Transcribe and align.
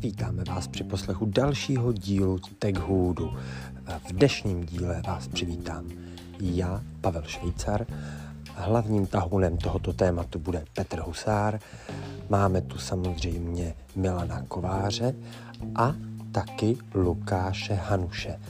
Vítáme 0.00 0.44
vás 0.48 0.68
při 0.68 0.84
poslechu 0.84 1.26
dalšího 1.26 1.92
dílu 1.92 2.38
TechHoodu. 2.58 3.30
V 4.08 4.12
dnešním 4.12 4.64
díle 4.64 5.02
vás 5.06 5.28
přivítám 5.28 5.90
já, 6.40 6.82
Pavel 7.00 7.22
Švýcar. 7.26 7.86
Hlavním 8.54 9.06
tahounem 9.06 9.56
tohoto 9.56 9.92
tématu 9.92 10.38
bude 10.38 10.64
Petr 10.72 11.00
Husár. 11.00 11.60
Máme 12.28 12.60
tu 12.60 12.78
samozřejmě 12.78 13.74
Milana 13.96 14.42
Kováře 14.42 15.14
a 15.74 15.94
taky 16.32 16.76
Lukáše 16.94 17.74
Hanuše. 17.74 18.40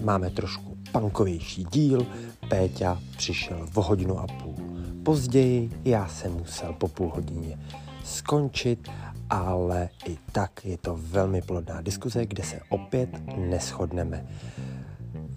Máme 0.00 0.30
trošku 0.30 0.76
pankovější 0.92 1.64
díl, 1.64 2.06
Péťa 2.48 3.00
přišel 3.16 3.66
v 3.66 3.76
hodinu 3.76 4.18
a 4.18 4.26
půl. 4.26 4.79
Později 5.10 5.70
já 5.84 6.08
jsem 6.08 6.32
musel 6.32 6.72
po 6.72 6.88
půl 6.88 7.08
hodině 7.08 7.58
skončit, 8.04 8.88
ale 9.30 9.88
i 10.08 10.18
tak 10.32 10.64
je 10.64 10.78
to 10.78 10.98
velmi 11.02 11.42
plodná 11.42 11.80
diskuze, 11.80 12.26
kde 12.26 12.42
se 12.42 12.60
opět 12.68 13.08
neschodneme. 13.36 14.26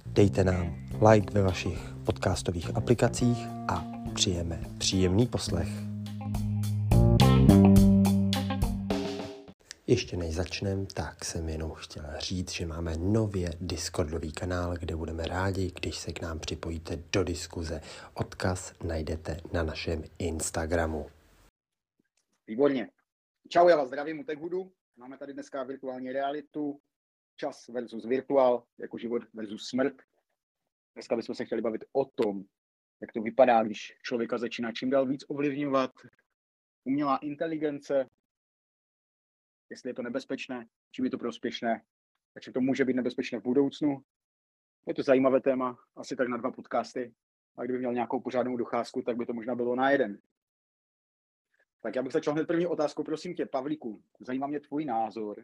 Dejte 0.05 0.44
nám 0.44 0.76
like 1.12 1.34
ve 1.34 1.41
vašich 1.41 1.94
podcastových 2.04 2.76
aplikacích 2.77 3.48
a 3.68 3.86
přijeme 4.13 4.59
příjemný 4.77 5.27
poslech. 5.27 5.93
Ještě 9.88 10.18
než 10.18 10.36
začneme, 10.36 10.86
tak 10.86 11.26
jsem 11.26 11.50
jenom 11.50 11.72
chtěl 11.72 12.04
říct, 12.18 12.52
že 12.52 12.66
máme 12.66 12.98
nově 12.98 13.50
Discordový 13.62 14.32
kanál, 14.32 14.78
kde 14.78 14.96
budeme 14.96 15.26
rádi, 15.26 15.72
když 15.80 15.98
se 15.98 16.14
k 16.14 16.22
nám 16.22 16.40
připojíte 16.40 17.04
do 17.14 17.24
diskuze. 17.24 17.82
Odkaz 18.14 18.74
najdete 18.84 19.38
na 19.54 19.64
našem 19.64 20.04
Instagramu. 20.20 21.10
Výborně. 22.48 22.91
Čau, 23.50 23.68
já 23.68 23.76
vás 23.76 23.88
zdravím 23.88 24.20
u 24.20 24.24
TechHoodu. 24.24 24.72
Máme 24.98 25.18
tady 25.18 25.34
dneska 25.34 25.63
virtuální 25.63 26.12
realitu, 26.12 26.79
čas 27.35 27.68
versus 27.68 28.05
virtuál, 28.05 28.63
jako 28.77 28.98
život 28.98 29.24
versus 29.34 29.68
smrt. 29.68 29.96
Dneska 30.94 31.16
bychom 31.16 31.35
se 31.35 31.46
chtěli 31.46 31.62
bavit 31.62 31.85
o 31.91 32.05
tom, 32.05 32.44
jak 33.02 33.12
to 33.12 33.22
vypadá, 33.22 33.63
když 33.63 33.94
člověka 34.04 34.38
začíná 34.38 34.72
čím 34.72 34.90
dál 34.90 35.05
víc 35.05 35.24
ovlivňovat 35.27 35.91
umělá 36.84 37.18
inteligence, 37.18 38.10
jestli 39.74 39.90
je 39.90 39.93
to 39.93 40.02
nebezpečné, 40.02 40.68
čím 40.91 41.05
je 41.05 41.12
to 41.12 41.18
prospěšné, 41.18 41.82
takže 42.34 42.52
to 42.52 42.62
může 42.62 42.85
být 42.85 42.93
nebezpečné 42.93 43.40
v 43.40 43.43
budoucnu. 43.43 44.04
Je 44.88 44.93
to 44.93 45.04
zajímavé 45.04 45.41
téma, 45.41 45.77
asi 45.96 46.16
tak 46.16 46.27
na 46.27 46.38
dva 46.38 46.52
podcasty. 46.52 47.13
A 47.57 47.63
kdyby 47.63 47.79
měl 47.79 47.94
nějakou 47.94 48.20
pořádnou 48.20 48.57
docházku, 48.57 49.01
tak 49.01 49.18
by 49.18 49.26
to 49.26 49.34
možná 49.34 49.55
bylo 49.55 49.76
na 49.76 49.91
jeden. 49.91 50.20
Tak 51.82 51.96
já 51.96 52.04
bych 52.04 52.13
začal 52.13 52.34
hned 52.34 52.48
první 52.48 52.68
otázkou. 52.68 53.04
Prosím 53.04 53.35
tě, 53.35 53.46
Pavlíku, 53.46 54.04
zajímá 54.20 54.48
mě 54.48 54.60
tvůj 54.60 54.85
názor 54.85 55.44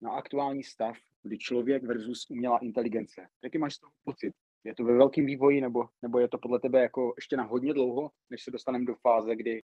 na 0.00 0.10
aktuální 0.10 0.62
stav, 0.62 0.96
kdy 1.22 1.38
člověk 1.38 1.82
versus 1.82 2.30
umělá 2.30 2.58
inteligence. 2.58 3.28
Jaký 3.42 3.58
máš 3.58 3.74
z 3.74 3.78
toho 3.78 3.92
pocit? 4.04 4.34
Je 4.64 4.74
to 4.74 4.84
ve 4.84 4.96
velkém 4.96 5.26
vývoji, 5.26 5.60
nebo, 5.60 5.88
nebo 6.02 6.18
je 6.18 6.28
to 6.28 6.38
podle 6.38 6.60
tebe 6.60 6.80
jako 6.80 7.12
ještě 7.16 7.36
na 7.36 7.44
hodně 7.44 7.74
dlouho, 7.74 8.10
než 8.30 8.42
se 8.42 8.50
dostaneme 8.50 8.84
do 8.84 8.94
fáze, 8.94 9.36
kdy 9.36 9.62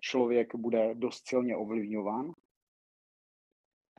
člověk 0.00 0.54
bude 0.54 0.94
dost 0.94 1.28
silně 1.28 1.56
ovlivňován? 1.56 2.32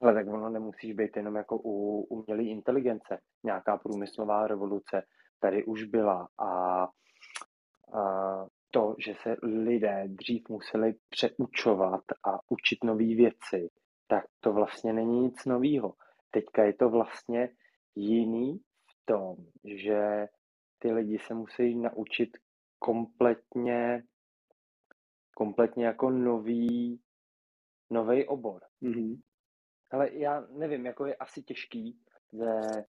Ale 0.02 0.14
tak 0.14 0.28
ono 0.28 0.50
nemusíš 0.50 0.94
být 0.94 1.18
jenom 1.18 1.36
jako 1.36 1.58
u 1.58 2.02
umělé 2.02 2.44
inteligence. 2.44 3.20
Nějaká 3.44 3.78
průmyslová 3.78 4.48
revoluce 4.48 5.04
tady 5.40 5.66
už 5.66 5.84
byla 5.84 6.28
a, 6.38 6.84
a 6.84 6.88
to, 8.72 8.96
že 9.06 9.14
se 9.24 9.36
lidé 9.44 10.04
dřív 10.08 10.50
museli 10.50 10.94
přeučovat 11.10 12.04
a 12.26 12.40
učit 12.50 12.84
nové 12.84 13.16
věci, 13.16 13.70
tak 14.08 14.24
to 14.40 14.54
vlastně 14.54 14.94
není 14.94 15.20
nic 15.20 15.46
nového. 15.46 15.94
Teďka 16.32 16.64
je 16.64 16.74
to 16.74 16.90
vlastně 16.90 17.50
jiný 17.96 18.60
v 18.86 19.06
tom, 19.06 19.36
že 19.64 20.28
ty 20.80 20.92
lidi 20.92 21.20
se 21.20 21.34
musí 21.34 21.76
naučit 21.76 22.30
kompletně, 22.80 24.04
kompletně 25.36 25.86
jako 25.86 26.10
nový, 26.10 27.02
nový 27.90 28.28
obor. 28.28 28.62
Mm-hmm. 28.82 29.22
Ale 29.92 30.14
já 30.14 30.42
nevím, 30.50 30.86
jako 30.86 31.06
je 31.06 31.16
asi 31.16 31.44
těžký 31.44 32.00
ze, 32.32 32.86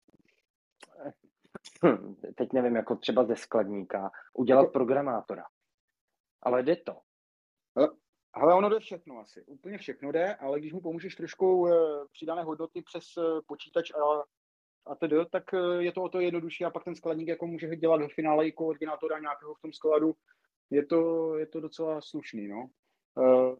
teď 2.34 2.52
nevím, 2.52 2.76
jako 2.76 2.96
třeba 2.96 3.24
ze 3.24 3.36
skladníka, 3.36 4.10
udělat 4.34 4.60
jako- 4.60 4.72
programátora. 4.72 5.44
Ale 6.42 6.62
jde 6.62 6.76
to. 6.76 7.00
Ale 8.34 8.54
ono 8.54 8.68
jde 8.68 8.80
všechno 8.80 9.18
asi. 9.18 9.44
Úplně 9.46 9.78
všechno 9.78 10.12
jde, 10.12 10.34
ale 10.34 10.60
když 10.60 10.72
mu 10.72 10.80
pomůžeš 10.80 11.14
trošku 11.14 11.68
e, 11.68 11.72
přidané 12.12 12.42
hodnoty 12.42 12.82
přes 12.82 13.04
e, 13.18 13.22
počítač 13.46 13.90
a, 13.90 14.22
a 14.86 14.94
tedy, 14.94 15.16
tak 15.32 15.54
e, 15.54 15.82
je 15.82 15.92
to 15.92 16.02
o 16.02 16.08
to 16.08 16.20
jednodušší 16.20 16.64
a 16.64 16.70
pak 16.70 16.84
ten 16.84 16.94
skladník 16.94 17.28
jako 17.28 17.46
může 17.46 17.76
dělat 17.76 18.00
ve 18.00 18.08
finále 18.08 18.46
i 18.46 18.52
koordinátora 18.52 19.18
nějakého 19.18 19.54
v 19.54 19.60
tom 19.60 19.72
skladu. 19.72 20.14
Je 20.70 20.86
to, 20.86 21.36
je 21.36 21.46
to 21.46 21.60
docela 21.60 22.00
slušný, 22.00 22.48
no. 22.48 22.68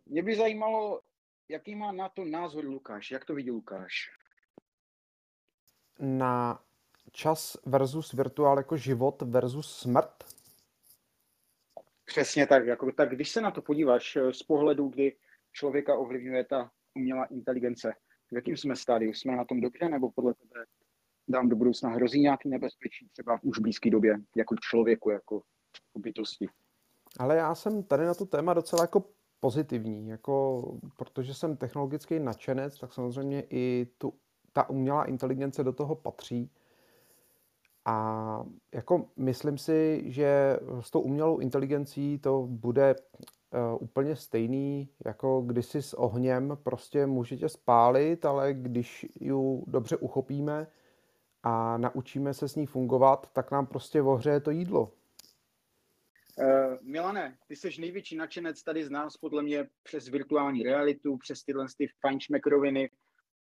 Mě 0.07 0.23
by 0.23 0.37
zajímalo, 0.37 1.01
jaký 1.49 1.75
má 1.75 1.93
na 1.93 2.09
to 2.09 2.25
názor 2.25 2.65
Lukáš? 2.65 3.11
Jak 3.11 3.25
to 3.25 3.35
vidí 3.35 3.51
Lukáš? 3.51 4.11
Na 5.99 6.63
čas 7.11 7.57
versus 7.67 8.13
virtuál 8.13 8.57
jako 8.57 8.77
život 8.77 9.23
versus 9.23 9.79
smrt? 9.79 10.25
Přesně 12.05 12.47
tak. 12.47 12.67
Jako, 12.67 12.93
tak 12.93 13.11
když 13.11 13.31
se 13.31 13.41
na 13.41 13.51
to 13.51 13.63
podíváš 13.63 14.17
eh, 14.17 14.33
z 14.33 14.43
pohledu, 14.43 14.89
kdy 14.89 15.17
člověka 15.53 15.97
ovlivňuje 15.97 16.45
ta 16.45 16.71
umělá 16.95 17.25
inteligence, 17.25 17.93
v 18.31 18.35
jakým 18.35 18.57
jsme 18.57 18.77
stádiu? 18.77 19.15
Jsme 19.15 19.37
na 19.37 19.45
tom 19.45 19.61
dobře, 19.61 19.89
nebo 19.89 20.11
podle 20.11 20.35
tebe 20.35 20.65
dám 21.29 21.49
do 21.49 21.57
budoucna 21.57 21.91
hrozí 21.91 22.21
nějaký 22.21 22.49
nebezpečí, 22.49 23.09
třeba 23.09 23.39
už 23.43 23.59
v 23.59 23.63
blízké 23.63 23.91
době, 23.91 24.19
jako 24.37 24.57
člověku, 24.61 25.11
jako 25.11 25.43
bytosti? 25.95 26.47
Ale 27.19 27.37
já 27.37 27.55
jsem 27.55 27.83
tady 27.83 28.05
na 28.05 28.15
to 28.15 28.27
téma 28.27 28.55
docela 28.55 28.83
jako 28.83 29.05
pozitivní, 29.43 30.09
jako, 30.09 30.63
protože 30.97 31.35
jsem 31.35 31.57
technologický 31.57 32.19
nadšenec, 32.19 32.79
tak 32.79 32.93
samozřejmě 32.93 33.45
i 33.51 33.87
tu, 33.99 34.15
ta 34.53 34.71
umělá 34.71 35.05
inteligence 35.05 35.65
do 35.65 35.73
toho 35.73 35.95
patří. 35.95 36.51
A 37.85 38.47
jako 38.73 39.05
myslím 39.17 39.59
si, 39.59 40.03
že 40.07 40.59
s 40.81 40.91
tou 40.91 41.01
umělou 41.01 41.39
inteligencí 41.39 42.19
to 42.19 42.47
bude 42.51 42.95
uh, 42.95 43.79
úplně 43.81 44.17
stejný, 44.17 44.89
jako 45.05 45.43
když 45.47 45.67
si 45.67 45.83
s 45.83 45.95
ohněm 45.95 46.59
prostě 46.63 47.07
můžete 47.07 47.49
spálit, 47.49 48.25
ale 48.25 48.55
když 48.55 49.07
ji 49.21 49.63
dobře 49.67 49.97
uchopíme 49.97 50.67
a 51.43 51.77
naučíme 51.77 52.35
se 52.35 52.49
s 52.49 52.57
ní 52.57 52.67
fungovat, 52.67 53.31
tak 53.33 53.51
nám 53.51 53.67
prostě 53.67 54.03
ohřeje 54.03 54.41
to 54.41 54.51
jídlo. 54.51 54.91
Uh, 56.43 56.77
Milane, 56.83 57.39
ty 57.49 57.57
jsi 57.57 57.81
největší 57.81 58.17
nadšenec 58.17 58.63
tady 58.63 58.85
z 58.85 58.91
nás, 58.91 59.17
podle 59.17 59.43
mě, 59.43 59.69
přes 59.83 60.09
virtuální 60.09 60.63
realitu, 60.63 61.17
přes 61.17 61.45
tyhle 61.45 61.67
ty 61.79 61.89
fajnšmekroviny, 62.01 62.91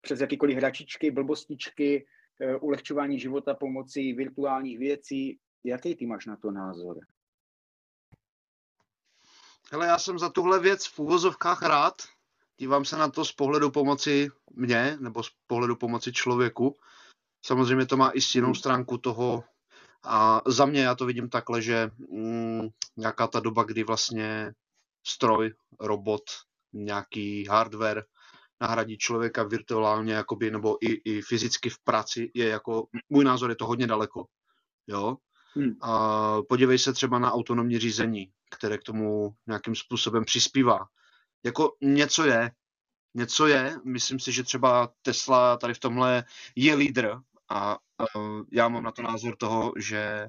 přes 0.02 0.22
jakýkoliv 0.22 0.58
hračičky, 0.58 1.12
blbostičky, 1.12 2.06
uh, 2.40 2.64
ulehčování 2.64 3.20
života 3.20 3.54
pomocí 3.54 4.14
virtuálních 4.14 4.80
věcí. 4.80 5.40
Jaký 5.64 5.96
ty 5.96 6.06
máš 6.06 6.26
na 6.26 6.36
to 6.36 6.52
názor? 6.52 6.98
Hele, 9.72 9.88
já 9.88 9.98
jsem 9.98 10.20
za 10.20 10.30
tuhle 10.30 10.60
věc 10.60 10.88
v 10.88 11.00
úvozovkách 11.00 11.62
rád. 11.62 12.02
Dívám 12.58 12.86
se 12.86 12.98
na 12.98 13.10
to 13.10 13.26
z 13.26 13.32
pohledu 13.32 13.72
pomoci 13.72 14.30
mě, 14.52 14.98
nebo 15.00 15.24
z 15.24 15.32
pohledu 15.48 15.76
pomoci 15.76 16.14
člověku. 16.14 16.78
Samozřejmě 17.46 17.86
to 17.86 17.98
má 17.98 18.10
i 18.10 18.20
jinou 18.36 18.56
stránku 18.56 18.98
toho 18.98 19.44
a 20.04 20.42
za 20.48 20.66
mě 20.66 20.82
já 20.82 20.96
to 20.96 21.06
vidím 21.06 21.30
takhle, 21.30 21.62
že 21.62 21.92
mm, 22.12 22.68
nějaká 22.98 23.28
ta 23.28 23.40
doba, 23.40 23.64
kdy 23.64 23.84
vlastně 23.84 24.54
stroj, 25.08 25.54
robot, 25.80 26.24
nějaký 26.74 27.46
hardware 27.46 28.04
nahradí 28.62 28.98
člověka 28.98 29.44
virtuálně 29.44 30.14
jakoby, 30.14 30.52
nebo 30.52 30.78
i, 30.82 30.92
i 30.92 31.22
fyzicky 31.22 31.70
v 31.70 31.80
práci, 31.84 32.32
je 32.34 32.50
jako, 32.50 32.88
můj 33.10 33.24
názor 33.24 33.50
je 33.50 33.56
to 33.56 33.66
hodně 33.66 33.88
daleko. 33.88 34.26
Jo? 34.88 35.18
Hmm. 35.56 35.76
A 35.82 36.42
podívej 36.42 36.80
se 36.80 36.94
třeba 36.94 37.20
na 37.20 37.32
autonomní 37.32 37.80
řízení, 37.80 38.32
které 38.52 38.78
k 38.78 38.84
tomu 38.84 39.36
nějakým 39.48 39.76
způsobem 39.76 40.26
přispívá. 40.26 40.80
Jako 41.44 41.76
něco 41.82 42.26
je, 42.26 42.52
něco 43.14 43.48
je, 43.48 43.78
myslím 43.86 44.20
si, 44.20 44.32
že 44.32 44.44
třeba 44.44 44.90
Tesla 45.02 45.58
tady 45.58 45.74
v 45.74 45.80
tomhle 45.80 46.24
je 46.56 46.76
lídr 46.76 47.18
a 47.52 47.78
uh, 48.16 48.44
já 48.52 48.70
mám 48.70 48.84
na 48.84 48.92
to 48.92 49.02
názor 49.02 49.36
toho, 49.36 49.74
že 49.78 50.28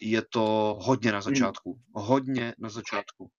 je 0.00 0.22
to 0.22 0.76
hodně 0.80 1.12
na 1.12 1.18
hmm. 1.18 1.22
začátku. 1.22 1.80
Hodně 1.94 2.54
na 2.58 2.68
začátku. 2.68 3.30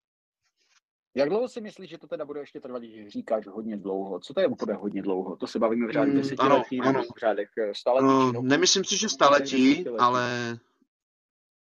Jak 1.16 1.30
dlouho 1.30 1.48
si 1.48 1.62
myslíš, 1.62 1.90
že 1.90 1.98
to 1.98 2.08
teda 2.08 2.26
bude 2.26 2.40
ještě 2.40 2.60
trvat, 2.60 2.80
když 2.80 3.08
říkáš 3.08 3.48
hodně 3.48 3.78
dlouho? 3.78 4.20
Co 4.20 4.34
to 4.34 4.42
je 4.42 4.48
bude 4.48 4.74
hodně 4.74 5.02
dlouho? 5.02 5.36
To 5.36 5.48
se 5.48 5.60
bavíme 5.60 5.88
v 5.88 5.92
řádech 5.92 6.14
hmm, 6.14 6.22
desetiletí 6.22 6.82
ano, 6.82 6.92
nebo 6.92 7.14
v 7.16 7.20
řádech 7.20 7.50
eh, 7.58 7.74
staletí? 7.76 8.38
Uh, 8.38 8.44
nemyslím 8.44 8.84
si, 8.84 8.98
že 8.98 9.10
staletí, 9.10 9.86
ale 10.00 10.58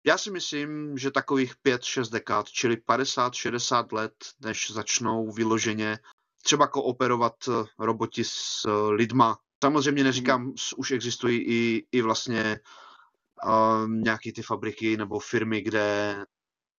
Já 0.06 0.19
si 0.19 0.31
myslím, 0.31 0.99
že 0.99 1.11
takových 1.11 1.55
5-6 1.67 2.12
dekád, 2.12 2.49
čili 2.49 2.77
50-60 2.77 3.93
let, 3.93 4.15
než 4.41 4.70
začnou 4.70 5.32
vyloženě 5.32 5.99
třeba 6.43 6.67
kooperovat 6.67 7.35
eh, 7.49 7.65
roboti 7.79 8.25
s 8.25 8.65
eh, 8.65 8.91
lidma. 8.91 9.38
Samozřejmě 9.64 10.05
neříkám, 10.05 10.43
hmm. 10.43 10.55
už 10.76 10.90
existují 10.90 11.38
i, 11.38 11.87
i 11.93 12.02
vlastně 12.02 12.61
um, 13.46 14.02
nějaké 14.02 14.32
ty 14.32 14.43
fabriky 14.43 14.96
nebo 14.96 15.19
firmy, 15.19 15.61
kde 15.61 16.16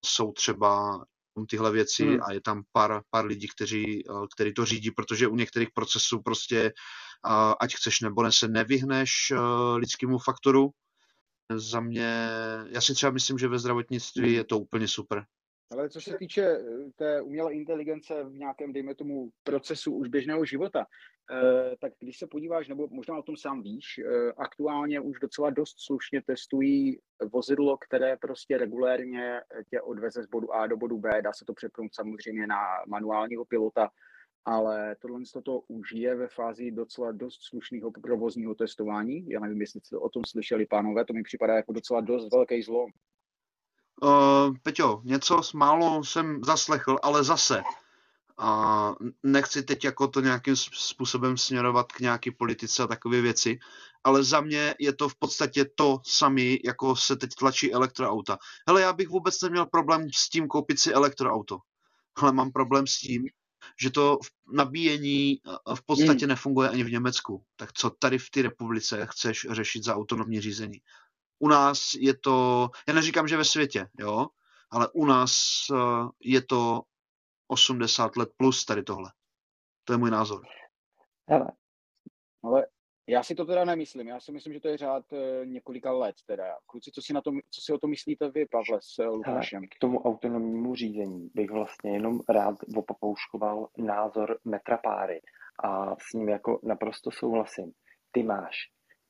jsou 0.05 0.31
třeba 0.31 1.03
tyhle 1.49 1.71
věci 1.71 2.05
hmm. 2.05 2.19
a 2.23 2.31
je 2.31 2.41
tam 2.41 2.63
pár, 2.71 3.01
pár 3.09 3.25
lidí, 3.25 3.47
kteří, 3.47 4.03
kteří 4.35 4.53
to 4.53 4.65
řídí, 4.65 4.91
protože 4.91 5.27
u 5.27 5.35
některých 5.35 5.69
procesů 5.73 6.21
prostě, 6.21 6.73
ať 7.59 7.75
chceš 7.75 8.01
nebo 8.01 8.23
ne, 8.23 8.31
se 8.31 8.47
nevyhneš 8.47 9.11
lidskému 9.75 10.17
faktoru, 10.17 10.69
za 11.55 11.79
mě, 11.79 12.29
já 12.69 12.81
si 12.81 12.93
třeba 12.93 13.11
myslím, 13.11 13.37
že 13.37 13.47
ve 13.47 13.59
zdravotnictví 13.59 14.33
je 14.33 14.43
to 14.43 14.59
úplně 14.59 14.87
super. 14.87 15.25
Ale 15.71 15.89
co 15.89 16.01
se 16.01 16.17
týče 16.17 16.43
eh, 16.43 16.63
té 16.95 17.21
umělé 17.21 17.53
inteligence 17.53 18.23
v 18.23 18.33
nějakém, 18.33 18.73
dejme 18.73 18.95
tomu, 18.95 19.29
procesu 19.43 19.93
už 19.93 20.07
běžného 20.07 20.45
života, 20.45 20.85
eh, 21.31 21.75
tak 21.81 21.93
když 21.99 22.17
se 22.17 22.27
podíváš, 22.27 22.67
nebo 22.67 22.87
možná 22.87 23.17
o 23.17 23.23
tom 23.23 23.37
sám 23.37 23.61
víš, 23.61 23.85
eh, 23.97 24.31
aktuálně 24.37 24.99
už 24.99 25.19
docela 25.19 25.49
dost 25.49 25.75
slušně 25.85 26.21
testují 26.21 26.99
vozidlo, 27.33 27.77
které 27.77 28.17
prostě 28.17 28.57
regulérně 28.57 29.41
tě 29.69 29.81
odveze 29.81 30.23
z 30.23 30.27
bodu 30.27 30.53
A 30.53 30.67
do 30.67 30.77
bodu 30.77 30.97
B, 30.97 31.21
dá 31.21 31.33
se 31.33 31.45
to 31.45 31.53
přepnout 31.53 31.95
samozřejmě 31.95 32.47
na 32.47 32.57
manuálního 32.87 33.45
pilota, 33.45 33.89
ale 34.45 34.95
tohle 35.01 35.21
to 35.43 35.59
už 35.67 35.91
je 35.91 36.15
ve 36.15 36.27
fázi 36.27 36.71
docela 36.71 37.11
dost 37.11 37.43
slušného 37.43 37.91
provozního 37.91 38.55
testování. 38.55 39.29
Já 39.29 39.39
nevím, 39.39 39.61
jestli 39.61 39.79
jste 39.83 39.97
o 39.97 40.09
tom 40.09 40.23
slyšeli, 40.25 40.65
pánové, 40.65 41.05
to 41.05 41.13
mi 41.13 41.23
připadá 41.23 41.55
jako 41.55 41.73
docela 41.73 42.01
dost 42.01 42.31
velký 42.31 42.61
zlom. 42.61 42.91
Uh, 44.01 44.55
Peťo, 44.63 45.01
něco 45.03 45.41
málo 45.53 46.03
jsem 46.03 46.43
zaslechl, 46.43 46.99
ale 47.03 47.23
zase 47.23 47.63
a 48.37 48.91
nechci 49.23 49.63
teď 49.63 49.83
jako 49.83 50.07
to 50.07 50.21
nějakým 50.21 50.55
způsobem 50.55 51.37
směrovat 51.37 51.91
k 51.91 51.99
nějaké 51.99 52.31
politice 52.31 52.83
a 52.83 52.87
takové 52.87 53.21
věci, 53.21 53.59
ale 54.03 54.23
za 54.23 54.41
mě 54.41 54.75
je 54.79 54.93
to 54.93 55.09
v 55.09 55.15
podstatě 55.15 55.65
to 55.75 55.99
samé, 56.05 56.55
jako 56.65 56.95
se 56.95 57.15
teď 57.15 57.29
tlačí 57.39 57.73
elektroauta. 57.73 58.37
Hele, 58.67 58.81
já 58.81 58.93
bych 58.93 59.09
vůbec 59.09 59.41
neměl 59.41 59.65
problém 59.65 60.07
s 60.15 60.29
tím 60.29 60.47
koupit 60.47 60.79
si 60.79 60.93
elektroauto, 60.93 61.59
ale 62.15 62.31
mám 62.31 62.51
problém 62.51 62.87
s 62.87 62.97
tím, 62.97 63.25
že 63.79 63.89
to 63.89 64.19
nabíjení 64.53 65.41
v 65.75 65.85
podstatě 65.85 66.25
hmm. 66.25 66.29
nefunguje 66.29 66.69
ani 66.69 66.83
v 66.83 66.91
Německu. 66.91 67.43
Tak 67.55 67.73
co 67.73 67.89
tady 67.89 68.17
v 68.17 68.29
té 68.29 68.41
republice 68.41 69.07
chceš 69.11 69.47
řešit 69.49 69.83
za 69.83 69.95
autonomní 69.95 70.41
řízení? 70.41 70.81
U 71.39 71.47
nás 71.47 71.93
je 71.93 72.17
to, 72.17 72.69
já 72.87 72.93
neříkám, 72.93 73.27
že 73.27 73.37
ve 73.37 73.45
světě, 73.45 73.87
jo, 73.99 74.27
ale 74.71 74.89
u 74.93 75.05
nás 75.05 75.31
eh, 75.73 75.75
je 76.21 76.41
to 76.41 76.81
80 77.47 78.17
let 78.17 78.29
plus 78.37 78.65
tady 78.65 78.83
tohle. 78.83 79.11
To 79.83 79.93
je 79.93 79.97
můj 79.97 80.11
názor. 80.11 80.41
Hele, 81.29 81.51
ale 82.43 82.67
já 83.07 83.23
si 83.23 83.35
to 83.35 83.45
teda 83.45 83.65
nemyslím. 83.65 84.07
Já 84.07 84.19
si 84.19 84.31
myslím, 84.31 84.53
že 84.53 84.59
to 84.59 84.67
je 84.67 84.77
řád 84.77 85.13
e, 85.13 85.45
několika 85.45 85.91
let. 85.91 86.15
Teda. 86.25 86.57
Kluci, 86.65 86.91
co 86.91 87.01
si, 87.01 87.13
na 87.13 87.21
tom, 87.21 87.39
co 87.51 87.61
si 87.61 87.73
o 87.73 87.77
tom 87.77 87.89
myslíte 87.89 88.29
vy, 88.29 88.45
Pavle, 88.45 88.79
s 88.81 88.99
e, 88.99 89.05
Lukášem? 89.05 89.63
K 89.63 89.79
tomu 89.79 90.01
autonomnímu 90.01 90.75
řízení 90.75 91.29
bych 91.33 91.51
vlastně 91.51 91.91
jenom 91.91 92.19
rád 92.29 92.55
opopouškoval 92.75 93.67
názor 93.77 94.39
metra 94.45 94.77
Páry 94.77 95.21
a 95.63 95.95
s 95.95 96.13
ním 96.13 96.29
jako 96.29 96.59
naprosto 96.63 97.11
souhlasím. 97.11 97.71
Ty 98.11 98.23
máš 98.23 98.55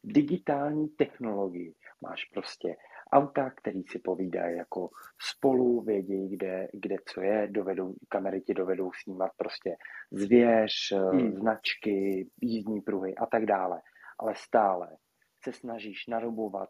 digitální 0.04 0.88
technologii, 0.88 1.74
máš 2.02 2.26
prostě 2.26 2.76
auta, 3.14 3.50
který 3.50 3.84
si 3.84 4.00
povídají 4.00 4.58
jako 4.58 4.90
spolu, 5.20 5.82
vědí, 5.82 6.30
kde, 6.30 6.68
kde 6.74 6.96
co 7.14 7.22
je, 7.22 7.48
dovedou, 7.52 7.94
kamery 8.10 8.42
ti 8.42 8.54
dovedou 8.54 8.92
snímat 9.04 9.32
prostě 9.38 9.76
zvěř, 10.12 10.72
hmm. 11.12 11.34
značky, 11.34 12.28
jízdní 12.42 12.82
pruhy 12.82 13.16
a 13.16 13.26
tak 13.26 13.46
dále. 13.46 13.82
Ale 14.20 14.34
stále 14.36 14.98
se 15.44 15.54
snažíš 15.54 16.08
narobovat 16.08 16.70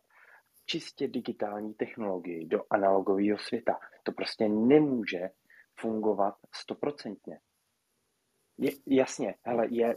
čistě 0.65 1.07
digitální 1.07 1.73
technologii 1.73 2.45
do 2.45 2.61
analogového 2.69 3.37
světa. 3.37 3.79
To 4.03 4.11
prostě 4.11 4.49
nemůže 4.49 5.29
fungovat 5.79 6.35
stoprocentně. 6.55 7.39
Je, 8.57 8.71
jasně, 8.87 9.35
hele, 9.43 9.67
je 9.69 9.93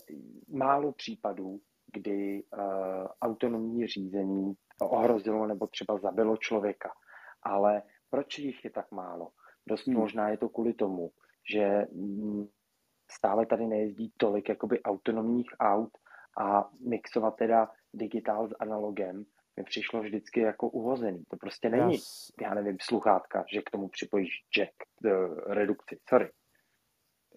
málo 0.48 0.92
případů, 0.92 1.60
kdy 1.92 2.42
uh, 2.42 3.06
autonomní 3.22 3.86
řízení 3.86 4.54
ohrozilo 4.86 5.46
nebo 5.46 5.66
třeba 5.66 5.98
zabilo 5.98 6.36
člověka. 6.36 6.92
Ale 7.42 7.82
proč 8.10 8.38
jich 8.38 8.64
je 8.64 8.70
tak 8.70 8.90
málo? 8.90 9.28
Dost 9.66 9.86
hmm. 9.86 9.96
možná 9.96 10.28
je 10.28 10.38
to 10.38 10.48
kvůli 10.48 10.74
tomu, 10.74 11.10
že 11.52 11.86
mm, 11.92 12.46
stále 13.10 13.46
tady 13.46 13.66
nejezdí 13.66 14.12
tolik 14.16 14.48
jakoby 14.48 14.82
autonomních 14.82 15.50
aut 15.60 15.90
a 16.38 16.70
mixovat 16.88 17.36
teda 17.36 17.70
digitál 17.94 18.48
s 18.48 18.54
analogem 18.60 19.24
mi 19.58 19.64
přišlo 19.64 20.02
vždycky 20.02 20.40
jako 20.40 20.68
uhozený. 20.68 21.24
To 21.28 21.36
prostě 21.36 21.68
není, 21.68 21.92
yes. 21.92 22.32
já 22.42 22.54
nevím, 22.54 22.76
sluchátka, 22.80 23.44
že 23.52 23.62
k 23.62 23.70
tomu 23.70 23.88
připojíš 23.88 24.30
jack, 24.56 24.72
uh, 25.04 25.10
redukci, 25.46 25.98
sorry. 26.08 26.30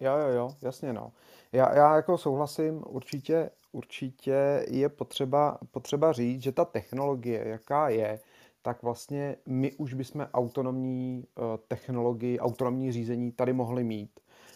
Jo, 0.00 0.12
jo, 0.16 0.28
jo, 0.28 0.50
jasně 0.62 0.92
no. 0.92 1.12
Já, 1.52 1.74
já 1.74 1.96
jako 1.96 2.18
souhlasím, 2.18 2.82
určitě, 2.86 3.50
určitě 3.72 4.66
je 4.68 4.88
potřeba, 4.88 5.58
potřeba 5.70 6.12
říct, 6.12 6.42
že 6.42 6.52
ta 6.52 6.64
technologie, 6.64 7.48
jaká 7.48 7.88
je, 7.88 8.20
tak 8.62 8.82
vlastně 8.82 9.36
my 9.46 9.72
už 9.72 9.94
bychom 9.94 10.28
autonomní 10.34 11.24
uh, 11.38 11.44
technologii, 11.68 12.38
autonomní 12.38 12.92
řízení 12.92 13.32
tady 13.32 13.52
mohli 13.52 13.84
mít 13.84 14.10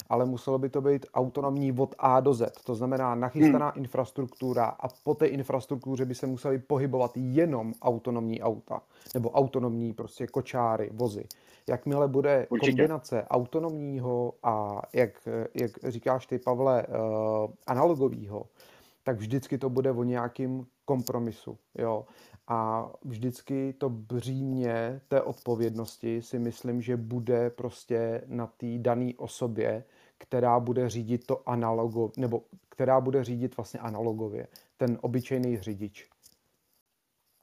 ale 0.09 0.25
muselo 0.25 0.59
by 0.59 0.69
to 0.69 0.81
být 0.81 1.07
autonomní 1.15 1.73
od 1.73 1.95
A 1.99 2.21
do 2.21 2.35
Z. 2.35 2.65
To 2.65 2.75
znamená 2.75 3.15
nachystaná 3.15 3.69
hmm. 3.69 3.85
infrastruktura 3.85 4.65
a 4.65 4.89
po 5.05 5.15
té 5.15 5.27
infrastruktuře 5.27 6.05
by 6.05 6.15
se 6.15 6.27
museli 6.27 6.59
pohybovat 6.59 7.13
jenom 7.15 7.73
autonomní 7.83 8.43
auta 8.43 8.81
nebo 9.15 9.31
autonomní 9.31 9.93
prostě 9.93 10.27
kočáry, 10.27 10.91
vozy. 10.93 11.25
Jakmile 11.69 12.09
bude 12.09 12.47
Určitě. 12.51 12.73
kombinace 12.73 13.27
autonomního 13.31 14.33
a, 14.43 14.83
jak, 14.95 15.29
jak 15.55 15.71
říkáš 15.89 16.27
ty, 16.27 16.39
Pavle, 16.39 16.87
uh, 16.87 17.51
analogového, 17.67 18.47
tak 19.03 19.17
vždycky 19.17 19.59
to 19.59 19.71
bude 19.71 19.91
o 19.91 20.05
nějakým 20.05 20.67
kompromisu. 20.85 21.59
Jo? 21.79 22.07
A 22.49 22.91
vždycky 23.05 23.73
to 23.73 23.89
břímě 23.91 25.01
té 25.09 25.23
odpovědnosti 25.23 26.23
si 26.23 26.39
myslím, 26.39 26.83
že 26.83 26.97
bude 26.97 27.51
prostě 27.51 28.23
na 28.27 28.47
té 28.47 28.79
dané 28.79 29.13
osobě, 29.17 29.85
která 30.19 30.61
bude 30.61 30.89
řídit 30.89 31.27
to 31.27 31.49
analogo, 31.49 32.11
nebo 32.17 32.43
která 32.69 33.01
bude 33.01 33.25
řídit 33.25 33.57
vlastně 33.57 33.81
analogově, 33.81 34.49
ten 34.77 34.99
obyčejný 35.01 35.59
řidič. 35.59 36.09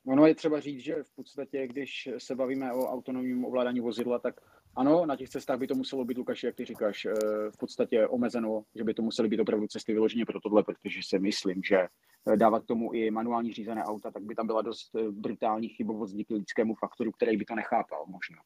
Ono 0.08 0.28
je 0.28 0.36
třeba 0.36 0.60
říct, 0.60 0.80
že 0.80 0.96
v 1.04 1.16
podstatě, 1.16 1.68
když 1.68 2.10
se 2.18 2.36
bavíme 2.36 2.74
o 2.74 2.86
autonomním 2.86 3.46
ovládání 3.46 3.80
vozidla, 3.80 4.20
tak 4.20 4.36
ano, 4.76 5.06
na 5.06 5.16
těch 5.16 5.30
cestách 5.30 5.60
by 5.60 5.68
to 5.68 5.76
muselo 5.76 6.06
být, 6.06 6.18
Lukáš, 6.18 6.44
jak 6.44 6.56
ty 6.56 6.66
říkáš, 6.66 7.06
eh, 7.06 7.12
v 7.52 7.58
podstatě 7.58 8.08
omezeno, 8.08 8.64
že 8.76 8.84
by 8.84 8.94
to 8.94 9.02
musely 9.02 9.30
být 9.30 9.40
opravdu 9.40 9.68
cesty 9.68 9.94
vyloženě 9.94 10.26
pro 10.26 10.40
tohle, 10.40 10.64
protože 10.64 11.00
si 11.04 11.20
myslím, 11.20 11.64
že 11.64 11.78
eh, 11.78 12.38
dávat 12.38 12.66
tomu 12.66 12.94
i 12.94 13.12
manuální 13.12 13.54
řízené 13.54 13.84
auta, 13.84 14.12
tak 14.12 14.24
by 14.24 14.36
tam 14.36 14.48
byla 14.48 14.62
dost 14.62 14.96
eh, 14.96 15.12
brutální 15.12 15.70
chybovost 15.70 16.14
díky 16.14 16.34
lidskému 16.34 16.76
faktoru, 16.76 17.12
který 17.12 17.38
by 17.38 17.46
to 17.46 17.56
nechápal 17.56 18.06
možná. 18.08 18.38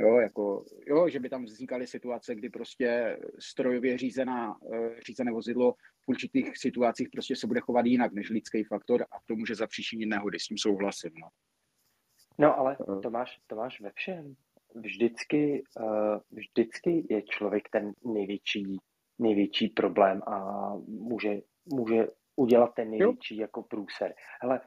Jo, 0.00 0.16
jako, 0.16 0.64
jo, 0.86 1.08
že 1.08 1.20
by 1.20 1.28
tam 1.28 1.44
vznikaly 1.44 1.86
situace, 1.86 2.34
kdy 2.34 2.48
prostě 2.48 3.18
strojově 3.38 3.98
řízená, 3.98 4.56
řízené 5.06 5.32
vozidlo 5.32 5.72
v 5.72 6.08
určitých 6.08 6.58
situacích 6.58 7.08
prostě 7.12 7.36
se 7.36 7.46
bude 7.46 7.60
chovat 7.60 7.86
jinak 7.86 8.12
než 8.12 8.30
lidský 8.30 8.64
faktor 8.64 9.02
a 9.02 9.16
to 9.26 9.36
může 9.36 9.54
zapříčinit 9.54 10.08
nehody, 10.08 10.40
s 10.40 10.46
tím 10.46 10.58
souhlasím. 10.58 11.10
No, 11.20 11.28
no 12.38 12.58
ale 12.58 12.76
to 13.02 13.10
máš, 13.10 13.38
to 13.46 13.56
máš 13.56 13.80
ve 13.80 13.90
všem 13.94 14.36
vždycky, 14.74 15.62
uh, 15.80 16.18
vždycky 16.30 17.06
je 17.10 17.22
člověk 17.22 17.68
ten 17.68 17.92
největší, 18.04 18.76
největší 19.18 19.68
problém 19.68 20.22
a 20.26 20.72
může, 20.86 21.40
může 21.72 22.08
udělat 22.36 22.74
ten 22.74 22.90
největší 22.90 23.36
jo. 23.36 23.40
jako 23.40 23.62
průser. 23.62 24.14
Hele, 24.42 24.60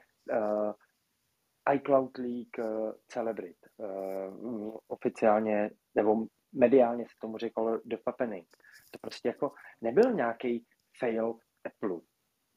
iCloud 1.73 2.17
League 2.17 2.59
uh, 2.59 2.91
Celebrit, 3.07 3.57
uh, 3.77 4.77
oficiálně, 4.87 5.71
nebo 5.95 6.25
mediálně 6.53 7.03
se 7.03 7.15
tomu 7.21 7.37
řekl 7.37 7.81
The 7.85 7.97
Fappening. 8.03 8.47
To 8.91 8.99
prostě 9.01 9.27
jako 9.27 9.51
nebyl 9.81 10.13
nějaký 10.13 10.65
fail 10.99 11.35
Apple. 11.65 11.99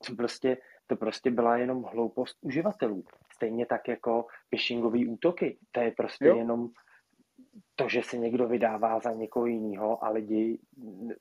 To 0.06 0.14
prostě, 0.16 0.56
to 0.86 0.96
prostě 0.96 1.30
byla 1.30 1.56
jenom 1.56 1.82
hloupost 1.82 2.38
uživatelů. 2.40 3.04
Stejně 3.34 3.66
tak 3.66 3.88
jako 3.88 4.26
phishingové 4.50 4.98
útoky. 5.08 5.58
To 5.70 5.80
je 5.80 5.90
prostě 5.90 6.26
jo. 6.26 6.36
jenom 6.36 6.68
to, 7.74 7.88
že 7.88 8.02
se 8.02 8.18
někdo 8.18 8.48
vydává 8.48 9.00
za 9.00 9.12
někoho 9.12 9.46
jiného 9.46 10.04
a 10.04 10.10
lidi 10.10 10.60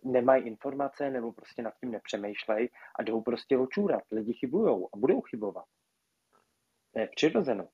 nemají 0.04 0.44
informace 0.44 1.10
nebo 1.10 1.32
prostě 1.32 1.62
nad 1.62 1.74
tím 1.80 1.92
nepřemýšlej 1.92 2.70
a 3.00 3.04
jdou 3.04 3.22
prostě 3.22 3.58
očůrat. 3.58 4.04
Lidi 4.12 4.34
chybujou 4.34 4.90
a 4.94 4.98
budou 4.98 5.22
chybovat. 5.22 5.66
To 6.94 7.00
je 7.00 7.08
přirozeno. 7.16 7.68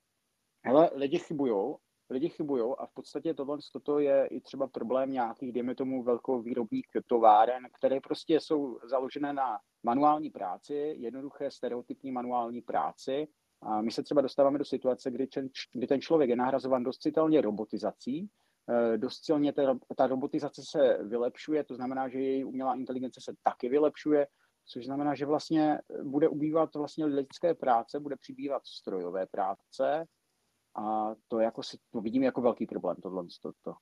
Ale 0.64 0.90
lidi 0.94 1.18
chybujou, 1.18 1.78
lidi 2.12 2.28
chybují 2.28 2.74
a 2.78 2.86
v 2.86 2.94
podstatě 2.94 3.34
tohle 3.34 3.58
toto 3.72 3.98
je 3.98 4.26
i 4.26 4.40
třeba 4.40 4.66
problém 4.66 5.12
nějakých, 5.12 5.52
dejme 5.52 5.74
tomu, 5.74 6.02
velkovýrobních 6.02 6.86
továren, 7.06 7.62
které 7.78 8.00
prostě 8.00 8.40
jsou 8.40 8.78
založené 8.84 9.32
na 9.32 9.58
manuální 9.82 10.30
práci, 10.30 10.94
jednoduché 10.98 11.50
stereotypní 11.50 12.12
manuální 12.12 12.62
práci. 12.62 13.28
A 13.62 13.82
my 13.82 13.90
se 13.90 14.02
třeba 14.02 14.20
dostáváme 14.20 14.58
do 14.58 14.64
situace, 14.64 15.10
kdy 15.10 15.26
ten, 15.26 15.48
kdy 15.72 15.86
ten 15.86 16.00
člověk 16.00 16.30
je 16.30 16.36
nahrazovan 16.36 16.82
dost 16.82 16.98
citelně 16.98 17.40
robotizací, 17.40 18.28
eh, 18.70 18.98
dost 18.98 19.24
silně 19.24 19.52
ta, 19.52 19.78
ta 19.96 20.06
robotizace 20.06 20.62
se 20.70 20.98
vylepšuje, 21.02 21.64
to 21.64 21.74
znamená, 21.74 22.08
že 22.08 22.20
její 22.20 22.44
umělá 22.44 22.74
inteligence 22.74 23.20
se 23.24 23.32
taky 23.42 23.68
vylepšuje, 23.68 24.26
což 24.64 24.84
znamená, 24.84 25.14
že 25.14 25.26
vlastně 25.26 25.78
bude 26.02 26.28
ubývat 26.28 26.74
vlastně 26.74 27.04
lidské 27.04 27.54
práce, 27.54 28.00
bude 28.00 28.16
přibývat 28.16 28.62
strojové 28.66 29.26
práce, 29.26 30.06
a 30.74 31.14
to, 31.28 31.40
jako 31.40 31.62
si, 31.62 31.78
to 31.92 32.00
vidím 32.00 32.22
jako 32.22 32.40
velký 32.40 32.66
problém, 32.66 32.96
tohle. 32.96 33.24
To, 33.42 33.52
to. 33.62 33.74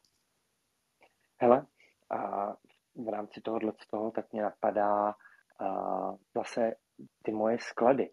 Hele, 1.40 1.66
a 2.10 2.50
v 2.94 3.08
rámci 3.08 3.40
tohohle 3.40 3.72
z 3.82 3.86
toho 3.86 4.10
tak 4.10 4.32
mě 4.32 4.42
napadá 4.42 5.14
a 5.58 6.12
zase 6.34 6.74
ty 7.22 7.32
moje 7.32 7.58
sklady. 7.58 8.10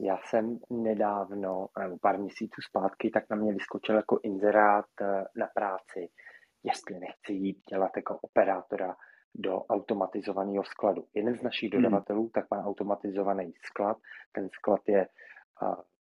Já 0.00 0.18
jsem 0.24 0.58
nedávno, 0.70 1.68
nebo 1.78 1.98
pár 1.98 2.18
měsíců 2.18 2.60
zpátky, 2.68 3.10
tak 3.10 3.24
na 3.30 3.36
mě 3.36 3.52
vyskočil 3.52 3.96
jako 3.96 4.20
inzerát 4.22 4.86
e, 5.00 5.24
na 5.36 5.46
práci, 5.54 6.08
jestli 6.62 6.98
nechci 6.98 7.32
jít 7.32 7.58
dělat 7.70 7.90
jako 7.96 8.18
operátora 8.22 8.96
do 9.34 9.64
automatizovaného 9.64 10.64
skladu. 10.64 11.04
Jeden 11.14 11.36
z 11.36 11.42
našich 11.42 11.72
hmm. 11.72 11.82
dodavatelů 11.82 12.20
hmm. 12.20 12.30
tak 12.30 12.50
má 12.50 12.64
automatizovaný 12.64 13.52
sklad. 13.62 13.98
Ten 14.32 14.48
sklad 14.48 14.80
je 14.88 15.08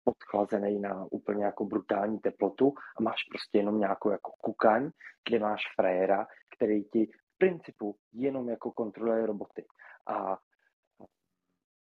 podchlazený 0.04 0.80
na 0.80 1.06
úplně 1.12 1.46
jako 1.46 1.66
brutální 1.66 2.20
teplotu 2.20 2.74
a 2.98 3.02
máš 3.02 3.24
prostě 3.32 3.58
jenom 3.58 3.80
nějakou 3.80 4.10
jako 4.10 4.32
kukaň, 4.42 4.92
kde 5.30 5.40
máš 5.40 5.62
frajera, 5.76 6.28
který 6.56 6.84
ti 6.84 7.06
v 7.06 7.38
principu 7.38 7.96
jenom 8.14 8.50
jako 8.50 8.72
kontroluje 8.72 9.26
roboty. 9.26 9.66
A 10.08 10.38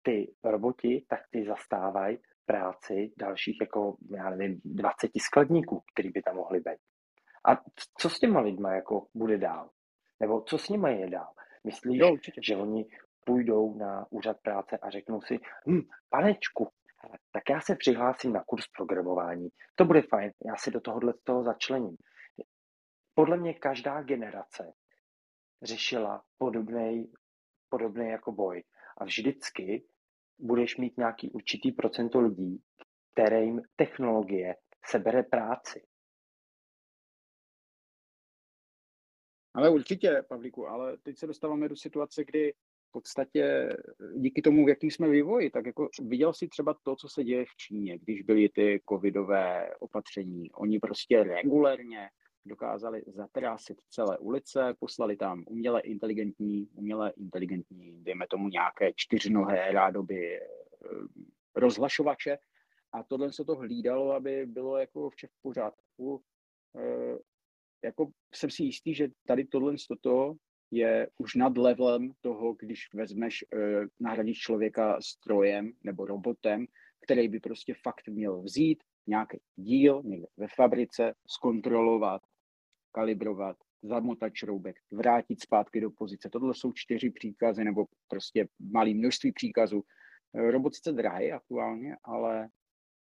ty 0.02 0.34
roboti, 0.44 1.06
tak 1.08 1.20
ty 1.30 1.44
zastávají 1.44 2.18
práci 2.46 3.12
dalších 3.18 3.58
jako, 3.60 3.96
já 4.16 4.30
nevím, 4.30 4.60
20 4.64 5.10
skladníků, 5.18 5.82
který 5.92 6.10
by 6.10 6.22
tam 6.22 6.36
mohli 6.36 6.60
být. 6.60 6.78
A 7.44 7.60
co 7.98 8.10
s 8.10 8.18
těma 8.18 8.40
lidma 8.40 8.72
jako 8.74 9.06
bude 9.14 9.38
dál? 9.38 9.70
Nebo 10.20 10.40
co 10.40 10.58
s 10.58 10.68
nimi 10.68 11.00
je 11.00 11.10
dál? 11.10 11.32
Myslíš, 11.64 11.98
jo, 11.98 12.16
že 12.42 12.56
oni 12.56 12.86
půjdou 13.24 13.74
na 13.74 14.06
úřad 14.10 14.36
práce 14.42 14.78
a 14.78 14.90
řeknou 14.90 15.20
si, 15.20 15.38
hm, 15.68 15.80
panečku, 16.10 16.68
tak 17.32 17.42
já 17.50 17.60
se 17.60 17.76
přihlásím 17.76 18.32
na 18.32 18.44
kurz 18.46 18.64
programování. 18.76 19.48
To 19.74 19.84
bude 19.84 20.02
fajn, 20.02 20.32
já 20.46 20.56
si 20.56 20.70
do 20.70 20.80
tohohle 20.80 21.14
toho 21.24 21.44
začlením. 21.44 21.96
Podle 23.14 23.36
mě 23.36 23.54
každá 23.54 24.02
generace 24.02 24.72
řešila 25.62 26.22
podobný, 26.38 27.12
podobný 27.68 28.08
jako 28.08 28.32
boj. 28.32 28.62
A 28.98 29.04
vždycky 29.04 29.84
budeš 30.38 30.76
mít 30.76 30.96
nějaký 30.96 31.30
určitý 31.30 31.72
procento 31.72 32.20
lidí, 32.20 32.62
kterým 33.12 33.62
technologie 33.76 34.54
sebere 34.86 35.22
práci. 35.22 35.86
Ale 39.54 39.70
určitě, 39.70 40.22
Pavlíku, 40.28 40.66
ale 40.66 40.98
teď 40.98 41.18
se 41.18 41.26
dostáváme 41.26 41.68
do 41.68 41.76
situace, 41.76 42.24
kdy 42.24 42.54
v 42.90 42.92
podstatě 42.92 43.68
díky 44.16 44.42
tomu, 44.42 44.66
v 44.66 44.68
jakým 44.68 44.90
jsme 44.90 45.08
vývoji, 45.08 45.50
tak 45.50 45.66
jako 45.66 45.88
viděl 46.02 46.32
si 46.34 46.48
třeba 46.48 46.74
to, 46.82 46.96
co 46.96 47.08
se 47.08 47.24
děje 47.24 47.44
v 47.44 47.56
Číně, 47.56 47.98
když 47.98 48.22
byly 48.22 48.48
ty 48.48 48.82
covidové 48.88 49.70
opatření. 49.80 50.50
Oni 50.52 50.78
prostě 50.78 51.22
regulérně 51.22 52.08
dokázali 52.46 53.02
zatrásit 53.06 53.80
celé 53.88 54.18
ulice, 54.18 54.74
poslali 54.78 55.16
tam 55.16 55.44
uměle 55.46 55.80
inteligentní, 55.80 56.68
uměle 56.74 57.12
inteligentní, 57.16 58.04
dejme 58.04 58.26
tomu 58.26 58.48
nějaké 58.48 58.92
čtyřnohé 58.96 59.72
rádoby 59.72 60.36
eh, 60.36 60.46
rozhlašovače 61.56 62.38
a 62.92 63.02
tohle 63.02 63.32
se 63.32 63.44
to 63.44 63.56
hlídalo, 63.56 64.12
aby 64.12 64.46
bylo 64.46 64.78
jako 64.78 65.10
vše 65.10 65.26
v 65.26 65.42
pořádku. 65.42 66.22
Eh, 66.78 67.18
jako 67.84 68.10
jsem 68.34 68.50
si 68.50 68.62
jistý, 68.62 68.94
že 68.94 69.08
tady 69.26 69.44
tohle 69.44 69.74
toto 69.88 70.34
je 70.70 71.08
už 71.18 71.34
nad 71.34 71.58
levelem 71.58 72.12
toho, 72.20 72.54
když 72.54 72.94
vezmeš, 72.94 73.44
uh, 73.54 73.60
nahradíš 74.00 74.38
člověka 74.38 75.00
strojem 75.00 75.72
nebo 75.84 76.06
robotem, 76.06 76.66
který 77.04 77.28
by 77.28 77.40
prostě 77.40 77.74
fakt 77.74 78.08
měl 78.08 78.42
vzít 78.42 78.82
nějaký 79.06 79.38
díl 79.56 80.02
někde 80.04 80.26
ve 80.36 80.46
fabrice, 80.56 81.14
zkontrolovat, 81.26 82.22
kalibrovat, 82.92 83.56
zamotat 83.82 84.34
šroubek, 84.34 84.76
vrátit 84.92 85.42
zpátky 85.42 85.80
do 85.80 85.90
pozice. 85.90 86.30
Tohle 86.30 86.54
jsou 86.54 86.72
čtyři 86.72 87.10
příkazy 87.10 87.64
nebo 87.64 87.84
prostě 88.08 88.48
malé 88.72 88.94
množství 88.94 89.32
příkazů. 89.32 89.82
Eh, 90.34 90.50
robot 90.50 90.74
sice 90.74 90.92
drahý 90.92 91.32
aktuálně, 91.32 91.96
ale 92.04 92.48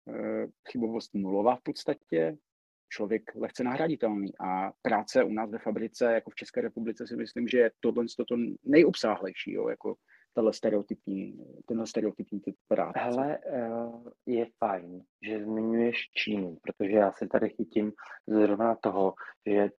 uh, 0.05 0.51
chybovost 0.71 1.15
nulová 1.15 1.57
v 1.57 1.63
podstatě, 1.63 2.37
člověk 2.89 3.23
lehce 3.35 3.65
nahraditelný. 3.65 4.39
A 4.41 4.73
práce 4.83 5.25
u 5.25 5.33
nás 5.33 5.51
ve 5.51 5.59
fabrice, 5.59 6.13
jako 6.13 6.31
v 6.31 6.35
České 6.35 6.61
republice, 6.61 7.07
si 7.07 7.17
myslím, 7.17 7.49
že 7.49 7.59
je 7.59 7.71
tohle 7.81 8.05
to 8.29 8.37
nejobsáhlejší, 8.65 9.53
jo, 9.53 9.69
jako 9.69 9.95
tenhle 10.35 10.53
stereotypní, 10.53 11.39
tenhle 11.67 11.87
stereotypní 11.87 12.41
typ 12.41 12.57
práce. 12.69 12.99
Hele, 12.99 13.39
eh, 13.47 13.71
je 14.27 14.47
fajn, 14.59 15.03
že 15.23 15.45
zmiňuješ 15.45 15.97
Čínu, 16.17 16.57
protože 16.63 16.97
já 16.97 17.13
se 17.13 17.27
tady 17.27 17.49
chytím 17.49 17.93
zrovna 18.27 18.75
toho, 18.75 19.15
že 19.47 19.71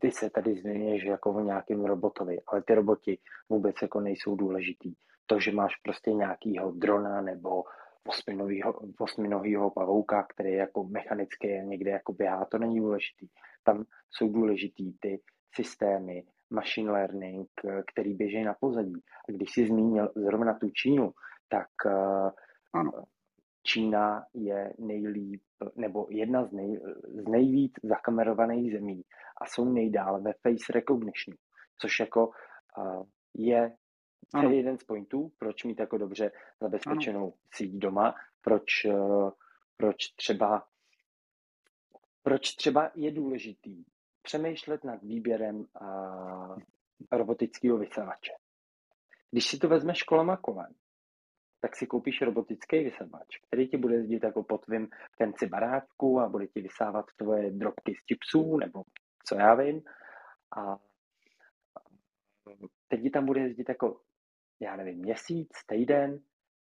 ty 0.00 0.10
se 0.10 0.30
tady 0.30 0.54
zmiňuješ 0.54 1.04
jako 1.04 1.30
o 1.30 1.40
nějakým 1.40 1.84
robotovi, 1.84 2.38
ale 2.46 2.62
ty 2.62 2.74
roboti 2.74 3.18
vůbec 3.48 3.76
jako 3.82 4.00
nejsou 4.00 4.36
důležitý. 4.36 4.94
To, 5.26 5.40
že 5.40 5.52
máš 5.52 5.76
prostě 5.76 6.12
nějakýho 6.12 6.72
drona 6.72 7.20
nebo 7.20 7.64
osminohýho 8.98 9.70
pavouka, 9.70 10.22
který 10.22 10.50
je 10.50 10.56
jako 10.56 10.84
mechanický 10.84 11.48
a 11.48 11.62
někde 11.62 11.90
jako 11.90 12.12
běhá, 12.12 12.44
to 12.44 12.58
není 12.58 12.80
důležitý. 12.80 13.28
Tam 13.64 13.84
jsou 14.10 14.28
důležitý 14.28 14.92
ty 14.98 15.20
systémy, 15.54 16.24
machine 16.50 16.92
learning, 16.92 17.48
který 17.92 18.14
běží 18.14 18.44
na 18.44 18.54
pozadí. 18.60 19.02
A 19.28 19.32
když 19.32 19.50
jsi 19.50 19.66
zmínil 19.66 20.12
zrovna 20.16 20.58
tu 20.58 20.70
Čínu, 20.70 21.12
tak 21.48 21.68
eh, 21.86 22.30
ano. 22.72 22.92
Čína 23.62 24.24
je 24.34 24.72
nejlíp, 24.78 25.42
nebo 25.76 26.06
jedna 26.10 26.44
z, 26.44 26.52
nej, 26.52 26.80
z 27.08 27.28
nejvíc 27.28 27.72
zakamerovaných 27.82 28.72
zemí 28.72 29.02
a 29.42 29.46
jsou 29.46 29.64
nejdále 29.64 30.20
ve 30.20 30.32
face 30.32 30.72
recognition, 30.72 31.36
což 31.78 32.00
jako 32.00 32.26
uh, 32.26 33.06
je 33.34 33.72
to 34.32 34.50
je 34.50 34.56
jeden 34.56 34.78
z 34.78 34.84
pointů, 34.84 35.32
proč 35.38 35.64
mít 35.64 35.80
jako 35.80 35.98
dobře 35.98 36.30
zabezpečenou 36.60 37.22
ano. 37.22 37.32
síť 37.54 37.72
doma, 37.72 38.14
proč, 38.42 38.84
eh, 38.84 39.30
proč 39.76 39.96
třeba 40.16 40.66
proč 42.28 42.54
třeba 42.54 42.90
je 42.94 43.10
důležitý 43.12 43.84
přemýšlet 44.22 44.84
nad 44.84 45.02
výběrem 45.02 45.64
a, 45.80 46.56
robotického 47.12 47.78
vysavače. 47.78 48.32
Když 49.30 49.46
si 49.46 49.58
to 49.58 49.68
vezmeš 49.68 50.02
kolem 50.02 50.30
a 50.30 50.36
kolem, 50.36 50.74
tak 51.60 51.76
si 51.76 51.86
koupíš 51.86 52.22
robotický 52.22 52.84
vysavač, 52.84 53.36
který 53.46 53.68
ti 53.68 53.76
bude 53.76 53.94
jezdit 53.94 54.22
jako 54.22 54.42
po 54.42 54.58
tvým 54.58 54.88
tenci 55.18 55.46
baráčku 55.46 56.20
a 56.20 56.28
bude 56.28 56.46
ti 56.46 56.60
vysávat 56.60 57.06
tvoje 57.16 57.50
drobky 57.50 57.94
z 57.94 58.06
chipsů 58.06 58.56
nebo 58.56 58.82
co 59.28 59.34
já 59.34 59.54
vím. 59.54 59.82
A 60.56 60.78
teď 62.88 63.02
ti 63.02 63.10
tam 63.10 63.26
bude 63.26 63.40
jezdit 63.40 63.68
jako 63.68 64.00
já 64.60 64.76
nevím, 64.76 64.98
měsíc, 64.98 65.48
týden 65.66 66.20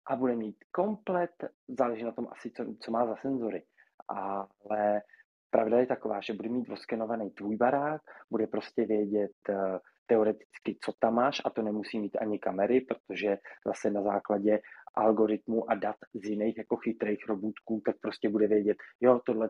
a 0.08 0.16
bude 0.16 0.36
mít 0.36 0.58
komplet, 0.72 1.32
záleží 1.68 2.04
na 2.04 2.12
tom 2.12 2.28
asi, 2.32 2.52
co, 2.52 2.66
co 2.80 2.92
má 2.92 3.08
za 3.08 3.16
senzory, 3.16 3.64
ale 4.08 5.02
pravda 5.50 5.80
je 5.80 5.86
taková, 5.86 6.22
že 6.22 6.34
bude 6.34 6.50
mít 6.50 6.70
oskenovaný 6.70 7.30
tvůj 7.30 7.58
barák, 7.58 8.02
bude 8.32 8.48
prostě 8.48 8.86
vědět 8.86 9.32
uh, 9.50 9.78
teoreticky, 10.06 10.78
co 10.82 10.94
tam 11.00 11.16
máš 11.16 11.42
a 11.46 11.50
to 11.50 11.62
nemusí 11.62 12.00
mít 12.00 12.18
ani 12.22 12.40
kamery, 12.40 12.82
protože 12.82 13.38
zase 13.66 13.90
na 13.90 14.02
základě 14.02 14.60
algoritmů 14.96 15.72
a 15.72 15.76
dat 15.76 15.96
z 16.14 16.30
jiných 16.30 16.58
jako 16.58 16.78
chytrých 16.78 17.28
robůtků, 17.28 17.82
tak 17.86 17.96
prostě 18.02 18.30
bude 18.30 18.48
vědět, 18.48 18.78
jo, 19.02 19.20
tohle 19.26 19.50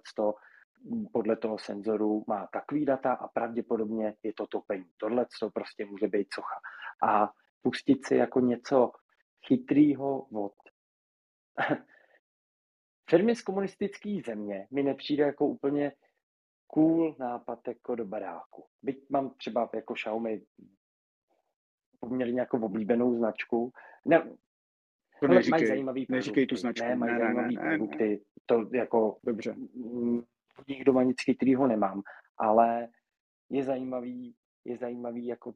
podle 1.14 1.36
toho 1.36 1.58
senzoru 1.58 2.24
má 2.28 2.48
takový 2.54 2.86
data 2.86 3.14
a 3.14 3.28
pravděpodobně 3.28 4.14
je 4.24 4.34
to 4.34 4.48
topení. 4.48 4.86
Tohle 4.98 5.26
to 5.40 5.50
prostě 5.50 5.86
může 5.86 6.08
být 6.08 6.28
socha. 6.34 6.56
A 7.04 7.32
pustit 7.62 8.06
si 8.06 8.16
jako 8.16 8.40
něco 8.40 8.92
chytrýho 9.48 10.22
od 10.22 10.54
firmy 13.10 13.36
z 13.36 13.42
komunistické 13.42 14.20
země 14.26 14.68
mi 14.72 14.84
nepřijde 14.84 15.24
jako 15.24 15.48
úplně 15.48 15.92
cool 16.68 17.16
nápad 17.20 17.68
jako 17.68 17.96
do 17.96 18.06
baráku. 18.06 18.66
Byť 18.82 19.10
mám 19.10 19.30
třeba 19.30 19.70
jako 19.74 19.94
Xiaomi 19.94 20.42
poměrně 22.00 22.40
jako 22.40 22.58
oblíbenou 22.58 23.18
značku. 23.18 23.72
Ne, 24.06 24.38
to 25.20 25.28
neříkej, 25.28 25.52
mají 25.52 25.68
zajímavý 25.68 26.06
neříkej 26.10 26.48
tu 26.48 26.56
značku. 26.56 26.88
Ne, 26.88 26.96
mají 26.96 27.14
ne, 27.14 27.20
zajímavý 27.20 27.56
ne, 27.56 27.62
produkty. 27.62 28.22
To 28.46 28.70
jako... 28.74 29.18
Dobře. 29.24 29.54
Mm, 29.54 30.22
budík 30.58 30.84
doma 30.84 31.04
nic 31.04 31.22
chytrýho 31.24 31.68
nemám, 31.68 32.02
ale 32.38 32.88
je 33.50 33.64
zajímavý, 33.64 34.36
je 34.66 34.78
zajímavý 34.78 35.26
jako 35.26 35.54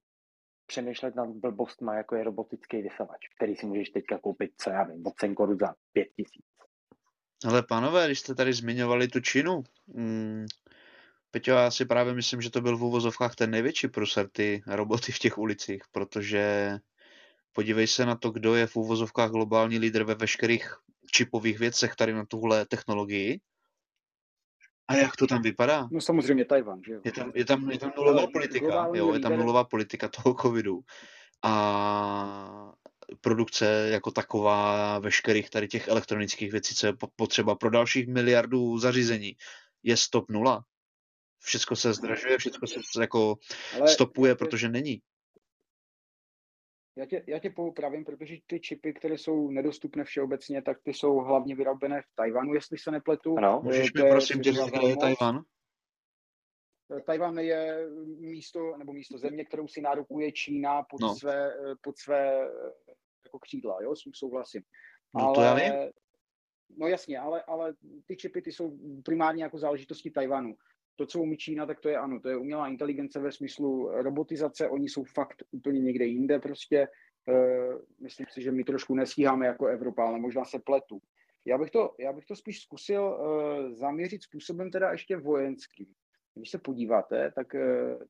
přemýšlet 0.72 1.16
nad 1.16 1.30
blbostma, 1.30 1.96
jako 1.96 2.16
je 2.16 2.24
robotický 2.24 2.82
vysavač, 2.82 3.28
který 3.36 3.56
si 3.56 3.66
můžeš 3.66 3.90
teďka 3.90 4.18
koupit, 4.18 4.52
co 4.58 4.70
já 4.70 4.84
vím, 4.84 5.08
od 5.08 5.14
Senkoru 5.20 5.58
za 5.58 5.76
pět 5.94 6.08
tisíc. 6.16 6.46
Ale 7.46 7.64
pánové, 7.64 8.06
když 8.06 8.20
jste 8.20 8.36
tady 8.36 8.54
zmiňovali 8.54 9.08
tu 9.08 9.20
Čínu, 9.20 9.64
mm, 9.88 10.46
Peťo, 11.32 11.52
já 11.52 11.72
si 11.72 11.86
právě 11.86 12.14
myslím, 12.14 12.42
že 12.42 12.50
to 12.50 12.62
byl 12.62 12.78
v 12.78 12.84
úvozovkách 12.84 13.36
ten 13.36 13.52
největší 13.52 13.88
průser, 13.88 14.30
ty 14.30 14.64
roboty 14.68 15.12
v 15.12 15.20
těch 15.20 15.38
ulicích, 15.38 15.84
protože 15.92 16.78
podívej 17.52 17.88
se 17.88 18.06
na 18.06 18.16
to, 18.16 18.32
kdo 18.32 18.56
je 18.56 18.68
v 18.68 18.76
úvozovkách 18.76 19.32
globální 19.32 19.80
lídr 19.80 20.04
ve 20.04 20.16
veškerých 20.16 20.76
čipových 21.12 21.60
věcech 21.60 21.96
tady 21.96 22.14
na 22.14 22.26
tuhle 22.26 22.66
technologii. 22.66 23.40
A 24.88 24.96
jak 24.96 25.16
to 25.16 25.28
tam 25.28 25.42
vypadá? 25.42 25.88
No 25.92 26.02
samozřejmě 26.02 26.46
Tajvan, 26.46 26.82
že 26.88 26.94
jo? 26.94 27.02
Je 27.06 27.12
tam, 27.12 27.32
je 27.36 27.46
tam, 27.46 27.72
je 27.72 27.80
tam 27.80 27.92
nulová 27.98 28.28
politika, 28.34 28.90
jo, 28.94 29.14
je 29.14 29.20
tam 29.20 29.38
nulová 29.38 29.64
politika 29.64 30.08
toho 30.08 30.36
covidu. 30.42 30.80
A 31.44 32.72
produkce 33.22 33.88
jako 33.92 34.12
taková 34.12 35.00
veškerých 35.00 35.50
tady 35.50 35.68
těch 35.68 35.88
elektronických 35.88 36.52
věcí, 36.52 36.76
co 36.76 36.88
je 36.88 36.94
potřeba 37.16 37.56
pro 37.56 37.70
dalších 37.70 38.08
miliardů 38.08 38.78
zařízení, 38.78 39.36
je 39.84 39.98
stop 39.98 40.30
nula. 40.30 40.64
Všechno 41.40 41.76
se 41.76 41.94
zdražuje, 41.94 42.38
všechno 42.38 42.68
se 42.68 43.02
jako 43.02 43.36
Ale 43.80 43.88
stopuje, 43.88 44.36
protože 44.36 44.70
není. 44.70 45.02
Já 47.02 47.08
tě, 47.08 47.24
já 47.28 47.40
tě 47.40 47.50
poupravím, 47.50 48.06
protože 48.06 48.36
ty 48.48 48.60
čipy, 48.60 48.94
které 48.94 49.18
jsou 49.18 49.52
nedostupné 49.52 50.04
všeobecně, 50.04 50.62
tak 50.62 50.78
ty 50.84 50.94
jsou 50.94 51.16
hlavně 51.16 51.56
vyrobené 51.56 52.02
v 52.02 52.16
Tajvanu, 52.16 52.54
jestli 52.54 52.78
se 52.78 52.92
nepletu. 52.92 53.38
Ano, 53.38 53.62
můžeš 53.64 53.94
mi 53.94 54.10
prosím 54.10 54.42
tě 54.42 54.52
říct, 54.52 54.72
kde 54.72 54.88
je 54.88 54.98
Tajvan? 54.98 55.44
Tajvan 57.06 57.40
je 57.40 57.88
místo, 58.20 58.78
nebo 58.78 58.94
místo 58.94 59.18
země, 59.18 59.46
kterou 59.46 59.68
si 59.68 59.82
nárokuje 59.82 60.32
Čína 60.32 60.84
pod 60.84 61.02
no. 61.02 61.16
své, 61.16 61.54
pod 61.82 61.98
své 61.98 62.50
jako 63.26 63.40
křídla, 63.40 63.78
jo, 63.82 63.96
s 63.96 64.04
tím 64.04 64.14
souhlasím. 64.16 64.62
No 65.16 65.26
ale, 65.26 65.36
to 65.36 65.42
já 65.42 65.54
vím. 65.54 65.92
No 66.78 66.88
jasně, 66.88 67.20
ale, 67.20 67.44
ale 67.44 67.74
ty 68.06 68.18
čipy 68.18 68.42
ty 68.42 68.52
jsou 68.52 68.78
primárně 69.06 69.44
jako 69.44 69.58
záležitosti 69.58 70.12
Tajvanu 70.12 70.56
to, 71.02 71.06
co 71.06 71.22
umí 71.22 71.38
Čína, 71.38 71.66
tak 71.66 71.80
to 71.80 71.90
je 71.90 71.98
ano, 71.98 72.20
to 72.20 72.30
je 72.30 72.38
umělá 72.38 72.68
inteligence 72.68 73.20
ve 73.20 73.32
smyslu 73.32 73.92
robotizace, 73.92 74.70
oni 74.70 74.90
jsou 74.90 75.04
fakt 75.04 75.44
úplně 75.52 75.82
někde 75.82 76.06
jinde 76.06 76.40
prostě. 76.40 76.88
Uh, 77.28 77.82
myslím 78.02 78.26
si, 78.30 78.42
že 78.42 78.52
my 78.52 78.64
trošku 78.64 78.96
nestíháme 78.96 79.48
jako 79.48 79.68
Evropa, 79.68 80.06
ale 80.06 80.20
možná 80.20 80.46
se 80.46 80.60
pletu. 80.60 81.02
Já 81.46 81.58
bych 81.58 81.72
to, 81.72 81.96
já 82.00 82.14
bych 82.14 82.26
to 82.26 82.36
spíš 82.36 82.62
zkusil 82.62 83.04
uh, 83.04 83.74
zaměřit 83.74 84.24
způsobem 84.24 84.72
teda 84.72 84.92
ještě 84.92 85.18
vojenským. 85.18 85.88
Když 86.36 86.50
se 86.50 86.58
podíváte, 86.58 87.32
tak 87.36 87.54
uh, 87.54 87.62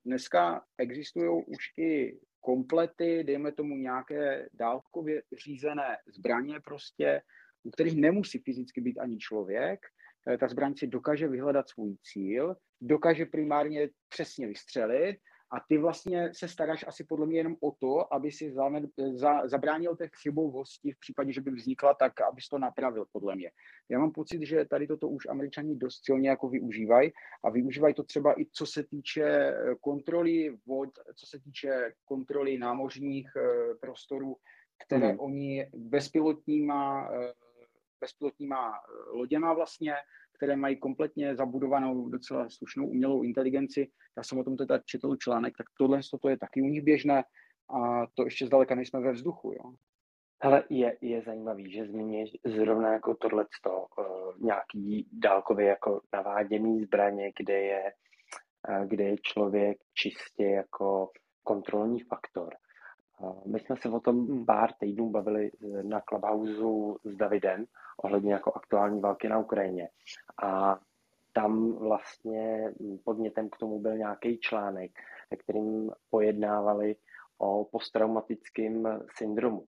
dneska 0.05 0.63
existují 0.77 1.43
už 1.47 1.57
i 1.77 2.19
komplety, 2.39 3.23
dejme 3.23 3.51
tomu 3.51 3.77
nějaké 3.77 4.49
dálkově 4.53 5.23
řízené 5.45 5.97
zbraně 6.17 6.59
prostě, 6.59 7.21
u 7.63 7.71
kterých 7.71 7.95
nemusí 7.95 8.39
fyzicky 8.39 8.81
být 8.81 8.99
ani 8.99 9.17
člověk, 9.17 9.79
Eh, 9.79 10.00
ta 10.39 10.47
zbraň 10.47 10.73
si 10.77 10.87
dokáže 10.87 11.27
vyhledat 11.27 11.69
svůj 11.69 11.95
cíl, 12.03 12.55
dokáže 12.81 13.25
primárně 13.25 13.89
přesně 14.09 14.47
vystřelit 14.47 15.17
a 15.53 15.59
ty 15.67 15.77
vlastně 15.77 16.29
se 16.33 16.47
staráš 16.47 16.85
asi 16.87 17.03
podle 17.03 17.25
mě 17.25 17.39
jenom 17.39 17.55
o 17.61 17.71
to, 17.71 18.13
aby 18.13 18.31
si 18.31 18.51
za, 18.51 18.69
za, 19.13 19.47
zabránil 19.47 19.95
té 19.95 20.09
chybovosti 20.21 20.91
v 20.91 20.99
případě, 20.99 21.33
že 21.33 21.41
by 21.41 21.51
vznikla, 21.51 21.93
tak 21.93 22.21
abys 22.21 22.47
to 22.47 22.57
napravil, 22.57 23.05
podle 23.11 23.35
mě. 23.35 23.51
Já 23.89 23.99
mám 23.99 24.11
pocit, 24.11 24.45
že 24.45 24.65
tady 24.65 24.87
toto 24.87 25.07
už 25.07 25.25
američani 25.29 25.75
dost 25.75 26.05
silně 26.05 26.29
jako 26.29 26.49
využívají 26.49 27.11
a 27.43 27.49
využívají 27.49 27.93
to 27.93 28.03
třeba 28.03 28.41
i 28.41 28.45
co 28.51 28.65
se 28.65 28.83
týče 28.83 29.23
eh, 29.23 29.75
kontroly 29.81 30.57
vod, 30.67 30.89
co 31.15 31.25
se 31.27 31.39
týče 31.39 31.93
kontroly 32.05 32.57
námořních 32.57 33.29
eh, 33.37 33.75
prostorů, 33.81 34.35
které 34.85 35.07
hmm. 35.07 35.19
oni 35.19 35.69
bezpilotníma 35.73 37.09
bezpilotníma 38.01 38.71
eh, 38.71 39.17
loděma 39.17 39.53
vlastně, 39.53 39.93
které 40.37 40.55
mají 40.55 40.79
kompletně 40.79 41.35
zabudovanou 41.35 42.09
docela 42.09 42.49
slušnou 42.49 42.87
umělou 42.87 43.23
inteligenci. 43.23 43.91
Já 44.17 44.23
jsem 44.23 44.39
o 44.39 44.43
tom 44.43 44.57
teda 44.57 44.79
četl 44.85 45.15
článek, 45.15 45.57
tak 45.57 45.67
tohle 45.77 45.99
to 46.21 46.29
je 46.29 46.37
taky 46.37 46.61
u 46.61 46.65
nich 46.65 46.81
běžné 46.81 47.23
a 47.69 48.07
to 48.15 48.23
ještě 48.23 48.45
zdaleka 48.45 48.75
nejsme 48.75 48.99
ve 48.99 49.11
vzduchu. 49.11 49.51
Jo. 49.51 49.73
Hele, 50.43 50.63
je, 50.69 50.97
je 51.01 51.21
zajímavý, 51.21 51.71
že 51.71 51.85
zmíníš 51.85 52.29
zrovna 52.45 52.93
jako 52.93 53.15
tohleto, 53.15 53.85
uh, 53.97 54.39
nějaký 54.39 55.09
dálkově 55.11 55.67
jako 55.67 56.01
naváděný 56.13 56.83
zbraně, 56.83 57.31
kde 57.39 57.61
je, 57.61 57.93
uh, 58.69 58.85
kde 58.85 59.03
je 59.03 59.17
člověk 59.17 59.77
čistě 59.93 60.45
jako 60.45 61.09
kontrolní 61.43 61.99
faktor. 61.99 62.53
My 63.45 63.59
jsme 63.59 63.75
se 63.77 63.89
o 63.89 63.99
tom 63.99 64.45
pár 64.45 64.73
týdnů 64.73 65.09
bavili 65.09 65.51
na 65.81 66.01
Clubhouse 66.01 66.99
s 67.03 67.15
Davidem 67.15 67.65
ohledně 68.03 68.33
jako 68.33 68.53
aktuální 68.53 69.01
války 69.01 69.29
na 69.29 69.39
Ukrajině. 69.39 69.89
A 70.43 70.79
tam 71.33 71.71
vlastně 71.71 72.73
podnětem 73.03 73.49
k 73.49 73.57
tomu 73.57 73.79
byl 73.79 73.97
nějaký 73.97 74.39
článek, 74.39 74.91
kterým 75.39 75.91
pojednávali 76.09 76.95
o 77.37 77.65
posttraumatickém 77.65 78.99
syndromu. 79.17 79.65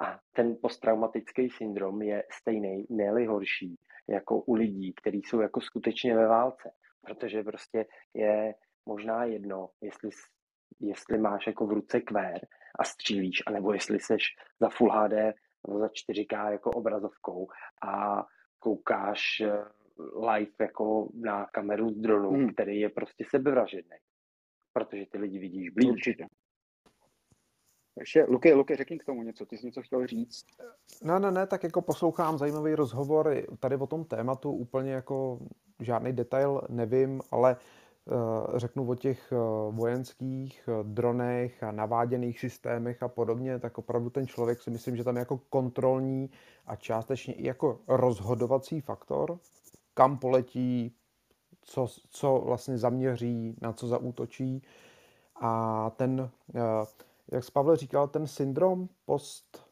A 0.00 0.18
ten 0.32 0.56
posttraumatický 0.62 1.50
syndrom 1.50 2.02
je 2.02 2.24
stejný, 2.32 2.86
ne 2.90 3.28
horší, 3.28 3.76
jako 4.08 4.40
u 4.40 4.54
lidí, 4.54 4.92
kteří 4.94 5.22
jsou 5.22 5.40
jako 5.40 5.60
skutečně 5.60 6.16
ve 6.16 6.26
válce. 6.26 6.70
Protože 7.00 7.42
prostě 7.42 7.86
je 8.14 8.54
možná 8.86 9.24
jedno, 9.24 9.68
jestli, 9.80 10.10
jestli 10.80 11.18
máš 11.18 11.46
jako 11.46 11.66
v 11.66 11.72
ruce 11.72 12.00
kvér 12.00 12.46
a 12.78 12.84
střílíš, 12.84 13.42
anebo 13.46 13.72
jestli 13.72 14.00
seš 14.00 14.22
za 14.60 14.68
Full 14.68 14.90
HD 14.90 15.12
nebo 15.66 15.78
za 15.78 15.86
4K 15.86 16.50
jako 16.50 16.70
obrazovkou 16.70 17.48
a 17.82 18.24
koukáš 18.58 19.40
eh, 19.40 19.64
live 20.32 20.52
jako 20.60 21.08
na 21.14 21.46
kameru 21.46 21.90
z 21.90 21.96
dronu, 21.96 22.30
hmm. 22.30 22.52
který 22.52 22.80
je 22.80 22.88
prostě 22.88 23.24
sebevražedný. 23.30 23.96
Protože 24.72 25.06
ty 25.06 25.18
lidi 25.18 25.38
vidíš 25.38 25.70
blíž. 25.70 25.90
Určitě. 25.90 26.26
Ještě, 28.00 28.24
Luky, 28.24 28.54
Luky, 28.54 28.76
řekni 28.76 28.98
k 28.98 29.04
tomu 29.04 29.22
něco, 29.22 29.46
ty 29.46 29.58
jsi 29.58 29.66
něco 29.66 29.82
chtěl 29.82 30.06
říct. 30.06 30.44
Ne, 31.02 31.20
ne, 31.20 31.30
ne, 31.30 31.46
tak 31.46 31.64
jako 31.64 31.82
poslouchám 31.82 32.38
zajímavý 32.38 32.74
rozhovor 32.74 33.34
tady 33.60 33.76
o 33.76 33.86
tom 33.86 34.04
tématu, 34.04 34.52
úplně 34.52 34.92
jako 34.92 35.38
žádný 35.80 36.12
detail 36.12 36.60
nevím, 36.68 37.20
ale 37.30 37.56
řeknu 38.54 38.90
o 38.90 38.94
těch 38.94 39.32
eh, 39.32 39.36
vojenských 39.70 40.68
eh, 40.68 40.84
dronech 40.84 41.62
a 41.62 41.72
naváděných 41.72 42.40
systémech 42.40 43.02
a 43.02 43.08
podobně, 43.08 43.58
tak 43.58 43.78
opravdu 43.78 44.10
ten 44.10 44.26
člověk 44.26 44.62
si 44.62 44.70
myslím, 44.70 44.96
že 44.96 45.04
tam 45.04 45.16
je 45.16 45.20
jako 45.20 45.40
kontrolní 45.50 46.30
a 46.66 46.76
částečně 46.76 47.34
i 47.34 47.46
jako 47.46 47.80
rozhodovací 47.88 48.80
faktor, 48.80 49.38
kam 49.94 50.18
poletí, 50.18 50.94
co, 51.62 51.86
co 52.08 52.42
vlastně 52.46 52.78
zaměří, 52.78 53.56
na 53.60 53.72
co 53.72 53.86
zaútočí. 53.86 54.62
A 55.40 55.90
ten, 55.96 56.30
jak 57.32 57.44
jsi 57.44 57.52
Pavel 57.52 57.76
říkal, 57.76 58.08
ten 58.08 58.26
syndrom 58.26 58.88
post 59.04 59.67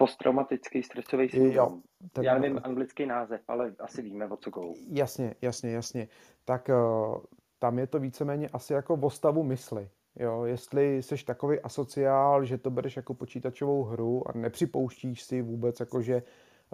Posttraumatický 0.00 0.82
stresový 0.82 1.28
syndrom. 1.28 1.82
Jo. 2.16 2.22
Já 2.22 2.38
nevím 2.38 2.60
anglický 2.64 3.06
název, 3.06 3.40
ale 3.48 3.74
asi 3.78 4.02
víme, 4.02 4.26
o 4.26 4.36
co 4.36 4.50
go. 4.50 4.72
Jasně, 4.88 5.34
jasně, 5.42 5.70
jasně. 5.70 6.08
Tak 6.44 6.68
uh, 6.68 7.16
tam 7.58 7.78
je 7.78 7.86
to 7.86 7.98
víceméně 8.00 8.48
asi 8.48 8.72
jako 8.72 8.96
v 8.96 9.10
stavu 9.10 9.42
mysli. 9.42 9.88
Jo, 10.16 10.44
jestli 10.44 11.02
jsi 11.02 11.24
takový 11.24 11.60
asociál, 11.60 12.44
že 12.44 12.58
to 12.58 12.70
bereš 12.70 12.96
jako 12.96 13.14
počítačovou 13.14 13.84
hru 13.84 14.28
a 14.28 14.38
nepřipouštíš 14.38 15.22
si 15.22 15.42
vůbec, 15.42 15.80
jako 15.80 16.02
že 16.02 16.22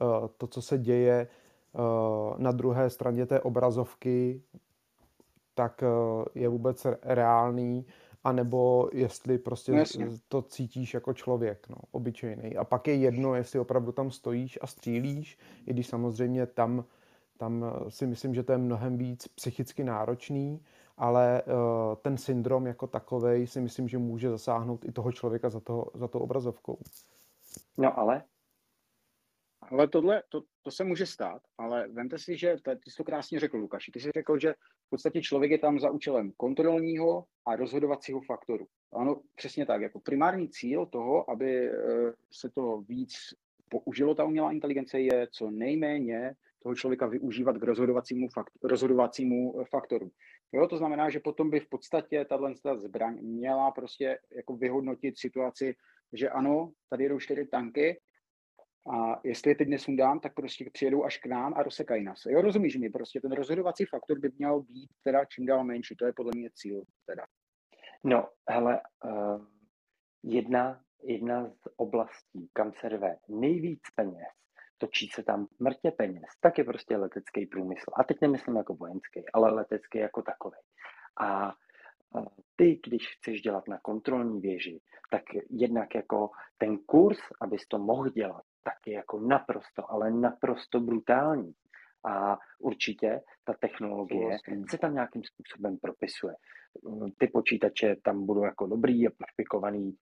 uh, 0.03 0.29
to, 0.37 0.47
co 0.47 0.62
se 0.62 0.79
děje 0.79 1.29
uh, 1.73 2.39
na 2.39 2.53
druhé 2.53 2.91
straně 2.91 3.27
té 3.27 3.41
obrazovky, 3.41 4.43
tak 5.55 5.85
je 6.35 6.49
vůbec 6.49 6.87
reálný, 7.03 7.87
anebo 8.27 8.89
jestli 8.93 9.39
prostě 9.39 9.73
no, 9.73 9.85
to 10.29 10.43
cítíš 10.43 10.95
jako 10.95 11.12
člověk, 11.12 11.69
no, 11.69 11.77
obyčejný. 11.91 12.57
A 12.57 12.65
pak 12.65 12.89
je 12.89 12.95
jedno, 12.95 13.35
jestli 13.35 13.59
opravdu 13.59 13.93
tam 13.93 14.11
stojíš 14.11 14.59
a 14.62 14.67
střílíš, 14.67 15.39
i 15.67 15.73
když 15.73 15.87
samozřejmě 15.87 16.47
tam, 16.47 16.85
tam 17.37 17.65
eh, 17.65 17.91
si 17.91 18.07
myslím, 18.07 18.35
že 18.35 18.43
to 18.43 18.53
je 18.53 18.59
mnohem 18.59 18.99
víc 18.99 19.29
psychicky 19.29 19.85
náročný, 19.85 20.61
ale 20.99 21.43
uh, 21.43 21.95
ten 22.03 22.17
syndrom 22.17 22.67
jako 22.67 22.87
takový 22.87 23.47
si 23.47 23.61
myslím, 23.61 23.89
že 23.89 23.99
může 23.99 24.31
zasáhnout 24.31 24.85
i 24.85 24.93
toho 24.93 25.12
člověka 25.12 25.51
za, 25.51 25.61
toho, 25.61 25.91
za 25.95 26.09
tou 26.09 26.19
obrazovkou. 26.19 26.79
No 27.77 27.99
ale 27.99 28.23
ale 29.70 29.88
tohle, 29.88 30.22
to, 30.29 30.42
to 30.62 30.70
se 30.70 30.85
může 30.85 31.07
stát, 31.07 31.42
ale 31.59 31.88
vemte 31.88 32.18
si, 32.18 32.37
že 32.37 32.57
ty 32.64 32.90
jsi 32.90 32.96
to 32.96 33.05
krásně 33.05 33.40
řekl, 33.40 33.57
Lukáši. 33.57 33.92
Ty 33.92 34.00
jsi 34.00 34.11
řekl, 34.14 34.38
že 34.38 34.52
v 34.87 34.90
podstatě 34.90 35.22
člověk 35.22 35.50
je 35.50 35.59
tam 35.59 35.81
za 35.81 35.90
účelem 35.90 36.33
kontrolního 36.37 37.24
a 37.46 37.57
rozhodovacího 37.57 38.20
faktoru. 38.20 38.66
Ano, 38.92 39.20
přesně 39.35 39.66
tak. 39.66 39.81
Jako 39.81 40.00
primární 40.00 40.48
cíl 40.48 40.87
toho, 40.87 41.31
aby 41.31 41.68
eh, 41.68 41.74
se 42.33 42.50
to 42.50 42.81
víc 42.88 43.14
použilo, 43.68 44.14
ta 44.14 44.24
umělá 44.24 44.52
inteligence, 44.52 45.00
je 45.00 45.29
co 45.33 45.50
nejméně 45.50 46.35
toho 46.62 46.74
člověka 46.74 47.07
využívat 47.07 47.59
k 47.59 47.62
rozhodovacímu, 47.62 48.29
fakt, 48.29 48.52
rozhodovacímu 48.62 49.64
faktoru. 49.70 50.11
Jo, 50.52 50.66
to 50.66 50.76
znamená, 50.76 51.11
že 51.11 51.20
potom 51.20 51.50
by 51.50 51.61
v 51.61 51.68
podstatě 51.68 52.24
tahle 52.24 52.55
zbraň 52.76 53.18
měla 53.22 53.70
prostě 53.70 54.18
jako 54.37 54.57
vyhodnotit 54.57 55.18
situaci, 55.18 55.74
že 56.12 56.31
ano, 56.31 56.72
tady 56.88 57.05
jedou 57.05 57.18
čtyři 57.18 57.46
tanky 57.46 58.00
a 58.94 59.20
jestli 59.25 59.51
je 59.51 59.55
teď 59.55 59.68
nesundám, 59.68 60.20
tak 60.20 60.35
prostě 60.35 60.70
přijedou 60.72 61.05
až 61.05 61.18
k 61.18 61.27
nám 61.27 61.55
a 61.57 61.62
rozsekají 61.62 62.05
nás. 62.05 62.27
Jo, 62.27 62.40
rozumíš 62.40 62.77
mi, 62.77 62.90
prostě 62.90 63.20
ten 63.20 63.33
rozhodovací 63.33 63.85
faktor 63.85 64.18
by 64.18 64.31
měl 64.38 64.61
být 64.61 64.90
teda 65.05 65.25
čím 65.25 65.46
dál 65.46 65.64
menší, 65.64 65.96
to 65.96 66.07
je 66.07 66.12
podle 66.16 66.33
mě 66.35 66.51
cíl 66.55 66.83
teda. 67.07 67.25
No, 68.05 68.29
hele, 68.49 68.81
uh, 69.05 69.46
jedna, 70.22 70.81
jedna 71.03 71.49
z 71.49 71.68
oblastí, 71.77 72.51
kam 72.53 72.72
se 72.72 72.88
rve 72.88 73.16
nejvíc 73.29 73.81
peněz, 73.94 74.29
točí 74.79 75.09
se 75.09 75.22
tam 75.22 75.46
mrtě 75.59 75.90
peněz, 75.90 76.25
tak 76.40 76.59
je 76.59 76.64
prostě 76.64 76.96
letecký 76.96 77.46
průmysl. 77.46 77.90
A 77.96 78.05
teď 78.05 78.16
nemyslím 78.20 78.57
jako 78.57 78.75
vojenský, 78.75 79.25
ale 79.33 79.53
letecký 79.53 79.99
jako 79.99 80.22
takový. 80.22 80.57
A 81.20 81.53
ty, 82.57 82.81
když 82.87 83.16
chceš 83.16 83.42
dělat 83.42 83.68
na 83.68 83.79
kontrolní 83.83 84.40
věži, 84.40 84.81
tak 85.11 85.22
jednak 85.51 85.94
jako 85.94 86.31
ten 86.59 86.79
kurz, 86.79 87.18
abys 87.40 87.68
to 87.68 87.79
mohl 87.79 88.11
dělat, 88.11 88.42
tak 88.66 88.87
je 88.87 88.94
jako 88.94 89.20
naprosto, 89.20 89.90
ale 89.90 90.11
naprosto 90.11 90.81
brutální. 90.81 91.55
A 92.05 92.38
určitě 92.59 93.20
ta 93.44 93.55
technologie 93.61 94.38
se 94.70 94.79
tam 94.79 94.94
nějakým 94.94 95.22
způsobem 95.24 95.79
propisuje. 95.79 96.35
Ty 97.18 97.26
počítače 97.26 97.96
tam 98.05 98.26
budou 98.26 98.44
jako 98.44 98.66
dobrý 98.66 99.07
a 99.07 99.11
perfekovaný, 99.18 99.96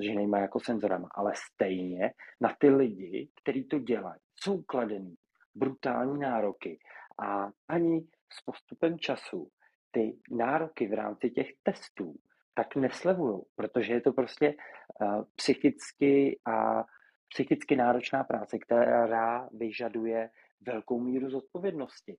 že 0.00 0.14
nejmají 0.14 0.42
jako 0.42 0.60
senzorama, 0.60 1.08
ale 1.14 1.32
stejně 1.52 2.10
na 2.40 2.56
ty 2.58 2.68
lidi, 2.70 3.28
kteří 3.42 3.64
to 3.64 3.78
dělají, 3.78 4.20
jsou 4.34 4.62
kladený 4.62 5.14
brutální 5.54 6.18
nároky 6.18 6.78
a 7.18 7.50
ani 7.68 8.00
s 8.32 8.44
postupem 8.44 8.98
času 8.98 9.48
ty 9.90 10.18
nároky 10.30 10.88
v 10.88 10.92
rámci 10.92 11.30
těch 11.30 11.48
testů 11.62 12.14
tak 12.54 12.76
neslevují, 12.76 13.42
protože 13.54 13.92
je 13.92 14.00
to 14.00 14.12
prostě 14.12 14.54
uh, 14.54 15.24
psychicky 15.36 16.40
a 16.46 16.84
psychicky 17.32 17.76
náročná 17.76 18.24
práce, 18.24 18.58
která 18.58 19.48
vyžaduje 19.52 20.30
velkou 20.60 21.00
míru 21.00 21.30
zodpovědnosti. 21.30 22.16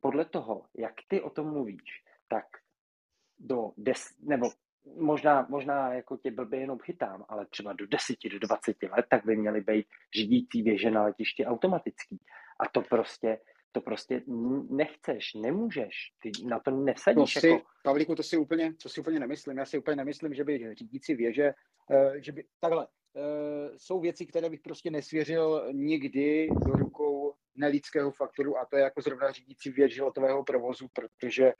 Podle 0.00 0.24
toho, 0.24 0.66
jak 0.76 0.94
ty 1.08 1.20
o 1.20 1.30
tom 1.30 1.52
mluvíš, 1.52 2.04
tak 2.28 2.44
do 3.38 3.72
des, 3.76 4.18
nebo 4.22 4.50
možná, 4.96 5.46
možná 5.48 5.94
jako 5.94 6.16
tě 6.16 6.30
blbě 6.30 6.60
jenom 6.60 6.78
chytám, 6.78 7.24
ale 7.28 7.46
třeba 7.46 7.72
do 7.72 7.86
10, 7.86 8.16
do 8.32 8.38
20 8.38 8.82
let, 8.82 9.06
tak 9.10 9.24
by 9.24 9.36
měly 9.36 9.60
být 9.60 9.86
řídící 10.16 10.62
věže 10.62 10.90
na 10.90 11.02
letišti 11.02 11.46
automatický. 11.46 12.20
A 12.60 12.68
to 12.68 12.82
prostě 12.82 13.38
to 13.72 13.80
prostě 13.80 14.22
nechceš, 14.70 15.34
nemůžeš, 15.34 15.94
ty 16.22 16.30
na 16.44 16.60
to 16.60 16.70
nesadíš. 16.70 17.34
To 17.34 17.40
si, 17.40 17.48
jako... 17.48 17.64
Pavlíku, 17.84 18.14
to 18.14 18.22
si, 18.22 18.36
úplně, 18.36 18.74
to 18.82 18.88
si 18.88 19.00
úplně 19.00 19.20
nemyslím. 19.20 19.58
Já 19.58 19.64
si 19.64 19.78
úplně 19.78 19.96
nemyslím, 19.96 20.34
že 20.34 20.44
by 20.44 20.74
řídící 20.74 21.14
věže, 21.14 21.54
uh, 21.90 22.14
že 22.14 22.32
by, 22.32 22.44
takhle, 22.60 22.86
jsou 23.76 24.00
věci, 24.00 24.26
které 24.26 24.50
bych 24.50 24.60
prostě 24.60 24.90
nesvěřil 24.90 25.68
nikdy 25.72 26.48
do 26.66 26.72
rukou 26.72 27.34
nelidského 27.54 28.10
faktoru 28.10 28.58
a 28.58 28.66
to 28.70 28.76
je 28.76 28.82
jako 28.82 29.02
zrovna 29.02 29.32
řídící 29.32 29.70
věž 29.70 29.98
letového 29.98 30.44
provozu, 30.44 30.86
protože 30.92 31.52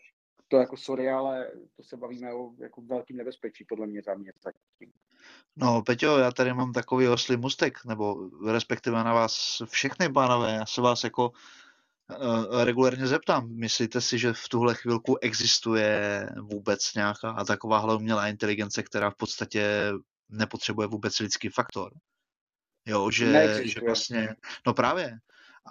to 0.48 0.56
jako 0.56 0.76
sorry, 0.76 1.10
ale 1.10 1.50
to 1.76 1.82
se 1.82 1.96
bavíme 1.96 2.34
o 2.34 2.50
jako 2.58 2.82
velkým 2.82 3.16
nebezpečí, 3.16 3.64
podle 3.64 3.86
mě 3.86 4.02
za 4.02 4.14
mě. 4.14 4.32
No, 5.56 5.82
Peťo, 5.82 6.18
já 6.18 6.32
tady 6.32 6.54
mám 6.54 6.72
takový 6.72 7.08
oslý 7.08 7.36
mustek, 7.36 7.84
nebo 7.84 8.30
respektive 8.46 9.04
na 9.04 9.12
vás 9.12 9.62
všechny, 9.64 10.12
pánové. 10.12 10.52
Já 10.52 10.66
se 10.66 10.80
vás 10.80 11.04
jako 11.04 11.30
uh, 11.30 12.64
regulérně 12.64 13.06
zeptám. 13.06 13.48
Myslíte 13.56 14.00
si, 14.00 14.18
že 14.18 14.32
v 14.32 14.48
tuhle 14.48 14.74
chvilku 14.74 15.18
existuje 15.20 16.28
vůbec 16.40 16.94
nějaká 16.94 17.44
takováhle 17.44 17.96
umělá 17.96 18.28
inteligence, 18.28 18.82
která 18.82 19.10
v 19.10 19.16
podstatě 19.16 19.92
nepotřebuje 20.32 20.88
vůbec 20.88 21.20
lidský 21.20 21.48
faktor? 21.48 21.92
Jo, 22.86 23.10
že, 23.10 23.60
že 23.64 23.80
vlastně, 23.80 24.28
no 24.66 24.74
právě, 24.74 25.18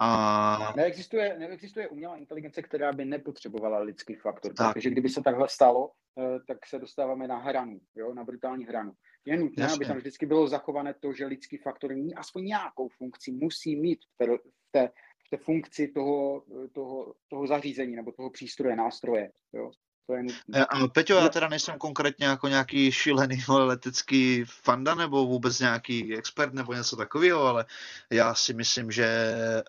a... 0.00 0.72
Neexistuje, 0.76 1.38
neexistuje 1.38 1.88
umělá 1.88 2.16
inteligence, 2.16 2.62
která 2.62 2.92
by 2.92 3.04
nepotřebovala 3.04 3.78
lidský 3.78 4.14
faktor, 4.14 4.54
tak. 4.54 4.74
protože 4.74 4.90
kdyby 4.90 5.08
se 5.08 5.22
takhle 5.22 5.48
stalo, 5.48 5.90
eh, 6.18 6.38
tak 6.48 6.66
se 6.66 6.78
dostáváme 6.78 7.28
na 7.28 7.38
hranu, 7.38 7.80
jo, 7.94 8.14
na 8.14 8.24
brutální 8.24 8.64
hranu. 8.64 8.92
Je 9.24 9.36
nutné, 9.36 9.62
Jasně. 9.62 9.76
aby 9.76 9.86
tam 9.86 9.96
vždycky 9.96 10.26
bylo 10.26 10.48
zachované 10.48 10.94
to, 10.94 11.12
že 11.12 11.26
lidský 11.26 11.56
faktor 11.56 11.92
aspoň 12.16 12.44
nějakou 12.44 12.88
funkci 12.88 13.32
musí 13.32 13.76
mít 13.76 13.98
v 14.04 14.16
té, 14.16 14.26
v 14.36 14.70
té, 14.70 14.88
v 15.26 15.30
té 15.30 15.36
funkci 15.36 15.88
toho, 15.88 16.44
toho, 16.72 17.14
toho 17.28 17.46
zařízení 17.46 17.96
nebo 17.96 18.12
toho 18.12 18.30
přístroje, 18.30 18.76
nástroje. 18.76 19.30
Jo. 19.52 19.70
To 20.06 20.14
je 20.14 20.22
nutné. 20.22 20.66
Peťo, 20.94 21.14
já 21.14 21.28
teda 21.28 21.48
nejsem 21.48 21.78
konkrétně 21.78 22.26
jako 22.26 22.48
nějaký 22.48 22.92
šílený 22.92 23.44
letecký 23.48 24.44
fanda 24.44 24.94
nebo 24.94 25.26
vůbec 25.26 25.58
nějaký 25.58 26.16
expert 26.16 26.54
nebo 26.54 26.74
něco 26.74 26.96
takového, 26.96 27.44
ale 27.44 27.64
já 28.10 28.34
si 28.34 28.54
myslím, 28.54 28.90
že 28.90 29.04
eh, 29.04 29.64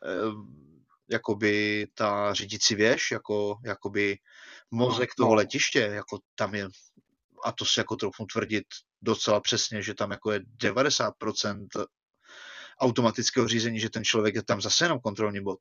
jakoby 1.10 1.88
ta 1.94 2.34
řídící 2.34 2.76
věž, 2.76 3.12
jako, 3.12 3.58
jakoby 3.66 4.18
mozek 4.72 5.10
no, 5.10 5.24
toho 5.24 5.30
no. 5.30 5.36
letiště, 5.36 5.80
jako 5.80 6.20
tam 6.36 6.56
je, 6.56 6.68
a 7.46 7.52
to 7.52 7.66
si 7.66 7.80
jako 7.80 7.96
trochu 7.96 8.26
tvrdit 8.26 8.66
docela 9.02 9.40
přesně, 9.40 9.82
že 9.82 9.94
tam 9.94 10.12
jako 10.12 10.32
je 10.32 10.40
90% 10.40 11.68
automatického 12.80 13.48
řízení, 13.48 13.80
že 13.80 13.90
ten 13.90 14.04
člověk 14.04 14.36
je 14.36 14.44
tam 14.44 14.62
zase 14.62 14.86
jenom 14.86 15.00
kontrolní 15.00 15.44
bod. 15.44 15.60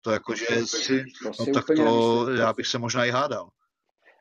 To 0.00 0.10
jako, 0.10 0.34
že 0.34 0.46
si, 0.66 1.04
no, 1.24 1.52
tak 1.54 1.66
to 1.66 2.30
já 2.30 2.52
bych 2.52 2.66
se 2.66 2.78
možná 2.78 3.04
i 3.04 3.10
hádal. 3.10 3.50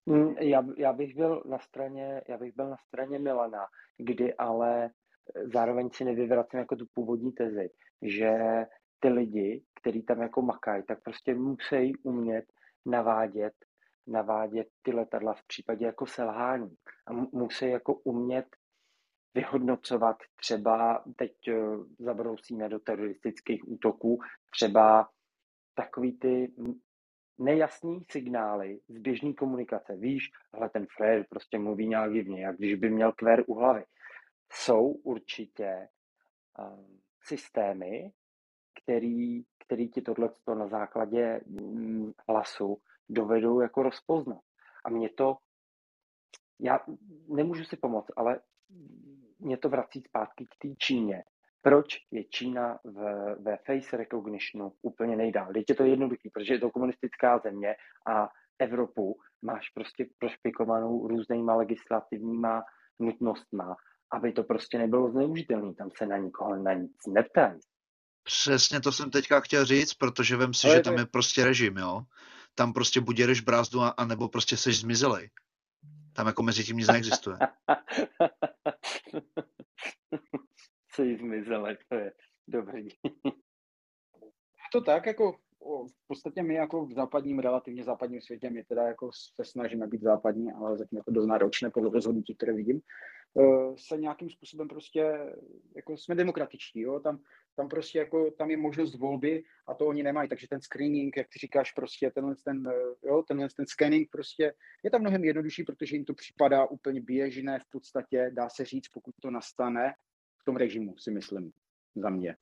Mm, 0.08 0.38
já, 0.38 0.64
já, 0.78 0.94
bych 0.94 1.16
byl 1.16 1.44
na 1.46 1.60
straně, 1.60 2.22
já 2.28 2.38
bych 2.38 2.56
byl 2.56 2.70
na 2.70 2.78
straně 2.78 3.20
Milana, 3.20 3.68
kdy 3.98 4.34
ale 4.34 4.86
eh, 4.86 5.48
zároveň 5.48 5.90
si 5.94 6.06
nevyvracím 6.06 6.60
jako 6.60 6.76
tu 6.76 6.86
původní 6.94 7.32
tezi, 7.32 7.70
že 8.02 8.38
ty 9.00 9.10
lidi, 9.10 9.64
kteří 9.76 10.04
tam 10.04 10.22
jako 10.22 10.42
makají, 10.42 10.84
tak 10.84 11.04
prostě 11.04 11.36
musí 11.36 11.96
umět 12.04 12.46
navádět, 12.86 13.54
navádět 14.08 14.68
ty 14.82 14.92
letadla 14.94 15.34
v 15.34 15.44
případě 15.48 15.86
jako 15.86 16.06
selhání. 16.06 16.76
A 17.08 17.14
musí 17.14 17.70
jako 17.70 17.94
umět 17.94 18.46
vyhodnocovat 19.34 20.18
třeba, 20.36 21.04
teď 21.16 21.32
eh, 21.48 21.54
zabrousíme 22.00 22.70
do 22.70 22.80
teroristických 22.80 23.68
útoků, 23.68 24.20
třeba 24.52 25.10
takový 25.76 26.18
ty 26.20 26.54
nejasný 27.38 28.06
signály 28.12 28.80
z 28.88 28.98
běžné 28.98 29.34
komunikace. 29.34 29.96
Víš, 29.96 30.32
ale 30.54 30.70
ten 30.70 30.88
frér 30.98 31.26
prostě 31.30 31.60
mluví 31.60 31.88
nějak 31.88 32.14
divně, 32.14 32.46
jak 32.46 32.58
když 32.58 32.76
by 32.76 32.90
měl 32.90 33.12
kvér 33.12 33.44
u 33.48 33.54
hlavy. 33.54 33.84
Jsou 34.52 34.84
určitě 34.92 35.88
um, 36.60 37.00
systémy, 37.22 38.12
který, 38.84 39.44
který 39.66 39.90
ti 39.90 40.02
tohle 40.02 40.30
na 40.56 40.68
základě 40.68 41.42
mm, 41.46 42.12
hlasu 42.28 42.78
dovedou 43.10 43.62
jako 43.62 43.84
rozpoznat. 43.84 44.42
A 44.86 44.90
mě 44.90 45.10
to, 45.10 45.38
já 46.60 46.80
nemůžu 47.28 47.64
si 47.64 47.78
pomoct, 47.78 48.12
ale 48.16 48.40
mě 49.40 49.58
to 49.58 49.70
vrací 49.70 50.02
zpátky 50.02 50.46
k 50.46 50.58
té 50.62 50.76
Číně, 50.76 51.24
proč 51.68 51.98
je 52.12 52.24
Čína 52.24 52.80
v, 52.84 53.00
ve 53.40 53.58
face 53.66 53.98
recognition 53.98 54.72
úplně 54.82 55.16
nejdál. 55.16 55.52
Je 55.70 55.76
to 55.76 55.84
jednoduchý, 55.84 56.30
protože 56.30 56.54
je 56.54 56.60
to 56.60 56.70
komunistická 56.70 57.40
země 57.40 57.76
a 58.08 58.30
Evropu 58.60 59.20
máš 59.42 59.70
prostě 59.70 60.06
prošpikovanou 60.20 61.08
různýma 61.08 61.56
legislativníma 61.56 62.64
nutnostma, 63.00 63.76
aby 64.14 64.32
to 64.32 64.44
prostě 64.44 64.78
nebylo 64.78 65.12
zneužitelné. 65.12 65.74
Tam 65.74 65.90
se 65.98 66.06
na 66.06 66.18
nikoho 66.18 66.56
na 66.56 66.74
nic 66.74 66.98
neptají. 67.08 67.60
Přesně 68.24 68.80
to 68.80 68.92
jsem 68.92 69.12
teďka 69.12 69.40
chtěl 69.40 69.66
říct, 69.66 69.94
protože 69.94 70.36
vem 70.36 70.54
si, 70.54 70.68
Ale 70.68 70.76
že 70.76 70.82
tam 70.82 70.98
je 70.98 71.06
prostě 71.06 71.44
režim, 71.44 71.78
jo. 71.78 72.02
Tam 72.56 72.74
prostě 72.74 73.02
buď 73.02 73.20
jedeš 73.20 73.42
brázdu, 73.42 73.82
a, 73.82 73.90
anebo 73.90 74.30
prostě 74.30 74.58
seš 74.58 74.80
zmizelej. 74.80 75.30
Tam 76.14 76.28
jako 76.28 76.44
mezi 76.44 76.64
tím 76.64 76.78
nic 76.78 76.88
neexistuje. 76.88 77.38
jsi 80.98 81.18
zmizele, 81.18 81.78
to 81.90 81.96
je 81.96 82.14
dobrý. 82.48 82.88
Je 84.58 84.72
to 84.72 84.82
tak, 84.82 85.06
jako 85.06 85.36
v 85.88 86.08
podstatě 86.08 86.44
my 86.44 86.54
jako 86.54 86.86
v 86.86 86.94
západním, 86.94 87.40
relativně 87.40 87.84
západním 87.84 88.22
světě, 88.22 88.50
my 88.50 88.64
teda 88.64 88.88
jako 88.88 89.10
se 89.36 89.46
snažíme 89.46 89.88
být 89.88 90.02
západní, 90.02 90.52
ale 90.52 90.78
zatím 90.78 90.98
jako 90.98 91.12
dost 91.12 91.28
náročné 91.28 91.70
podle 91.70 91.90
rozhodnutí, 91.90 92.36
které 92.36 92.54
vidím, 92.54 92.82
eh, 93.40 93.74
se 93.78 93.98
nějakým 93.98 94.30
způsobem 94.30 94.68
prostě, 94.68 95.20
jako 95.76 95.98
jsme 95.98 96.16
demokratičtí, 96.16 96.80
jo, 96.80 97.00
tam, 97.00 97.20
tam 97.56 97.70
prostě 97.70 98.00
jako, 98.00 98.32
tam 98.32 98.52
je 98.52 98.58
možnost 98.58 98.98
volby 98.98 99.44
a 99.68 99.74
to 99.74 99.86
oni 99.86 100.04
nemají, 100.04 100.30
takže 100.30 100.48
ten 100.48 100.62
screening, 100.62 101.18
jak 101.18 101.28
ty 101.28 101.40
říkáš, 101.40 101.72
prostě 101.72 102.12
tenhle 102.12 102.36
ten, 102.46 102.68
eh, 102.68 103.08
jo, 103.08 103.24
tenhle 103.28 103.48
ten 103.56 103.66
scanning 103.66 104.10
prostě 104.12 104.54
je 104.84 104.92
tam 104.92 105.02
mnohem 105.02 105.24
jednodušší, 105.24 105.64
protože 105.64 105.96
jim 105.96 106.06
to 106.06 106.14
připadá 106.14 106.66
úplně 106.66 107.02
běžné 107.02 107.60
v 107.60 107.70
podstatě, 107.72 108.32
dá 108.34 108.50
se 108.50 108.66
říct, 108.66 108.88
pokud 108.88 109.16
to 109.22 109.32
nastane, 109.32 109.94
tom 110.48 110.56
režimu, 110.56 110.96
si 110.98 111.12
myslím, 111.12 111.52
za 111.96 112.10
mě. 112.10 112.36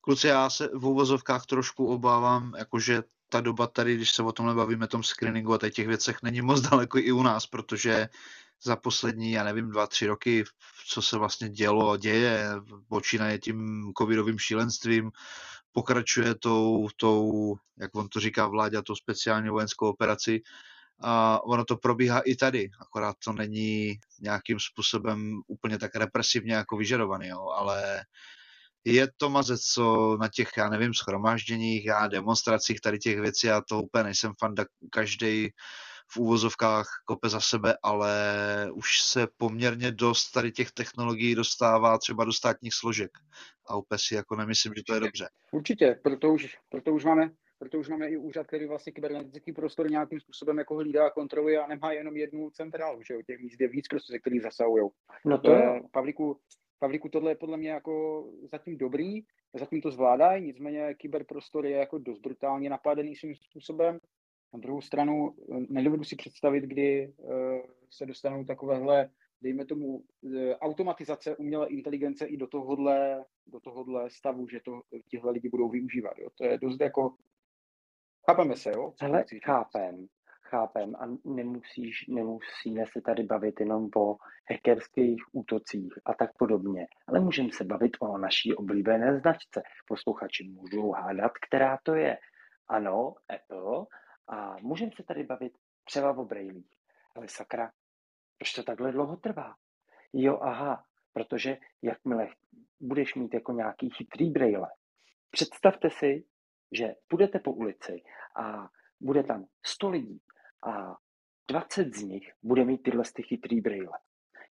Kluci, 0.00 0.26
já 0.26 0.50
se 0.50 0.68
v 0.74 0.86
úvozovkách 0.86 1.46
trošku 1.46 1.86
obávám, 1.86 2.54
jakože 2.58 3.02
ta 3.28 3.40
doba 3.40 3.66
tady, 3.66 3.96
když 3.96 4.10
se 4.10 4.22
o 4.22 4.32
tomhle 4.32 4.54
bavíme, 4.54 4.86
tom 4.86 5.02
screeningu 5.02 5.54
a 5.54 5.70
těch 5.70 5.86
věcech, 5.86 6.22
není 6.22 6.42
moc 6.42 6.60
daleko 6.60 6.98
i 6.98 7.12
u 7.12 7.22
nás, 7.22 7.46
protože 7.46 8.08
za 8.62 8.76
poslední, 8.76 9.32
já 9.32 9.44
nevím, 9.44 9.70
dva, 9.70 9.86
tři 9.86 10.06
roky, 10.06 10.44
co 10.86 11.02
se 11.02 11.18
vlastně 11.18 11.48
dělo 11.48 11.90
a 11.90 11.96
děje, 11.96 12.48
počínaje 12.88 13.38
tím 13.38 13.92
covidovým 13.98 14.38
šílenstvím, 14.38 15.10
pokračuje 15.72 16.34
tou, 16.34 16.88
tou, 16.96 17.54
jak 17.78 17.94
on 17.94 18.08
to 18.08 18.20
říká 18.20 18.46
vládě, 18.46 18.82
tou 18.82 18.94
speciální 18.94 19.48
vojenskou 19.48 19.88
operaci, 19.88 20.42
a 21.00 21.40
ono 21.44 21.64
to 21.64 21.76
probíhá 21.76 22.20
i 22.20 22.34
tady, 22.34 22.70
akorát 22.80 23.16
to 23.24 23.32
není 23.32 23.98
nějakým 24.20 24.60
způsobem 24.60 25.40
úplně 25.46 25.78
tak 25.78 25.94
represivně 25.94 26.54
jako 26.54 26.76
vyžadovaný, 26.76 27.28
jo, 27.28 27.48
ale 27.48 28.04
je 28.84 29.08
to 29.16 29.30
mazec, 29.30 29.60
co 29.60 30.16
na 30.20 30.28
těch, 30.28 30.50
já 30.56 30.68
nevím, 30.68 30.94
schromážděních 30.94 31.90
a 31.90 32.08
demonstracích 32.08 32.80
tady 32.80 32.98
těch 32.98 33.20
věcí, 33.20 33.46
já 33.46 33.60
to 33.60 33.82
úplně 33.82 34.04
nejsem 34.04 34.32
fan, 34.40 34.54
každý 34.90 35.48
v 36.10 36.16
úvozovkách 36.16 36.86
kope 37.04 37.28
za 37.28 37.40
sebe, 37.40 37.76
ale 37.82 38.12
už 38.72 39.00
se 39.00 39.26
poměrně 39.36 39.92
dost 39.92 40.30
tady 40.30 40.52
těch 40.52 40.72
technologií 40.72 41.34
dostává 41.34 41.98
třeba 41.98 42.24
do 42.24 42.32
státních 42.32 42.74
složek. 42.74 43.10
A 43.66 43.76
úplně 43.76 43.98
si 43.98 44.14
jako 44.14 44.36
nemyslím, 44.36 44.72
že 44.76 44.82
to 44.86 44.94
je 44.94 45.00
dobře. 45.00 45.28
Určitě, 45.52 46.00
proto 46.02 46.32
už, 46.32 46.56
proto 46.70 46.92
už 46.92 47.04
máme 47.04 47.30
proto 47.58 47.78
už 47.78 47.88
máme 47.88 48.08
i 48.08 48.16
úřad, 48.16 48.46
který 48.46 48.66
vlastně 48.66 48.92
kybernetický 48.92 49.52
prostor 49.52 49.90
nějakým 49.90 50.20
způsobem 50.20 50.58
jako 50.58 50.74
hlídá 50.74 51.06
a 51.06 51.10
kontroluje 51.10 51.58
a 51.58 51.66
nemá 51.66 51.92
jenom 51.92 52.16
jednu 52.16 52.50
centrálu, 52.50 53.02
že 53.02 53.14
jo, 53.14 53.22
těch 53.22 53.40
míst 53.40 53.60
je 53.60 53.68
víc 53.68 53.88
prostě, 53.88 54.12
ze 54.12 54.18
kterých 54.18 54.42
zasahují. 54.42 54.88
No 55.24 55.38
to 55.38 55.52
je. 55.52 55.82
Pavlíku, 55.90 56.40
Pavlíku, 56.78 57.08
tohle 57.08 57.30
je 57.30 57.36
podle 57.36 57.56
mě 57.56 57.70
jako 57.70 58.24
zatím 58.52 58.78
dobrý, 58.78 59.20
zatím 59.54 59.80
to 59.80 59.90
zvládají, 59.90 60.44
nicméně 60.44 60.94
kyberprostor 60.94 61.66
je 61.66 61.76
jako 61.76 61.98
dost 61.98 62.18
brutálně 62.18 62.70
napadený 62.70 63.16
svým 63.16 63.34
způsobem. 63.34 63.98
Na 64.54 64.60
druhou 64.60 64.80
stranu 64.80 65.34
nedovedu 65.68 66.04
si 66.04 66.16
představit, 66.16 66.64
kdy 66.64 67.12
uh, 67.16 67.32
se 67.90 68.06
dostanou 68.06 68.44
takovéhle, 68.44 69.10
dejme 69.42 69.64
tomu, 69.64 70.02
automatizace 70.60 71.36
umělé 71.36 71.68
inteligence 71.68 72.26
i 72.26 72.36
do 72.36 72.46
tohohle, 72.46 73.24
do 73.46 73.60
tohohle 73.60 74.10
stavu, 74.10 74.48
že 74.48 74.60
to 74.64 74.80
tihle 75.10 75.32
lidi 75.32 75.48
budou 75.48 75.68
využívat. 75.68 76.18
Jo. 76.18 76.28
To 76.38 76.44
je 76.44 76.58
dost 76.58 76.80
jako 76.80 77.14
Chápeme 78.30 78.56
se, 78.56 78.70
jo? 78.70 78.92
Ale 79.00 79.24
chápem, 79.44 80.06
chápem 80.42 80.96
a 80.96 81.06
nemusíš, 81.24 82.06
nemusíme 82.08 82.86
se 82.86 83.00
tady 83.00 83.22
bavit 83.22 83.60
jenom 83.60 83.88
o 83.96 84.16
hackerských 84.50 85.22
útocích 85.32 85.92
a 86.04 86.14
tak 86.14 86.30
podobně, 86.38 86.86
ale 87.06 87.20
můžeme 87.20 87.48
se 87.52 87.64
bavit 87.64 87.96
o 88.00 88.18
naší 88.18 88.54
oblíbené 88.54 89.20
značce. 89.20 89.62
Posluchači 89.86 90.48
můžou 90.48 90.90
hádat, 90.90 91.32
která 91.48 91.78
to 91.82 91.94
je. 91.94 92.18
Ano, 92.68 93.14
Apple 93.28 93.86
a 94.28 94.56
můžeme 94.62 94.90
se 94.96 95.02
tady 95.02 95.24
bavit 95.24 95.52
třeba 95.84 96.18
o 96.18 96.24
brailích. 96.24 96.70
Ale 97.16 97.28
sakra, 97.28 97.70
proč 98.38 98.52
to 98.52 98.62
takhle 98.62 98.92
dlouho 98.92 99.16
trvá? 99.16 99.54
Jo, 100.12 100.38
aha, 100.42 100.84
protože 101.12 101.56
jakmile 101.82 102.28
budeš 102.80 103.14
mít 103.14 103.34
jako 103.34 103.52
nějaký 103.52 103.90
chytrý 103.90 104.30
braille, 104.30 104.68
představte 105.30 105.90
si, 105.90 106.24
že 106.72 106.94
půjdete 107.08 107.38
po 107.38 107.52
ulici 107.52 108.02
a 108.36 108.68
bude 109.00 109.22
tam 109.22 109.46
100 109.66 109.90
lidí 109.90 110.20
a 110.66 110.96
20 111.50 111.94
z 111.94 112.02
nich 112.02 112.32
bude 112.42 112.64
mít 112.64 112.82
tyhle 112.82 113.04
ty 113.14 113.22
chytrý 113.22 113.60
brýle, 113.60 113.98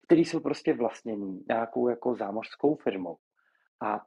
které 0.05 0.21
jsou 0.21 0.39
prostě 0.39 0.73
vlastněný 0.73 1.45
nějakou 1.47 1.89
jako 1.89 2.15
zámořskou 2.15 2.75
firmou 2.75 3.17
a 3.81 4.05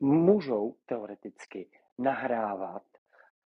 můžou 0.00 0.76
teoreticky 0.86 1.70
nahrávat 1.98 2.82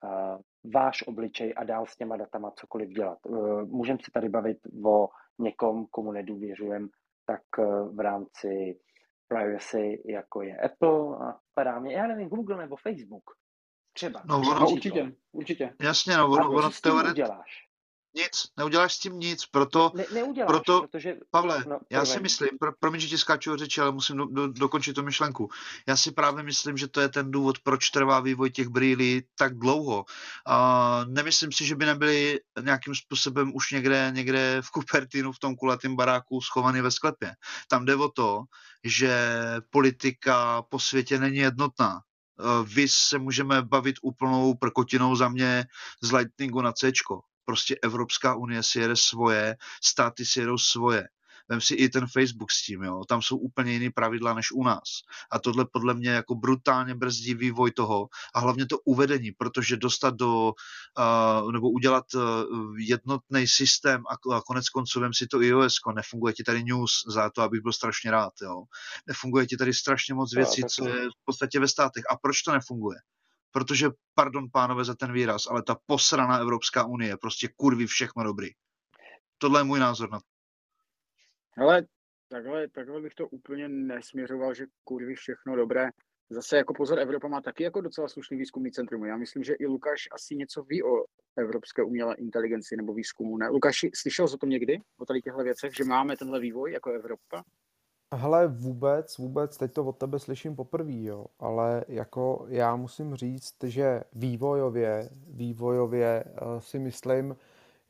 uh, 0.05 0.41
váš 0.75 1.07
obličej 1.07 1.55
a 1.57 1.65
dál 1.65 1.87
s 1.87 1.97
těma 1.97 2.17
datama 2.17 2.51
cokoliv 2.51 2.89
dělat. 2.89 3.19
Uh, 3.27 3.63
Můžeme 3.63 3.99
se 4.05 4.11
tady 4.15 4.29
bavit 4.29 4.59
o 4.87 5.09
někom, 5.39 5.87
komu 5.87 6.13
nedůvěřujeme, 6.13 6.89
tak 7.27 7.43
uh, 7.59 7.97
v 7.97 8.01
rámci 8.01 8.79
privacy, 9.29 10.03
jako 10.07 10.43
je 10.43 10.57
Apple 10.57 11.17
a 11.17 11.41
já 11.89 12.07
nevím, 12.07 12.29
Google 12.29 12.57
nebo 12.57 12.77
Facebook, 12.77 13.25
Třeba. 13.95 14.23
No, 14.25 14.39
ono, 14.39 14.61
no 14.61 14.71
určitě, 14.71 15.13
určitě. 15.33 15.75
Jasně, 15.81 16.17
no, 16.17 16.31
ono, 16.31 16.51
ono 16.51 16.71
teoret... 16.83 17.11
uděláš? 17.11 17.65
Nic, 18.17 18.47
neuděláš 18.57 18.95
s 18.95 18.99
tím 18.99 19.19
nic, 19.19 19.47
proto, 19.47 19.93
ne, 19.95 20.05
neuděláš, 20.13 20.47
proto 20.47 20.83
protože... 20.83 21.17
Pavle, 21.31 21.65
no, 21.69 21.79
já 21.91 22.05
si 22.05 22.21
myslím, 22.21 22.49
pro, 22.61 22.73
promiň, 22.81 23.01
že 23.01 23.09
ti 23.09 23.19
skáču 23.19 23.57
řeči, 23.57 23.81
ale 23.81 23.93
musím 23.93 24.17
do, 24.17 24.27
do, 24.27 24.49
dokončit 24.49 24.93
tu 24.93 25.03
myšlenku. 25.03 25.49
Já 25.89 25.97
si 25.97 26.13
právě 26.13 26.43
myslím, 26.43 26.77
že 26.77 26.89
to 26.89 27.01
je 27.01 27.09
ten 27.09 27.31
důvod, 27.31 27.59
proč 27.59 27.91
trvá 27.91 28.21
vývoj 28.21 28.51
těch 28.51 28.69
brýlí 28.69 29.23
tak 29.39 29.59
dlouho. 29.59 30.05
A 30.47 31.05
nemyslím 31.09 31.53
si, 31.53 31.67
že 31.67 31.77
by 31.77 31.87
nebyly 31.87 32.41
nějakým 32.61 32.95
způsobem 32.95 33.53
už 33.55 33.73
někde, 33.73 34.11
někde 34.15 34.59
v 34.61 34.71
Kupertinu, 34.71 35.33
v 35.33 35.39
tom 35.39 35.57
kulatém 35.57 35.97
baráku 35.97 36.41
schovaný 36.41 36.81
ve 36.81 36.91
sklepě. 36.91 37.35
Tam 37.69 37.85
jde 37.85 37.97
o 37.97 38.09
to, 38.09 38.43
že 38.85 39.19
politika 39.71 40.63
po 40.63 40.79
světě 40.79 41.19
není 41.19 41.37
jednotná. 41.37 42.01
Eh, 42.41 42.65
vy 42.75 42.89
se 42.89 43.19
můžeme 43.19 43.63
bavit 43.63 43.97
úplnou 44.03 44.55
prkotinou 44.55 45.17
za 45.17 45.29
mě 45.29 45.67
z 46.03 46.13
Lightningu 46.13 46.61
na 46.61 46.73
C. 46.73 46.93
Prostě 47.45 47.77
Evropská 47.83 48.35
unie 48.35 48.63
si 48.63 48.79
jede 48.79 48.97
svoje, 48.97 49.57
státy 49.83 50.25
si 50.25 50.41
jedou 50.41 50.59
svoje. 50.59 51.09
Vem 51.49 51.61
si 51.61 51.75
i 51.75 51.89
ten 51.89 52.07
Facebook 52.07 52.51
s 52.51 52.65
tím, 52.65 52.83
jo. 52.83 53.05
Tam 53.09 53.23
jsou 53.23 53.37
úplně 53.37 53.73
jiný 53.73 53.91
pravidla 53.91 54.35
než 54.35 54.53
u 54.53 54.65
nás. 54.65 54.83
A 55.31 55.39
tohle 55.39 55.67
podle 55.73 55.95
mě 55.95 56.11
jako 56.11 56.35
brutálně 56.35 56.95
brzdí 56.95 57.35
vývoj 57.35 57.71
toho 57.71 58.09
a 58.35 58.41
hlavně 58.41 58.67
to 58.67 58.79
uvedení, 58.85 59.33
protože 59.33 59.77
dostat 59.77 60.15
do, 60.15 60.53
uh, 61.43 61.53
nebo 61.53 61.71
udělat 61.71 62.05
uh, 62.15 62.23
jednotný 62.79 63.47
systém 63.47 64.03
a, 64.11 64.37
a 64.37 64.41
konec 64.41 64.69
konců 64.69 65.01
vem 65.01 65.15
si 65.15 65.27
to 65.27 65.43
iOS, 65.43 65.75
nefunguje 65.95 66.35
ti 66.35 66.45
tady 66.45 66.65
news 66.65 66.91
za 67.09 67.31
to, 67.31 67.43
abych 67.43 67.63
byl 67.63 67.73
strašně 67.73 68.11
rád, 68.11 68.33
jo. 68.43 68.63
Nefunguje 69.07 69.47
ti 69.47 69.57
tady 69.57 69.75
strašně 69.75 70.15
moc 70.15 70.35
věcí, 70.35 70.63
co 70.69 70.89
je 70.89 71.07
v 71.07 71.25
podstatě 71.25 71.61
ve 71.61 71.69
státech. 71.69 72.05
A 72.11 72.17
proč 72.17 72.43
to 72.43 72.53
nefunguje? 72.53 72.99
protože, 73.55 73.91
pardon 74.15 74.51
pánové 74.53 74.85
za 74.85 74.95
ten 74.95 75.13
výraz, 75.13 75.47
ale 75.47 75.63
ta 75.63 75.77
posraná 75.87 76.39
Evropská 76.39 76.85
unie 76.85 77.17
prostě 77.17 77.49
kurví 77.57 77.87
všechno 77.87 78.25
dobrý. 78.25 78.49
Tohle 79.39 79.61
je 79.61 79.65
můj 79.65 79.79
názor 79.81 80.11
na 80.11 80.21
to. 80.21 80.34
Ale 81.57 81.87
takhle, 82.29 82.69
takhle 82.69 83.01
bych 83.01 83.15
to 83.15 83.29
úplně 83.29 83.69
nesměřoval, 83.69 84.55
že 84.55 84.67
kurvy 84.85 85.15
všechno 85.15 85.57
dobré. 85.57 85.89
Zase 86.31 86.57
jako 86.57 86.75
pozor, 86.75 86.99
Evropa 86.99 87.29
má 87.29 87.41
taky 87.41 87.63
jako 87.65 87.81
docela 87.81 88.09
slušný 88.09 88.37
výzkumný 88.37 88.73
centrum. 88.73 89.05
Já 89.05 89.17
myslím, 89.17 89.45
že 89.45 89.55
i 89.55 89.67
Lukáš 89.67 90.09
asi 90.13 90.37
něco 90.37 90.63
ví 90.63 90.83
o 90.83 91.05
evropské 91.37 91.83
umělé 91.83 92.15
inteligenci 92.15 92.77
nebo 92.77 92.95
výzkumu. 92.95 93.37
Ne? 93.37 93.49
Lukáš, 93.49 93.87
slyšel 93.95 94.29
jsi 94.29 94.35
o 94.35 94.39
tom 94.39 94.51
někdy, 94.51 94.79
o 94.99 95.07
tady 95.07 95.21
těchto 95.21 95.43
věcech, 95.43 95.75
že 95.77 95.85
máme 95.85 96.17
tenhle 96.17 96.41
vývoj 96.41 96.73
jako 96.73 96.91
Evropa? 96.91 97.45
Hele, 98.15 98.49
vůbec, 98.49 99.19
vůbec, 99.19 99.57
teď 99.57 99.73
to 99.73 99.85
od 99.85 99.99
tebe 99.99 100.19
slyším 100.19 100.57
poprvé, 100.57 101.03
jo, 101.03 101.27
ale 101.39 101.85
jako 101.89 102.47
já 102.49 102.77
musím 102.77 103.15
říct, 103.15 103.55
že 103.65 104.03
vývojově, 104.13 105.11
vývojově 105.27 106.25
uh, 106.25 106.59
si 106.59 106.79
myslím, 106.79 107.37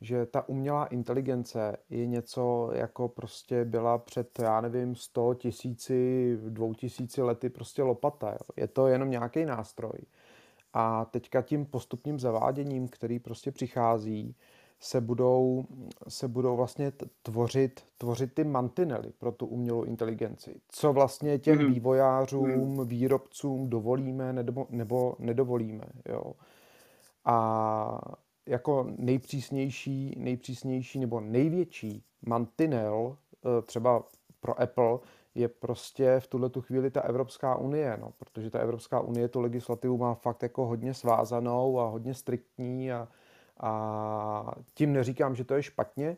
že 0.01 0.25
ta 0.25 0.49
umělá 0.49 0.85
inteligence 0.85 1.77
je 1.89 2.05
něco, 2.05 2.69
jako 2.73 3.07
prostě 3.07 3.65
byla 3.65 3.97
před, 3.97 4.39
já 4.39 4.61
nevím, 4.61 4.95
100 4.95 5.33
tisíci, 5.33 6.37
dvou 6.49 6.73
tisíci 6.73 7.21
lety 7.21 7.49
prostě 7.49 7.83
lopata. 7.83 8.31
Jo. 8.31 8.37
Je 8.57 8.67
to 8.67 8.87
jenom 8.87 9.09
nějaký 9.09 9.45
nástroj. 9.45 9.99
A 10.73 11.05
teďka 11.05 11.41
tím 11.41 11.65
postupným 11.65 12.19
zaváděním, 12.19 12.87
který 12.87 13.19
prostě 13.19 13.51
přichází, 13.51 14.35
se 14.79 15.01
budou, 15.01 15.65
se 16.07 16.27
budou 16.27 16.55
vlastně 16.55 16.91
tvořit, 17.21 17.83
tvořit 17.97 18.33
ty 18.33 18.43
mantinely 18.43 19.11
pro 19.17 19.31
tu 19.31 19.45
umělou 19.45 19.83
inteligenci. 19.83 20.61
Co 20.67 20.93
vlastně 20.93 21.39
těm 21.39 21.59
mm. 21.59 21.73
vývojářům, 21.73 22.49
mm. 22.49 22.87
výrobcům 22.87 23.69
dovolíme 23.69 24.33
nebo, 24.33 24.67
nebo 24.69 25.15
nedovolíme. 25.19 25.85
Jo. 26.09 26.33
A 27.25 27.99
jako 28.47 28.87
nejpřísnější, 28.97 30.15
nejpřísnější 30.17 30.99
nebo 30.99 31.19
největší 31.19 32.03
mantinel 32.21 33.17
eh, 33.45 33.61
třeba 33.61 34.03
pro 34.39 34.61
Apple 34.61 34.99
je 35.35 35.47
prostě 35.47 36.19
v 36.19 36.27
tuhle 36.27 36.49
tu 36.49 36.61
chvíli 36.61 36.91
ta 36.91 37.01
Evropská 37.01 37.55
unie, 37.55 37.97
no, 38.01 38.11
protože 38.17 38.49
ta 38.49 38.59
Evropská 38.59 38.99
unie 38.99 39.27
tu 39.27 39.39
legislativu 39.39 39.97
má 39.97 40.13
fakt 40.13 40.43
jako 40.43 40.65
hodně 40.65 40.93
svázanou 40.93 41.79
a 41.79 41.85
hodně 41.85 42.13
striktní 42.13 42.91
a, 42.91 43.07
a 43.59 44.55
tím 44.73 44.93
neříkám, 44.93 45.35
že 45.35 45.43
to 45.43 45.53
je 45.53 45.63
špatně, 45.63 46.17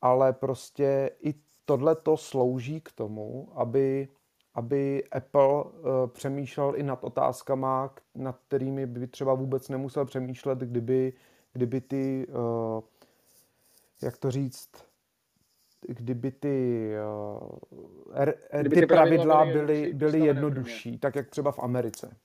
ale 0.00 0.32
prostě 0.32 1.10
i 1.20 1.34
tohle 1.64 1.94
to 1.94 2.16
slouží 2.16 2.80
k 2.80 2.92
tomu, 2.92 3.48
aby, 3.54 4.08
aby 4.54 5.04
Apple 5.12 5.64
uh, 5.64 5.70
přemýšlel 6.06 6.72
i 6.76 6.82
nad 6.82 7.04
otázkama, 7.04 7.94
nad 8.14 8.38
kterými 8.46 8.86
by 8.86 9.06
třeba 9.06 9.34
vůbec 9.34 9.68
nemusel 9.68 10.04
přemýšlet, 10.04 10.58
kdyby 10.58 11.12
kdyby 11.52 11.80
ty, 11.80 12.26
uh, 12.28 12.80
jak 14.02 14.18
to 14.18 14.30
říct, 14.30 14.70
kdyby 15.88 16.32
ty, 16.32 16.88
uh, 17.30 18.20
er, 18.20 18.34
kdyby 18.60 18.74
ty, 18.76 18.80
ty 18.80 18.86
pravidla 18.86 19.44
byly, 19.44 19.94
byly 19.94 20.18
jednodušší, 20.18 20.98
tak 20.98 21.16
jak 21.16 21.30
třeba 21.30 21.52
v 21.52 21.58
Americe. 21.58 22.16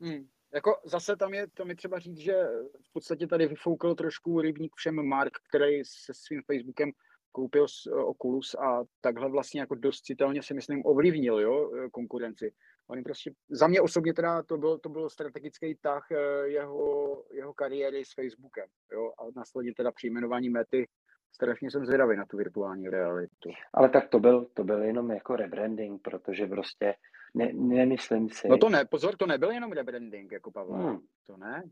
Hmm. 0.00 0.28
Jako 0.54 0.80
zase 0.84 1.16
tam 1.16 1.34
je, 1.34 1.46
tam 1.46 1.68
je 1.68 1.76
třeba 1.76 1.98
říct, 1.98 2.18
že 2.18 2.44
v 2.82 2.92
podstatě 2.92 3.26
tady 3.26 3.46
vyfoukl 3.46 3.94
trošku 3.94 4.40
rybník 4.40 4.74
všem 4.76 5.08
Mark, 5.08 5.32
který 5.48 5.84
se 5.84 6.14
svým 6.14 6.42
Facebookem 6.42 6.92
koupil 7.32 7.66
Oculus 8.04 8.54
a 8.54 8.84
takhle 9.00 9.30
vlastně 9.30 9.60
jako 9.60 9.74
dost 9.74 10.00
citelně 10.00 10.42
si 10.42 10.54
myslím 10.54 10.82
ovlivnil 10.84 11.40
jo, 11.40 11.70
konkurenci. 11.92 12.52
Oni 12.90 13.02
prostě, 13.02 13.32
za 13.50 13.66
mě 13.66 13.80
osobně 13.80 14.14
teda 14.14 14.42
to 14.42 14.56
byl, 14.56 14.78
to 14.78 14.88
byl 14.88 15.10
strategický 15.10 15.74
tah 15.80 16.06
eh, 16.10 16.48
jeho, 16.48 17.24
jeho 17.32 17.54
kariéry 17.54 18.04
s 18.04 18.14
Facebookem, 18.14 18.66
jo, 18.92 19.12
a 19.18 19.22
následně 19.36 19.74
teda 19.74 19.92
při 19.92 20.06
jmenování 20.06 20.50
Mety 20.50 20.88
strašně 21.32 21.70
jsem 21.70 21.86
zvědavý 21.86 22.16
na 22.16 22.26
tu 22.26 22.36
virtuální 22.36 22.88
realitu. 22.88 23.50
Ale 23.74 23.88
tak 23.88 24.08
to 24.08 24.18
byl, 24.18 24.46
to 24.54 24.64
byl 24.64 24.82
jenom 24.82 25.10
jako 25.10 25.36
rebranding, 25.36 26.02
protože 26.02 26.46
prostě 26.46 26.94
ne, 27.34 27.52
nemyslím 27.52 28.28
si. 28.30 28.48
No 28.48 28.58
to 28.58 28.68
ne, 28.68 28.84
pozor, 28.84 29.16
to 29.16 29.26
nebyl 29.26 29.50
jenom 29.50 29.72
rebranding, 29.72 30.32
jako 30.32 30.50
Pavel, 30.50 30.76
hmm. 30.76 30.98
to 31.26 31.36
ne. 31.36 31.62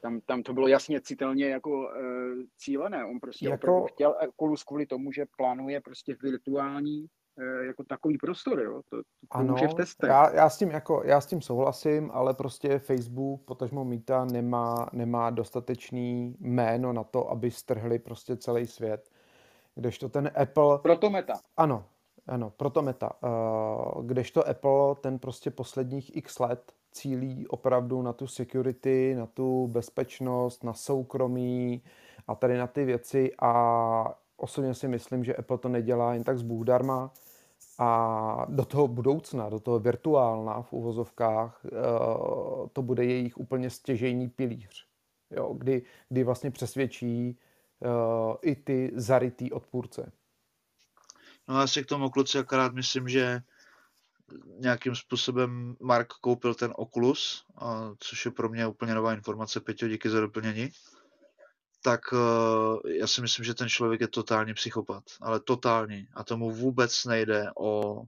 Tam, 0.00 0.20
tam 0.20 0.42
to 0.42 0.52
bylo 0.52 0.68
jasně 0.68 1.00
citelně 1.00 1.48
jako 1.48 1.70
uh, 1.70 1.86
cílené. 2.56 3.04
On 3.04 3.20
prostě 3.20 3.48
jako... 3.48 3.86
chtěl 3.86 4.16
Oculus 4.28 4.64
kvůli 4.64 4.86
tomu, 4.86 5.12
že 5.12 5.26
plánuje 5.36 5.80
prostě 5.80 6.16
virtuální 6.22 7.06
uh, 7.36 7.66
jako 7.66 7.84
takový 7.84 8.18
prostor, 8.18 8.60
jo. 8.60 8.82
To, 8.90 8.96
to 8.96 9.02
ano, 9.30 9.54
v 9.54 9.74
testech. 9.74 10.08
Já, 10.08 10.30
já, 10.30 10.50
s 10.50 10.58
tím 10.58 10.70
jako, 10.70 11.02
já 11.04 11.20
s 11.20 11.26
tím 11.26 11.42
souhlasím, 11.42 12.10
ale 12.12 12.34
prostě 12.34 12.78
Facebook, 12.78 13.44
potažmo 13.44 13.84
Meta, 13.84 14.24
nemá, 14.24 14.88
nemá 14.92 15.30
dostatečný 15.30 16.36
jméno 16.40 16.92
na 16.92 17.04
to, 17.04 17.30
aby 17.30 17.50
strhli 17.50 17.98
prostě 17.98 18.36
celý 18.36 18.66
svět. 18.66 19.10
Kdežto 19.74 20.08
ten 20.08 20.30
Apple... 20.42 20.78
Proto 20.78 21.10
Meta. 21.10 21.34
Ano, 21.56 21.84
ano, 22.26 22.52
proto 22.56 22.82
Meta. 22.82 23.10
Uh, 23.22 24.06
kdežto 24.06 24.48
Apple 24.48 24.94
ten 25.00 25.18
prostě 25.18 25.50
posledních 25.50 26.16
x 26.16 26.38
let 26.38 26.72
cílí 26.96 27.46
opravdu 27.48 28.02
na 28.02 28.12
tu 28.12 28.26
security, 28.26 29.14
na 29.18 29.26
tu 29.26 29.66
bezpečnost, 29.66 30.64
na 30.64 30.72
soukromí 30.72 31.82
a 32.26 32.34
tady 32.34 32.58
na 32.58 32.66
ty 32.66 32.84
věci. 32.84 33.32
A 33.42 34.18
osobně 34.36 34.74
si 34.74 34.88
myslím, 34.88 35.24
že 35.24 35.36
Apple 35.36 35.58
to 35.58 35.68
nedělá 35.68 36.14
jen 36.14 36.24
tak 36.24 36.38
z 36.38 36.42
Bůh 36.42 36.66
darma 36.66 37.10
a 37.78 38.46
do 38.48 38.64
toho 38.64 38.88
budoucna, 38.88 39.48
do 39.48 39.60
toho 39.60 39.78
virtuálna 39.78 40.62
v 40.62 40.72
uvozovkách, 40.72 41.60
eh, 41.64 41.70
to 42.72 42.82
bude 42.82 43.04
jejich 43.04 43.38
úplně 43.38 43.70
stěžejní 43.70 44.28
pilíř, 44.28 44.86
jo, 45.30 45.54
kdy, 45.54 45.82
kdy 46.08 46.24
vlastně 46.24 46.50
přesvědčí 46.50 47.38
eh, 47.82 48.36
i 48.42 48.56
ty 48.56 48.92
zarytý 48.94 49.52
odpůrce. 49.52 50.12
No 51.48 51.60
já 51.60 51.66
si 51.66 51.84
k 51.84 51.86
tomu 51.86 52.10
kluci 52.10 52.38
akorát 52.38 52.72
myslím, 52.74 53.08
že 53.08 53.42
nějakým 54.58 54.94
způsobem 54.94 55.76
Mark 55.80 56.08
koupil 56.08 56.54
ten 56.54 56.72
Oculus, 56.76 57.44
a, 57.56 57.90
což 58.00 58.24
je 58.24 58.30
pro 58.30 58.48
mě 58.48 58.66
úplně 58.66 58.94
nová 58.94 59.14
informace. 59.14 59.60
Peťo, 59.60 59.88
díky 59.88 60.10
za 60.10 60.20
doplnění. 60.20 60.70
Tak 61.82 62.00
uh, 62.12 62.80
já 62.90 63.06
si 63.06 63.20
myslím, 63.20 63.44
že 63.44 63.54
ten 63.54 63.68
člověk 63.68 64.00
je 64.00 64.08
totální 64.08 64.54
psychopat, 64.54 65.04
ale 65.20 65.40
totální. 65.40 66.08
A 66.14 66.24
tomu 66.24 66.50
vůbec 66.50 67.04
nejde 67.04 67.46
o 67.58 68.02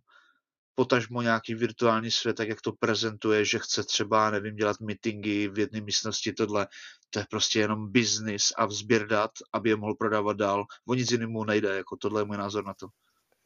potažmo 0.74 1.22
nějaký 1.22 1.54
virtuální 1.54 2.10
svět, 2.10 2.36
tak 2.36 2.48
jak 2.48 2.60
to 2.60 2.72
prezentuje, 2.72 3.44
že 3.44 3.58
chce 3.58 3.84
třeba, 3.84 4.30
nevím, 4.30 4.56
dělat 4.56 4.80
meetingy 4.80 5.48
v 5.48 5.58
jedné 5.58 5.80
místnosti, 5.80 6.32
tohle, 6.32 6.66
to 7.10 7.18
je 7.18 7.26
prostě 7.30 7.60
jenom 7.60 7.92
business 7.92 8.52
a 8.56 8.66
vzběr 8.66 9.06
dat, 9.06 9.30
aby 9.52 9.70
je 9.70 9.76
mohl 9.76 9.94
prodávat 9.94 10.36
dál. 10.36 10.64
O 10.88 10.94
nic 10.94 11.10
jinému 11.10 11.44
nejde, 11.44 11.76
jako 11.76 11.96
tohle 11.96 12.20
je 12.20 12.24
můj 12.24 12.36
názor 12.36 12.64
na 12.64 12.74
to. 12.74 12.88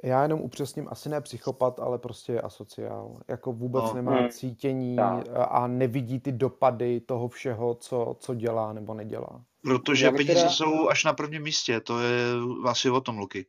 Já 0.02 0.22
jenom 0.22 0.40
upřesním, 0.40 0.88
asi 0.90 1.08
ne 1.08 1.20
psychopat, 1.20 1.80
ale 1.80 1.98
prostě 1.98 2.32
je 2.32 2.40
asociál. 2.40 3.20
Jako 3.28 3.52
vůbec 3.52 3.84
no. 3.84 3.94
nemá 3.94 4.16
hmm. 4.16 4.28
cítění 4.28 4.96
tak. 4.96 5.26
a 5.34 5.66
nevidí 5.66 6.20
ty 6.20 6.32
dopady 6.32 7.00
toho 7.00 7.28
všeho, 7.28 7.74
co, 7.74 8.16
co 8.18 8.34
dělá 8.34 8.72
nebo 8.72 8.94
nedělá. 8.94 9.44
Protože 9.62 10.10
peníze 10.10 10.34
teda... 10.34 10.48
jsou 10.48 10.88
až 10.88 11.04
na 11.04 11.12
prvním 11.12 11.42
místě, 11.42 11.80
to 11.80 12.00
je 12.00 12.24
asi 12.64 12.90
o 12.90 13.00
tom, 13.00 13.18
Luky. 13.18 13.46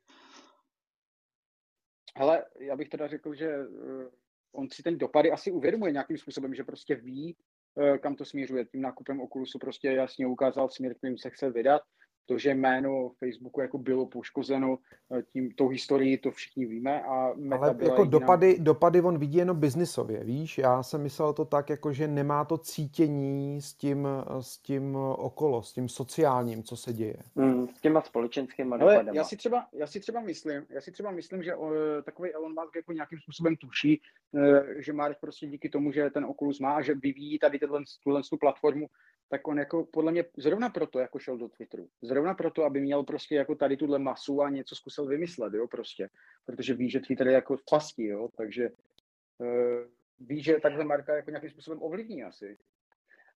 Ale 2.15 2.45
já 2.59 2.75
bych 2.75 2.89
teda 2.89 3.07
řekl, 3.07 3.35
že 3.35 3.57
uh, 3.57 4.03
on 4.51 4.69
si 4.69 4.83
ten 4.83 4.97
dopady 4.97 5.31
asi 5.31 5.51
uvědomuje 5.51 5.91
nějakým 5.91 6.17
způsobem, 6.17 6.55
že 6.55 6.63
prostě 6.63 6.95
ví, 6.95 7.35
uh, 7.75 7.97
kam 7.97 8.15
to 8.15 8.25
směřuje. 8.25 8.65
Tím 8.65 8.81
nákupem 8.81 9.21
Oculusu 9.21 9.59
prostě 9.59 9.87
jasně 9.87 10.27
ukázal 10.27 10.69
směr, 10.69 10.95
kterým 10.95 11.17
se 11.17 11.29
chce 11.29 11.49
vydat 11.49 11.81
to, 12.25 12.37
že 12.37 12.49
jméno 12.53 13.11
Facebooku 13.19 13.61
jako 13.61 13.77
bylo 13.77 14.05
poškozeno 14.05 14.77
eh, 15.17 15.23
tím, 15.33 15.51
tou 15.51 15.67
historií, 15.67 16.17
to 16.17 16.31
všichni 16.31 16.65
víme. 16.65 17.03
A 17.03 17.33
Meta 17.35 17.65
Ale 17.65 17.67
jako 17.67 17.83
jediná... 17.83 18.05
dopady, 18.05 18.57
dopady 18.59 19.01
on 19.01 19.17
vidí 19.17 19.37
jenom 19.37 19.59
biznisově, 19.59 20.23
víš? 20.23 20.57
Já 20.57 20.83
jsem 20.83 21.03
myslel 21.03 21.33
to 21.33 21.45
tak, 21.45 21.69
jako 21.69 21.93
že 21.93 22.07
nemá 22.07 22.45
to 22.45 22.57
cítění 22.57 23.61
s 23.61 23.73
tím, 23.73 24.07
s 24.39 24.57
tím 24.57 24.95
okolo, 24.95 25.63
s 25.63 25.73
tím 25.73 25.89
sociálním, 25.89 26.63
co 26.63 26.77
se 26.77 26.93
děje. 26.93 27.17
Mm, 27.35 27.67
s 27.67 27.81
těma 27.81 28.01
společenskými 28.01 28.75
dopadama. 28.79 29.11
já 29.13 29.23
si 29.23 29.37
třeba, 29.37 29.67
já 29.73 29.87
si 29.87 29.99
třeba 29.99 30.21
myslím, 30.21 30.65
já 30.69 30.81
si 30.81 30.91
třeba 30.91 31.11
myslím, 31.11 31.43
že 31.43 31.55
uh, 31.55 31.71
takový 32.05 32.33
Elon 32.33 32.53
Musk 32.53 32.75
jako 32.75 32.91
nějakým 32.91 33.19
způsobem 33.19 33.55
tuší, 33.55 34.01
že 34.77 34.93
má 34.93 35.09
prostě 35.21 35.47
díky 35.47 35.69
tomu, 35.69 35.91
že 35.91 36.09
ten 36.09 36.25
Oculus 36.25 36.59
má 36.59 36.73
a 36.73 36.81
že 36.81 36.95
vyvíjí 36.95 37.39
tady 37.39 37.59
tuhle, 37.59 37.81
tuhle 38.03 38.21
platformu, 38.39 38.87
tak 39.29 39.47
on 39.47 39.59
jako 39.59 39.85
podle 39.85 40.11
mě 40.11 40.25
zrovna 40.37 40.69
proto 40.69 40.99
jako 40.99 41.19
šel 41.19 41.37
do 41.37 41.47
Twitteru. 41.47 41.89
Zrovna 42.01 42.33
proto, 42.33 42.63
aby 42.63 42.81
měl 42.81 43.03
prostě 43.03 43.35
jako 43.35 43.55
tady 43.55 43.77
tuhle 43.77 43.99
masu 43.99 44.41
a 44.41 44.49
něco 44.49 44.75
zkusil 44.75 45.05
vymyslet, 45.05 45.53
jo, 45.53 45.67
prostě. 45.67 46.09
Protože 46.45 46.73
ví, 46.73 46.89
že 46.89 46.99
Twitter 46.99 47.27
je 47.27 47.33
jako 47.33 47.57
v 47.57 47.63
pasti, 47.69 48.05
jo, 48.07 48.29
takže 48.37 48.69
uh, 49.37 49.47
ví, 50.19 50.43
že 50.43 50.59
takhle 50.59 50.85
Marka 50.85 51.15
jako 51.15 51.29
nějakým 51.29 51.49
způsobem 51.49 51.81
ovlivní 51.81 52.23
asi. 52.23 52.57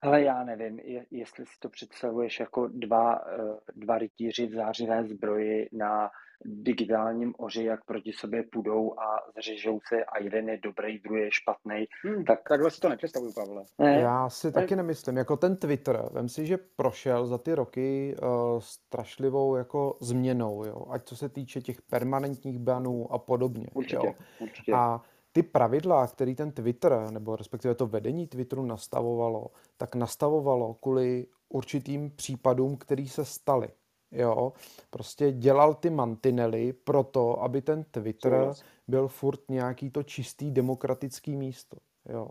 Ale 0.02 0.22
já 0.22 0.44
nevím, 0.44 0.80
je, 0.80 1.06
jestli 1.12 1.46
si 1.46 1.60
to 1.60 1.70
představuješ 1.70 2.40
jako 2.40 2.68
dva, 2.68 3.26
uh, 3.26 3.58
dva 3.76 3.98
rytíři 3.98 4.48
v 4.48 4.54
zářivé 4.54 5.04
zbroji 5.04 5.70
na 5.72 6.10
digitálním 6.46 7.34
oři, 7.38 7.64
jak 7.64 7.86
proti 7.86 8.14
sobě 8.14 8.44
půjdou 8.44 9.00
a 9.00 9.20
zřežou 9.38 9.80
se 9.88 10.06
a 10.06 10.20
jeden 10.20 10.50
je 10.50 10.60
dobrý, 10.64 11.00
druhý 11.00 11.22
je 11.22 11.30
špatný. 11.32 11.86
Hmm, 12.04 12.26
tak... 12.26 12.50
Takhle 12.50 12.72
si 12.72 12.80
to 12.80 12.90
nepředstavuju, 12.90 13.34
Pavle. 13.34 13.64
Ne. 13.80 14.00
Já 14.00 14.30
si 14.30 14.52
taky 14.52 14.76
nemyslím. 14.76 15.18
Jako 15.18 15.38
ten 15.38 15.58
Twitter, 15.58 16.10
vem 16.12 16.30
si, 16.30 16.46
že 16.46 16.58
prošel 16.76 17.26
za 17.26 17.38
ty 17.38 17.56
roky 17.56 18.16
uh, 18.22 18.28
strašlivou 18.60 19.56
jako 19.56 19.98
změnou, 20.02 20.64
jo? 20.66 20.86
ať 20.90 21.04
co 21.04 21.16
se 21.16 21.30
týče 21.30 21.62
těch 21.62 21.82
permanentních 21.82 22.60
banů 22.60 23.14
a 23.14 23.18
podobně. 23.18 23.68
Určitě, 23.74 24.08
jo? 24.08 24.14
určitě. 24.40 24.74
A 24.74 25.02
ty 25.38 25.44
pravidla, 25.44 26.08
který 26.08 26.36
ten 26.36 26.52
Twitter, 26.52 27.12
nebo 27.12 27.36
respektive 27.36 27.76
to 27.76 27.88
vedení 27.88 28.28
Twitteru 28.28 28.66
nastavovalo, 28.66 29.48
tak 29.78 29.96
nastavovalo 29.96 30.74
kvůli 30.74 31.28
určitým 31.50 32.12
případům, 32.12 32.78
který 32.78 33.10
se 33.10 33.26
staly. 33.26 33.70
Jo, 34.12 34.54
prostě 34.90 35.32
dělal 35.32 35.74
ty 35.74 35.90
mantinely 35.90 36.74
proto, 36.74 37.44
aby 37.44 37.62
ten 37.62 37.84
Twitter 37.84 38.54
byl 38.88 39.08
furt 39.08 39.40
nějaký 39.50 39.90
to 39.90 40.04
čistý 40.04 40.52
demokratický 40.52 41.36
místo. 41.36 41.78
Jo. 42.10 42.28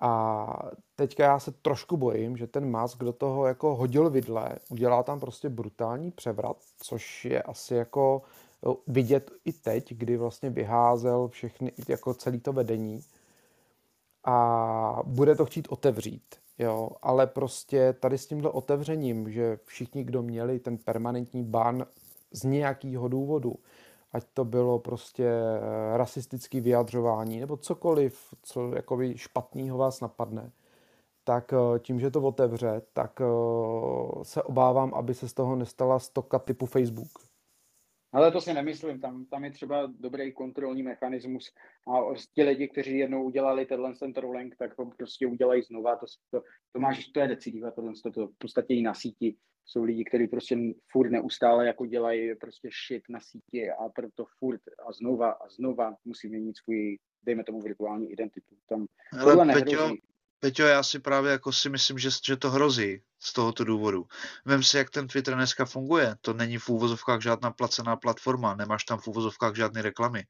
A 0.00 0.46
teďka 0.94 1.24
já 1.24 1.38
se 1.38 1.52
trošku 1.52 1.96
bojím, 1.96 2.36
že 2.36 2.46
ten 2.46 2.80
Musk 2.80 2.98
do 2.98 3.12
toho 3.12 3.46
jako 3.46 3.74
hodil 3.74 4.10
vidle, 4.10 4.56
udělá 4.68 5.02
tam 5.02 5.20
prostě 5.20 5.48
brutální 5.48 6.10
převrat, 6.10 6.56
což 6.78 7.24
je 7.24 7.42
asi 7.42 7.74
jako 7.74 8.22
vidět 8.86 9.30
i 9.44 9.52
teď, 9.52 9.94
kdy 9.94 10.16
vlastně 10.16 10.50
vyházel 10.50 11.28
všechny, 11.28 11.72
jako 11.88 12.14
celý 12.14 12.40
to 12.40 12.52
vedení 12.52 13.00
a 14.24 15.02
bude 15.04 15.36
to 15.36 15.46
chtít 15.46 15.68
otevřít. 15.70 16.22
Jo, 16.58 16.90
ale 17.02 17.26
prostě 17.26 17.92
tady 18.00 18.18
s 18.18 18.26
tímhle 18.26 18.50
otevřením, 18.50 19.30
že 19.30 19.58
všichni, 19.64 20.04
kdo 20.04 20.22
měli 20.22 20.58
ten 20.58 20.78
permanentní 20.78 21.44
ban 21.44 21.86
z 22.32 22.44
nějakého 22.44 23.08
důvodu, 23.08 23.54
ať 24.12 24.24
to 24.34 24.44
bylo 24.44 24.78
prostě 24.78 25.30
rasistické 25.96 26.60
vyjadřování 26.60 27.40
nebo 27.40 27.56
cokoliv, 27.56 28.34
co 28.42 28.74
jakoby 28.74 29.18
špatného 29.18 29.78
vás 29.78 30.00
napadne, 30.00 30.50
tak 31.24 31.52
eh, 31.52 31.78
tím, 31.78 32.00
že 32.00 32.10
to 32.10 32.22
otevře, 32.22 32.82
tak 32.92 33.20
eh, 33.20 33.24
se 34.24 34.42
obávám, 34.42 34.94
aby 34.94 35.14
se 35.14 35.28
z 35.28 35.32
toho 35.32 35.56
nestala 35.56 35.98
stoka 35.98 36.38
typu 36.38 36.66
Facebook. 36.66 37.31
Ale 38.12 38.32
to 38.32 38.40
si 38.40 38.54
nemyslím, 38.54 39.00
tam, 39.00 39.24
tam 39.26 39.44
je 39.44 39.50
třeba 39.50 39.92
dobrý 40.00 40.32
kontrolní 40.32 40.82
mechanismus 40.82 41.52
a 41.88 42.14
ti 42.34 42.42
lidi, 42.42 42.68
kteří 42.68 42.98
jednou 42.98 43.24
udělali 43.24 43.66
tenhle 43.66 43.94
ten 43.94 44.12
trolling, 44.12 44.56
tak 44.56 44.78
ho 44.78 44.90
prostě 44.90 45.26
udělají 45.26 45.62
znova, 45.62 45.96
to, 45.96 46.06
to, 46.30 46.42
to 46.72 46.80
máš, 46.80 47.06
to 47.06 47.20
je 47.20 47.28
decidiva, 47.28 47.70
tohle 47.70 47.92
to, 48.02 48.10
to 48.10 48.26
v 48.26 48.38
podstatě 48.38 48.74
i 48.74 48.82
na 48.82 48.94
síti. 48.94 49.36
Jsou 49.64 49.82
lidi, 49.82 50.04
kteří 50.04 50.26
prostě 50.26 50.58
furt 50.92 51.10
neustále 51.10 51.66
jako 51.66 51.86
dělají 51.86 52.34
prostě 52.34 52.68
shit 52.86 53.02
na 53.08 53.20
síti 53.20 53.70
a 53.70 53.88
proto 53.88 54.24
furt 54.38 54.60
a 54.88 54.92
znova 54.92 55.30
a 55.30 55.48
znova 55.48 55.94
musí 56.04 56.28
měnit 56.28 56.56
svůj, 56.56 56.98
dejme 57.22 57.44
tomu, 57.44 57.60
virtuální 57.60 58.12
identitu. 58.12 58.56
Tam 58.68 58.86
Ale 59.20 59.54
Peťo, 59.54 59.94
Peťo, 60.44 60.62
já 60.62 60.82
si 60.82 60.98
právě 60.98 61.32
jako 61.32 61.52
si 61.52 61.68
myslím, 61.70 61.98
že, 61.98 62.10
že 62.26 62.36
to 62.36 62.50
hrozí 62.50 63.02
z 63.20 63.32
tohoto 63.32 63.64
důvodu. 63.64 64.06
Vem 64.44 64.62
si, 64.62 64.76
jak 64.76 64.90
ten 64.90 65.08
Twitter 65.08 65.34
dneska 65.34 65.64
funguje. 65.64 66.16
To 66.20 66.32
není 66.32 66.58
v 66.58 66.68
úvozovkách 66.68 67.20
žádná 67.20 67.50
placená 67.50 67.96
platforma, 67.96 68.54
nemáš 68.54 68.84
tam 68.84 68.98
v 68.98 69.06
úvozovkách 69.06 69.56
žádné 69.56 69.82
reklamy. 69.82 70.26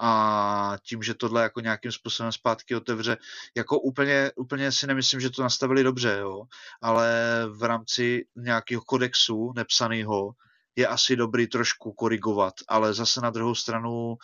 A 0.00 0.76
tím, 0.82 1.02
že 1.02 1.14
tohle 1.14 1.42
jako 1.42 1.60
nějakým 1.60 1.92
způsobem 1.92 2.32
zpátky 2.32 2.76
otevře, 2.76 3.16
jako 3.56 3.80
úplně, 3.80 4.32
úplně 4.36 4.72
si 4.72 4.86
nemyslím, 4.86 5.20
že 5.20 5.30
to 5.30 5.42
nastavili 5.42 5.82
dobře, 5.82 6.16
jo. 6.20 6.42
Ale 6.82 7.42
v 7.48 7.62
rámci 7.62 8.26
nějakého 8.36 8.82
kodexu 8.82 9.52
nepsaného 9.56 10.32
je 10.76 10.86
asi 10.86 11.16
dobrý 11.16 11.46
trošku 11.46 11.92
korigovat, 11.92 12.54
ale 12.68 12.94
zase 12.94 13.20
na 13.20 13.30
druhou 13.30 13.54
stranu, 13.54 14.16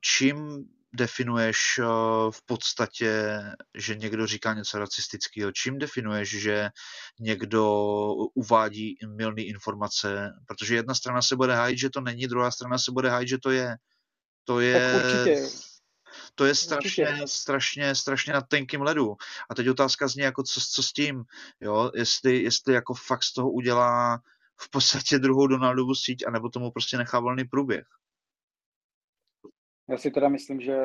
čím 0.00 0.64
definuješ 0.94 1.78
eh, 1.78 1.84
v 2.30 2.46
podstatě, 2.46 3.40
že 3.74 3.94
někdo 3.94 4.26
říká 4.26 4.54
něco 4.54 4.78
racistického? 4.78 5.52
Čím 5.52 5.78
definuješ, 5.78 6.40
že 6.40 6.68
někdo 7.20 7.64
uvádí 8.34 8.96
milné 9.06 9.42
informace? 9.42 10.32
Protože 10.46 10.74
jedna 10.74 10.94
strana 10.94 11.22
se 11.22 11.36
bude 11.36 11.54
hájit, 11.54 11.78
že 11.78 11.90
to 11.90 12.00
není, 12.00 12.26
druhá 12.26 12.50
strana 12.50 12.78
se 12.78 12.92
bude 12.92 13.10
hájit, 13.10 13.28
že 13.28 13.38
to 13.38 13.50
je. 13.50 13.76
To 14.44 14.60
je... 14.60 15.02
To 16.34 16.44
je 16.44 16.54
strašně, 16.54 17.08
Určitě. 17.08 17.28
strašně, 17.28 17.94
strašně 17.94 18.32
na 18.32 18.40
tenkým 18.40 18.82
ledu. 18.82 19.16
A 19.50 19.54
teď 19.54 19.68
otázka 19.68 20.08
zní, 20.08 20.22
jako 20.22 20.42
co, 20.42 20.60
co 20.60 20.82
s 20.82 20.92
tím, 20.92 21.24
jo? 21.60 21.90
Jestli, 21.94 22.42
jestli 22.42 22.74
jako 22.74 22.94
fakt 22.94 23.22
z 23.22 23.32
toho 23.32 23.50
udělá 23.50 24.18
v 24.60 24.70
podstatě 24.70 25.18
druhou 25.18 25.46
Donaldovu 25.46 25.94
síť, 25.94 26.26
anebo 26.26 26.48
tomu 26.48 26.70
prostě 26.70 26.98
nechá 26.98 27.20
volný 27.20 27.44
průběh. 27.44 27.86
Já 29.90 29.98
si 29.98 30.10
teda 30.10 30.28
myslím, 30.28 30.60
že 30.60 30.76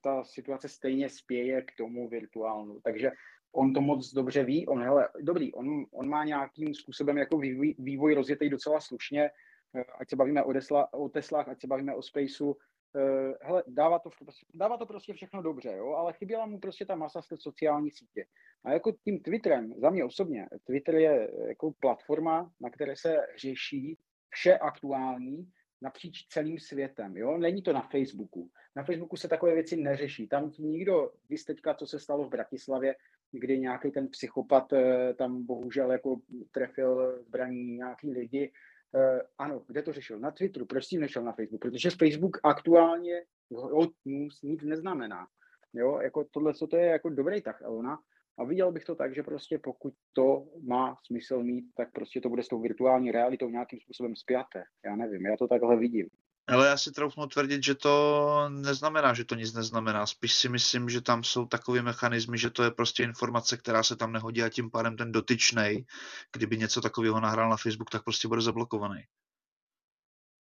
ta 0.00 0.24
situace 0.24 0.68
stejně 0.68 1.08
spěje 1.08 1.62
k 1.62 1.72
tomu 1.78 2.08
virtuálnu, 2.08 2.80
takže 2.84 3.10
on 3.52 3.72
to 3.72 3.80
moc 3.80 4.12
dobře 4.14 4.44
ví, 4.44 4.66
on, 4.66 4.82
hele, 4.82 5.08
dobrý, 5.20 5.52
on, 5.52 5.86
on 5.92 6.08
má 6.08 6.24
nějakým 6.24 6.74
způsobem 6.74 7.18
jako 7.18 7.38
vývoj, 7.38 7.74
vývoj 7.78 8.14
rozjetý 8.14 8.48
docela 8.48 8.80
slušně, 8.80 9.30
eh, 9.76 9.84
ať 10.00 10.10
se 10.10 10.16
bavíme 10.16 10.42
o, 10.42 10.52
Tesla, 10.52 10.92
o 10.92 11.08
Teslách, 11.08 11.48
ať 11.48 11.60
se 11.60 11.66
bavíme 11.66 11.94
o 11.94 12.02
Spaceu, 12.02 12.56
eh, 12.96 13.34
hele, 13.42 13.62
dává 13.66 13.98
to, 13.98 14.10
dává 14.54 14.76
to 14.76 14.86
prostě 14.86 15.12
všechno 15.12 15.42
dobře, 15.42 15.72
jo, 15.76 15.92
ale 15.92 16.12
chyběla 16.12 16.46
mu 16.46 16.60
prostě 16.60 16.86
ta 16.86 16.94
masa 16.94 17.22
z 17.22 17.28
té 17.28 17.36
sociální 17.36 17.90
sítě. 17.90 18.26
A 18.64 18.72
jako 18.72 18.92
tím 18.92 19.20
Twitterem, 19.20 19.74
za 19.80 19.90
mě 19.90 20.04
osobně, 20.04 20.46
Twitter 20.64 20.94
je 20.94 21.30
jako 21.48 21.72
platforma, 21.80 22.50
na 22.60 22.70
které 22.70 22.96
se 22.96 23.16
řeší 23.38 23.98
vše 24.30 24.58
aktuální, 24.58 25.46
napříč 25.84 26.26
celým 26.28 26.58
světem. 26.58 27.16
Jo? 27.16 27.38
Není 27.38 27.62
to 27.62 27.72
na 27.72 27.82
Facebooku. 27.82 28.50
Na 28.76 28.84
Facebooku 28.84 29.16
se 29.16 29.28
takové 29.28 29.54
věci 29.54 29.76
neřeší. 29.76 30.28
Tam 30.28 30.52
nikdo, 30.58 31.12
víš 31.28 31.44
teďka, 31.44 31.74
co 31.74 31.86
se 31.86 31.98
stalo 32.00 32.24
v 32.24 32.30
Bratislavě, 32.30 32.94
kdy 33.32 33.58
nějaký 33.58 33.90
ten 33.90 34.08
psychopat 34.08 34.72
eh, 34.72 35.14
tam 35.14 35.46
bohužel 35.46 35.92
jako 35.92 36.20
trefil 36.52 37.22
zbraní 37.22 37.76
nějaký 37.76 38.10
lidi. 38.10 38.52
Eh, 38.94 39.22
ano, 39.38 39.62
kde 39.66 39.82
to 39.82 39.92
řešil? 39.92 40.18
Na 40.18 40.30
Twitteru. 40.30 40.66
Proč 40.66 40.86
tím 40.86 41.00
nešel 41.00 41.22
na 41.22 41.32
Facebook? 41.32 41.60
Protože 41.60 41.90
Facebook 41.90 42.36
aktuálně 42.42 43.22
hot 43.50 43.92
news 44.04 44.42
nic 44.42 44.62
neznamená. 44.62 45.26
Jo, 45.74 45.98
jako 46.02 46.24
tohle, 46.30 46.54
co 46.54 46.66
to 46.66 46.76
je 46.76 46.86
jako 46.86 47.08
dobrý 47.08 47.42
tak, 47.42 47.56
ona 47.66 47.98
a 48.38 48.44
viděl 48.44 48.72
bych 48.72 48.84
to 48.84 48.94
tak, 48.94 49.14
že 49.14 49.22
prostě 49.22 49.58
pokud 49.58 49.94
to 50.12 50.44
má 50.68 50.96
smysl 51.06 51.42
mít, 51.42 51.64
tak 51.76 51.92
prostě 51.92 52.20
to 52.20 52.28
bude 52.28 52.42
s 52.42 52.48
tou 52.48 52.60
virtuální 52.60 53.12
realitou 53.12 53.48
nějakým 53.48 53.80
způsobem 53.80 54.16
spjaté. 54.16 54.62
Já 54.84 54.96
nevím, 54.96 55.26
já 55.26 55.36
to 55.36 55.48
takhle 55.48 55.76
vidím. 55.76 56.08
Ale 56.46 56.66
já 56.66 56.76
si 56.76 56.92
troufnu 56.92 57.26
tvrdit, 57.26 57.64
že 57.64 57.74
to 57.74 58.46
neznamená, 58.48 59.14
že 59.14 59.24
to 59.24 59.34
nic 59.34 59.54
neznamená. 59.54 60.06
Spíš 60.06 60.32
si 60.32 60.48
myslím, 60.48 60.88
že 60.88 61.00
tam 61.00 61.24
jsou 61.24 61.46
takové 61.46 61.82
mechanismy, 61.82 62.38
že 62.38 62.50
to 62.50 62.62
je 62.62 62.70
prostě 62.70 63.02
informace, 63.02 63.56
která 63.56 63.82
se 63.82 63.96
tam 63.96 64.12
nehodí 64.12 64.42
a 64.42 64.48
tím 64.48 64.70
pádem 64.70 64.96
ten 64.96 65.12
dotyčnej, 65.12 65.84
kdyby 66.32 66.56
něco 66.56 66.80
takového 66.80 67.20
nahrál 67.20 67.50
na 67.50 67.56
Facebook, 67.56 67.90
tak 67.90 68.04
prostě 68.04 68.28
bude 68.28 68.40
zablokovaný. 68.40 69.00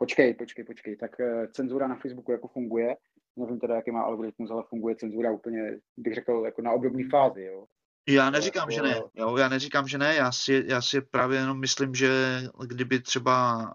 Počkej, 0.02 0.34
počkej, 0.34 0.66
počkej. 0.66 0.98
Tak 0.98 1.12
uh, 1.20 1.46
cenzura 1.54 1.88
na 1.88 1.96
Facebooku 1.96 2.32
jako 2.32 2.48
funguje? 2.48 2.96
nevím 3.36 3.60
teda, 3.60 3.76
jaký 3.76 3.92
má 3.92 4.02
algoritmus, 4.02 4.52
ale 4.52 4.64
funguje 4.70 4.96
cenzura 4.96 5.32
úplně, 5.32 5.62
bych 5.98 6.16
řekl, 6.16 6.42
jako 6.46 6.62
na 6.62 6.72
obdobné 6.72 7.10
fázi, 7.10 7.44
jo. 7.44 7.66
Já 8.10 8.30
neříkám, 8.30 8.70
jako... 8.70 8.88
že 8.88 8.94
ne. 8.94 9.02
Jo, 9.16 9.38
já 9.38 9.50
neříkám, 9.50 9.88
že 9.88 9.98
ne. 9.98 10.16
Já 10.16 10.32
si, 10.32 10.64
já 10.68 10.82
si 10.82 11.02
právě 11.02 11.40
jenom 11.40 11.60
myslím, 11.60 11.96
že 11.96 12.42
kdyby 12.66 13.00
třeba 13.00 13.66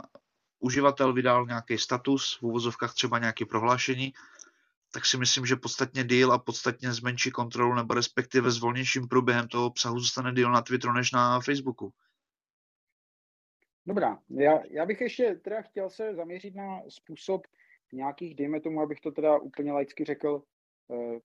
uživatel 0.60 1.12
vydal 1.12 1.46
nějaký 1.46 1.78
status, 1.78 2.38
v 2.40 2.42
úvozovkách 2.42 2.94
třeba 2.94 3.18
nějaké 3.18 3.44
prohlášení, 3.46 4.12
tak 4.92 5.06
si 5.06 5.16
myslím, 5.16 5.46
že 5.46 5.56
podstatně 5.56 6.04
díl 6.04 6.32
a 6.32 6.38
podstatně 6.38 6.92
s 6.92 7.00
menší 7.00 7.30
kontrolou 7.30 7.74
nebo 7.74 7.94
respektive 7.94 8.50
s 8.50 8.58
volnějším 8.58 9.08
průběhem 9.08 9.48
toho 9.48 9.66
obsahu 9.66 10.00
zůstane 10.00 10.32
díl 10.32 10.50
na 10.50 10.62
Twitteru 10.62 10.92
než 10.92 11.12
na 11.12 11.40
Facebooku. 11.40 11.92
Dobrá, 13.86 14.18
já, 14.30 14.62
já 14.70 14.86
bych 14.86 15.00
ještě 15.00 15.34
teda 15.34 15.62
chtěl 15.62 15.90
se 15.90 16.14
zaměřit 16.14 16.54
na 16.54 16.82
způsob, 16.88 17.46
nějakých, 17.92 18.34
dejme 18.34 18.60
tomu, 18.60 18.80
abych 18.80 19.00
to 19.00 19.10
teda 19.10 19.38
úplně 19.38 19.72
laicky 19.72 20.04
řekl, 20.04 20.42
eh, 20.92 21.18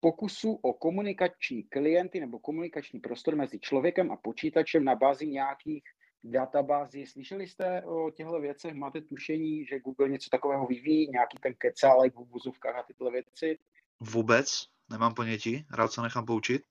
pokusu 0.00 0.52
o 0.52 0.72
komunikační 0.72 1.62
klienty 1.62 2.20
nebo 2.20 2.38
komunikační 2.38 3.00
prostor 3.00 3.36
mezi 3.36 3.60
člověkem 3.60 4.12
a 4.12 4.16
počítačem 4.16 4.84
na 4.84 4.94
bázi 4.94 5.26
nějakých 5.26 5.82
databází. 6.24 7.06
Slyšeli 7.06 7.48
jste 7.48 7.82
o 7.82 8.10
těchto 8.10 8.40
věcech? 8.40 8.74
Máte 8.74 9.00
tušení, 9.00 9.66
že 9.66 9.80
Google 9.80 10.08
něco 10.08 10.30
takového 10.30 10.66
vyvíjí? 10.66 11.10
Nějaký 11.10 11.38
ten 11.42 11.54
kecálek 11.58 12.14
v 12.14 12.28
vozovkách 12.30 12.76
a 12.76 12.82
tyhle 12.82 13.10
věci? 13.10 13.58
Vůbec 14.00 14.46
nemám 14.90 15.14
ponětí, 15.14 15.66
rád 15.76 15.92
se 15.92 16.02
nechám 16.02 16.26
poučit. 16.26 16.62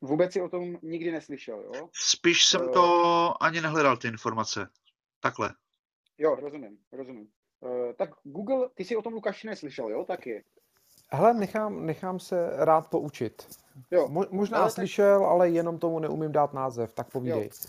Vůbec 0.00 0.32
si 0.32 0.40
o 0.40 0.48
tom 0.48 0.78
nikdy 0.82 1.12
neslyšel, 1.12 1.60
jo? 1.74 1.88
Spíš 1.92 2.46
jsem 2.46 2.62
uh, 2.62 2.72
to 2.72 3.42
ani 3.42 3.60
nehledal, 3.60 3.96
ty 3.96 4.08
informace. 4.08 4.68
Takhle. 5.20 5.54
Jo, 6.18 6.34
rozumím, 6.34 6.78
rozumím. 6.92 7.28
Uh, 7.60 7.92
tak 7.92 8.10
Google, 8.22 8.68
ty 8.74 8.84
jsi 8.84 8.96
o 8.96 9.02
tom 9.02 9.12
Lukáši 9.12 9.46
neslyšel, 9.46 9.88
jo, 9.88 10.04
taky? 10.04 10.44
Hele, 11.12 11.34
nechám, 11.34 11.86
nechám 11.86 12.20
se 12.20 12.50
rád 12.52 12.90
poučit. 12.90 13.48
Jo. 13.90 14.08
Mo, 14.08 14.24
možná 14.30 14.58
ale 14.58 14.70
slyšel, 14.70 15.20
tak... 15.20 15.28
ale 15.28 15.50
jenom 15.50 15.78
tomu 15.78 15.98
neumím 15.98 16.32
dát 16.32 16.52
název, 16.52 16.92
tak 16.92 17.10
povídej. 17.10 17.44
Jo. 17.44 17.68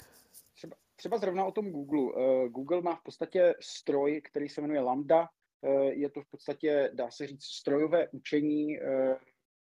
Třeba, 0.55 0.75
třeba 0.95 1.17
zrovna 1.17 1.45
o 1.45 1.51
tom 1.51 1.71
Google. 1.71 2.01
Uh, 2.01 2.47
Google 2.47 2.81
má 2.81 2.95
v 2.95 3.03
podstatě 3.03 3.55
stroj, 3.61 4.21
který 4.21 4.49
se 4.49 4.61
jmenuje 4.61 4.79
Lambda. 4.79 5.29
Uh, 5.61 5.81
je 5.81 6.09
to 6.09 6.21
v 6.21 6.25
podstatě, 6.25 6.91
dá 6.93 7.11
se 7.11 7.27
říct, 7.27 7.43
strojové 7.43 8.07
učení 8.07 8.79
uh, 8.79 9.15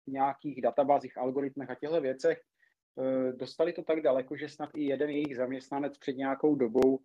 nějakých 0.08 0.62
databázích, 0.62 1.18
algoritmech 1.18 1.70
a 1.70 1.76
těchto 1.76 2.02
věcech. 2.02 2.42
Uh, 2.96 3.38
dostali 3.38 3.74
to 3.74 3.84
tak 3.84 4.02
daleko, 4.02 4.38
že 4.38 4.50
snad 4.50 4.70
i 4.76 4.84
jeden 4.84 5.10
jejich 5.10 5.36
zaměstnanec 5.36 5.98
před 5.98 6.18
nějakou 6.18 6.56
dobou 6.56 7.00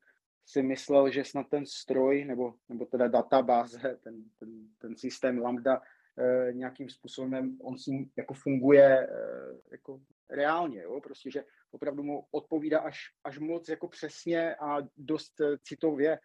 si 0.49 0.62
myslel, 0.62 1.11
že 1.11 1.24
snad 1.24 1.47
ten 1.49 1.66
stroj, 1.66 2.24
nebo, 2.24 2.55
nebo 2.68 2.86
teda 2.86 3.09
databáze, 3.09 3.99
ten, 4.03 4.24
ten, 4.39 4.49
ten 4.78 4.97
systém 4.97 5.39
Lambda, 5.39 5.80
eh, 6.18 6.53
nějakým 6.53 6.89
způsobem 6.89 7.59
on 7.61 7.78
s 7.78 7.86
ním 7.86 8.11
jako 8.16 8.34
funguje 8.34 9.09
eh, 9.09 9.55
jako 9.72 10.01
reálně, 10.30 10.82
jo? 10.82 11.01
prostě, 11.01 11.30
že 11.30 11.45
opravdu 11.70 12.03
mu 12.03 12.24
odpovídá 12.30 12.80
až, 12.80 12.99
až 13.24 13.39
moc 13.39 13.68
jako 13.68 13.89
přesně 13.89 14.55
a 14.55 14.78
dost 14.97 15.41
eh, 15.41 15.59
citově. 15.62 16.18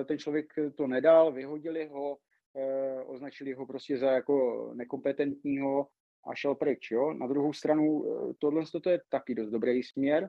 Eh, 0.00 0.04
ten 0.04 0.18
člověk 0.18 0.46
to 0.76 0.86
nedal, 0.86 1.32
vyhodili 1.32 1.88
ho, 1.88 2.18
eh, 2.56 3.02
označili 3.02 3.52
ho 3.52 3.66
prostě 3.66 3.98
za 3.98 4.10
jako 4.10 4.70
nekompetentního 4.74 5.88
a 6.24 6.34
šel 6.34 6.54
pryč. 6.54 6.90
Jo? 6.90 7.12
Na 7.12 7.26
druhou 7.26 7.52
stranu 7.52 8.04
eh, 8.04 8.34
tohle 8.38 8.62
to 8.82 8.90
je 8.90 9.00
taky 9.08 9.34
dost 9.34 9.50
dobrý 9.50 9.82
směr, 9.82 10.28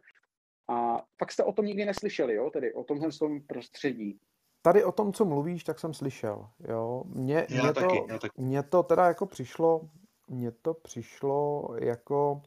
a 0.72 1.04
fakt 1.18 1.32
jste 1.32 1.44
o 1.44 1.54
tom 1.54 1.66
nikdy 1.66 1.86
neslyšeli, 1.86 2.36
jo? 2.36 2.50
Tedy 2.50 2.74
o 2.74 2.84
tomhle 2.84 3.10
tom 3.20 3.42
prostředí. 3.42 4.20
Tady 4.62 4.84
o 4.84 4.92
tom, 4.92 5.14
co 5.14 5.26
mluvíš, 5.26 5.64
tak 5.64 5.80
jsem 5.80 5.94
slyšel. 5.94 6.48
Jo? 6.70 7.04
Mně, 7.06 7.48
já 7.50 7.64
mě, 7.64 7.74
taky, 7.74 8.00
to, 8.00 8.06
já 8.10 8.20
taky. 8.20 8.42
mně 8.42 8.64
to 8.64 8.84
teda 8.84 9.08
jako 9.08 9.26
přišlo, 9.26 9.90
mně 10.28 10.52
to 10.52 10.74
přišlo 10.74 11.68
jako... 11.80 12.42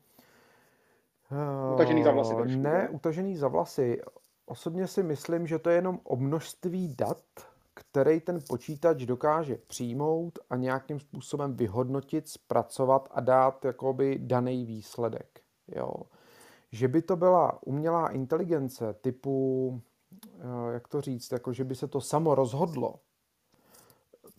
Utažený 1.75 2.05
za 2.05 2.13
vlasy. 2.13 2.35
Trošku, 2.35 2.59
ne, 2.59 2.89
utažený 2.89 3.37
za 3.37 3.49
vlasy. 3.49 4.01
Osobně 4.47 4.87
si 4.87 5.03
myslím, 5.03 5.47
že 5.47 5.59
to 5.59 5.71
je 5.71 5.77
jenom 5.77 6.01
o 6.05 6.17
množství 6.17 6.95
dat, 6.99 7.25
který 7.75 8.21
ten 8.21 8.39
počítač 8.49 9.03
dokáže 9.03 9.59
přijmout 9.67 10.39
a 10.51 10.57
nějakým 10.57 11.01
způsobem 11.01 11.57
vyhodnotit, 11.57 12.29
zpracovat 12.29 13.09
a 13.11 13.21
dát 13.21 13.65
jakoby 13.65 14.19
daný 14.19 14.67
výsledek. 14.67 15.41
Jo 15.77 15.95
že 16.75 16.89
by 16.89 17.03
to 17.03 17.17
byla 17.17 17.63
umělá 17.63 18.09
inteligence 18.09 18.95
typu, 18.95 19.83
eh, 20.39 20.73
jak 20.73 20.89
to 20.89 21.01
říct, 21.01 21.33
jako 21.33 21.53
že 21.53 21.65
by 21.65 21.75
se 21.75 21.89
to 21.89 22.01
samo 22.01 22.35
rozhodlo, 22.35 23.01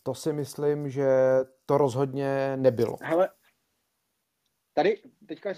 to 0.03 0.13
si 0.13 0.33
myslím, 0.33 0.89
že 0.89 1.07
to 1.65 1.77
rozhodně 1.77 2.57
nebylo. 2.57 2.97
Hele, 3.01 3.29
tady 4.73 5.01
teďka 5.27 5.53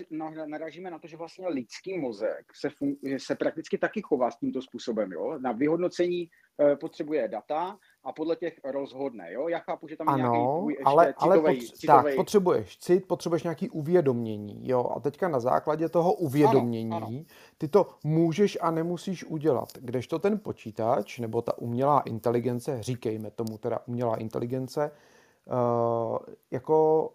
narážíme 0.46 0.92
na 0.92 1.00
to, 1.00 1.08
že 1.08 1.18
vlastně 1.18 1.48
lidský 1.48 1.98
mozek 1.98 2.56
se, 2.56 2.70
fun- 2.70 3.18
se 3.18 3.36
prakticky 3.36 3.78
taky 3.78 4.02
chová 4.02 4.32
s 4.32 4.38
tímto 4.38 4.62
způsobem. 4.62 5.12
Jo? 5.12 5.40
Na 5.40 5.52
vyhodnocení 5.52 6.30
potřebuje 6.80 7.28
data 7.28 7.78
a 8.03 8.12
podle 8.12 8.36
těch 8.36 8.60
rozhodne. 8.64 9.34
Jo? 9.34 9.47
Já 9.47 9.60
chápu, 9.60 9.88
že 9.88 9.97
tam 9.97 10.08
je 10.08 10.14
Ano, 10.14 10.34
nějaký 10.34 10.60
tvůj 10.60 10.74
ještě 10.74 10.84
ale, 10.86 11.14
ale 11.18 11.36
citovej, 11.36 11.62
citovej. 11.62 12.03
tak, 12.03 12.16
potřebuješ 12.16 12.78
cit, 12.78 13.08
potřebuješ 13.08 13.43
nějaký 13.43 13.70
uvědomění, 13.70 14.68
jo, 14.70 14.91
a 14.95 14.99
teďka 14.99 15.28
na 15.28 15.39
základě 15.39 15.89
toho 15.89 16.14
uvědomění 16.14 16.91
ano. 16.95 17.10
ty 17.58 17.68
to 17.68 17.89
můžeš 18.03 18.58
a 18.62 18.72
nemusíš 18.72 19.24
udělat, 19.24 19.70
kdežto 19.80 20.20
ten 20.20 20.39
počítač, 20.39 21.20
nebo 21.20 21.41
ta 21.41 21.58
umělá 21.58 21.99
inteligence, 21.99 22.84
říkejme 22.84 23.32
tomu 23.32 23.58
teda 23.58 23.80
umělá 23.88 24.16
inteligence, 24.16 24.91
uh, 25.45 26.18
jako 26.51 27.10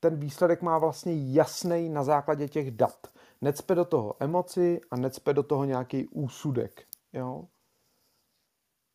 ten 0.00 0.16
výsledek 0.16 0.62
má 0.62 0.78
vlastně 0.78 1.12
jasný 1.32 1.88
na 1.88 2.02
základě 2.04 2.48
těch 2.48 2.70
dat. 2.70 3.06
Necpe 3.40 3.74
do 3.74 3.84
toho 3.84 4.14
emoci 4.20 4.80
a 4.90 4.96
necpe 4.96 5.32
do 5.34 5.42
toho 5.42 5.64
nějaký 5.64 6.08
úsudek, 6.08 6.82
jo. 7.12 7.44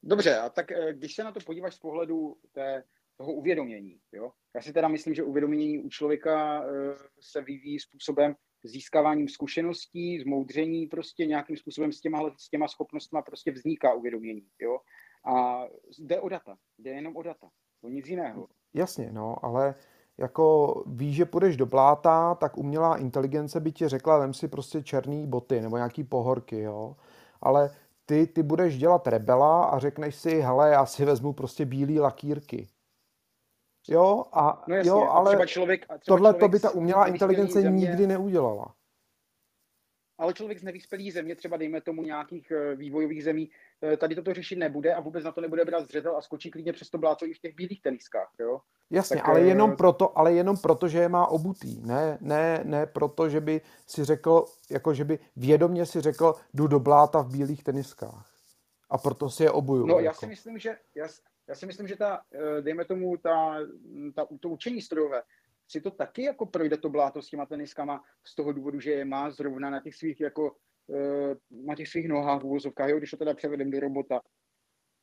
Dobře, 0.03 0.37
a 0.37 0.49
tak 0.49 0.71
eh, 0.71 0.93
když 0.93 1.15
se 1.15 1.23
na 1.23 1.31
to 1.31 1.39
podíváš 1.39 1.75
z 1.75 1.79
pohledu 1.79 2.37
té, 2.51 2.83
toho 3.17 3.33
uvědomění, 3.33 3.99
jo? 4.11 4.31
já 4.55 4.61
si 4.61 4.73
teda 4.73 4.87
myslím, 4.87 5.13
že 5.13 5.23
uvědomění 5.23 5.79
u 5.79 5.89
člověka 5.89 6.63
eh, 6.63 6.95
se 7.19 7.41
vyvíjí 7.41 7.79
způsobem 7.79 8.35
získáváním 8.63 9.27
zkušeností, 9.29 10.19
zmoudření, 10.19 10.87
prostě 10.87 11.25
nějakým 11.25 11.57
způsobem 11.57 11.91
s 11.91 12.01
těma, 12.01 12.19
s 12.37 12.49
těma 12.49 12.67
schopnostmi 12.67 13.19
prostě 13.25 13.51
vzniká 13.51 13.93
uvědomění. 13.93 14.47
Jo? 14.59 14.79
A 15.33 15.63
jde 15.99 16.19
o 16.19 16.29
data, 16.29 16.57
jde 16.77 16.91
jenom 16.91 17.15
o 17.15 17.21
data, 17.21 17.49
o 17.81 17.89
nic 17.89 18.07
jiného. 18.07 18.47
Jasně, 18.73 19.11
no, 19.11 19.45
ale 19.45 19.75
jako 20.17 20.73
víš, 20.87 21.15
že 21.15 21.25
půjdeš 21.25 21.57
do 21.57 21.65
bláta, 21.65 22.35
tak 22.35 22.57
umělá 22.57 22.97
inteligence 22.97 23.59
by 23.59 23.71
ti 23.71 23.87
řekla, 23.87 24.17
vem 24.17 24.33
si 24.33 24.47
prostě 24.47 24.83
černý 24.83 25.27
boty 25.27 25.61
nebo 25.61 25.77
nějaký 25.77 26.03
pohorky, 26.03 26.59
jo. 26.59 26.95
Ale 27.41 27.75
ty, 28.09 28.27
ty 28.27 28.43
budeš 28.43 28.77
dělat 28.77 29.07
rebela 29.07 29.65
a 29.65 29.79
řekneš 29.79 30.15
si, 30.15 30.39
hele, 30.39 30.71
já 30.71 30.85
si 30.85 31.05
vezmu 31.05 31.33
prostě 31.33 31.65
bílý 31.65 31.99
lakírky. 31.99 32.67
Jo, 33.87 34.25
a, 34.33 34.63
No 34.67 34.75
jasně, 34.75 34.89
jo, 34.89 34.97
ale 34.97 35.31
třeba 35.31 35.45
člověk, 35.45 35.85
a 35.89 35.97
třeba 35.97 36.17
tohle 36.17 36.33
to 36.33 36.39
člověk 36.39 36.51
by 36.51 36.59
ta 36.59 36.69
umělá 36.69 37.07
inteligence 37.07 37.61
země, 37.61 37.87
nikdy 37.87 38.07
neudělala. 38.07 38.75
Ale 40.17 40.33
člověk 40.33 40.59
z 40.59 40.63
nevyspělé 40.63 41.11
země, 41.11 41.35
třeba 41.35 41.57
dejme 41.57 41.81
tomu 41.81 42.01
nějakých 42.01 42.51
eh, 42.51 42.75
vývojových 42.75 43.23
zemí, 43.23 43.49
tady 43.97 44.15
toto 44.15 44.33
řešit 44.33 44.55
nebude 44.55 44.93
a 44.93 44.99
vůbec 44.99 45.23
na 45.23 45.31
to 45.31 45.41
nebude 45.41 45.65
brát 45.65 45.85
zřetel 45.85 46.17
a 46.17 46.21
skočí 46.21 46.51
klidně 46.51 46.73
přes 46.73 46.89
to 46.89 46.97
bláto 46.97 47.25
i 47.25 47.33
v 47.33 47.39
těch 47.39 47.55
bílých 47.55 47.81
teniskách. 47.81 48.31
Jo? 48.39 48.59
Jasně, 48.89 49.15
Tak, 49.15 49.29
ale 49.29 49.39
eh, 49.39 49.45
jenom 49.45 49.75
proto, 49.75 50.17
ale 50.17 50.33
jenom 50.33 50.57
proto, 50.57 50.87
že 50.87 50.99
je 50.99 51.09
má 51.09 51.27
obutý. 51.27 51.81
Ne, 51.81 52.17
ne, 52.21 52.61
ne 52.63 52.85
proto, 52.85 53.29
že 53.29 53.41
by 53.41 53.61
si 53.87 54.05
řekl, 54.05 54.45
jako 54.69 54.93
že 54.93 55.05
by 55.05 55.19
vědomě 55.35 55.85
si 55.85 56.01
řekl, 56.01 56.33
jdu 56.53 56.67
do 56.67 56.79
bláta 56.79 57.21
v 57.21 57.31
bílých 57.31 57.63
teniskách. 57.63 58.33
A 58.89 58.97
proto 58.97 59.29
si 59.29 59.43
je 59.43 59.51
obuju. 59.51 59.85
No, 59.85 59.99
já 59.99 60.01
jako. 60.01 60.19
si 60.19 60.27
myslím, 60.27 60.59
že 60.59 60.77
já, 60.95 61.07
já 61.47 61.55
si 61.55 61.65
myslím, 61.65 61.87
že 61.87 61.95
ta, 61.95 62.21
eh, 62.33 62.61
dejme 62.61 62.85
tomu, 62.85 63.17
ta, 63.17 63.55
ta, 64.15 64.27
to 64.39 64.49
učení 64.49 64.81
strojové, 64.81 65.23
si 65.67 65.81
to 65.81 65.91
taky 65.91 66.23
jako 66.23 66.45
projde 66.45 66.77
to 66.77 66.89
bláto 66.89 67.21
s 67.21 67.27
těma 67.27 67.45
teniskama 67.45 68.03
z 68.23 68.35
toho 68.35 68.51
důvodu, 68.51 68.79
že 68.79 68.91
je 68.91 69.05
má 69.05 69.29
zrovna 69.29 69.69
na 69.69 69.81
těch 69.81 69.95
svých 69.95 70.21
jako 70.21 70.51
eh, 70.51 70.57
na 71.51 71.75
těch 71.75 71.87
svých 71.87 72.07
nohách 72.07 72.41
v 72.41 72.45
úvozovkách, 72.45 72.89
jo, 72.89 72.97
když 72.97 73.11
to 73.11 73.17
teda 73.17 73.33
převedem 73.33 73.71
do 73.71 73.79
robota. 73.79 74.21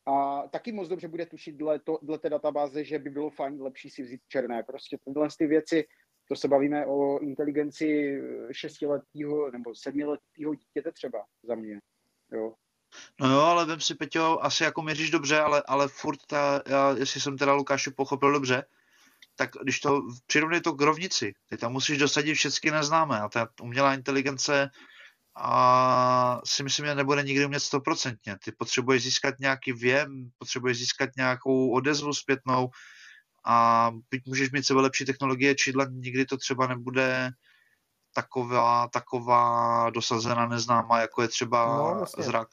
A 0.07 0.43
taky 0.49 0.72
moc 0.72 0.89
dobře 0.89 1.09
bude 1.09 1.26
tušit 1.26 1.57
dle, 1.57 1.78
to, 1.78 1.99
dle 2.03 2.18
té 2.18 2.30
databáze, 2.30 2.85
že 2.85 2.99
by 2.99 3.11
bylo 3.11 3.30
fajn 3.30 3.62
lepší 3.62 3.91
si 3.91 4.03
vzít 4.03 4.20
černé. 4.28 4.62
Prostě 4.62 4.99
tyhle 5.05 5.28
ty 5.39 5.47
věci, 5.47 5.85
to 6.28 6.37
se 6.37 6.49
bavíme 6.49 6.87
o 6.87 7.18
inteligenci 7.18 8.18
eh, 8.20 8.55
šestiletého 8.55 9.51
nebo 9.51 9.74
sedmiletého 9.74 10.55
dítěte 10.55 10.93
třeba 10.93 11.24
za 11.43 11.55
mě. 11.55 11.80
Jo. 12.32 12.55
No 13.20 13.30
jo, 13.30 13.41
ale 13.41 13.66
vem 13.66 13.80
si, 13.80 13.95
Peťo, 13.95 14.39
asi 14.41 14.64
jako 14.64 14.82
měříš 14.82 15.11
dobře, 15.11 15.41
ale, 15.41 15.62
ale 15.66 15.89
furt 15.89 16.26
ta, 16.26 16.62
já, 16.66 16.91
jestli 16.99 17.20
jsem 17.20 17.39
teda 17.39 17.53
Lukáši 17.53 17.91
pochopil 17.91 18.32
dobře, 18.32 18.64
tak 19.37 19.51
když 19.62 19.80
to 19.80 20.03
přirovnej 20.26 20.61
to 20.61 20.72
k 20.72 20.80
rovnici, 20.80 21.35
ty 21.49 21.57
tam 21.57 21.72
musíš 21.72 21.99
dosadit 21.99 22.35
všechny 22.35 22.70
neznámé 22.70 23.20
a 23.20 23.28
ta 23.28 23.49
umělá 23.62 23.95
inteligence 23.95 24.70
a 25.37 26.41
si 26.45 26.62
myslím, 26.62 26.87
že 26.87 26.95
nebude 26.95 27.22
nikdy 27.22 27.47
umět 27.47 27.61
stoprocentně. 27.61 28.37
Ty 28.45 28.53
potřebuješ 28.53 29.03
získat 29.03 29.35
nějaký 29.41 29.72
věm, 29.72 30.30
potřebuješ 30.39 30.78
získat 30.78 31.11
nějakou 31.16 31.70
odezvu 31.70 32.12
zpětnou 32.14 32.68
a 33.45 33.91
byť 34.11 34.26
můžeš 34.26 34.51
mít 34.51 34.66
sebe 34.66 34.80
lepší 34.80 35.05
technologie 35.05 35.55
čidla, 35.55 35.85
nikdy 35.91 36.24
to 36.24 36.37
třeba 36.37 36.66
nebude 36.66 37.30
taková, 38.14 38.89
taková 38.89 39.91
dosazená 39.91 40.47
neznámá, 40.49 41.01
jako 41.01 41.22
je 41.22 41.28
třeba 41.28 41.76
No, 41.76 42.01
jasně. 42.01 42.24
zrak. 42.24 42.49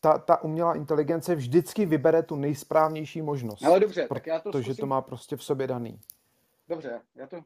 ta, 0.00 0.18
ta 0.18 0.42
umělá 0.42 0.74
inteligence 0.74 1.34
vždycky 1.34 1.86
vybere 1.86 2.22
tu 2.22 2.36
nejsprávnější 2.36 3.22
možnost. 3.22 3.64
Ale 3.64 3.80
dobře, 3.80 4.08
tak 4.14 4.26
já 4.26 4.40
to 4.40 4.50
protože 4.50 4.62
zkusím, 4.64 4.82
to 4.82 4.86
má 4.86 5.00
prostě 5.00 5.36
v 5.36 5.44
sobě 5.44 5.66
daný. 5.66 6.00
Dobře, 6.68 7.00
já 7.14 7.26
to... 7.26 7.44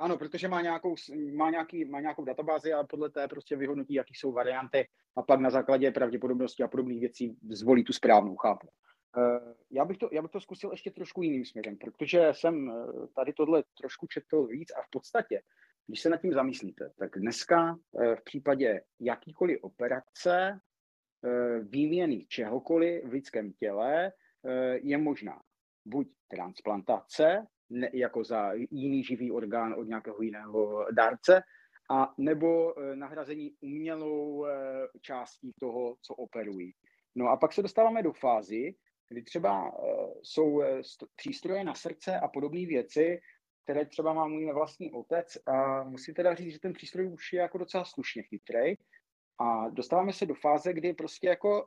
Ano, 0.00 0.18
protože 0.18 0.48
má 0.48 0.60
nějakou, 0.60 0.94
má, 1.32 1.50
nějaký, 1.50 1.84
má 1.84 2.00
nějakou 2.00 2.24
databázi 2.24 2.72
a 2.72 2.84
podle 2.84 3.10
té 3.10 3.28
prostě 3.28 3.56
vyhodnotí, 3.56 3.94
jaký 3.94 4.14
jsou 4.14 4.32
varianty 4.32 4.88
a 5.16 5.22
pak 5.22 5.40
na 5.40 5.50
základě 5.50 5.90
pravděpodobnosti 5.90 6.62
a 6.62 6.68
podobných 6.68 7.00
věcí 7.00 7.36
zvolí 7.50 7.84
tu 7.84 7.92
správnou, 7.92 8.36
chápu. 8.36 8.68
Eh, 9.18 9.54
Já 9.70 9.84
bych, 9.84 9.98
to, 9.98 10.08
já 10.12 10.22
bych 10.22 10.30
to 10.30 10.40
zkusil 10.40 10.70
ještě 10.70 10.90
trošku 10.90 11.22
jiným 11.22 11.44
směrem, 11.44 11.76
protože 11.76 12.28
jsem 12.32 12.70
eh, 12.70 13.06
tady 13.16 13.32
tohle 13.32 13.62
trošku 13.80 14.06
četl 14.06 14.46
víc 14.46 14.70
a 14.70 14.82
v 14.82 14.90
podstatě, 14.90 15.42
když 15.86 16.00
se 16.00 16.08
nad 16.08 16.20
tím 16.20 16.32
zamyslíte, 16.32 16.90
tak 16.98 17.10
dneska 17.18 17.76
eh, 18.00 18.16
v 18.16 18.24
případě 18.24 18.82
jakýkoliv 19.00 19.58
operace, 19.62 20.60
výměny 21.62 22.26
čehokoliv 22.28 23.04
v 23.04 23.12
lidském 23.12 23.52
těle 23.52 24.12
je 24.82 24.98
možná 24.98 25.42
buď 25.84 26.08
transplantace, 26.28 27.46
ne, 27.70 27.90
jako 27.92 28.24
za 28.24 28.52
jiný 28.70 29.04
živý 29.04 29.32
orgán 29.32 29.74
od 29.74 29.84
nějakého 29.84 30.22
jiného 30.22 30.86
dárce, 30.92 31.42
a 31.90 32.14
nebo 32.18 32.78
eh, 32.78 32.96
nahrazení 32.96 33.52
umělou 33.60 34.46
eh, 34.46 34.52
částí 35.00 35.52
toho, 35.60 35.96
co 36.02 36.14
operují. 36.14 36.74
No 37.14 37.28
a 37.28 37.36
pak 37.36 37.52
se 37.52 37.62
dostáváme 37.62 38.02
do 38.02 38.12
fázy, 38.12 38.74
kdy 39.08 39.22
třeba 39.22 39.68
eh, 39.68 39.86
jsou 40.22 40.58
st- 40.60 41.06
přístroje 41.16 41.64
na 41.64 41.74
srdce 41.74 42.20
a 42.20 42.28
podobné 42.28 42.66
věci, 42.66 43.20
které 43.64 43.86
třeba 43.86 44.12
má 44.12 44.26
můj 44.26 44.52
vlastní 44.52 44.92
otec 44.92 45.38
a 45.46 45.84
musím 45.84 46.14
teda 46.14 46.34
říct, 46.34 46.52
že 46.52 46.60
ten 46.60 46.72
přístroj 46.72 47.12
už 47.12 47.32
je 47.32 47.40
jako 47.40 47.58
docela 47.58 47.84
slušně 47.84 48.22
chytrý. 48.22 48.74
A 49.38 49.68
dostáváme 49.68 50.12
se 50.12 50.26
do 50.26 50.34
fáze, 50.34 50.72
kdy 50.72 50.94
prostě 50.94 51.28
jako 51.28 51.66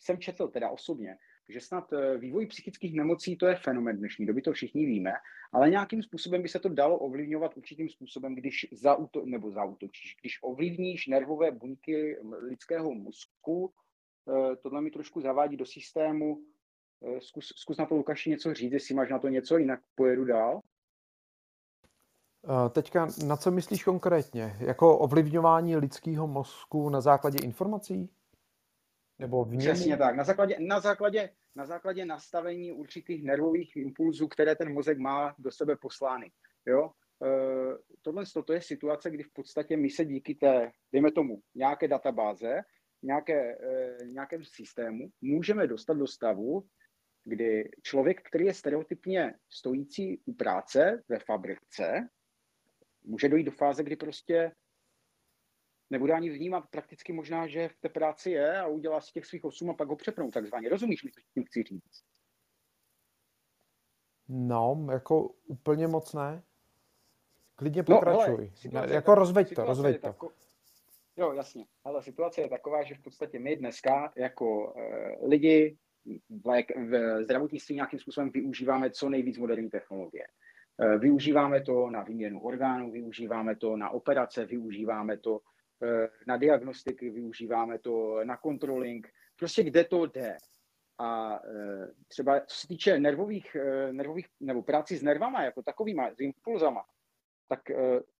jsem 0.00 0.18
četl 0.18 0.48
teda 0.48 0.70
osobně, 0.70 1.16
že 1.48 1.60
snad 1.60 1.92
eh, 1.92 2.18
vývoj 2.18 2.46
psychických 2.46 2.94
nemocí 2.94 3.36
to 3.36 3.46
je 3.46 3.56
fenomén 3.56 3.96
dnešní 3.96 4.26
doby, 4.26 4.42
to 4.42 4.52
všichni 4.52 4.86
víme, 4.86 5.12
ale 5.52 5.70
nějakým 5.70 6.02
způsobem 6.02 6.42
by 6.42 6.48
se 6.48 6.58
to 6.58 6.68
dalo 6.68 6.98
ovlivňovat 6.98 7.56
určitým 7.56 7.88
způsobem, 7.88 8.34
když 8.34 8.66
zauto, 8.72 9.22
nebo 9.26 9.50
zautočíš, 9.50 10.16
když 10.20 10.38
ovlivníš 10.42 11.06
nervové 11.06 11.50
buňky 11.50 12.16
lidského 12.48 12.94
mozku, 12.94 13.72
eh, 14.28 14.56
tohle 14.56 14.80
mi 14.80 14.90
trošku 14.90 15.20
zavádí 15.20 15.56
do 15.56 15.66
systému. 15.66 16.38
Eh, 17.04 17.20
Zkus, 17.20 17.52
zkus 17.56 17.76
na 17.76 17.86
to, 17.86 17.94
Lukáši, 17.94 18.30
něco 18.30 18.54
říct, 18.54 18.72
jestli 18.72 18.94
máš 18.94 19.10
na 19.10 19.18
to 19.18 19.28
něco, 19.28 19.58
jinak 19.58 19.80
pojedu 19.94 20.24
dál. 20.24 20.60
Teďka 22.70 23.08
na 23.26 23.36
co 23.36 23.50
myslíš 23.50 23.84
konkrétně? 23.84 24.56
Jako 24.60 24.98
ovlivňování 24.98 25.76
lidského 25.76 26.26
mozku 26.26 26.90
na 26.90 27.00
základě 27.00 27.38
informací? 27.44 28.10
Nebo 29.18 29.44
v 29.44 29.50
něm? 29.50 29.58
Přesně 29.58 29.96
tak. 29.96 30.16
Na 30.16 30.24
základě, 30.24 30.56
na, 30.60 30.80
základě, 30.80 31.30
na 31.56 31.66
základě 31.66 32.04
nastavení 32.04 32.72
určitých 32.72 33.22
nervových 33.22 33.76
impulzů, 33.76 34.28
které 34.28 34.56
ten 34.56 34.72
mozek 34.72 34.98
má 34.98 35.34
do 35.38 35.52
sebe 35.52 35.76
poslány. 35.76 36.32
Jo? 36.66 36.90
E, 37.24 37.28
tohle 38.02 38.24
to 38.46 38.52
je 38.52 38.62
situace, 38.62 39.10
kdy 39.10 39.22
v 39.22 39.32
podstatě 39.32 39.76
my 39.76 39.90
se 39.90 40.04
díky 40.04 40.34
té, 40.34 40.70
dejme 40.92 41.12
tomu, 41.12 41.42
nějaké 41.54 41.88
databáze, 41.88 42.60
nějaké, 43.02 43.52
e, 43.52 44.06
nějakém 44.06 44.44
systému, 44.44 45.08
můžeme 45.20 45.66
dostat 45.66 45.94
do 45.94 46.06
stavu, 46.06 46.64
kdy 47.24 47.70
člověk, 47.82 48.28
který 48.28 48.44
je 48.44 48.54
stereotypně 48.54 49.34
stojící 49.48 50.22
u 50.26 50.34
práce 50.34 51.02
ve 51.08 51.18
fabrice, 51.18 52.08
může 53.04 53.28
dojít 53.28 53.44
do 53.44 53.50
fáze, 53.50 53.82
kdy 53.82 53.96
prostě 53.96 54.52
nebude 55.90 56.12
ani 56.12 56.30
vnímat 56.30 56.64
prakticky 56.70 57.12
možná, 57.12 57.46
že 57.46 57.68
v 57.68 57.76
té 57.80 57.88
práci 57.88 58.30
je 58.30 58.58
a 58.60 58.66
udělá 58.66 59.00
si 59.00 59.12
těch 59.12 59.26
svých 59.26 59.44
osm 59.44 59.70
a 59.70 59.74
pak 59.74 59.88
ho 59.88 59.96
přepnou 59.96 60.30
takzvaně. 60.30 60.68
Rozumíš 60.68 61.04
mi, 61.04 61.10
co 61.10 61.20
tím 61.34 61.44
chci 61.44 61.62
říct? 61.62 62.02
No, 64.28 64.86
jako 64.92 65.28
úplně 65.46 65.86
moc 65.86 66.14
ne. 66.14 66.42
Klidně 67.56 67.84
No, 67.88 67.96
pokračuj. 67.96 68.34
hele, 68.36 68.50
situace 68.56 68.90
je 68.90 68.94
jako 68.94 69.14
rozveď 69.14 69.54
to, 69.54 69.64
rozveď 69.64 70.00
to. 70.00 70.06
tako- 70.06 70.30
Jo, 71.16 71.32
jasně. 71.32 71.66
Ale 71.84 72.02
situace 72.02 72.40
je 72.40 72.48
taková, 72.48 72.82
že 72.82 72.94
v 72.94 73.02
podstatě 73.02 73.38
my 73.38 73.56
dneska 73.56 74.12
jako 74.16 74.72
uh, 74.74 75.28
lidi 75.28 75.76
v, 76.28 76.64
v 76.76 77.22
zdravotnictví 77.24 77.74
nějakým 77.74 77.98
způsobem 77.98 78.30
využíváme 78.30 78.90
co 78.90 79.08
nejvíc 79.08 79.38
moderní 79.38 79.70
technologie. 79.70 80.26
Eh, 80.80 80.98
Využíváme 80.98 81.60
to 81.62 81.90
na 81.90 82.02
výměnu 82.02 82.40
orgánů, 82.42 82.90
využíváme 82.92 83.56
to 83.56 83.76
na 83.76 83.90
operace, 83.90 84.46
využíváme 84.46 85.18
to 85.18 85.40
na 86.26 86.36
diagnostiky, 86.36 87.10
využíváme 87.10 87.78
to 87.78 88.24
na 88.24 88.36
controlling, 88.36 89.08
prostě 89.36 89.62
kde 89.62 89.84
to 89.84 90.06
jde. 90.06 90.36
A 91.00 91.40
třeba 92.08 92.40
co 92.40 92.56
se 92.56 92.68
týče 92.68 93.00
nervových, 93.00 93.56
nervových 93.90 94.26
nebo 94.40 94.62
práci 94.62 94.96
s 94.96 95.02
nervama 95.02 95.42
jako 95.42 95.62
takovýma, 95.62 96.10
s 96.10 96.20
impulzama, 96.20 96.84
tak 97.48 97.60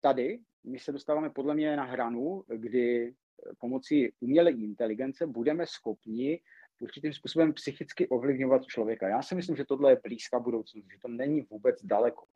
tady 0.00 0.38
my 0.64 0.78
se 0.78 0.92
dostáváme 0.92 1.30
podle 1.30 1.54
mě 1.54 1.76
na 1.76 1.84
hranu, 1.84 2.44
kdy 2.56 3.14
pomocí 3.58 4.12
umělé 4.20 4.50
inteligence 4.50 5.26
budeme 5.26 5.66
schopni 5.66 6.40
určitým 6.80 7.12
způsobem 7.12 7.52
psychicky 7.52 8.08
ovlivňovat 8.08 8.66
člověka. 8.66 9.08
Já 9.08 9.22
si 9.22 9.34
myslím, 9.34 9.56
že 9.56 9.64
tohle 9.64 9.92
je 9.92 10.00
blízká 10.02 10.40
budoucnost, 10.40 10.84
že 10.92 10.98
to 11.02 11.08
není 11.08 11.42
vůbec 11.42 11.84
daleko. 11.84 12.26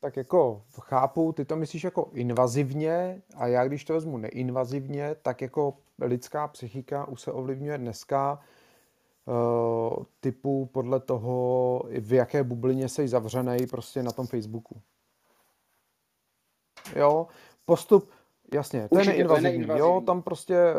Tak 0.00 0.16
jako 0.16 0.62
chápu, 0.80 1.32
ty 1.32 1.44
to 1.44 1.56
myslíš 1.56 1.84
jako 1.84 2.10
invazivně 2.12 3.22
a 3.36 3.46
já 3.46 3.64
když 3.64 3.84
to 3.84 3.92
vezmu 3.92 4.18
neinvazivně, 4.18 5.14
tak 5.22 5.42
jako 5.42 5.78
lidská 5.98 6.48
psychika 6.48 7.08
už 7.08 7.20
se 7.20 7.32
ovlivňuje 7.32 7.78
dneska 7.78 8.40
uh, 9.26 10.04
typu 10.20 10.66
podle 10.66 11.00
toho, 11.00 11.84
v 12.00 12.12
jaké 12.12 12.44
bublině 12.44 12.88
jsi 12.88 13.08
zavřený 13.08 13.66
prostě 13.66 14.02
na 14.02 14.12
tom 14.12 14.26
Facebooku. 14.26 14.82
Jo, 16.96 17.26
postup, 17.64 18.10
Jasně, 18.52 18.88
to 18.88 18.98
je 18.98 19.04
neinvazivní. 19.04 19.78
Jo, 19.78 20.02
tam 20.06 20.22
prostě, 20.22 20.74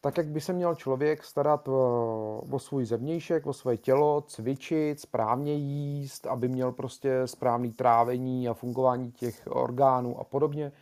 tak 0.00 0.16
jak 0.16 0.26
by 0.26 0.40
se 0.40 0.52
měl 0.52 0.74
člověk 0.74 1.24
starat 1.24 1.68
o, 1.68 2.42
o 2.50 2.58
svůj 2.58 2.84
zevnějšek, 2.84 3.46
o 3.46 3.52
svoje 3.52 3.76
tělo, 3.76 4.20
cvičit, 4.20 5.00
správně 5.00 5.54
jíst, 5.54 6.26
aby 6.26 6.48
měl 6.48 6.72
prostě 6.72 7.22
správný 7.24 7.72
trávení 7.72 8.48
a 8.48 8.54
fungování 8.54 9.12
těch 9.12 9.42
orgánů 9.50 10.20
a 10.20 10.24
podobně, 10.24 10.72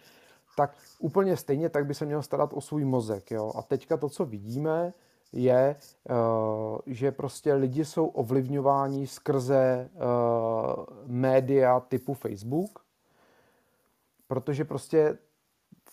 tak 0.57 0.75
úplně 0.99 1.37
stejně 1.37 1.69
tak 1.69 1.87
by 1.87 1.95
se 1.95 2.05
měl 2.05 2.23
starat 2.23 2.51
o 2.53 2.61
svůj 2.61 2.85
mozek. 2.85 3.31
Jo. 3.31 3.53
A 3.57 3.63
teďka 3.63 3.97
to, 3.97 4.09
co 4.09 4.25
vidíme, 4.25 4.93
je, 5.33 5.77
že 6.87 7.13
prostě 7.13 7.55
lidi 7.55 7.85
jsou 7.85 8.07
ovlivňováni 8.07 9.07
skrze 9.07 9.91
média 11.07 11.81
typu 11.81 12.15
Facebook, 12.15 12.85
protože 14.29 14.65
prostě 14.65 15.19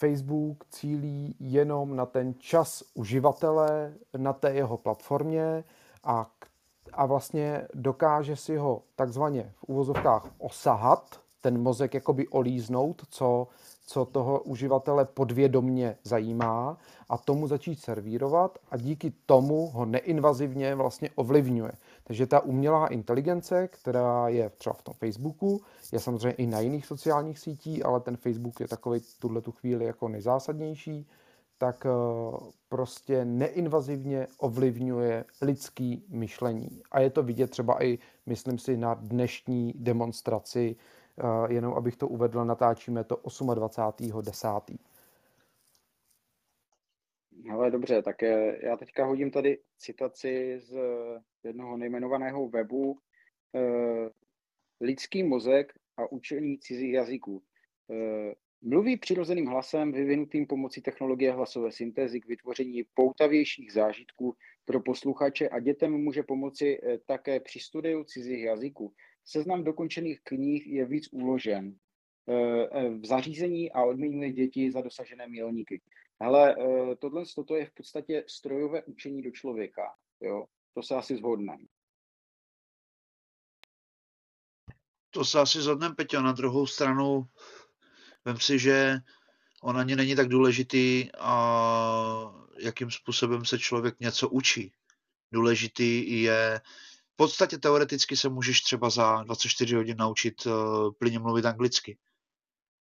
Facebook 0.02 0.66
cílí 0.70 1.36
jenom 1.40 1.96
na 1.96 2.06
ten 2.06 2.34
čas 2.40 2.84
uživatele 2.94 3.94
na 4.18 4.34
té 4.34 4.54
jeho 4.54 4.78
platformě 4.78 5.64
a, 6.04 6.30
a 6.94 7.06
vlastně 7.06 7.68
dokáže 7.74 8.36
si 8.36 8.58
ho 8.58 8.82
takzvaně 8.96 9.54
v 9.56 9.64
úvozovkách 9.64 10.28
osahat, 10.38 11.20
ten 11.42 11.62
mozek 11.62 11.94
jakoby 11.94 12.28
olíznout, 12.28 13.02
co, 13.10 13.48
co 13.88 14.06
toho 14.06 14.40
uživatele 14.40 15.06
podvědomně 15.06 15.98
zajímá 16.04 16.78
a 17.10 17.18
tomu 17.18 17.48
začít 17.48 17.80
servírovat 17.80 18.58
a 18.72 18.78
díky 18.78 19.14
tomu 19.26 19.68
ho 19.68 19.86
neinvazivně 19.86 20.76
vlastně 20.76 21.10
ovlivňuje. 21.16 21.72
Takže 22.04 22.28
ta 22.28 22.40
umělá 22.40 22.88
inteligence, 22.88 23.68
která 23.68 24.28
je 24.28 24.50
třeba 24.50 24.74
v 24.74 24.82
tom 24.82 24.94
Facebooku, 24.94 25.62
je 25.94 26.00
samozřejmě 26.00 26.32
i 26.32 26.48
na 26.48 26.60
jiných 26.60 26.86
sociálních 26.86 27.40
sítích, 27.40 27.86
ale 27.86 28.00
ten 28.00 28.18
Facebook 28.18 28.60
je 28.60 28.68
takový 28.68 29.00
tuhle 29.20 29.42
tu 29.42 29.52
chvíli 29.52 29.86
jako 29.86 30.08
nejzásadnější, 30.08 31.08
tak 31.58 31.86
eh, 31.86 31.90
prostě 32.70 33.26
neinvazivně 33.26 34.28
ovlivňuje 34.38 35.26
lidský 35.42 36.06
myšlení. 36.10 36.82
A 36.92 37.00
je 37.00 37.10
to 37.10 37.24
vidět 37.24 37.50
třeba 37.50 37.84
i, 37.84 38.00
myslím 38.26 38.58
si, 38.58 38.78
na 38.78 38.94
dnešní 38.94 39.74
demonstraci, 39.76 40.76
eh, 41.18 41.54
jenom 41.54 41.74
abych 41.74 41.96
to 41.96 42.08
uvedl, 42.08 42.46
natáčíme 42.46 43.04
to 43.04 43.16
28.10. 43.16 44.78
Ale 47.50 47.72
dobře, 47.72 48.02
tak 48.02 48.22
já 48.64 48.78
teďka 48.78 49.06
hodím 49.06 49.32
tady 49.32 49.60
citaci 49.78 50.60
z 50.60 50.78
jednoho 51.44 51.78
nejmenovaného 51.78 52.50
webu 52.50 53.00
Lidský 54.82 55.24
mozek 55.24 55.74
a 55.98 56.12
učení 56.12 56.60
cizích 56.60 56.94
jazyků. 56.94 57.44
Mluví 58.62 58.98
přirozeným 58.98 59.46
hlasem 59.46 59.92
vyvinutým 59.92 60.48
pomocí 60.48 60.82
technologie 60.82 61.32
hlasové 61.32 61.72
syntézy 61.72 62.22
k 62.22 62.28
vytvoření 62.28 62.84
poutavějších 62.94 63.74
zážitků 63.74 64.36
pro 64.66 64.82
posluchače 64.82 65.50
a 65.50 65.60
dětem 65.60 65.92
může 65.92 66.24
pomoci 66.24 66.80
také 67.06 67.40
při 67.40 67.60
studiu 67.60 68.04
cizích 68.04 68.44
jazyků. 68.44 68.94
Seznam 69.26 69.64
dokončených 69.64 70.20
knih 70.24 70.68
je 70.68 70.86
víc 70.86 71.10
uložen 71.12 71.76
v 73.00 73.06
zařízení 73.06 73.72
a 73.72 73.84
odměňuje 73.84 74.32
děti 74.32 74.72
za 74.72 74.82
dosažené 74.82 75.28
milníky. 75.28 75.82
Ale 76.22 76.56
tohle 77.00 77.24
toto 77.36 77.56
je 77.56 77.66
v 77.66 77.72
podstatě 77.72 78.24
strojové 78.28 78.84
učení 78.84 79.22
do 79.22 79.32
člověka. 79.32 79.82
Jo? 80.22 80.46
To 80.74 80.84
se 80.84 80.96
asi 80.96 81.18
zhodneme. 81.18 81.64
To 85.10 85.26
se 85.26 85.40
asi 85.40 85.62
zhodneme, 85.62 85.96
Peťo. 85.96 86.22
Na 86.22 86.32
druhou 86.32 86.68
stranu, 86.68 87.28
vem 88.26 88.40
si, 88.40 88.60
že 88.60 88.98
on 89.64 89.78
ani 89.78 89.96
není 89.96 90.16
tak 90.16 90.28
důležitý, 90.28 91.10
a 91.20 92.34
jakým 92.60 92.92
způsobem 92.92 93.46
se 93.46 93.60
člověk 93.60 94.00
něco 94.00 94.30
učí. 94.30 94.74
Důležitý 95.32 96.22
je, 96.22 96.62
v 97.14 97.16
podstatě 97.16 97.58
teoreticky 97.58 98.18
se 98.18 98.30
můžeš 98.30 98.62
třeba 98.62 98.90
za 98.90 99.24
24 99.24 99.76
hodin 99.76 99.98
naučit 99.98 100.46
uh, 100.46 100.92
plyně 100.92 101.20
mluvit 101.20 101.46
anglicky. 101.46 101.98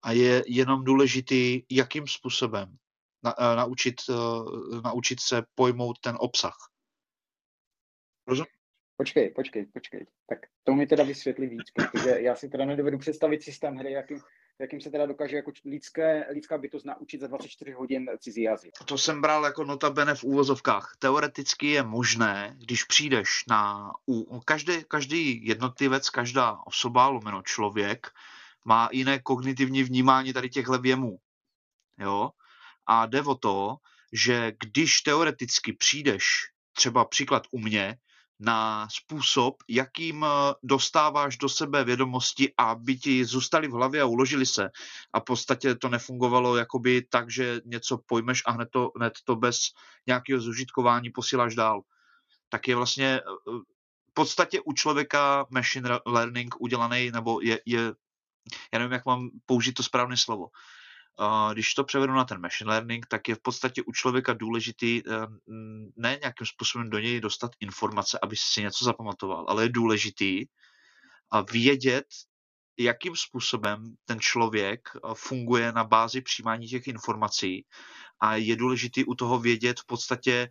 A 0.03 0.13
je 0.13 0.45
jenom 0.47 0.85
důležitý, 0.85 1.63
jakým 1.71 2.07
způsobem 2.07 2.79
na, 3.23 3.39
uh, 3.39 3.57
naučit, 3.57 3.95
uh, 4.09 4.83
naučit 4.83 5.21
se 5.21 5.43
pojmout 5.55 5.99
ten 6.01 6.17
obsah. 6.21 6.57
Rozumím? 8.27 8.59
Počkej, 8.97 9.31
počkej, 9.31 9.67
počkej. 9.67 10.07
Tak 10.27 10.39
to 10.65 10.75
mi 10.75 10.87
teda 10.87 11.05
vysvětlí 11.05 11.47
víc, 11.47 11.71
protože 11.75 12.11
já 12.21 12.35
si 12.35 12.49
teda 12.49 12.65
nedovedu 12.65 12.99
představit 12.99 13.43
systém 13.43 13.77
hry, 13.77 13.93
jakým, 13.93 14.21
jakým 14.59 14.81
se 14.81 14.91
teda 14.91 15.07
dokáže 15.07 15.37
jako 15.37 15.53
lidské, 15.65 16.27
lidská 16.31 16.59
bytost 16.59 16.87
naučit 16.87 17.21
za 17.21 17.27
24 17.27 17.73
hodin 17.73 18.11
cizí 18.19 18.43
jazyk. 18.43 18.73
To 18.85 18.99
jsem 18.99 19.21
bral 19.21 19.45
jako 19.45 19.65
notabene 19.65 20.15
v 20.15 20.25
úvozovkách. 20.25 20.97
Teoreticky 20.99 21.67
je 21.67 21.83
možné, 21.83 22.57
když 22.59 22.85
přijdeš 22.85 23.45
na... 23.49 23.93
U, 24.07 24.41
každý, 24.41 24.85
každý 24.89 25.47
jednotlivec, 25.47 26.11
každá 26.11 26.59
osoba, 26.67 27.09
lomeno 27.09 27.43
člověk, 27.43 28.07
má 28.65 28.89
jiné 28.93 29.19
kognitivní 29.19 29.83
vnímání 29.83 30.33
tady 30.33 30.49
těchhle 30.49 30.79
věmů. 30.79 31.19
Jo? 31.99 32.31
A 32.89 33.07
jde 33.07 33.23
o 33.23 33.35
to, 33.35 33.77
že 34.13 34.53
když 34.61 35.01
teoreticky 35.01 35.73
přijdeš, 35.73 36.25
třeba 36.73 37.05
příklad 37.05 37.43
u 37.51 37.59
mě, 37.59 37.99
na 38.41 38.89
způsob, 38.91 39.63
jakým 39.69 40.25
eh, 40.25 40.55
dostáváš 40.63 41.37
do 41.37 41.49
sebe 41.49 41.85
vědomosti, 41.85 42.53
aby 42.59 42.97
ti 42.97 43.25
zůstali 43.25 43.69
v 43.69 43.73
hlavě 43.73 44.03
a 44.03 44.07
uložili 44.07 44.47
se. 44.47 44.71
A 45.13 45.21
v 45.21 45.25
podstatě 45.25 45.75
to 45.75 45.89
nefungovalo 45.89 46.57
jakoby 46.57 47.03
tak, 47.03 47.31
že 47.31 47.61
něco 47.65 47.99
pojmeš 47.99 48.43
a 48.47 48.51
hned 48.51 48.69
to, 48.71 48.93
hned 48.97 49.13
to 49.25 49.37
bez 49.37 49.61
nějakého 50.07 50.41
zužitkování 50.41 51.11
posíláš 51.11 51.55
dál. 51.55 51.81
Tak 52.49 52.69
je 52.69 52.77
vlastně 52.77 53.21
eh, 53.21 53.51
v 54.11 54.15
podstatě 54.15 54.61
u 54.61 54.73
člověka 54.73 55.47
machine 55.51 55.99
learning 56.07 56.61
udělaný, 56.61 57.11
nebo 57.11 57.41
je, 57.41 57.61
je 57.67 57.95
já 58.73 58.79
nevím, 58.79 58.93
jak 58.93 59.07
mám 59.07 59.31
použít 59.47 59.73
to 59.73 59.83
správné 59.83 60.17
slovo 60.17 60.47
když 61.53 61.75
to 61.75 61.85
převedu 61.85 62.13
na 62.13 62.25
ten 62.25 62.41
machine 62.41 62.71
learning, 62.71 63.07
tak 63.07 63.29
je 63.29 63.35
v 63.35 63.43
podstatě 63.43 63.83
u 63.83 63.93
člověka 63.93 64.33
důležitý 64.33 65.03
eh, 65.07 65.27
ne 65.97 66.19
nějakým 66.21 66.47
způsobem 66.47 66.91
do 66.91 66.99
něj 66.99 67.21
dostat 67.21 67.51
informace, 67.61 68.19
aby 68.23 68.37
si 68.37 68.63
něco 68.63 68.85
zapamatoval, 68.85 69.45
ale 69.49 69.63
je 69.63 69.69
důležitý 69.69 70.47
a 71.31 71.41
vědět, 71.41 72.07
jakým 72.79 73.17
způsobem 73.17 73.95
ten 74.05 74.21
člověk 74.21 74.89
eh, 74.95 74.99
funguje 75.15 75.73
na 75.73 75.85
bázi 75.85 76.21
přijímání 76.21 76.67
těch 76.67 76.87
informací 76.87 77.67
a 78.21 78.37
je 78.37 78.57
důležitý 78.57 79.05
u 79.05 79.15
toho 79.15 79.39
vědět 79.39 79.81
v 79.81 79.87
podstatě, 79.87 80.49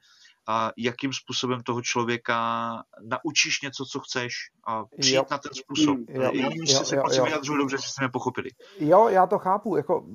a 0.50 0.72
jakým 0.78 1.14
způsobem 1.14 1.64
toho 1.64 1.82
člověka 1.82 2.70
naučíš 3.04 3.62
něco, 3.62 3.86
co 3.86 4.00
chceš 4.00 4.34
a 4.68 4.86
přijít 5.00 5.16
jo. 5.16 5.26
na 5.32 5.38
ten 5.38 5.54
způsob. 5.54 5.98
Jo, 6.10 6.22
jo, 6.22 6.32
jo, 6.34 6.50
jo, 6.56 6.84
se 6.86 6.96
jo, 6.96 7.04
jo. 7.44 7.58
dobře, 7.58 7.78
že 7.78 7.88
jste 7.88 8.04
nepochopili. 8.04 8.50
Jo, 8.80 9.08
já 9.08 9.28
to 9.28 9.40
chápu. 9.40 9.78
Jako 9.78 10.06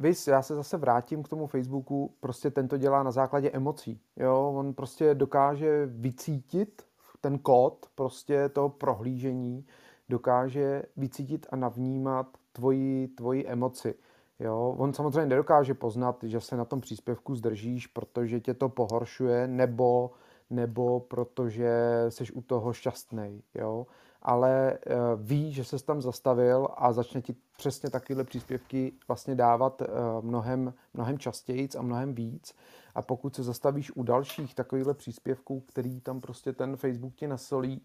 Vys, 0.00 0.28
já 0.28 0.42
se 0.42 0.54
zase 0.54 0.76
vrátím 0.76 1.22
k 1.22 1.28
tomu 1.28 1.46
Facebooku, 1.46 2.14
prostě 2.20 2.50
ten 2.50 2.68
to 2.68 2.76
dělá 2.76 3.02
na 3.02 3.10
základě 3.10 3.50
emocí. 3.50 4.00
Jo? 4.16 4.52
On 4.56 4.74
prostě 4.74 5.14
dokáže 5.14 5.86
vycítit 5.86 6.82
ten 7.20 7.38
kód 7.38 7.86
prostě 7.94 8.48
toho 8.48 8.68
prohlížení, 8.68 9.66
dokáže 10.08 10.82
vycítit 10.96 11.46
a 11.50 11.56
navnímat 11.56 12.26
tvoji, 12.52 13.08
tvoji 13.08 13.46
emoci. 13.46 13.94
Jo? 14.38 14.74
On 14.78 14.94
samozřejmě 14.94 15.26
nedokáže 15.26 15.74
poznat, 15.74 16.16
že 16.22 16.40
se 16.40 16.56
na 16.56 16.64
tom 16.64 16.80
příspěvku 16.80 17.34
zdržíš, 17.34 17.86
protože 17.86 18.40
tě 18.40 18.54
to 18.54 18.68
pohoršuje, 18.68 19.48
nebo, 19.48 20.10
nebo 20.50 21.00
protože 21.00 22.04
jsi 22.08 22.32
u 22.32 22.40
toho 22.40 22.72
šťastný, 22.72 23.42
jo. 23.54 23.86
Ale 24.22 24.78
uh, 24.86 25.22
ví, 25.22 25.52
že 25.52 25.64
se 25.64 25.84
tam 25.84 26.02
zastavil 26.02 26.68
a 26.76 26.92
začne 26.92 27.22
ti 27.22 27.36
přesně 27.56 27.90
takovéhle 27.90 28.24
příspěvky 28.24 28.92
vlastně 29.08 29.34
dávat 29.34 29.82
uh, 29.82 29.88
mnohem, 30.24 30.74
mnohem 30.94 31.18
častěji 31.18 31.68
a 31.78 31.82
mnohem 31.82 32.14
víc. 32.14 32.54
A 32.94 33.02
pokud 33.02 33.34
se 33.34 33.42
zastavíš 33.42 33.96
u 33.96 34.02
dalších 34.02 34.54
takovýchhle 34.54 34.94
příspěvků, 34.94 35.60
který 35.60 36.00
tam 36.00 36.20
prostě 36.20 36.52
ten 36.52 36.76
Facebook 36.76 37.14
ti 37.14 37.26
nasolí, 37.26 37.82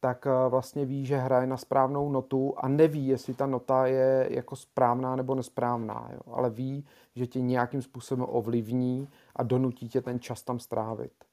tak 0.00 0.26
uh, 0.26 0.50
vlastně 0.50 0.84
ví, 0.84 1.06
že 1.06 1.16
hraje 1.16 1.46
na 1.46 1.56
správnou 1.56 2.10
notu 2.10 2.54
a 2.56 2.68
neví, 2.68 3.06
jestli 3.06 3.34
ta 3.34 3.46
nota 3.46 3.86
je 3.86 4.28
jako 4.30 4.56
správná 4.56 5.16
nebo 5.16 5.34
nesprávná, 5.34 6.08
jo. 6.12 6.20
ale 6.32 6.50
ví, 6.50 6.84
že 7.14 7.26
tě 7.26 7.40
nějakým 7.40 7.82
způsobem 7.82 8.26
ovlivní 8.28 9.08
a 9.36 9.42
donutí 9.42 9.88
tě 9.88 10.02
ten 10.02 10.20
čas 10.20 10.42
tam 10.42 10.58
strávit. 10.58 11.25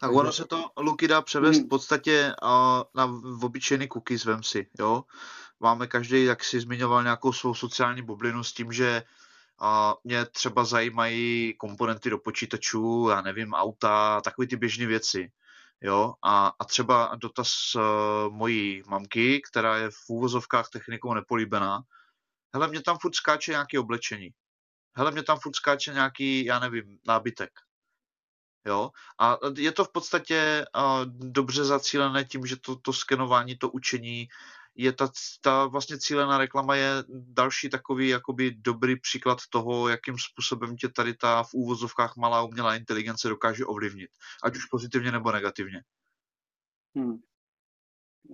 Tak 0.00 0.12
ono 0.12 0.32
se 0.32 0.44
to, 0.44 0.70
Luky, 0.76 1.08
dá 1.08 1.22
převést 1.22 1.58
v 1.58 1.68
podstatě 1.68 2.34
na 2.94 3.04
obyčejný 3.42 3.88
cookies, 3.88 4.24
vem 4.24 4.42
si, 4.42 4.70
jo. 4.78 5.04
Máme 5.60 5.86
každý, 5.86 6.24
jak 6.24 6.44
si 6.44 6.60
zmiňoval, 6.60 7.02
nějakou 7.02 7.32
svou 7.32 7.54
sociální 7.54 8.02
bublinu 8.02 8.44
s 8.44 8.52
tím, 8.52 8.72
že 8.72 9.02
uh, 9.62 9.68
mě 10.04 10.24
třeba 10.24 10.64
zajímají 10.64 11.54
komponenty 11.58 12.10
do 12.10 12.18
počítačů, 12.18 13.08
já 13.10 13.20
nevím, 13.22 13.52
auta, 13.52 14.20
takové 14.20 14.46
ty 14.46 14.56
běžné 14.56 14.86
věci. 14.86 15.32
Jo, 15.80 16.14
a, 16.22 16.52
a 16.58 16.64
třeba 16.64 17.12
dotaz 17.16 17.74
uh, 17.74 17.82
mojí 18.34 18.82
mamky, 18.86 19.42
která 19.50 19.76
je 19.76 19.90
v 19.90 20.08
úvozovkách 20.08 20.68
technikou 20.68 21.14
nepolíbená, 21.14 21.82
hele, 22.54 22.68
mě 22.68 22.82
tam 22.82 22.98
furt 22.98 23.14
skáče 23.14 23.50
nějaký 23.50 23.78
oblečení. 23.78 24.30
Hele, 24.96 25.10
mě 25.10 25.22
tam 25.22 25.38
furt 25.38 25.56
skáče 25.56 25.92
nějaký, 25.92 26.44
já 26.44 26.58
nevím, 26.58 26.98
nábytek. 27.06 27.50
Jo? 28.66 28.90
A 29.20 29.38
je 29.56 29.72
to 29.72 29.84
v 29.84 29.92
podstatě 29.92 30.64
uh, 30.76 31.04
dobře 31.06 31.64
zacílené 31.64 32.24
tím, 32.24 32.46
že 32.46 32.56
to, 32.56 32.76
to 32.76 32.92
skenování, 32.92 33.56
to 33.56 33.70
učení, 33.70 34.28
je 34.74 34.92
ta, 34.92 35.10
ta 35.40 35.66
vlastně 35.66 35.98
cílená 35.98 36.38
reklama 36.38 36.76
je 36.76 36.90
další 37.08 37.70
takový 37.70 38.08
jakoby 38.08 38.50
dobrý 38.50 39.00
příklad 39.00 39.38
toho, 39.50 39.88
jakým 39.88 40.18
způsobem 40.18 40.76
tě 40.76 40.88
tady 40.88 41.14
ta 41.14 41.42
v 41.42 41.54
úvozovkách 41.54 42.16
malá 42.16 42.42
umělá 42.42 42.76
inteligence 42.76 43.28
dokáže 43.28 43.66
ovlivnit. 43.66 44.10
Ať 44.42 44.56
už 44.56 44.64
pozitivně 44.64 45.12
nebo 45.12 45.32
negativně. 45.32 45.82
Hmm. 46.96 47.18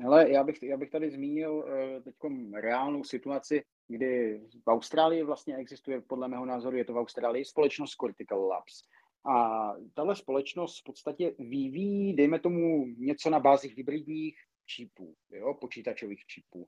Hele, 0.00 0.30
já 0.30 0.44
bych, 0.44 0.62
já 0.62 0.76
bych 0.76 0.90
tady 0.90 1.10
zmínil 1.10 1.52
uh, 1.52 2.02
teď 2.02 2.14
reálnou 2.60 3.04
situaci, 3.04 3.64
kdy 3.88 4.40
v 4.66 4.70
Austrálii 4.70 5.22
vlastně 5.22 5.56
existuje, 5.56 6.00
podle 6.00 6.28
mého 6.28 6.46
názoru 6.46 6.76
je 6.76 6.84
to 6.84 6.92
v 6.92 6.98
Austrálii, 6.98 7.44
společnost 7.44 7.94
Cortical 7.94 8.46
Labs. 8.46 8.82
A 9.26 9.72
tahle 9.94 10.16
společnost 10.16 10.80
v 10.80 10.84
podstatě 10.84 11.34
vyvíjí, 11.38 12.16
dejme 12.16 12.38
tomu, 12.38 12.86
něco 12.98 13.30
na 13.30 13.40
bázi 13.40 13.68
hybridních 13.68 14.36
čipů, 14.66 15.14
jo, 15.30 15.54
počítačových 15.54 16.26
čipů. 16.26 16.66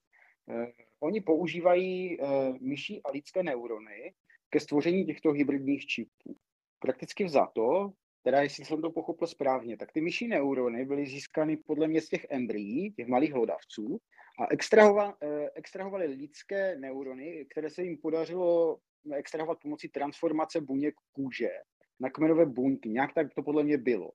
Eh, 0.50 0.72
oni 1.00 1.20
používají 1.20 2.20
eh, 2.20 2.26
myší 2.60 3.02
a 3.02 3.10
lidské 3.10 3.42
neurony 3.42 4.14
ke 4.50 4.60
stvoření 4.60 5.06
těchto 5.06 5.32
hybridních 5.32 5.86
čipů. 5.86 6.36
Prakticky 6.78 7.24
vzato, 7.24 7.92
teda 8.22 8.42
jestli 8.42 8.64
jsem 8.64 8.82
to 8.82 8.90
pochopil 8.90 9.26
správně, 9.26 9.76
tak 9.76 9.92
ty 9.92 10.00
myší 10.00 10.28
neurony 10.28 10.84
byly 10.84 11.06
získány 11.06 11.56
podle 11.56 11.88
mě 11.88 12.00
z 12.00 12.08
těch 12.08 12.26
embryí, 12.30 12.92
těch 12.92 13.06
malých 13.06 13.32
hlodavců, 13.32 13.98
a 14.38 14.46
extrahova, 14.50 15.16
eh, 15.22 15.50
extrahovali 15.54 16.06
lidské 16.06 16.76
neurony, 16.76 17.46
které 17.50 17.70
se 17.70 17.82
jim 17.82 17.98
podařilo 17.98 18.78
extrahovat 19.14 19.58
pomocí 19.62 19.88
transformace 19.88 20.60
buněk 20.60 20.94
kůže 21.12 21.50
na 22.00 22.10
kmenové 22.10 22.46
buňky. 22.46 22.88
Nějak 22.88 23.14
tak 23.14 23.34
to 23.34 23.42
podle 23.42 23.64
mě 23.64 23.78
bylo. 23.78 24.10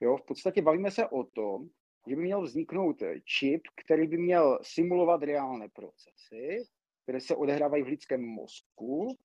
Jo, 0.00 0.16
v 0.16 0.22
podstatě 0.22 0.62
bavíme 0.62 0.90
se 0.90 1.06
o 1.06 1.24
tom, 1.24 1.68
že 2.08 2.16
by 2.16 2.22
měl 2.22 2.42
vzniknout 2.42 2.96
čip, 3.24 3.62
který 3.84 4.06
by 4.06 4.18
měl 4.18 4.58
simulovat 4.62 5.22
reálné 5.22 5.68
procesy, 5.68 6.64
které 7.02 7.20
se 7.20 7.36
odehrávají 7.36 7.82
v 7.82 7.86
lidském 7.86 8.22
mozku. 8.22 9.18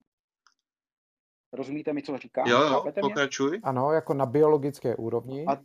Rozumíte 1.53 1.93
mi, 1.93 2.01
co 2.01 2.17
říkám? 2.17 2.47
Jo, 2.47 2.61
jo, 2.61 2.85
pokračuj. 3.01 3.49
Mě? 3.49 3.59
Ano, 3.63 3.91
jako 3.91 4.13
na 4.13 4.25
biologické 4.25 4.95
úrovni. 4.95 5.45
A, 5.47 5.61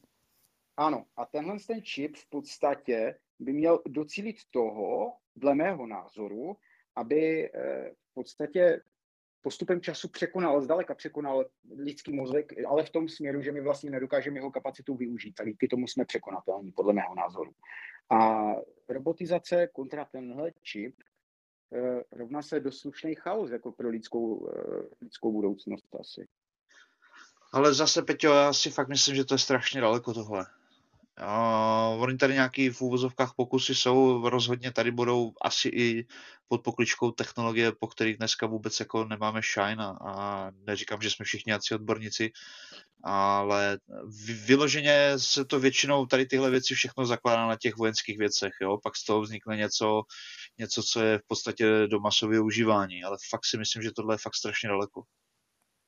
ano, 0.77 1.05
a 1.17 1.25
tenhle 1.25 1.57
ten 1.67 1.83
čip 1.83 2.17
v 2.17 2.31
podstatě 2.31 3.19
by 3.39 3.53
měl 3.53 3.83
docílit 3.87 4.37
toho, 4.51 5.13
dle 5.37 5.55
mého 5.55 5.87
názoru, 5.87 6.57
aby 6.97 7.51
eh, 7.55 7.91
v 8.11 8.15
podstatě 8.15 8.81
postupem 9.45 9.81
času 9.81 10.09
překonal, 10.09 10.63
zdaleka 10.63 10.95
překonal 10.95 11.45
lidský 11.77 12.13
mozek, 12.13 12.53
ale 12.67 12.85
v 12.85 12.91
tom 12.91 13.09
směru, 13.09 13.43
že 13.43 13.53
my 13.53 13.61
vlastně 13.61 13.91
nedokážeme 13.91 14.39
jeho 14.39 14.51
kapacitu 14.51 14.97
využít. 14.97 15.41
A 15.41 15.45
díky 15.45 15.69
tomu 15.69 15.87
jsme 15.87 16.05
překonatelní, 16.05 16.73
podle 16.73 16.93
mého 16.93 17.15
názoru. 17.15 17.53
A 18.11 18.51
robotizace 18.89 19.69
kontra 19.73 20.05
tenhle 20.05 20.53
čip 20.63 20.95
eh, 21.75 22.03
rovná 22.13 22.43
se 22.43 22.61
do 22.61 22.73
slušný 22.73 23.15
chaos 23.15 23.51
jako 23.51 23.73
pro 23.73 23.89
lidskou, 23.89 24.49
eh, 24.49 24.83
lidskou 25.03 25.33
budoucnost 25.33 25.95
asi. 26.01 26.29
Ale 27.53 27.75
zase, 27.75 28.03
Peťo, 28.03 28.29
já 28.29 28.53
si 28.53 28.71
fakt 28.71 28.89
myslím, 28.89 29.17
že 29.17 29.25
to 29.25 29.35
je 29.35 29.39
strašně 29.39 29.81
daleko 29.81 30.15
tohle. 30.15 30.47
Uh, 31.23 32.03
oni 32.03 32.17
tady 32.17 32.35
nějaký 32.35 32.71
v 32.71 32.81
úvozovkách 32.81 33.33
pokusy 33.37 33.75
jsou, 33.75 34.29
rozhodně 34.29 34.73
tady 34.73 34.91
budou 34.91 35.33
asi 35.43 35.69
i 35.69 36.07
pod 36.49 36.63
pokličkou 36.63 37.11
technologie, 37.11 37.73
po 37.73 37.87
kterých 37.87 38.17
dneska 38.17 38.47
vůbec 38.47 38.81
jako 38.81 39.05
nemáme 39.05 39.41
shine 39.55 39.85
a, 39.85 39.97
a 40.05 40.51
neříkám, 40.67 41.03
že 41.03 41.11
jsme 41.11 41.25
všichni 41.25 41.51
nějací 41.51 41.75
odborníci, 41.75 42.33
ale 43.05 43.79
vyloženě 44.47 45.13
se 45.17 45.45
to 45.45 45.61
většinou 45.61 46.07
tady 46.07 46.27
tyhle 46.27 46.51
věci 46.51 46.75
všechno 46.75 47.07
zakládá 47.07 47.47
na 47.47 47.57
těch 47.57 47.77
vojenských 47.77 48.19
věcech, 48.19 48.53
jo? 48.63 48.79
pak 48.83 48.97
z 48.97 49.05
toho 49.05 49.21
vznikne 49.21 49.57
něco, 49.57 50.03
něco, 50.59 50.83
co 50.83 51.01
je 51.01 51.19
v 51.19 51.23
podstatě 51.27 51.87
do 51.87 52.01
masového 52.01 52.45
užívání, 52.45 53.05
ale 53.05 53.17
fakt 53.31 53.45
si 53.45 53.59
myslím, 53.59 53.83
že 53.83 53.93
tohle 53.97 54.15
je 54.15 54.19
fakt 54.19 54.35
strašně 54.35 54.69
daleko. 54.69 55.03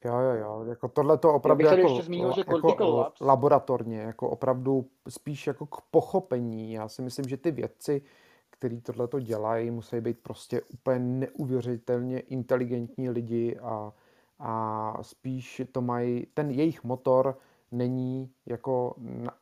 Jo, 0.06 0.18
jo, 0.18 0.34
jo. 0.34 0.64
Jako 0.68 0.88
tohle 0.88 1.18
to 1.18 1.34
opravdu 1.34 1.64
jako, 1.64 2.02
zmínil, 2.02 2.32
že 2.32 2.40
jako 2.46 3.12
laboratorně, 3.20 3.98
jako 3.98 4.30
opravdu 4.30 4.86
spíš 5.08 5.46
jako 5.46 5.66
k 5.66 5.80
pochopení. 5.80 6.72
Já 6.72 6.88
si 6.88 7.02
myslím, 7.02 7.28
že 7.28 7.36
ty 7.36 7.50
vědci, 7.50 8.02
kteří 8.50 8.80
tohle 8.80 9.08
to 9.08 9.20
dělají, 9.20 9.70
musí 9.70 10.00
být 10.00 10.18
prostě 10.22 10.60
úplně 10.60 10.98
neuvěřitelně 10.98 12.20
inteligentní 12.20 13.10
lidi 13.10 13.58
a, 13.62 13.92
a 14.38 14.98
spíš 15.02 15.62
to 15.72 15.80
mají, 15.80 16.26
ten 16.34 16.50
jejich 16.50 16.84
motor 16.84 17.38
není 17.72 18.30
jako, 18.46 18.94
na, 18.98 19.32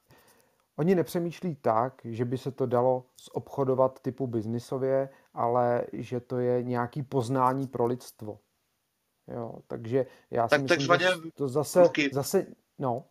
oni 0.76 0.94
nepřemýšlí 0.94 1.56
tak, 1.56 2.00
že 2.04 2.24
by 2.24 2.38
se 2.38 2.50
to 2.50 2.66
dalo 2.66 3.04
zobchodovat 3.34 4.00
typu 4.00 4.26
biznisově, 4.26 5.08
ale 5.34 5.84
že 5.92 6.20
to 6.20 6.38
je 6.38 6.62
nějaký 6.62 7.02
poznání 7.02 7.66
pro 7.66 7.86
lidstvo. 7.86 8.38
Jo, 9.28 9.54
takže 9.66 10.06
já 10.30 10.48
tak, 10.48 10.58
si 10.58 10.62
myslím, 10.62 10.78
takzvaně 10.78 11.04
že 11.04 11.30
to 11.34 11.48
zase, 11.48 11.82
ruky. 11.82 12.10
zase, 12.12 12.46
no. 12.78 13.04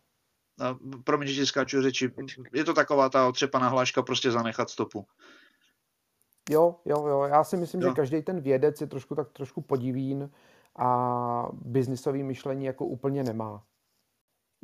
A 0.60 0.78
promiň, 1.04 1.28
že 1.28 1.46
skáču 1.46 1.82
řeči. 1.82 2.10
Je 2.52 2.64
to 2.64 2.74
taková 2.74 3.08
ta 3.08 3.28
otřepaná 3.28 3.68
hláška 3.68 4.02
prostě 4.02 4.30
zanechat 4.30 4.70
stopu. 4.70 5.06
Jo, 6.50 6.76
jo, 6.84 7.06
jo. 7.06 7.22
Já 7.22 7.44
si 7.44 7.56
myslím, 7.56 7.80
jo. 7.80 7.88
že 7.88 7.94
každý 7.94 8.22
ten 8.22 8.40
vědec 8.40 8.80
je 8.80 8.86
trošku 8.86 9.14
tak 9.14 9.32
trošku 9.32 9.60
podivín 9.60 10.30
a 10.78 11.48
biznisový 11.52 12.22
myšlení 12.22 12.64
jako 12.64 12.86
úplně 12.86 13.22
nemá. 13.24 13.64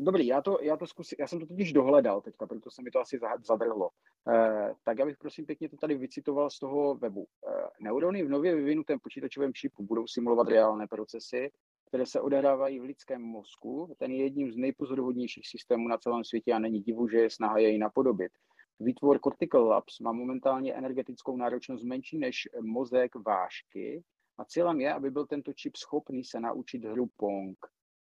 Dobrý, 0.03 0.26
já 0.26 0.42
to, 0.42 0.59
já 0.62 0.76
to 0.76 0.86
zkusím, 0.86 1.16
já 1.18 1.26
jsem 1.26 1.40
to 1.40 1.46
totiž 1.46 1.72
dohledal 1.72 2.20
teďka, 2.20 2.46
proto 2.46 2.70
se 2.70 2.82
mi 2.82 2.90
to 2.90 3.01
asi 3.01 3.20
zadrhlo. 3.44 3.90
Eh, 4.28 4.74
tak 4.84 4.98
já 4.98 5.07
bych 5.07 5.18
prosím 5.18 5.46
pěkně 5.46 5.68
to 5.68 5.76
tady 5.76 5.94
vycitoval 5.94 6.51
z 6.51 6.59
toho 6.59 6.94
webu. 6.94 7.26
Eh, 7.48 7.66
neurony 7.80 8.22
v 8.22 8.28
nově 8.28 8.55
vyvinutém 8.55 8.98
počítačovém 9.03 9.53
čipu 9.55 9.82
budou 9.82 10.07
simulovat 10.07 10.48
reálné 10.48 10.86
procesy, 10.86 11.51
které 11.88 12.07
se 12.07 12.20
odehrávají 12.20 12.80
v 12.80 12.82
lidském 12.82 13.22
mozku. 13.22 13.94
Ten 13.98 14.11
je 14.11 14.22
jedním 14.22 14.53
z 14.53 14.57
nejpozoruhodnějších 14.57 15.48
systémů 15.48 15.88
na 15.88 15.98
celém 15.98 16.24
světě 16.24 16.53
a 16.53 16.59
není 16.59 16.80
divu, 16.80 17.09
že 17.09 17.18
je 17.18 17.30
snaha 17.30 17.59
jej 17.59 17.78
napodobit. 17.78 18.32
Výtvor 18.80 19.18
Cortical 19.18 19.66
Labs 19.66 20.01
má 20.01 20.12
momentálně 20.12 20.74
energetickou 20.74 21.36
náročnost 21.36 21.84
menší 21.84 22.18
než 22.18 22.48
mozek 22.61 23.14
vášky 23.14 24.03
a 24.38 24.44
cílem 24.44 24.80
je, 24.80 24.94
aby 24.94 25.11
byl 25.11 25.26
tento 25.26 25.53
čip 25.53 25.76
schopný 25.76 26.24
se 26.24 26.40
naučit 26.40 26.84
hru 26.84 27.07
Pong. 27.16 27.59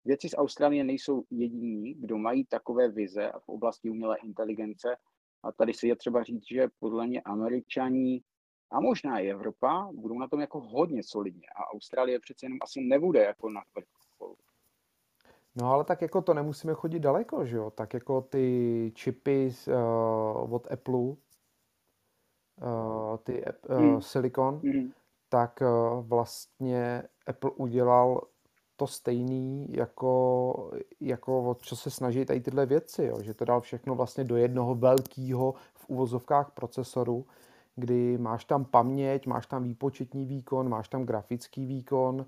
Věci 0.05 0.29
z 0.29 0.35
Austrálie 0.37 0.85
nejsou 0.85 1.25
jediní, 1.31 1.95
kdo 1.95 2.19
mají 2.19 2.45
takové 2.45 2.89
vize 2.89 3.33
v 3.39 3.49
oblasti 3.49 3.91
umělé 3.91 4.17
inteligence. 4.19 4.97
A 5.43 5.53
tady 5.53 5.75
si 5.75 5.89
je 5.89 5.97
třeba 5.97 6.23
říct, 6.23 6.47
že 6.51 6.69
podle 6.79 7.07
mě 7.07 7.21
američaní 7.21 8.23
a 8.71 8.81
možná 8.81 9.19
i 9.19 9.31
Evropa 9.31 9.89
budou 9.93 10.19
na 10.19 10.29
tom 10.29 10.41
jako 10.41 10.61
hodně 10.61 11.03
solidně. 11.03 11.47
A 11.57 11.75
Austrálie 11.75 12.21
přece 12.21 12.47
jenom 12.47 12.59
asi 12.63 12.81
nebude 12.81 13.23
jako 13.25 13.51
na 13.51 13.63
vrcholu. 13.75 14.37
No 15.55 15.73
ale 15.73 15.85
tak 15.85 16.03
jako 16.03 16.23
to 16.23 16.35
nemusíme 16.35 16.75
chodit 16.75 17.01
daleko, 17.01 17.47
že 17.47 17.57
jo? 17.57 17.71
Tak 17.71 17.95
jako 17.95 18.21
ty 18.21 18.93
čipy 18.95 19.55
uh, 19.67 20.55
od 20.55 20.73
Apple, 20.73 20.95
uh, 20.95 21.17
ty 23.23 23.45
uh, 23.69 23.77
hmm. 23.77 24.03
Silicon, 24.03 24.61
hmm. 24.65 24.93
tak 25.29 25.63
uh, 25.63 26.07
vlastně 26.07 27.03
Apple 27.27 27.51
udělal 27.51 28.21
to 28.81 28.87
stejný, 28.87 29.67
jako, 29.71 30.71
jako 31.01 31.51
o 31.51 31.55
co 31.55 31.77
se 31.77 31.91
snaží 31.91 32.25
tady 32.25 32.41
tyhle 32.41 32.67
věci, 32.67 33.05
jo? 33.05 33.23
že 33.23 33.35
to 33.35 33.45
dal 33.45 33.61
všechno 33.61 33.95
vlastně 33.95 34.25
do 34.25 34.37
jednoho 34.37 34.75
velkého 34.75 35.55
v 35.75 35.89
uvozovkách 35.89 36.51
procesoru, 36.51 37.27
kdy 37.77 38.19
máš 38.19 38.45
tam 38.45 38.65
paměť, 38.65 39.27
máš 39.27 39.47
tam 39.47 39.63
výpočetní 39.63 40.27
výkon, 40.27 40.69
máš 40.69 40.89
tam 40.89 41.05
grafický 41.05 41.67
výkon, 41.67 42.17
uh, 42.17 42.27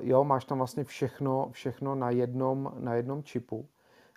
jo, 0.00 0.24
máš 0.24 0.44
tam 0.44 0.58
vlastně 0.58 0.84
všechno, 0.84 1.48
všechno 1.50 1.94
na 1.94 2.10
jednom, 2.10 2.72
na 2.78 2.94
jednom 2.94 3.22
čipu. 3.22 3.68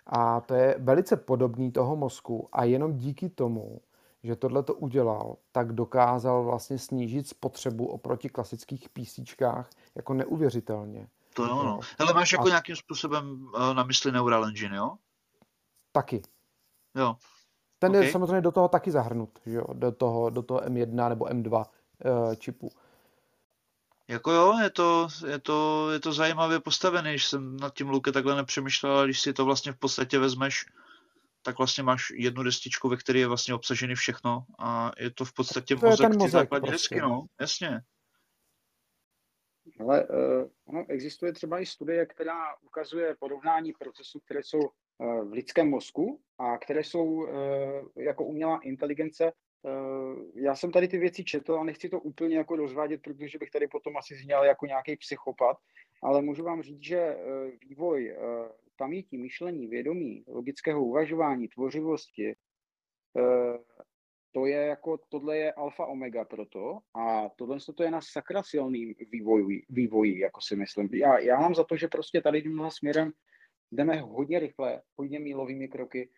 A 0.06 0.40
to 0.40 0.54
je 0.54 0.76
velice 0.78 1.16
podobný 1.16 1.72
toho 1.72 1.96
mozku 1.96 2.48
a 2.52 2.64
jenom 2.64 2.96
díky 2.96 3.28
tomu, 3.28 3.80
že 4.22 4.36
tohle 4.36 4.62
to 4.62 4.74
udělal, 4.74 5.36
tak 5.52 5.72
dokázal 5.72 6.44
vlastně 6.44 6.78
snížit 6.78 7.28
spotřebu 7.28 7.86
oproti 7.86 8.28
klasických 8.28 8.88
PC 8.88 9.18
jako 9.94 10.14
neuvěřitelně. 10.14 11.08
To 11.36 11.44
jo, 11.44 11.62
no. 11.62 11.80
Hele, 11.98 12.14
máš 12.14 12.32
jako 12.32 12.44
a... 12.44 12.48
nějakým 12.48 12.76
způsobem 12.76 13.48
uh, 13.54 13.74
na 13.74 13.82
mysli 13.82 14.12
Neural 14.12 14.44
Engine, 14.44 14.76
jo? 14.76 14.96
Taky. 15.92 16.22
Jo. 16.94 17.16
Ten 17.78 17.90
okay. 17.90 18.04
je 18.04 18.12
samozřejmě 18.12 18.40
do 18.40 18.52
toho 18.52 18.68
taky 18.68 18.90
zahrnut, 18.90 19.38
že 19.46 19.56
jo? 19.56 19.64
Do 19.72 19.92
toho, 19.92 20.30
do 20.30 20.42
toho 20.42 20.60
M1 20.60 21.08
nebo 21.08 21.24
M2 21.24 21.56
uh, 21.56 21.62
eh, 22.32 22.36
čipu. 22.36 22.70
Jako 24.08 24.32
jo, 24.32 24.58
je 24.62 24.70
to, 24.70 25.08
je 25.26 25.38
to, 25.38 25.90
je 25.90 26.00
to 26.00 26.12
zajímavě 26.12 26.60
postavený, 26.60 27.10
když 27.10 27.26
jsem 27.26 27.56
nad 27.56 27.74
tím 27.74 27.88
Luke 27.88 28.12
takhle 28.12 28.36
nepřemýšlel, 28.36 29.04
když 29.04 29.20
si 29.20 29.32
to 29.32 29.44
vlastně 29.44 29.72
v 29.72 29.76
podstatě 29.76 30.18
vezmeš, 30.18 30.66
tak 31.42 31.58
vlastně 31.58 31.82
máš 31.84 32.12
jednu 32.14 32.42
destičku, 32.42 32.88
ve 32.88 32.96
které 32.96 33.18
je 33.18 33.26
vlastně 33.26 33.54
obsažený 33.54 33.94
všechno 33.94 34.44
a 34.58 34.92
je 34.98 35.10
to 35.10 35.24
v 35.24 35.32
podstatě 35.32 35.76
to 35.76 35.86
mozek, 35.86 36.08
mozek 36.08 36.22
ty 36.22 36.30
základní 36.30 36.68
prostě. 36.68 36.94
desky, 36.94 37.00
no, 37.00 37.24
jasně. 37.40 37.80
Ale 39.80 40.06
uh, 40.08 40.50
ono 40.64 40.84
existuje 40.88 41.32
třeba 41.32 41.60
i 41.60 41.66
studie, 41.66 42.06
která 42.06 42.56
ukazuje 42.62 43.16
porovnání 43.18 43.72
procesů, 43.72 44.20
které 44.20 44.42
jsou 44.42 44.58
uh, 44.58 45.28
v 45.28 45.32
lidském 45.32 45.70
mozku 45.70 46.20
a 46.38 46.58
které 46.58 46.84
jsou 46.84 47.04
uh, 47.04 47.28
jako 47.96 48.24
umělá 48.24 48.60
inteligence. 48.62 49.32
Já 50.34 50.54
jsem 50.56 50.72
tady 50.72 50.88
ty 50.88 50.98
věci 50.98 51.24
četl 51.24 51.54
a 51.54 51.64
nechci 51.64 51.88
to 51.88 52.00
úplně 52.00 52.36
jako 52.36 52.56
rozvádět, 52.56 53.02
protože 53.02 53.38
bych 53.38 53.50
tady 53.50 53.68
potom 53.68 53.96
asi 53.96 54.14
zněl 54.14 54.44
jako 54.44 54.66
nějaký 54.66 54.96
psychopat, 54.96 55.56
ale 56.02 56.22
můžu 56.22 56.44
vám 56.44 56.62
říct, 56.62 56.82
že 56.82 57.16
vývoj 57.68 58.16
paměti, 58.76 59.18
myšlení, 59.18 59.66
vědomí, 59.66 60.24
logického 60.28 60.84
uvažování, 60.84 61.48
tvořivosti, 61.48 62.36
to 64.36 64.46
je 64.46 64.66
jako, 64.66 64.98
tohle 65.08 65.38
je 65.38 65.52
alfa 65.52 65.86
omega 65.86 66.24
pro 66.24 66.46
to 66.46 66.78
a 66.94 67.28
tohle 67.36 67.58
to 67.76 67.82
je 67.82 67.90
na 67.90 68.00
sakra 68.00 68.42
silný 68.42 68.94
vývoj, 69.12 69.62
vývoji, 69.68 70.18
jako 70.18 70.40
si 70.40 70.56
myslím. 70.56 70.88
Já, 70.92 71.18
já 71.18 71.40
mám 71.40 71.54
za 71.54 71.64
to, 71.64 71.76
že 71.76 71.88
prostě 71.88 72.20
tady 72.20 72.42
tímhle 72.42 72.70
směrem 72.70 73.12
jdeme 73.72 74.00
hodně 74.00 74.38
rychle, 74.38 74.82
hodně 74.96 75.20
mílovými 75.20 75.68
kroky 75.68 76.10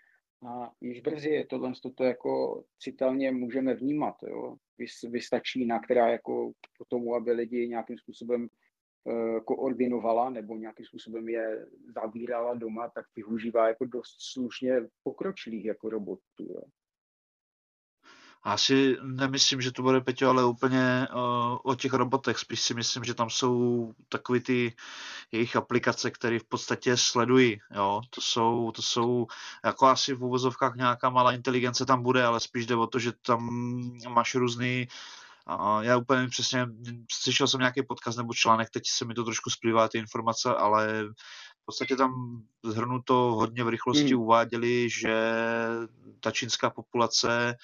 a 0.48 0.72
již 0.80 1.00
brzy 1.00 1.46
tohle 1.50 1.72
to 1.94 2.04
jako 2.04 2.64
citelně 2.78 3.30
můžeme 3.30 3.74
vnímat. 3.74 4.14
Jo. 4.22 4.56
Vystačí 5.10 5.66
na 5.66 5.78
která 5.78 6.08
jako 6.08 6.50
k 6.52 6.88
tomu, 6.88 7.14
aby 7.14 7.32
lidi 7.32 7.68
nějakým 7.68 7.98
způsobem 7.98 8.48
uh, 9.04 9.40
koordinovala 9.40 10.30
nebo 10.30 10.56
nějakým 10.56 10.86
způsobem 10.86 11.28
je 11.28 11.66
zavírala 11.94 12.54
doma, 12.54 12.88
tak 12.88 13.04
využívá 13.16 13.68
jako 13.68 13.84
dost 13.84 14.16
slušně 14.32 14.80
pokročilých 15.02 15.64
jako 15.64 15.88
robotů. 15.88 16.44
Jo. 16.48 16.62
Já 18.46 18.56
si 18.56 18.96
nemyslím, 19.02 19.60
že 19.60 19.72
to 19.72 19.82
bude, 19.82 20.00
Peťo, 20.00 20.28
ale 20.28 20.44
úplně 20.44 21.08
uh, 21.14 21.58
o 21.62 21.74
těch 21.74 21.92
robotech. 21.92 22.38
Spíš 22.38 22.60
si 22.60 22.74
myslím, 22.74 23.04
že 23.04 23.14
tam 23.14 23.30
jsou 23.30 23.92
takové 24.08 24.40
ty 24.40 24.74
jejich 25.32 25.56
aplikace, 25.56 26.10
které 26.10 26.38
v 26.38 26.44
podstatě 26.44 26.96
sledují. 26.96 27.60
Jo? 27.74 28.00
To, 28.10 28.20
jsou, 28.20 28.72
to 28.72 28.82
jsou 28.82 29.26
jako 29.64 29.86
asi 29.86 30.14
v 30.14 30.24
úvozovkách 30.24 30.76
nějaká 30.76 31.10
malá 31.10 31.32
inteligence 31.32 31.86
tam 31.86 32.02
bude, 32.02 32.24
ale 32.24 32.40
spíš 32.40 32.66
jde 32.66 32.76
o 32.76 32.86
to, 32.86 32.98
že 32.98 33.12
tam 33.26 33.48
máš 34.08 34.34
různý 34.34 34.88
uh, 35.48 35.80
já 35.80 35.96
úplně 35.96 36.28
přesně, 36.28 36.66
slyšel 37.12 37.48
jsem 37.48 37.60
nějaký 37.60 37.82
podcast 37.82 38.18
nebo 38.18 38.34
článek, 38.34 38.70
teď 38.70 38.82
se 38.86 39.04
mi 39.04 39.14
to 39.14 39.24
trošku 39.24 39.50
splývá 39.50 39.88
ty 39.88 39.98
informace, 39.98 40.54
ale 40.54 41.04
v 41.62 41.64
podstatě 41.64 41.96
tam 41.96 42.42
zhrnuto 42.64 43.14
hodně 43.14 43.64
v 43.64 43.68
rychlosti 43.68 44.14
hmm. 44.14 44.22
uváděli, 44.22 44.90
že 44.90 45.34
ta 46.20 46.30
čínská 46.30 46.70
populace 46.70 47.56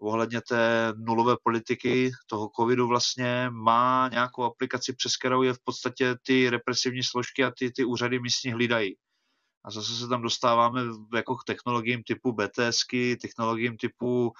ohledně 0.00 0.40
té 0.40 0.92
nulové 0.96 1.36
politiky 1.42 2.10
toho 2.26 2.50
covidu 2.56 2.86
vlastně 2.86 3.50
má 3.50 4.08
nějakou 4.12 4.42
aplikaci, 4.42 4.92
přes 4.92 5.16
kterou 5.16 5.42
je 5.42 5.54
v 5.54 5.58
podstatě 5.64 6.16
ty 6.26 6.50
represivní 6.50 7.02
složky 7.02 7.44
a 7.44 7.52
ty, 7.58 7.70
ty 7.70 7.84
úřady 7.84 8.20
místní 8.20 8.52
hlídají. 8.52 8.96
A 9.64 9.70
zase 9.70 9.96
se 9.96 10.08
tam 10.08 10.22
dostáváme 10.22 10.80
jako 11.14 11.36
k 11.36 11.44
technologiím 11.44 12.02
typu 12.02 12.32
BTSky, 12.32 13.16
technologiím 13.16 13.76
typu 13.76 14.32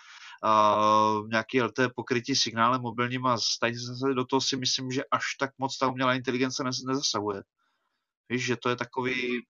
uh, 0.45 1.29
nějaký 1.29 1.63
LT 1.63 1.81
pokrytí 1.97 2.37
signálem 2.37 2.81
mobilním 2.81 3.27
a 3.27 3.39
stejně 3.39 3.79
zase 3.79 4.15
do 4.15 4.25
toho 4.25 4.41
si 4.41 4.57
myslím, 4.57 4.91
že 4.91 5.05
až 5.11 5.25
tak 5.39 5.51
moc 5.59 5.79
ta 5.79 5.89
umělá 5.89 6.15
inteligence 6.15 6.65
nezasahuje. 6.65 7.43
Víš, 8.29 8.45
že 8.45 8.57
to 8.57 8.69
je 8.69 8.77
takový... 8.77 9.41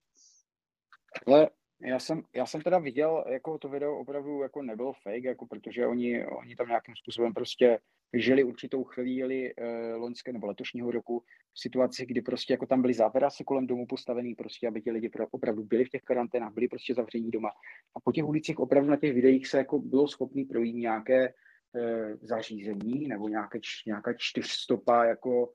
Ale 1.27 1.49
já 1.81 1.99
jsem, 1.99 2.23
já 2.35 2.47
jsem 2.47 2.61
teda 2.61 2.79
viděl, 2.79 3.25
jako 3.29 3.59
to 3.59 3.69
video 3.69 3.99
opravdu 3.99 4.43
jako 4.43 4.63
nebylo 4.63 4.93
fake, 4.93 5.25
jako 5.25 5.47
protože 5.47 5.87
oni, 5.87 6.27
oni 6.27 6.57
tam 6.57 6.69
nějakým 6.69 6.97
způsobem 6.97 7.35
prostě 7.35 7.79
žili 8.15 8.45
určitou 8.45 8.85
chvíli 8.85 9.55
eh, 9.57 9.95
loňské 9.95 10.33
nebo 10.33 10.47
letošního 10.47 10.91
roku 10.91 11.25
v 11.53 11.61
situaci, 11.61 12.07
kdy 12.07 12.23
prostě 12.23 12.53
jako 12.53 12.67
tam 12.67 12.83
byly 12.83 12.95
závěrasy 12.95 13.45
kolem 13.45 13.67
domu 13.67 13.87
postavený, 13.87 14.35
prostě 14.35 14.69
aby 14.69 14.83
ti 14.83 14.91
lidi 14.91 15.11
opravdu 15.31 15.65
byli 15.65 15.85
v 15.85 15.89
těch 15.89 16.03
karanténách, 16.03 16.53
byli 16.53 16.69
prostě 16.69 16.95
zavření 16.95 17.31
doma. 17.31 17.49
A 17.97 18.01
po 18.01 18.13
těch 18.13 18.25
ulicích 18.25 18.59
opravdu 18.59 18.91
na 18.91 18.97
těch 18.97 19.15
videích 19.15 19.47
se 19.47 19.59
jako 19.59 19.79
bylo 19.79 20.09
schopný 20.09 20.45
projít 20.45 20.73
nějaké 20.73 21.35
eh, 21.77 22.17
zařízení 22.23 23.09
nebo 23.09 23.29
nějaké, 23.29 23.59
nějaká 23.87 24.13
čtyřstopa 24.17 25.05
jako 25.05 25.53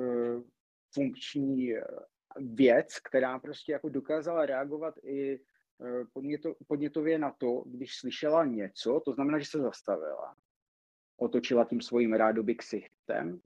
eh, 0.00 0.42
funkční 0.94 1.74
eh, 1.74 1.84
věc, 2.36 3.00
která 3.00 3.38
prostě 3.38 3.72
jako 3.72 3.88
dokázala 3.88 4.46
reagovat 4.46 4.94
i 5.02 5.40
podněto, 6.12 6.54
podnětově 6.66 7.18
na 7.18 7.30
to, 7.30 7.62
když 7.66 7.96
slyšela 7.96 8.44
něco, 8.44 9.00
to 9.04 9.12
znamená, 9.12 9.38
že 9.38 9.44
se 9.44 9.58
zastavila, 9.58 10.36
otočila 11.16 11.64
tím 11.64 11.80
svým 11.80 12.12
rádoby 12.12 12.54
ksichtem 12.54 13.40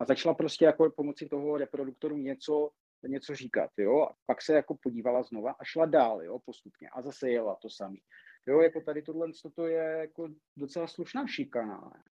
a 0.00 0.04
začala 0.04 0.34
prostě 0.34 0.64
jako 0.64 0.90
pomocí 0.90 1.28
toho 1.28 1.56
reproduktoru 1.56 2.16
něco, 2.16 2.70
něco 3.02 3.34
říkat, 3.34 3.70
jo, 3.76 4.02
a 4.02 4.14
pak 4.26 4.42
se 4.42 4.54
jako 4.54 4.76
podívala 4.82 5.22
znova 5.22 5.52
a 5.52 5.64
šla 5.64 5.86
dál, 5.86 6.22
jo, 6.22 6.38
postupně 6.38 6.88
a 6.90 7.02
zase 7.02 7.30
jela 7.30 7.54
to 7.54 7.70
samý. 7.70 8.02
Jo, 8.46 8.60
jako 8.60 8.80
tady 8.80 9.02
tohle 9.02 9.28
to 9.54 9.66
je 9.66 9.98
jako 9.98 10.28
docela 10.56 10.86
slušná 10.86 11.26
šikana. 11.26 12.02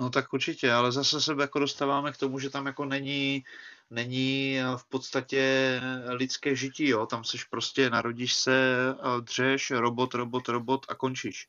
No 0.00 0.10
tak 0.10 0.32
určitě, 0.32 0.72
ale 0.72 0.92
zase 0.92 1.20
se 1.20 1.32
jako 1.40 1.58
dostáváme 1.58 2.12
k 2.12 2.16
tomu, 2.16 2.38
že 2.38 2.50
tam 2.50 2.66
jako 2.66 2.84
není, 2.84 3.44
není 3.90 4.58
eh, 4.58 4.76
v 4.76 4.84
podstatě 4.84 5.80
lidské 6.08 6.56
žití, 6.56 6.88
jo. 6.88 7.06
Tam 7.06 7.24
seš 7.24 7.44
prostě, 7.44 7.90
narodíš 7.90 8.34
se, 8.34 8.78
eh, 8.90 9.20
dřeš, 9.20 9.70
robot, 9.70 10.14
robot, 10.14 10.48
robot 10.48 10.86
a 10.88 10.94
končíš. 10.94 11.48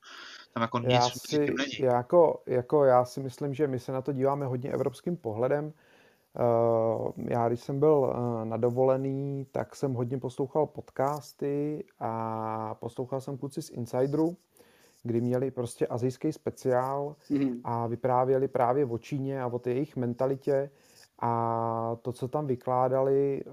Tam 0.54 0.62
jako 0.62 0.80
nic 0.80 0.92
já 0.92 1.10
si, 1.10 1.40
není. 1.40 1.80
Jako, 1.80 2.44
jako 2.46 2.86
já 2.86 3.06
si 3.06 3.20
myslím, 3.20 3.54
že 3.54 3.68
my 3.68 3.80
se 3.80 3.92
na 3.92 4.02
to 4.02 4.12
díváme 4.12 4.46
hodně 4.46 4.72
evropským 4.72 5.18
pohledem. 5.18 5.74
Eh, 6.36 7.34
já, 7.34 7.48
když 7.48 7.60
jsem 7.60 7.80
byl 7.80 8.14
na 8.44 8.58
dovolený, 8.58 9.48
tak 9.52 9.76
jsem 9.76 9.94
hodně 9.94 10.18
poslouchal 10.18 10.68
podcasty 10.68 11.86
a 12.00 12.76
poslouchal 12.76 13.22
jsem 13.22 13.38
kluci 13.38 13.62
z 13.62 13.70
Insideru, 13.70 14.38
kdy 15.04 15.22
měli 15.22 15.52
prostě 15.52 15.88
azijský 15.88 16.32
speciál 16.32 17.16
mm. 17.30 17.62
a 17.64 17.88
vyprávěli 17.88 18.48
právě 18.48 18.86
o 18.86 18.98
Číně 18.98 19.42
a 19.42 19.48
o 19.48 19.60
té 19.60 19.70
jejich 19.70 19.96
mentalitě 19.96 20.70
a 21.22 21.98
to, 22.02 22.12
co 22.12 22.28
tam 22.28 22.48
vykládali, 22.48 23.44
eh, 23.48 23.52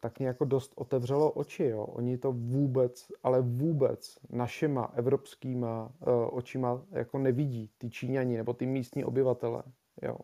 tak 0.00 0.18
mě 0.18 0.28
jako 0.28 0.44
dost 0.44 0.72
otevřelo 0.76 1.30
oči. 1.30 1.64
Jo. 1.64 1.84
Oni 1.84 2.18
to 2.18 2.32
vůbec, 2.32 3.06
ale 3.22 3.40
vůbec 3.40 4.18
našima 4.30 4.92
evropskýma 4.94 5.92
eh, 6.02 6.10
očima 6.30 6.82
jako 6.90 7.18
nevidí, 7.18 7.70
ty 7.78 7.90
Číňani 7.90 8.36
nebo 8.36 8.52
ty 8.52 8.66
místní 8.66 9.04
obyvatele. 9.04 9.62
Jo. 10.02 10.16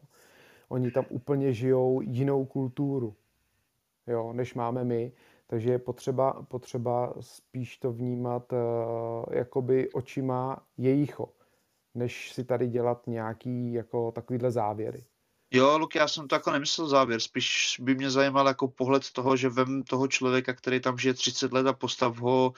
Oni 0.68 0.90
tam 0.90 1.04
úplně 1.08 1.52
žijou 1.52 2.00
jinou 2.00 2.44
kulturu, 2.44 3.14
jo, 4.06 4.32
než 4.32 4.54
máme 4.54 4.84
my. 4.84 5.12
Takže 5.52 5.70
je 5.70 5.78
potřeba, 5.78 6.42
potřeba 6.42 7.14
spíš 7.20 7.78
to 7.78 7.92
vnímat 7.92 8.52
uh, 8.52 8.58
jakoby 9.30 9.92
očima 9.92 10.66
jejího, 10.76 11.32
než 11.94 12.32
si 12.32 12.44
tady 12.44 12.68
dělat 12.68 13.06
nějaký 13.06 13.72
jako 13.72 14.12
takovýhle 14.12 14.50
závěry. 14.50 15.04
Jo, 15.50 15.78
Luky, 15.78 15.98
já 15.98 16.08
jsem 16.08 16.28
to 16.28 16.34
jako 16.34 16.50
nemyslel 16.50 16.88
závěr, 16.88 17.20
spíš 17.20 17.76
by 17.80 17.94
mě 17.94 18.10
zajímal 18.10 18.46
jako 18.46 18.68
pohled 18.68 19.10
toho, 19.10 19.36
že 19.36 19.48
vem 19.48 19.82
toho 19.82 20.08
člověka, 20.08 20.54
který 20.54 20.80
tam 20.80 20.98
žije 20.98 21.14
30 21.14 21.52
let 21.52 21.66
a 21.66 21.72
postav 21.72 22.16
ho 22.16 22.52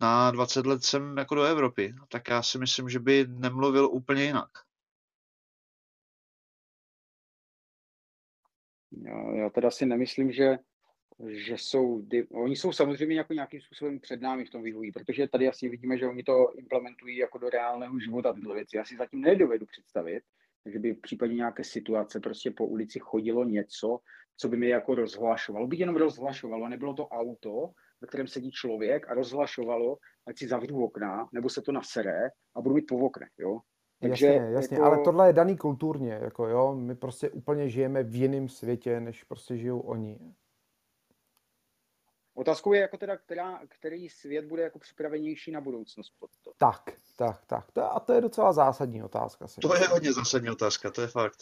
na 0.00 0.30
20 0.30 0.66
let 0.66 0.84
sem 0.84 1.18
jako 1.18 1.34
do 1.34 1.42
Evropy. 1.42 1.94
Tak 2.08 2.28
já 2.28 2.42
si 2.42 2.58
myslím, 2.58 2.88
že 2.88 2.98
by 2.98 3.26
nemluvil 3.28 3.88
úplně 3.90 4.24
jinak. 4.24 4.50
Já, 8.90 9.34
já 9.34 9.50
teda 9.50 9.70
si 9.70 9.86
nemyslím, 9.86 10.32
že 10.32 10.58
že 11.28 11.54
jsou, 11.54 12.02
oni 12.32 12.56
jsou 12.56 12.72
samozřejmě 12.72 13.16
jako 13.16 13.32
nějakým 13.32 13.60
způsobem 13.60 14.00
před 14.00 14.20
námi 14.20 14.44
v 14.44 14.50
tom 14.50 14.62
vývoji, 14.62 14.92
protože 14.92 15.28
tady 15.28 15.44
jasně 15.44 15.68
vidíme, 15.68 15.98
že 15.98 16.06
oni 16.06 16.22
to 16.22 16.52
implementují 16.58 17.16
jako 17.16 17.38
do 17.38 17.50
reálného 17.50 18.00
života 18.00 18.32
tyhle 18.32 18.54
věci. 18.54 18.76
Já 18.76 18.84
si 18.84 18.96
zatím 18.96 19.20
nedovedu 19.20 19.66
představit, 19.66 20.22
že 20.66 20.78
by 20.78 20.94
v 20.94 21.00
případě 21.00 21.34
nějaké 21.34 21.64
situace 21.64 22.20
prostě 22.20 22.50
po 22.50 22.66
ulici 22.66 22.98
chodilo 22.98 23.44
něco, 23.44 23.98
co 24.36 24.48
by 24.48 24.56
mi 24.56 24.68
jako 24.68 24.94
rozhlašovalo. 24.94 25.66
By 25.66 25.76
jenom 25.76 25.96
rozhlašovalo, 25.96 26.68
nebylo 26.68 26.94
to 26.94 27.08
auto, 27.08 27.70
ve 28.00 28.08
kterém 28.08 28.26
sedí 28.26 28.50
člověk 28.50 29.10
a 29.10 29.14
rozhlašovalo, 29.14 29.96
ať 30.26 30.38
si 30.38 30.48
zavřu 30.48 30.84
okna, 30.84 31.28
nebo 31.32 31.48
se 31.48 31.62
to 31.62 31.72
nasere 31.72 32.28
a 32.56 32.60
budu 32.60 32.74
mít 32.74 32.86
po 32.88 32.96
oknech, 32.96 33.30
jo. 33.38 33.60
Takže, 34.00 34.26
jasně, 34.26 34.54
jasně, 34.54 34.76
jako... 34.76 34.86
ale 34.86 35.04
tohle 35.04 35.28
je 35.28 35.32
daný 35.32 35.56
kulturně, 35.56 36.12
jako 36.12 36.48
jo, 36.48 36.74
my 36.74 36.94
prostě 36.94 37.30
úplně 37.30 37.68
žijeme 37.68 38.02
v 38.02 38.14
jiném 38.14 38.48
světě, 38.48 39.00
než 39.00 39.24
prostě 39.24 39.56
žijou 39.56 39.80
oni. 39.80 40.18
Otázkou 42.36 42.72
je, 42.72 42.80
jako 42.80 42.96
teda, 42.96 43.16
která, 43.16 43.60
který 43.68 44.08
svět 44.08 44.44
bude 44.44 44.62
jako 44.62 44.78
připravenější 44.78 45.52
na 45.52 45.60
budoucnost 45.60 46.12
pod 46.18 46.30
to. 46.44 46.50
Tak, 46.58 46.92
tak, 47.16 47.46
tak. 47.46 47.70
To, 47.72 47.92
a 47.92 48.00
to 48.00 48.12
je 48.12 48.20
docela 48.20 48.52
zásadní 48.52 49.02
otázka. 49.02 49.46
To 49.60 49.74
je 49.74 49.88
hodně 49.88 50.12
zásadní 50.12 50.50
otázka, 50.50 50.90
to 50.90 51.00
je 51.00 51.06
fakt. 51.06 51.38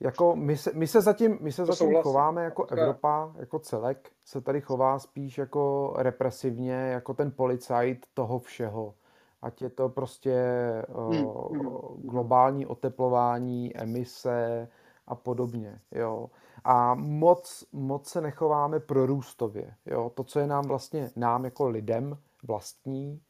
Jako 0.00 0.36
my 0.36 0.56
se, 0.56 0.70
my 0.74 0.86
se 0.86 1.00
zatím, 1.00 1.38
my 1.40 1.52
se 1.52 1.64
zatím 1.64 2.02
chováme 2.02 2.44
jako 2.44 2.66
Evropa, 2.66 3.34
jako 3.38 3.58
celek, 3.58 4.10
se 4.24 4.40
tady 4.40 4.60
chová 4.60 4.98
spíš 4.98 5.38
jako 5.38 5.94
represivně, 5.96 6.72
jako 6.72 7.14
ten 7.14 7.30
policajt 7.30 8.06
toho 8.14 8.38
všeho. 8.38 8.94
Ať 9.42 9.62
je 9.62 9.70
to 9.70 9.88
prostě 9.88 10.42
hmm. 10.88 11.24
uh, 11.24 12.00
globální 12.00 12.66
oteplování, 12.66 13.76
emise 13.76 14.68
a 15.06 15.14
podobně. 15.14 15.80
Jo 15.90 16.30
a 16.64 16.94
moc, 16.94 17.64
moc 17.72 18.08
se 18.08 18.20
nechováme 18.20 18.80
prorůstově. 18.80 19.74
Jo? 19.86 20.10
To, 20.14 20.24
co 20.24 20.40
je 20.40 20.46
nám 20.46 20.64
vlastně, 20.64 21.10
nám 21.16 21.44
jako 21.44 21.68
lidem 21.68 22.18
vlastní, 22.42 23.20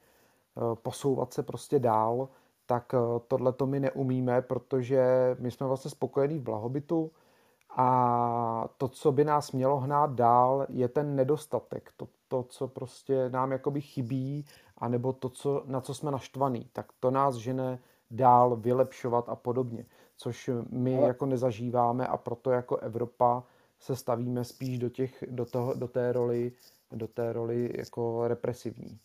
eh, 0.56 0.60
posouvat 0.74 1.32
se 1.32 1.42
prostě 1.42 1.78
dál, 1.78 2.28
tak 2.66 2.94
eh, 2.94 3.20
tohle 3.28 3.52
to 3.52 3.66
my 3.66 3.80
neumíme, 3.80 4.42
protože 4.42 5.02
my 5.38 5.50
jsme 5.50 5.66
vlastně 5.66 5.90
spokojení 5.90 6.38
v 6.38 6.42
blahobytu 6.42 7.10
a 7.76 8.68
to, 8.76 8.88
co 8.88 9.12
by 9.12 9.24
nás 9.24 9.52
mělo 9.52 9.80
hnát 9.80 10.10
dál, 10.10 10.66
je 10.68 10.88
ten 10.88 11.16
nedostatek, 11.16 11.92
to, 11.96 12.08
to 12.28 12.42
co 12.42 12.68
prostě 12.68 13.28
nám 13.28 13.52
jakoby 13.52 13.80
chybí, 13.80 14.46
anebo 14.78 15.12
to, 15.12 15.28
co, 15.28 15.62
na 15.66 15.80
co 15.80 15.94
jsme 15.94 16.10
naštvaný, 16.10 16.68
tak 16.72 16.86
to 17.00 17.10
nás 17.10 17.34
žene 17.34 17.78
dál 18.10 18.56
vylepšovat 18.56 19.28
a 19.28 19.36
podobně 19.36 19.86
což 20.22 20.50
my 20.70 20.96
Ale... 20.96 21.08
jako 21.08 21.26
nezažíváme 21.26 22.06
a 22.06 22.16
proto 22.16 22.50
jako 22.50 22.76
Evropa 22.76 23.44
se 23.80 23.96
stavíme 23.96 24.44
spíš 24.44 24.78
do, 24.78 24.88
těch, 24.88 25.24
do, 25.28 25.44
toho, 25.44 25.74
do 25.74 25.88
té 25.88 26.12
roli 26.12 26.52
do 26.92 27.08
té 27.08 27.32
roli 27.32 27.70
jako 27.78 28.28
represivní. 28.28 28.98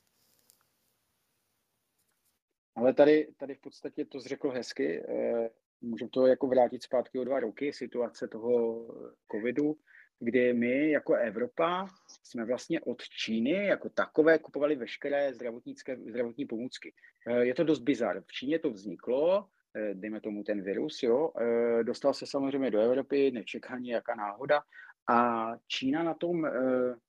Ale 2.76 2.94
tady, 2.94 3.28
tady 3.38 3.56
v 3.56 3.62
podstatě 3.62 4.06
to 4.06 4.20
zřekl 4.20 4.50
hezky. 4.50 5.04
Eh, 5.10 5.50
můžu 5.82 6.08
to 6.08 6.28
jako 6.28 6.48
vrátit 6.48 6.84
zpátky 6.84 7.20
o 7.20 7.24
dva 7.24 7.40
roky, 7.40 7.74
situace 7.74 8.28
toho 8.28 8.86
covidu, 9.32 9.78
kdy 10.20 10.54
my 10.54 10.92
jako 10.92 11.14
Evropa 11.16 11.88
jsme 12.24 12.46
vlastně 12.46 12.82
od 12.82 13.02
Číny 13.04 13.66
jako 13.66 13.90
takové 13.90 14.40
kupovali 14.40 14.76
veškeré 14.76 15.34
zdravotnické, 15.34 15.98
zdravotní 15.98 16.46
pomůcky. 16.46 16.94
Eh, 17.28 17.46
je 17.46 17.54
to 17.54 17.64
dost 17.64 17.80
bizar. 17.80 18.22
V 18.22 18.32
Číně 18.32 18.60
to 18.60 18.72
vzniklo, 18.72 19.50
dejme 19.94 20.22
tomu 20.22 20.44
ten 20.44 20.62
virus, 20.62 21.04
jo, 21.04 21.32
eh, 21.42 21.84
dostal 21.84 22.14
se 22.14 22.26
samozřejmě 22.26 22.72
do 22.72 22.80
Evropy, 22.80 23.32
nečekaně, 23.32 23.94
jaká 23.94 24.16
náhoda. 24.16 24.62
A 25.10 25.48
Čína 25.68 26.04
na 26.04 26.14
tom 26.14 26.46
eh, 26.46 26.52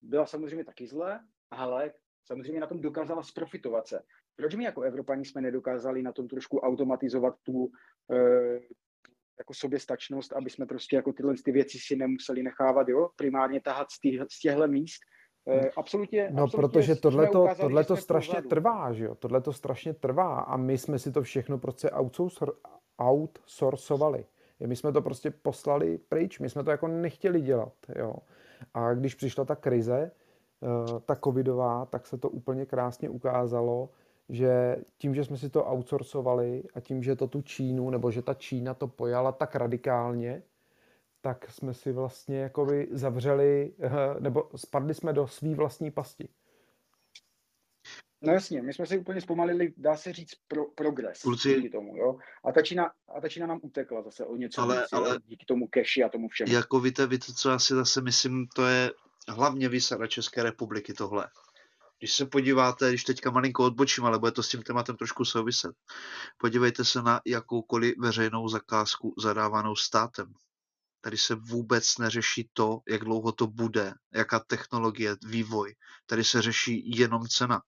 byla 0.02 0.26
samozřejmě 0.26 0.64
taky 0.64 0.86
zle, 0.86 1.20
ale 1.50 1.92
samozřejmě 2.24 2.60
na 2.60 2.66
tom 2.66 2.80
dokázala 2.80 3.22
sprofitovat 3.22 3.88
se. 3.88 4.00
Proč 4.36 4.54
my 4.54 4.64
jako 4.64 4.82
Evropani 4.82 5.24
jsme 5.24 5.40
nedokázali 5.40 6.02
na 6.02 6.12
tom 6.12 6.28
trošku 6.28 6.58
automatizovat 6.58 7.34
tu 7.42 7.70
jako 9.38 9.54
soběstačnost, 9.54 10.32
aby 10.32 10.50
jsme 10.50 10.66
prostě 10.66 10.96
jako 10.96 11.12
tyhle 11.12 11.34
ty 11.44 11.52
věci 11.52 11.78
si 11.78 11.96
nemuseli 11.96 12.42
nechávat, 12.42 12.88
jo, 12.88 13.10
primárně 13.16 13.60
tahat 13.60 13.90
z, 13.90 14.00
tý, 14.00 14.18
z 14.18 14.40
těchto 14.40 14.68
míst, 14.68 15.00
Eh, 15.00 15.17
absolutně, 15.76 16.28
no, 16.32 16.42
absolutně 16.42 16.68
protože 16.68 16.94
tohle 17.61 17.84
to 17.84 17.96
strašně 17.96 18.34
pozadu. 18.34 18.49
trvá, 18.49 18.92
že 18.92 19.05
jo? 19.05 19.14
Tohle 19.14 19.40
to 19.40 19.53
strašně 19.53 19.94
trvá 19.94 20.38
a 20.40 20.57
my 20.57 20.78
jsme 20.78 20.99
si 20.99 21.12
to 21.12 21.22
všechno 21.22 21.59
prostě 21.59 21.90
outsourcovali. 22.99 24.24
My 24.66 24.76
jsme 24.76 24.92
to 24.92 25.03
prostě 25.03 25.30
poslali 25.30 25.99
pryč, 26.09 26.38
my 26.38 26.51
jsme 26.51 26.64
to 26.64 26.70
jako 26.70 26.88
nechtěli 26.88 27.40
dělat, 27.40 27.72
jo. 27.96 28.14
A 28.74 28.94
když 28.94 29.14
přišla 29.14 29.44
ta 29.44 29.57
krize, 29.57 30.11
eh, 30.62 31.01
ta 31.01 31.16
covidová, 31.16 31.86
tak 31.86 32.07
se 32.07 32.18
to 32.18 32.28
úplně 32.28 32.66
krásně 32.66 33.09
ukázalo, 33.09 33.88
že 34.28 34.76
tím, 34.99 35.14
že 35.14 35.24
jsme 35.24 35.36
si 35.36 35.51
to 35.51 35.64
outsourcovali 35.64 36.64
a 36.74 36.80
tím, 36.80 37.03
že 37.03 37.16
to 37.16 37.26
tu 37.26 37.42
Čínu, 37.42 37.90
nebo 37.90 38.11
že 38.11 38.22
ta 38.22 38.34
Čína 38.34 38.74
to 38.74 38.88
pojala 38.88 39.32
tak 39.32 39.57
radikálně, 39.57 40.42
tak 41.20 41.50
jsme 41.50 41.74
si 41.74 41.92
vlastně 41.92 42.38
jakoby 42.38 42.88
zavřeli, 42.90 43.74
eh, 43.80 44.20
nebo 44.20 44.50
spadli 44.56 44.94
jsme 44.94 45.12
do 45.12 45.26
svý 45.26 45.54
vlastní 45.54 45.90
pasti. 45.90 46.28
No 48.22 48.32
jasně, 48.32 48.62
my 48.62 48.74
jsme 48.74 48.86
si 48.86 48.98
úplně 48.98 49.20
zpomalili, 49.20 49.74
dá 49.76 49.96
se 49.96 50.12
říct, 50.12 50.34
pro, 50.48 50.64
progres 50.64 51.22
Kluci, 51.22 51.54
díky 51.54 51.70
tomu, 51.70 51.96
jo. 51.96 52.18
A 52.44 52.52
ta, 52.52 52.62
Čína, 52.62 52.92
a 53.16 53.20
ta 53.20 53.28
Čína 53.28 53.46
nám 53.46 53.60
utekla 53.62 54.02
zase 54.02 54.24
o 54.24 54.36
něco 54.36 54.62
ale, 54.62 54.80
víc, 54.80 54.92
ale, 54.92 55.18
díky 55.26 55.46
tomu 55.46 55.66
keši 55.66 56.04
a 56.04 56.08
tomu 56.08 56.28
všemu. 56.28 56.52
Jako 56.52 56.80
víte, 56.80 57.06
víte, 57.06 57.32
co 57.32 57.50
asi 57.50 57.74
zase 57.74 58.00
myslím, 58.00 58.46
to 58.54 58.66
je 58.66 58.92
hlavně 59.28 59.68
výsada 59.68 60.06
České 60.06 60.42
republiky 60.42 60.94
tohle. 60.94 61.28
Když 61.98 62.12
se 62.14 62.26
podíváte, 62.26 62.88
když 62.88 63.04
teďka 63.04 63.30
malinko 63.30 63.64
odbočím, 63.64 64.04
ale 64.04 64.18
bude 64.18 64.32
to 64.32 64.42
s 64.42 64.48
tím 64.48 64.62
tématem 64.62 64.96
trošku 64.96 65.24
souviset, 65.24 65.74
podívejte 66.38 66.84
se 66.84 67.02
na 67.02 67.20
jakoukoliv 67.26 67.94
veřejnou 67.98 68.48
zakázku 68.48 69.14
zadávanou 69.18 69.76
státem. 69.76 70.34
Tady 71.01 71.18
se 71.18 71.34
vůbec 71.34 71.99
neřeší 71.99 72.51
to, 72.53 72.80
jak 72.88 73.05
dlouho 73.05 73.32
to 73.32 73.46
bude, 73.46 73.94
jaká 74.14 74.40
technologie, 74.40 75.16
vývoj. 75.26 75.74
Tady 76.07 76.24
se 76.24 76.42
řeší 76.42 76.99
jenom 76.99 77.28
cena. 77.28 77.62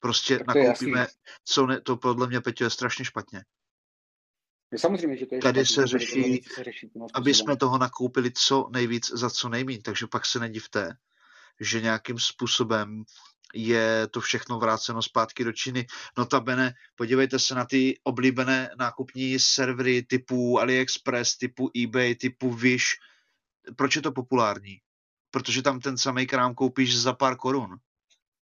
Prostě 0.00 0.38
tak 0.38 0.46
nakoupíme, 0.46 1.06
co 1.44 1.66
ne, 1.66 1.80
to 1.80 1.96
podle 1.96 2.26
mě, 2.26 2.40
Peťo, 2.40 2.64
je 2.64 2.70
strašně 2.70 3.04
špatně. 3.04 3.44
Je 4.72 4.78
samozřejmě, 4.78 5.16
že 5.16 5.26
to 5.26 5.34
je 5.34 5.40
Tady 5.40 5.66
špatně, 5.66 5.74
se 5.74 5.86
řeší, 5.86 6.42
se 6.54 6.64
řeší 6.64 6.90
aby 7.14 7.34
jsme 7.34 7.56
toho 7.56 7.78
nakoupili 7.78 8.32
co 8.32 8.68
nejvíc 8.72 9.10
za 9.10 9.30
co 9.30 9.48
nejméně, 9.48 9.82
takže 9.82 10.06
pak 10.06 10.26
se 10.26 10.38
nedivte, 10.38 10.96
že 11.60 11.80
nějakým 11.80 12.18
způsobem 12.18 13.04
je 13.56 14.08
to 14.08 14.20
všechno 14.20 14.58
vráceno 14.58 15.02
zpátky 15.02 15.44
do 15.44 15.52
Číny. 15.52 15.86
Notabene, 16.18 16.74
podívejte 16.94 17.38
se 17.38 17.54
na 17.54 17.64
ty 17.64 18.00
oblíbené 18.02 18.70
nákupní 18.78 19.38
servery 19.38 20.02
typu 20.02 20.60
AliExpress, 20.60 21.36
typu 21.36 21.70
eBay, 21.82 22.14
typu 22.14 22.54
Wish. 22.54 22.86
Proč 23.76 23.96
je 23.96 24.02
to 24.02 24.12
populární? 24.12 24.78
Protože 25.30 25.62
tam 25.62 25.80
ten 25.80 25.98
samý 25.98 26.26
krám 26.26 26.54
koupíš 26.54 26.98
za 26.98 27.12
pár 27.12 27.36
korun. 27.36 27.76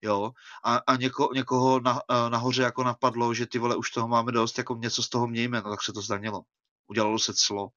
Jo? 0.01 0.31
A, 0.63 0.75
a 0.75 0.95
něko, 0.95 1.29
někoho 1.33 1.79
na, 1.79 2.01
nahoře 2.29 2.61
jako 2.61 2.83
napadlo, 2.83 3.33
že 3.33 3.45
ty 3.45 3.59
vole, 3.59 3.75
už 3.75 3.91
toho 3.91 4.07
máme 4.07 4.31
dost, 4.31 4.57
jako 4.57 4.75
něco 4.75 5.03
z 5.03 5.09
toho 5.09 5.27
mějme, 5.27 5.61
no 5.61 5.69
tak 5.69 5.83
se 5.83 5.93
to 5.93 6.01
zdanilo. 6.01 6.41
Udělalo 6.87 7.19
se 7.19 7.33
clo. 7.35 7.69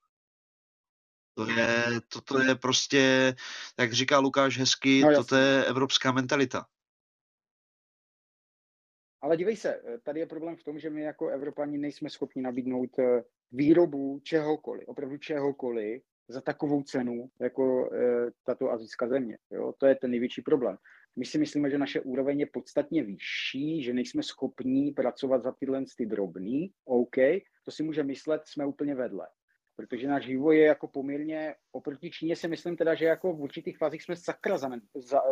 To 1.33 1.49
je, 1.49 2.01
toto 2.07 2.41
je 2.41 2.55
prostě, 2.55 3.35
jak 3.79 3.93
říká 3.93 4.19
Lukáš 4.19 4.57
hezky, 4.57 5.01
no, 5.01 5.15
toto 5.15 5.35
je 5.35 5.65
evropská 5.65 6.11
mentalita. 6.11 6.65
Ale 9.21 9.37
dívej 9.37 9.55
se, 9.55 9.75
eh, 9.75 9.97
tady 10.03 10.19
je 10.19 10.25
problém 10.25 10.55
v 10.55 10.63
tom, 10.63 10.79
že 10.79 10.89
my 10.89 11.01
jako 11.01 11.27
Evropani 11.27 11.77
nejsme 11.77 12.09
schopni 12.09 12.41
nabídnout 12.41 12.99
eh, 12.99 13.23
výrobu 13.51 14.19
čehokoliv, 14.23 14.87
opravdu 14.87 15.17
čehokoliv, 15.17 16.03
za 16.31 16.41
takovou 16.41 16.83
cenu, 16.83 17.29
jako 17.41 17.93
e, 17.93 18.31
tato 18.45 18.71
azijská 18.71 19.07
země. 19.07 19.37
Jo? 19.51 19.73
To 19.77 19.85
je 19.85 19.95
ten 19.95 20.11
největší 20.11 20.41
problém. 20.41 20.77
My 21.15 21.25
si 21.25 21.37
myslíme, 21.37 21.69
že 21.69 21.77
naše 21.77 22.01
úroveň 22.01 22.39
je 22.39 22.45
podstatně 22.53 23.03
vyšší, 23.03 23.83
že 23.83 23.93
nejsme 23.93 24.23
schopní 24.23 24.91
pracovat 24.91 25.43
za 25.43 25.51
tyhle 25.51 25.83
ty 25.97 26.05
drobný, 26.05 26.71
OK, 26.85 27.15
to 27.65 27.71
si 27.71 27.83
může 27.83 28.03
myslet, 28.03 28.41
jsme 28.45 28.65
úplně 28.65 28.95
vedle 28.95 29.27
protože 29.81 30.07
náš 30.07 30.27
vývoj 30.27 30.57
je 30.57 30.65
jako 30.65 30.87
poměrně, 30.87 31.55
oproti 31.71 32.11
Číně 32.11 32.35
si 32.35 32.47
myslím 32.47 32.77
teda, 32.77 32.95
že 32.95 33.05
jako 33.05 33.33
v 33.33 33.41
určitých 33.41 33.77
fázích 33.77 34.03
jsme 34.03 34.15
sakra 34.15 34.57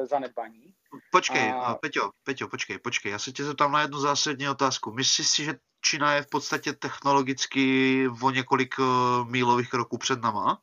zanedbaní. 0.04 0.74
Počkej, 1.12 1.52
a... 1.52 1.76
Peťo, 1.76 2.10
Peťo, 2.24 2.48
počkej, 2.48 2.80
počkej, 2.80 3.12
já 3.12 3.20
se 3.20 3.32
tě 3.32 3.44
zeptám 3.44 3.72
na 3.72 3.82
jednu 3.82 4.00
zásadní 4.00 4.50
otázku. 4.50 4.92
Myslíš 4.92 5.28
si, 5.28 5.44
že 5.44 5.54
Čína 5.82 6.16
je 6.16 6.22
v 6.22 6.30
podstatě 6.30 6.74
technologicky 6.74 8.08
o 8.24 8.30
několik 8.30 8.80
uh, 8.80 9.30
mílových 9.30 9.70
kroků 9.70 9.98
před 9.98 10.22
náma? 10.22 10.62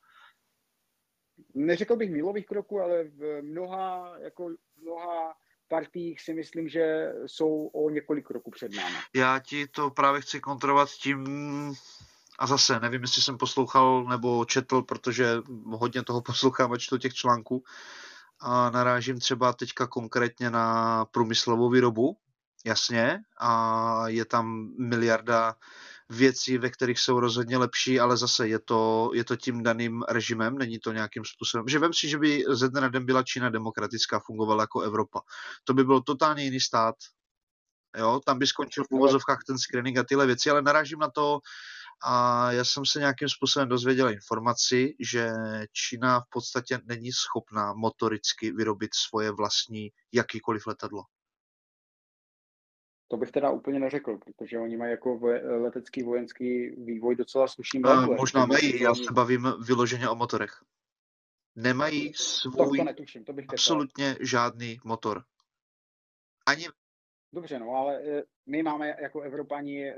Neřekl 1.55 1.97
bych 1.97 2.11
mílových 2.11 2.47
kroků, 2.47 2.80
ale 2.80 3.05
v 3.05 3.43
mnoha, 3.43 4.14
jako 4.18 4.51
mnoha 4.82 5.34
partiích 5.68 6.20
si 6.20 6.34
myslím, 6.34 6.68
že 6.68 7.12
jsou 7.26 7.66
o 7.66 7.91
několik 7.91 8.26
kroků 8.26 8.51
před 8.51 8.74
námi. 8.74 8.97
Já 9.14 9.39
ti 9.39 9.66
to 9.66 9.91
právě 9.91 10.20
chci 10.20 10.41
kontrolovat 10.41 10.89
tím, 10.91 11.24
a 12.39 12.47
zase 12.47 12.80
nevím, 12.80 13.03
jestli 13.03 13.22
jsem 13.22 13.39
poslouchal 13.39 14.05
nebo 14.05 14.45
četl, 14.45 14.82
protože 14.82 15.37
hodně 15.64 16.03
toho 16.03 16.22
poslouchám 16.26 16.72
a 16.72 16.78
čtu 16.78 16.99
těch 16.99 17.14
článků, 17.14 17.64
a 18.41 18.70
narážím 18.70 19.18
třeba 19.18 19.53
teďka 19.53 19.87
konkrétně 19.87 20.51
na 20.51 21.05
průmyslovou 21.05 21.70
výrobu, 21.70 22.16
jasně, 22.64 23.18
a 23.41 24.09
je 24.09 24.24
tam 24.24 24.68
miliarda 24.78 25.55
věcí, 26.09 26.59
ve 26.59 26.70
kterých 26.70 27.01
jsou 27.01 27.20
rozhodně 27.20 27.59
lepší, 27.59 28.01
ale 28.01 28.16
zase 28.16 28.49
je 28.49 28.59
to, 28.59 29.11
je 29.14 29.24
to 29.24 29.37
tím 29.37 29.62
daným 29.62 30.03
režimem, 30.09 30.59
není 30.59 30.78
to 30.78 30.93
nějakým 30.93 31.24
způsobem. 31.24 31.68
Že 31.68 31.78
vem 31.78 31.93
si, 31.93 32.09
že 32.09 32.18
by 32.18 32.45
ze 32.49 32.68
dne 32.68 32.80
na 32.80 32.89
den 32.89 33.07
byla 33.07 33.22
Čína 33.22 33.51
demokratická, 33.51 34.20
fungovala 34.20 34.62
jako 34.62 34.80
Evropa. 34.80 35.20
To 35.64 35.74
by 35.74 35.84
byl 35.84 36.01
totálně 36.01 36.45
jiný 36.45 36.61
stát. 36.61 36.95
Jo, 37.97 38.20
tam 38.26 38.39
by 38.39 38.47
skončil 38.47 38.84
v 38.84 38.91
úvozovkách 38.91 39.39
ten 39.47 39.59
screening 39.59 39.99
a 39.99 40.05
tyhle 40.05 40.26
věci, 40.26 40.51
ale 40.51 40.62
narážím 40.62 40.99
na 40.99 41.11
to, 41.11 41.39
a 42.05 42.53
já 42.53 42.65
jsem 42.65 42.87
se 42.87 42.99
nějakým 42.99 43.29
způsobem 43.29 43.69
dozvěděl 43.69 44.11
informaci, 44.11 44.95
že 45.01 45.31
Čína 45.73 46.21
v 46.21 46.25
podstatě 46.31 46.79
není 46.85 47.13
schopná 47.13 47.75
motoricky 47.75 48.53
vyrobit 48.53 48.95
svoje 48.95 49.31
vlastní 49.31 49.91
jakýkoliv 50.13 50.67
letadlo. 50.67 51.03
To 53.09 53.17
bych 53.17 53.31
teda 53.31 53.51
úplně 53.51 53.81
neřekl, 53.81 54.19
protože 54.19 54.59
oni 54.59 54.77
mají 54.77 54.91
jako 54.91 55.21
letecký 55.63 56.03
vojenský 56.03 56.71
vývoj 56.71 57.17
docela 57.17 57.49
slušný. 57.49 57.81
Možná 58.17 58.47
mají, 58.47 58.81
já 58.81 58.95
se 58.95 59.13
bavím 59.13 59.55
vyloženě 59.67 60.09
o 60.09 60.15
motorech. 60.15 60.63
Nemají 61.57 62.15
svůj 62.15 62.53
to, 62.53 62.77
to 62.77 62.85
netuším, 62.85 63.25
to 63.25 63.33
bych 63.33 63.47
absolutně 63.49 64.17
žádný 64.21 64.79
motor. 64.85 65.25
Ani... 66.47 66.69
Dobře, 67.33 67.59
no, 67.59 67.71
ale 67.71 68.03
e, 68.03 68.23
my 68.47 68.63
máme 68.63 68.97
jako 69.03 69.21
Evropani 69.21 69.89
e, 69.89 69.95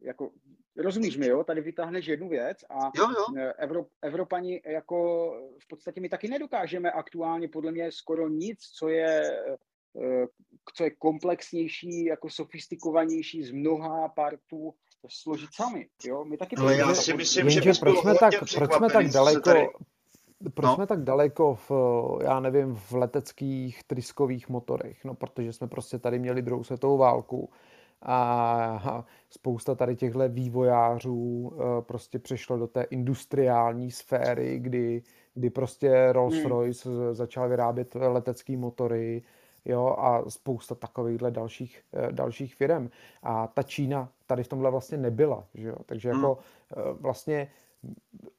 jako, 0.00 0.30
rozumíš 0.76 1.16
mi, 1.16 1.26
jo, 1.26 1.44
tady 1.44 1.60
vytáhneš 1.60 2.06
jednu 2.06 2.28
věc 2.28 2.58
a 2.70 2.90
jo, 2.96 3.10
jo. 3.10 3.36
E, 3.36 3.52
Evro, 3.52 3.86
Evropani 4.02 4.62
jako 4.66 5.30
v 5.62 5.68
podstatě 5.68 6.00
my 6.00 6.08
taky 6.08 6.28
nedokážeme 6.28 6.90
aktuálně 6.90 7.48
podle 7.48 7.72
mě 7.72 7.92
skoro 7.92 8.28
nic, 8.28 8.58
co 8.60 8.88
je 8.88 9.22
Eh, 10.02 10.26
co 10.74 10.84
je 10.84 10.90
komplexnější, 10.90 12.04
jako 12.04 12.30
sofistikovanější 12.30 13.42
z 13.42 13.50
mnoha 13.50 14.08
partů 14.08 14.74
složit 15.08 15.48
sami. 15.52 15.88
Jo? 16.04 16.24
My 16.24 16.36
taky 16.36 16.56
Ale 16.56 16.76
já 16.76 16.94
si 16.94 17.14
myslím, 17.14 17.50
že 17.50 17.72
proč 17.80 17.98
jsme 17.98 18.14
tak, 18.14 18.34
proč 18.38 18.72
jsme 18.74 18.88
tak 18.90 19.06
daleko, 19.08 19.40
tady... 19.40 19.68
proč 20.54 20.64
no. 20.64 20.74
jsme 20.74 20.86
tak 20.86 21.04
daleko 21.04 21.54
v, 21.54 21.70
já 22.24 22.40
nevím, 22.40 22.74
v 22.74 22.92
leteckých 22.92 23.84
tryskových 23.84 24.48
motorech? 24.48 25.04
No, 25.04 25.14
protože 25.14 25.52
jsme 25.52 25.68
prostě 25.68 25.98
tady 25.98 26.18
měli 26.18 26.42
druhou 26.42 26.64
světovou 26.64 26.98
válku 26.98 27.50
a 28.02 29.04
spousta 29.30 29.74
tady 29.74 29.96
těchto 29.96 30.28
vývojářů 30.28 31.52
eh, 31.54 31.82
prostě 31.82 32.18
přešlo 32.18 32.58
do 32.58 32.66
té 32.66 32.82
industriální 32.82 33.90
sféry, 33.90 34.58
kdy, 34.58 35.02
kdy 35.34 35.50
prostě 35.50 36.12
Rolls-Royce 36.12 36.90
hmm. 36.90 37.14
začal 37.14 37.48
vyrábět 37.48 37.94
letecké 37.94 38.56
motory, 38.56 39.22
jo, 39.64 39.96
a 39.98 40.30
spousta 40.30 40.74
takovýchhle 40.74 41.30
dalších, 41.30 41.82
eh, 41.92 42.12
dalších 42.12 42.54
firm. 42.54 42.90
A 43.22 43.46
ta 43.46 43.62
Čína 43.62 44.08
tady 44.26 44.42
v 44.42 44.48
tomhle 44.48 44.70
vlastně 44.70 44.98
nebyla, 44.98 45.44
že 45.54 45.68
jo? 45.68 45.76
takže 45.86 46.08
jako 46.08 46.38
hmm. 46.76 46.96
vlastně 47.00 47.48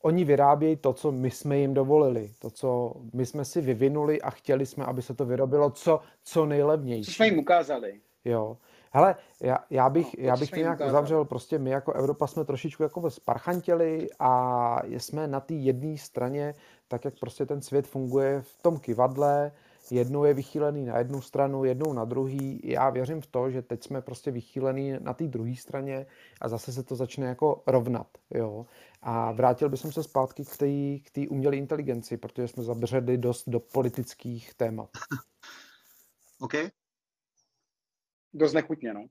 oni 0.01 0.23
vyrábějí 0.23 0.75
to, 0.75 0.93
co 0.93 1.11
my 1.11 1.31
jsme 1.31 1.57
jim 1.57 1.73
dovolili, 1.73 2.31
to, 2.39 2.49
co 2.49 2.93
my 3.13 3.25
jsme 3.25 3.45
si 3.45 3.61
vyvinuli 3.61 4.21
a 4.21 4.29
chtěli 4.29 4.65
jsme, 4.65 4.85
aby 4.85 5.01
se 5.01 5.13
to 5.13 5.25
vyrobilo 5.25 5.69
co, 5.69 5.99
co 6.23 6.45
nejlevnější. 6.45 7.05
Co 7.05 7.11
jsme 7.11 7.25
jim 7.25 7.39
ukázali. 7.39 7.99
Jo. 8.25 8.57
Hele, 8.91 9.15
já, 9.41 9.57
já 9.69 9.89
bych, 9.89 10.17
no, 10.17 10.23
já 10.23 10.37
bych 10.37 10.49
to 10.49 10.55
nějak 10.55 10.79
uzavřel, 10.87 11.25
prostě 11.25 11.59
my 11.59 11.69
jako 11.69 11.93
Evropa 11.93 12.27
jsme 12.27 12.45
trošičku 12.45 12.83
jako 12.83 13.09
sparchantěli 13.09 14.07
a 14.19 14.81
jsme 14.87 15.27
na 15.27 15.39
té 15.39 15.53
jedné 15.53 15.97
straně, 15.97 16.53
tak 16.87 17.05
jak 17.05 17.19
prostě 17.19 17.45
ten 17.45 17.61
svět 17.61 17.87
funguje 17.87 18.41
v 18.41 18.61
tom 18.61 18.79
kivadle, 18.79 19.51
jednou 19.91 20.23
je 20.23 20.33
vychýlený 20.33 20.85
na 20.85 20.97
jednu 20.97 21.21
stranu, 21.21 21.63
jednou 21.63 21.93
na 21.93 22.05
druhý. 22.05 22.61
Já 22.63 22.89
věřím 22.89 23.21
v 23.21 23.27
to, 23.27 23.51
že 23.51 23.61
teď 23.61 23.83
jsme 23.83 24.01
prostě 24.01 24.31
vychýlený 24.31 24.93
na 24.99 25.13
té 25.13 25.27
druhé 25.27 25.55
straně 25.55 26.05
a 26.41 26.47
zase 26.47 26.73
se 26.73 26.83
to 26.83 26.95
začne 26.95 27.27
jako 27.27 27.63
rovnat. 27.67 28.07
Jo? 28.33 28.65
A 29.01 29.31
vrátil 29.31 29.69
bych 29.69 29.79
se 29.79 30.03
zpátky 30.03 30.45
k 30.45 30.57
té 31.13 31.25
k 31.25 31.31
umělé 31.31 31.55
inteligenci, 31.55 32.17
protože 32.17 32.47
jsme 32.47 32.63
zabředli 32.63 33.17
dost 33.17 33.49
do 33.49 33.59
politických 33.59 34.53
témat. 34.53 34.89
OK. 36.39 36.53
Dost 38.37 38.53
nechutně, 38.53 38.93
no. 38.93 39.05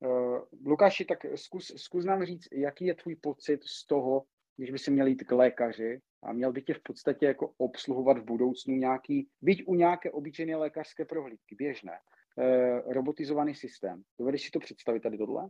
Uh, 0.00 0.38
Lukáši, 0.66 1.04
tak 1.04 1.18
zkus, 1.34 1.72
zkus 1.76 2.04
nám 2.04 2.24
říct, 2.24 2.48
jaký 2.52 2.86
je 2.86 2.94
tvůj 2.94 3.16
pocit 3.16 3.64
z 3.64 3.86
toho, 3.86 4.22
když 4.56 4.70
by 4.70 4.78
si 4.78 4.90
měl 4.90 5.06
jít 5.06 5.24
k 5.24 5.32
lékaři 5.32 6.00
a 6.22 6.32
měl 6.32 6.52
by 6.52 6.62
tě 6.62 6.74
v 6.74 6.82
podstatě 6.82 7.26
jako 7.26 7.52
obsluhovat 7.56 8.18
v 8.18 8.24
budoucnu 8.24 8.74
nějaký, 8.74 9.28
byť 9.42 9.62
u 9.66 9.74
nějaké 9.74 10.10
obyčejné 10.10 10.56
lékařské 10.56 11.04
prohlídky, 11.04 11.54
běžné, 11.54 11.92
eh, 12.38 12.92
robotizovaný 12.92 13.54
systém. 13.54 14.02
Dovedeš 14.18 14.42
si 14.42 14.50
to 14.50 14.58
představit 14.58 15.00
tady 15.00 15.18
tohle? 15.18 15.48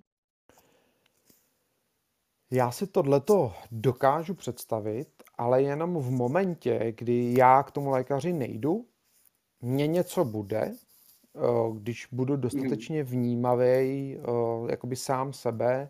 Já 2.50 2.70
si 2.70 2.86
tohleto 2.86 3.52
dokážu 3.70 4.34
představit, 4.34 5.08
ale 5.38 5.62
jenom 5.62 5.98
v 5.98 6.10
momentě, 6.10 6.94
kdy 6.98 7.34
já 7.38 7.62
k 7.62 7.70
tomu 7.70 7.90
lékaři 7.90 8.32
nejdu, 8.32 8.86
mně 9.60 9.86
něco 9.86 10.24
bude, 10.24 10.72
když 11.74 12.08
budu 12.12 12.36
dostatečně 12.36 13.04
vnímavý, 13.04 14.16
eh, 14.18 14.20
jakoby 14.70 14.96
sám 14.96 15.32
sebe, 15.32 15.88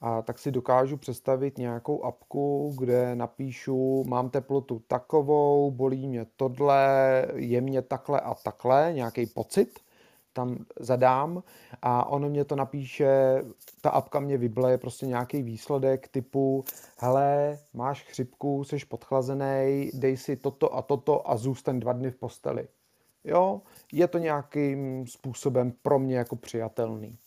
a 0.00 0.22
tak 0.22 0.38
si 0.38 0.50
dokážu 0.50 0.96
představit 0.96 1.58
nějakou 1.58 2.04
apku, 2.04 2.74
kde 2.78 3.14
napíšu, 3.14 4.04
mám 4.04 4.30
teplotu 4.30 4.82
takovou, 4.86 5.70
bolí 5.70 6.06
mě 6.06 6.26
tohle, 6.36 7.26
je 7.34 7.60
mě 7.60 7.82
takhle 7.82 8.20
a 8.20 8.34
takhle, 8.34 8.92
nějaký 8.94 9.26
pocit 9.26 9.80
tam 10.36 10.64
zadám 10.80 11.42
a 11.82 12.08
ono 12.08 12.28
mě 12.28 12.44
to 12.44 12.56
napíše, 12.56 13.42
ta 13.80 13.90
apka 13.90 14.20
mě 14.20 14.38
vybleje 14.38 14.78
prostě 14.78 15.06
nějaký 15.06 15.42
výsledek 15.42 16.08
typu 16.08 16.64
hele, 16.98 17.58
máš 17.74 18.02
chřipku, 18.02 18.64
jsi 18.64 18.76
podchlazený, 18.88 19.90
dej 19.94 20.16
si 20.16 20.36
toto 20.36 20.74
a 20.74 20.82
toto 20.82 21.30
a 21.30 21.36
zůstaň 21.36 21.80
dva 21.80 21.92
dny 21.92 22.10
v 22.10 22.16
posteli. 22.16 22.68
Jo, 23.26 23.62
je 23.92 24.08
to 24.08 24.18
nějakým 24.18 25.06
způsobem 25.06 25.72
pro 25.82 25.98
mě 25.98 26.16
jako 26.16 26.36
přijatelný. 26.36 27.18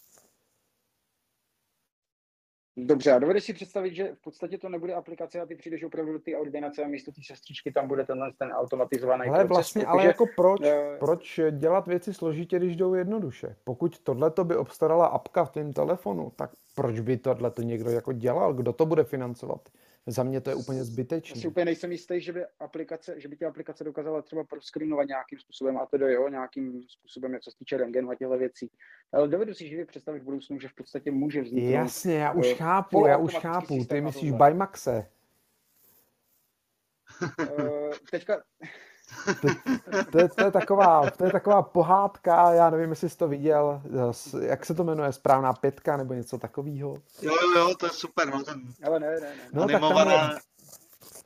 Dobře, 2.78 3.12
a 3.12 3.20
dovedeš 3.20 3.44
si 3.44 3.54
představit, 3.54 3.96
že 3.96 4.16
v 4.16 4.22
podstatě 4.22 4.58
to 4.58 4.70
nebude 4.70 4.94
aplikace 4.94 5.42
a 5.42 5.46
ty 5.46 5.56
přijdeš 5.56 5.84
opravdu 5.84 6.14
do 6.14 6.20
té 6.20 6.38
ordinace 6.38 6.84
a 6.84 6.88
místo 6.88 7.12
té 7.12 7.22
sestřičky 7.26 7.72
tam 7.72 7.88
bude 7.88 8.06
tenhle 8.06 8.32
ten 8.38 8.52
automatizovaný 8.52 9.30
ale 9.30 9.38
proces. 9.38 9.50
Vlastně, 9.50 9.86
ale 9.86 10.06
jako 10.06 10.26
proč, 10.36 10.62
uh, 10.62 10.68
proč 11.00 11.40
dělat 11.52 11.88
věci 11.88 12.14
složitě, 12.14 12.58
když 12.58 12.76
jdou 12.76 12.94
jednoduše? 12.94 13.56
Pokud 13.64 14.00
tohle 14.00 14.32
by 14.44 14.56
obstarala 14.56 15.06
apka 15.06 15.46
v 15.46 15.52
tom 15.52 15.74
telefonu, 15.74 16.32
tak 16.36 16.52
proč 16.76 17.00
by 17.00 17.18
tohle 17.18 17.52
to 17.52 17.62
někdo 17.62 17.90
jako 17.90 18.14
dělal? 18.14 18.54
Kdo 18.54 18.74
to 18.74 18.86
bude 18.86 19.04
financovat? 19.04 19.70
Za 20.12 20.24
mě 20.24 20.42
to 20.42 20.50
je 20.50 20.56
úplně 20.56 20.84
zbytečné. 20.84 21.38
Já 21.38 21.42
si 21.42 21.48
úplně 21.48 21.66
nejsem 21.66 21.92
jistý, 21.92 22.22
že 22.22 22.34
by, 22.34 22.46
aplikace, 22.60 23.20
že 23.20 23.28
by 23.28 23.38
tě 23.38 23.46
aplikace 23.46 23.84
dokázala 23.84 24.22
třeba 24.22 24.44
proskrinovat 24.44 25.08
nějakým 25.08 25.40
způsobem 25.40 25.78
a 25.78 25.86
to 25.86 25.98
jo, 25.98 26.30
nějakým 26.30 26.84
způsobem, 26.88 27.38
co 27.42 27.52
se 27.52 27.58
týče 27.58 27.78
rengenu 27.78 28.10
a 28.10 28.16
těchto 28.16 28.38
věcí. 28.38 28.72
Ale 29.12 29.28
dovedu 29.28 29.54
si 29.54 29.68
živě 29.68 29.86
představit 29.86 30.20
v 30.20 30.24
budoucnu, 30.24 30.60
že 30.60 30.68
v 30.68 30.74
podstatě 30.74 31.12
může 31.12 31.42
vzniknout. 31.42 31.72
Jasně, 31.72 32.16
já 32.16 32.32
už 32.32 32.52
uh, 32.52 32.58
chápu, 32.58 33.06
já 33.06 33.18
už 33.18 33.36
chápu. 33.36 33.86
Ty 33.86 34.02
myslíš 34.02 34.32
Bymaxe? 34.32 35.08
Uh, 37.40 37.94
teďka, 38.12 38.44
to, 39.42 39.48
to, 40.12 40.20
je, 40.20 40.30
to, 40.30 40.44
je 40.44 40.52
taková, 40.52 41.10
to 41.10 41.26
je 41.26 41.32
taková 41.32 41.62
pohádka, 41.62 42.54
já 42.54 42.70
nevím, 42.70 42.90
jestli 42.90 43.10
jsi 43.10 43.18
to 43.18 43.28
viděl, 43.28 43.82
jak 44.42 44.66
se 44.66 44.74
to 44.74 44.84
jmenuje, 44.84 45.14
správná 45.14 45.54
pětka 45.54 45.98
nebo 45.98 46.14
něco 46.14 46.38
takového. 46.38 46.96
Jo, 47.22 47.34
jo, 47.42 47.60
jo, 47.60 47.76
to 47.80 47.86
je 47.86 47.90
super, 47.90 48.30
no 48.30 48.44
ten 48.44 48.62
Ale 48.84 49.00
ne, 49.00 49.12
ne, 49.12 49.20
ne. 49.20 49.36
No, 49.54 49.64
animovaná. 49.64 50.12
Tak 50.12 50.30
tam 50.30 50.32
je, 50.32 50.38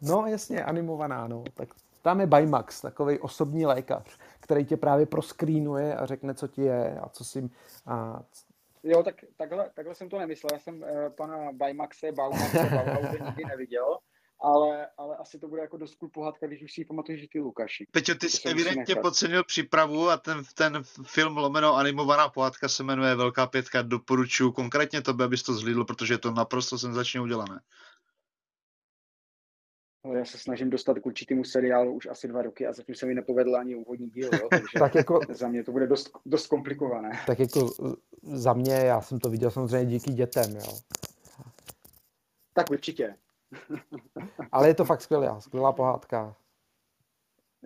no 0.02 0.26
jasně, 0.28 0.64
animovaná, 0.64 1.28
no. 1.28 1.44
Tak 1.54 1.70
tam 2.02 2.20
je 2.20 2.28
Bymax, 2.28 2.82
takový 2.82 3.20
osobní 3.20 3.66
lékař, 3.66 4.18
který 4.40 4.66
tě 4.66 4.78
právě 4.78 5.06
proskrínuje 5.06 5.96
a 5.96 6.06
řekne, 6.06 6.34
co 6.34 6.48
ti 6.48 6.62
je 6.62 7.00
a 7.00 7.10
co 7.10 7.24
si... 7.24 7.50
A... 7.86 8.22
Jo, 8.84 9.04
tak 9.04 9.16
takhle, 9.38 9.70
takhle 9.74 9.96
jsem 9.96 10.10
to 10.10 10.20
nemyslel. 10.20 10.50
Já 10.54 10.60
jsem 10.60 10.76
uh, 10.82 11.10
pana 11.18 11.52
Bymaxe, 11.52 12.12
Baumaxe, 12.12 12.70
Bauhause 12.70 13.18
nikdy 13.26 13.46
neviděl 13.46 13.98
ale, 14.44 14.88
ale 14.98 15.18
asi 15.18 15.40
to 15.40 15.48
bude 15.48 15.62
jako 15.62 15.78
dost 15.78 15.96
cool 15.96 16.10
pohádka, 16.10 16.48
když 16.48 16.64
už 16.64 16.74
si 16.74 16.82
ji 16.82 16.86
pamatuješ 16.86 17.28
ty 17.28 17.40
Lukáši. 17.40 17.88
Peťo, 17.92 18.16
ty 18.16 18.30
jsi 18.30 18.50
evidentně 18.50 18.96
podcenil 18.96 19.44
přípravu 19.44 20.10
a 20.10 20.18
ten, 20.18 20.44
ten 20.56 20.84
film 21.06 21.38
lomeno 21.38 21.76
animovaná 21.76 22.30
pohádka 22.30 22.70
se 22.70 22.84
jmenuje 22.84 23.16
Velká 23.16 23.48
pětka. 23.48 23.82
Doporučuji 23.82 24.52
konkrétně 24.52 25.02
to, 25.02 25.24
abys 25.24 25.44
to 25.44 25.54
zhlídl, 25.54 25.86
protože 25.86 26.14
je 26.14 26.18
to 26.18 26.32
naprosto 26.32 26.78
senzačně 26.78 27.22
udělané. 27.22 27.60
Já 30.14 30.26
se 30.26 30.38
snažím 30.38 30.70
dostat 30.70 31.00
k 31.00 31.06
určitému 31.06 31.44
seriálu 31.44 31.94
už 31.94 32.06
asi 32.06 32.28
dva 32.28 32.42
roky 32.42 32.68
a 32.68 32.74
zatím 32.74 32.96
se 32.96 33.06
mi 33.06 33.14
nepovedl 33.14 33.56
ani 33.56 33.76
úvodní 33.76 34.10
díl, 34.10 34.30
jo, 34.34 34.48
takže 34.50 34.80
tak 34.80 34.96
jako, 34.96 35.20
za 35.30 35.48
mě 35.48 35.64
to 35.64 35.72
bude 35.72 35.88
dost, 35.88 36.12
dost 36.26 36.48
komplikované. 36.48 37.12
Tak 37.28 37.40
jako 37.40 37.70
za 38.22 38.54
mě, 38.54 38.74
já 38.74 39.02
jsem 39.02 39.20
to 39.20 39.30
viděl 39.30 39.52
samozřejmě 39.52 39.86
díky 39.86 40.12
dětem, 40.12 40.56
jo. 40.56 40.80
Tak 42.54 42.72
určitě. 42.72 43.16
Ale 44.52 44.68
je 44.68 44.74
to 44.74 44.86
fakt 44.86 45.02
skvělá, 45.02 45.40
skvělá 45.40 45.72
pohádka. 45.72 46.36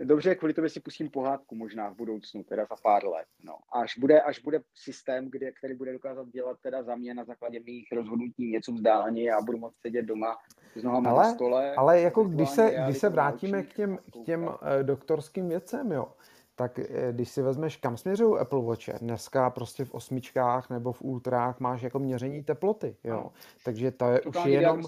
Dobře, 0.03 0.35
kvůli 0.35 0.53
tobě 0.53 0.69
si 0.69 0.79
pustím 0.79 1.09
pohádku 1.09 1.55
možná 1.55 1.89
v 1.89 1.95
budoucnu, 1.95 2.43
teda 2.43 2.65
za 2.65 2.75
pár 2.83 3.05
let. 3.05 3.25
No. 3.43 3.53
Až 3.73 3.97
bude, 3.97 4.21
až 4.21 4.39
bude 4.39 4.61
systém, 4.75 5.29
kde, 5.31 5.51
který 5.51 5.73
bude 5.73 5.93
dokázat 5.93 6.27
dělat 6.27 6.57
teda 6.61 6.83
za 6.83 6.95
mě 6.95 7.13
na 7.13 7.23
základě 7.23 7.59
mých 7.59 7.87
rozhodnutí 7.91 8.51
něco 8.51 8.71
vzdáleně 8.71 9.31
a 9.31 9.41
budu 9.41 9.57
moct 9.57 9.75
sedět 9.81 10.01
doma 10.01 10.37
s 10.75 10.83
nohama 10.83 11.09
ale, 11.09 11.23
na 11.23 11.33
stole. 11.33 11.75
Ale 11.75 12.01
jako 12.01 12.23
když 12.23 12.49
se, 12.49 12.75
když 12.85 12.97
se 12.97 13.09
vrátíme 13.09 13.63
k 13.63 13.73
těm, 13.73 13.97
k 13.97 14.25
těm 14.25 14.49
eh, 14.49 14.83
doktorským 14.83 15.49
věcem, 15.49 15.91
jo, 15.91 16.13
tak 16.57 16.79
eh, 16.79 17.11
když 17.11 17.29
si 17.29 17.41
vezmeš, 17.41 17.77
kam 17.77 17.97
směřují 17.97 18.39
Apple 18.39 18.61
Watche, 18.61 18.93
dneska 19.01 19.49
prostě 19.49 19.85
v 19.85 19.93
osmičkách 19.93 20.69
nebo 20.69 20.91
v 20.91 21.01
ultrách 21.01 21.59
máš 21.59 21.81
jako 21.81 21.99
měření 21.99 22.43
teploty, 22.43 22.97
jo. 23.03 23.13
Ano. 23.13 23.31
Takže 23.65 23.91
to 23.91 24.05
je 24.05 24.19
už 24.19 24.23
Totální 24.23 24.53
jenom, 24.53 24.83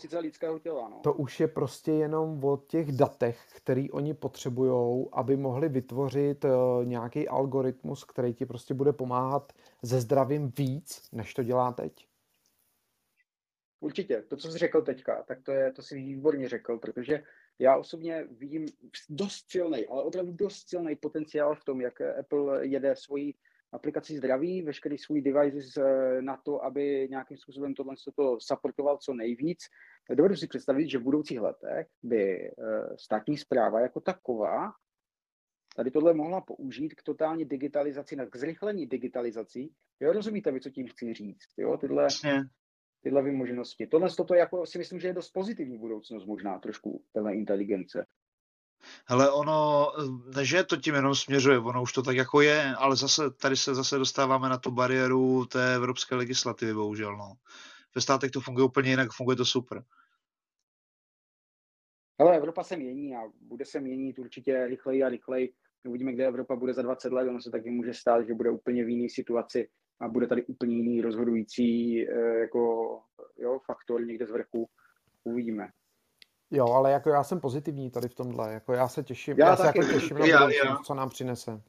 těla, 0.59 0.89
no. 0.89 0.99
to 1.03 1.13
už 1.13 1.39
je 1.39 1.47
prostě 1.47 1.91
jenom 1.91 2.43
o 2.43 2.57
těch 2.57 2.91
datech, 2.91 3.39
který 3.55 3.91
oni 3.91 4.13
potřebují, 4.13 5.05
aby 5.11 5.37
mohli 5.37 5.69
vytvořit 5.69 6.45
eh, 6.45 6.49
nějaký 6.83 7.27
algoritmus, 7.27 8.03
který 8.03 8.33
ti 8.33 8.45
prostě 8.45 8.73
bude 8.73 8.93
pomáhat 8.93 9.53
ze 9.81 10.01
zdravím 10.01 10.51
víc, 10.57 11.09
než 11.11 11.33
to 11.33 11.43
dělá 11.43 11.71
teď. 11.71 12.07
Určitě, 13.79 14.21
to, 14.21 14.37
co 14.37 14.51
jsi 14.51 14.57
řekl 14.57 14.81
teďka, 14.81 15.23
tak 15.23 15.41
to, 15.41 15.51
je, 15.51 15.71
to 15.71 15.81
jsi 15.81 15.95
výborně 15.95 16.49
řekl, 16.49 16.77
protože 16.77 17.23
já 17.59 17.77
osobně 17.77 18.27
vidím 18.31 18.65
dost 19.09 19.51
silný, 19.51 19.87
ale 19.87 20.03
opravdu 20.03 20.31
dost 20.31 20.69
silný 20.69 20.95
potenciál 20.95 21.55
v 21.55 21.63
tom, 21.63 21.81
jak 21.81 22.01
Apple 22.01 22.67
jede 22.67 22.95
svoji 22.95 23.33
aplikaci 23.71 24.17
zdraví, 24.17 24.61
veškerý 24.61 24.97
svůj 24.97 25.21
devices 25.21 25.77
eh, 25.77 26.21
na 26.21 26.37
to, 26.37 26.63
aby 26.63 27.07
nějakým 27.09 27.37
způsobem 27.37 27.73
tohle 27.73 27.95
to 28.15 28.37
supportoval 28.39 28.97
co 28.97 29.13
nejvíc. 29.13 29.59
Dovedu 30.13 30.35
si 30.35 30.47
představit, 30.47 30.89
že 30.89 30.97
v 30.97 31.03
budoucích 31.03 31.39
letech 31.39 31.87
by 32.03 32.47
eh, 32.47 32.53
státní 32.97 33.37
zpráva 33.37 33.79
jako 33.79 34.01
taková 34.01 34.71
tady 35.75 35.91
tohle 35.91 36.13
mohla 36.13 36.41
použít 36.41 36.93
k 36.93 37.03
totální 37.03 37.45
digitalizaci, 37.45 38.15
k 38.29 38.35
zrychlení 38.35 38.87
digitalizací. 38.87 39.73
Jo, 39.99 40.13
rozumíte 40.13 40.51
vy, 40.51 40.61
co 40.61 40.69
tím 40.69 40.87
chci 40.87 41.13
říct? 41.13 41.47
Jo, 41.57 41.77
tyhle. 41.77 42.07
Tyhle 43.01 43.23
vymoženosti. 43.23 43.87
Tohle 43.87 44.09
toto 44.09 44.33
jako 44.33 44.65
si 44.65 44.77
myslím, 44.77 44.99
že 44.99 45.07
je 45.07 45.13
dost 45.13 45.31
pozitivní 45.31 45.77
budoucnost 45.77 46.25
možná 46.25 46.59
trošku 46.59 47.03
téhle 47.13 47.35
inteligence. 47.35 48.05
Hele, 49.05 49.31
ono, 49.31 49.87
ne, 50.35 50.45
že 50.45 50.63
to 50.63 50.77
tím 50.77 50.95
jenom 50.95 51.15
směřuje, 51.15 51.59
ono 51.59 51.81
už 51.81 51.93
to 51.93 52.03
tak 52.03 52.15
jako 52.15 52.41
je, 52.41 52.75
ale 52.75 52.95
zase 52.95 53.29
tady 53.29 53.55
se 53.55 53.75
zase 53.75 53.97
dostáváme 53.97 54.49
na 54.49 54.57
tu 54.57 54.71
bariéru 54.71 55.45
té 55.45 55.75
evropské 55.75 56.15
legislativy, 56.15 56.73
bohužel, 56.73 57.17
no. 57.17 57.33
Ve 57.95 58.01
státech 58.01 58.31
to 58.31 58.41
funguje 58.41 58.65
úplně 58.65 58.89
jinak, 58.89 59.11
funguje 59.11 59.37
to 59.37 59.45
super. 59.45 59.83
Ale 62.19 62.37
Evropa 62.37 62.63
se 62.63 62.77
mění 62.77 63.15
a 63.15 63.19
bude 63.41 63.65
se 63.65 63.79
měnit 63.79 64.19
určitě 64.19 64.67
rychleji 64.67 65.03
a 65.03 65.09
rychleji. 65.09 65.53
Uvidíme, 65.87 66.13
kde 66.13 66.27
Evropa 66.27 66.55
bude 66.55 66.73
za 66.73 66.81
20 66.81 67.13
let. 67.13 67.29
Ono 67.29 67.41
se 67.41 67.51
taky 67.51 67.69
může 67.69 67.93
stát, 67.93 68.27
že 68.27 68.33
bude 68.33 68.49
úplně 68.49 68.85
v 68.85 68.89
jiné 68.89 69.09
situaci 69.09 69.69
a 70.01 70.07
bude 70.07 70.27
tady 70.27 70.45
úplně 70.45 70.75
jiný 70.75 71.01
rozhodující 71.01 72.01
eh, 72.09 72.39
jako, 72.39 72.59
jo, 73.37 73.59
faktor 73.65 74.05
někde 74.05 74.25
z 74.25 74.31
vrchu. 74.31 74.69
Uvidíme. 75.23 75.69
Jo, 76.51 76.65
ale 76.67 76.91
jako 76.91 77.09
já 77.09 77.23
jsem 77.23 77.39
pozitivní 77.39 77.91
tady 77.91 78.09
v 78.09 78.15
tomhle, 78.15 78.53
jako 78.53 78.73
já 78.73 78.87
se 78.87 79.03
těším, 79.03 79.35
Já 79.37 79.47
já, 79.47 79.55
se 79.55 79.65
jako 79.65 79.83
těším 79.83 80.17
na 80.17 80.25
budoucnost, 80.25 80.55
já. 80.65 80.77
co 80.77 80.93
nám 80.93 81.09
přinese. 81.09 81.61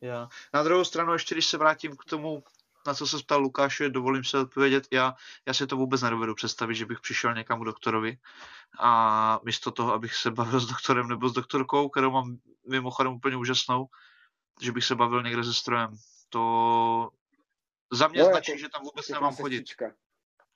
Já. 0.00 0.28
Na 0.54 0.62
druhou 0.62 0.84
stranu, 0.84 1.12
ještě 1.12 1.34
když 1.34 1.46
se 1.46 1.58
vrátím 1.58 1.96
k 1.96 2.04
tomu, 2.04 2.42
na 2.86 2.94
co 2.94 3.06
se 3.06 3.18
ptal 3.18 3.40
Lukáše, 3.40 3.88
dovolím 3.88 4.24
se 4.24 4.38
odpovědět, 4.38 4.88
já, 4.92 5.14
já 5.46 5.54
si 5.54 5.66
to 5.66 5.76
vůbec 5.76 6.02
nedovedu 6.02 6.34
představit, 6.34 6.74
že 6.74 6.86
bych 6.86 7.00
přišel 7.00 7.34
někam 7.34 7.60
k 7.60 7.64
doktorovi 7.64 8.18
a 8.78 9.40
místo 9.44 9.70
toho, 9.70 9.92
abych 9.92 10.14
se 10.14 10.30
bavil 10.30 10.60
s 10.60 10.66
doktorem 10.66 11.08
nebo 11.08 11.28
s 11.28 11.32
doktorkou, 11.32 11.88
kterou 11.88 12.10
mám 12.10 12.38
mimochodem 12.68 13.12
úplně 13.12 13.36
úžasnou, 13.36 13.86
že 14.60 14.72
bych 14.72 14.84
se 14.84 14.94
bavil 14.94 15.22
někde 15.22 15.44
se 15.44 15.54
strojem. 15.54 15.96
To 16.28 17.10
za 17.92 18.08
mě 18.08 18.20
Jo, 18.20 18.24
značí, 18.26 18.50
jako 18.52 18.60
že 18.60 18.68
tam 18.68 18.82
vůbec 18.84 19.08
nemám 19.08 19.34
chodit. 19.34 19.56
sestřička. 19.56 19.94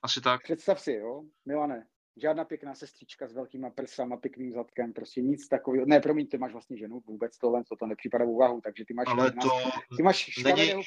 Asi 0.03 0.21
tak. 0.21 0.43
Představ 0.43 0.81
si, 0.81 0.93
jo, 0.93 1.23
Milane, 1.45 1.87
žádná 2.23 2.45
pěkná 2.45 2.75
sestřička 2.75 3.29
s 3.29 3.33
velkýma 3.33 3.71
prsama, 3.71 4.17
pěkným 4.17 4.53
zadkem, 4.53 4.93
prostě 4.93 5.23
nic 5.23 5.49
takového. 5.49 5.87
Ne, 5.87 6.01
promiň, 6.01 6.27
ty 6.29 6.39
máš 6.39 6.53
vlastně 6.53 6.77
ženu, 6.77 7.01
vůbec 7.07 7.39
tohle, 7.39 7.65
co 7.65 7.77
to 7.77 7.87
nepřipadá 7.87 8.25
v 8.25 8.29
úvahu, 8.29 8.61
takže 8.61 8.85
ty 8.85 8.95
máš, 8.95 9.07
Ale 9.09 9.33
to 9.33 9.49
ty 9.97 10.03
máš 10.03 10.43
není- 10.45 10.83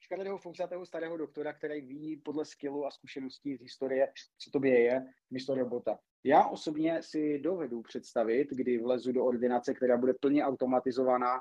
škaredého, 0.00 0.38
fousatého 0.38 0.86
starého 0.86 1.16
doktora, 1.16 1.52
který 1.52 1.80
ví 1.80 2.16
podle 2.16 2.44
skillu 2.44 2.86
a 2.86 2.90
zkušeností 2.90 3.56
z 3.56 3.60
historie, 3.60 4.12
co 4.38 4.50
tobě 4.50 4.80
je, 4.80 5.06
místo 5.30 5.54
robota. 5.54 5.98
Já 6.24 6.46
osobně 6.48 7.02
si 7.02 7.38
dovedu 7.38 7.82
představit, 7.82 8.48
kdy 8.50 8.78
vlezu 8.78 9.12
do 9.12 9.24
ordinace, 9.24 9.74
která 9.74 9.96
bude 9.96 10.14
plně 10.14 10.44
automatizovaná 10.44 11.40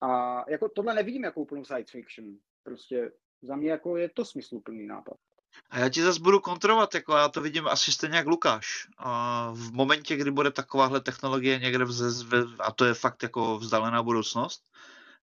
a 0.00 0.44
jako 0.50 0.68
tohle 0.68 0.94
nevidím 0.94 1.24
jako 1.24 1.40
úplnou 1.40 1.64
science 1.64 1.90
fiction. 1.92 2.36
Prostě 2.62 3.12
za 3.42 3.56
mě 3.56 3.70
jako 3.70 3.96
je 3.96 4.08
to 4.08 4.24
smysluplný 4.24 4.86
nápad. 4.86 5.16
A 5.70 5.78
já 5.78 5.88
ti 5.88 6.02
zase 6.02 6.20
budu 6.20 6.40
kontrolovat, 6.40 6.94
jako 6.94 7.16
já 7.16 7.28
to 7.28 7.40
vidím 7.40 7.68
asi 7.68 7.92
stejně 7.92 8.16
jak 8.16 8.26
Lukáš. 8.26 8.88
A 8.98 9.50
v 9.54 9.72
momentě, 9.72 10.16
kdy 10.16 10.30
bude 10.30 10.50
takováhle 10.50 11.00
technologie 11.00 11.58
někde, 11.58 11.84
vze, 11.84 12.26
a 12.58 12.72
to 12.72 12.84
je 12.84 12.94
fakt 12.94 13.22
jako 13.22 13.58
vzdálená 13.58 14.02
budoucnost, 14.02 14.62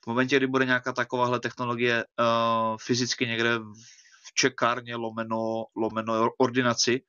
v 0.04 0.08
momentě, 0.08 0.38
kdy 0.38 0.48
bude 0.48 0.66
nějaká 0.66 0.94
takováhle 0.94 1.40
technologie 1.40 2.06
uh, 2.06 2.78
fyzicky 2.78 3.28
někde 3.28 3.60
v 4.24 4.34
čekárně 4.34 4.96
lomeno, 4.96 5.66
lomeno 5.76 6.32
ordinaci, 6.38 7.02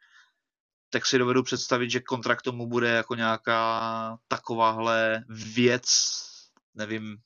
tak 0.90 1.06
si 1.06 1.18
dovedu 1.18 1.43
představit, 1.43 1.90
že 1.90 2.01
kontrakt 2.01 2.43
tomu 2.43 2.66
bude 2.66 2.89
jako 2.89 3.14
nějaká 3.14 4.18
takováhle 4.28 5.24
věc, 5.28 5.85
nevím, 6.74 7.16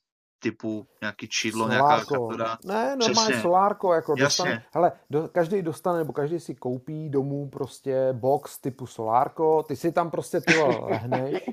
typu 0.43 0.87
nějaký 1.01 1.27
čidlo, 1.27 1.67
nějaká 1.67 1.87
Solárko. 1.87 2.27
katoda. 2.27 2.57
Ne, 2.65 2.95
normálně 2.95 3.13
Přesně. 3.13 3.41
solárko, 3.41 3.93
jako 3.93 4.11
Jasně. 4.11 4.23
dostane, 4.23 4.65
hele, 4.73 4.91
do, 5.09 5.27
každý 5.31 5.61
dostane, 5.61 5.97
nebo 5.97 6.13
každý 6.13 6.39
si 6.39 6.55
koupí 6.55 7.09
domů 7.09 7.49
prostě 7.49 8.09
box 8.13 8.57
typu 8.57 8.87
solárko, 8.87 9.63
ty 9.63 9.75
si 9.75 9.91
tam 9.91 10.11
prostě 10.11 10.41
ty 10.41 10.53
lehneš 10.89 11.49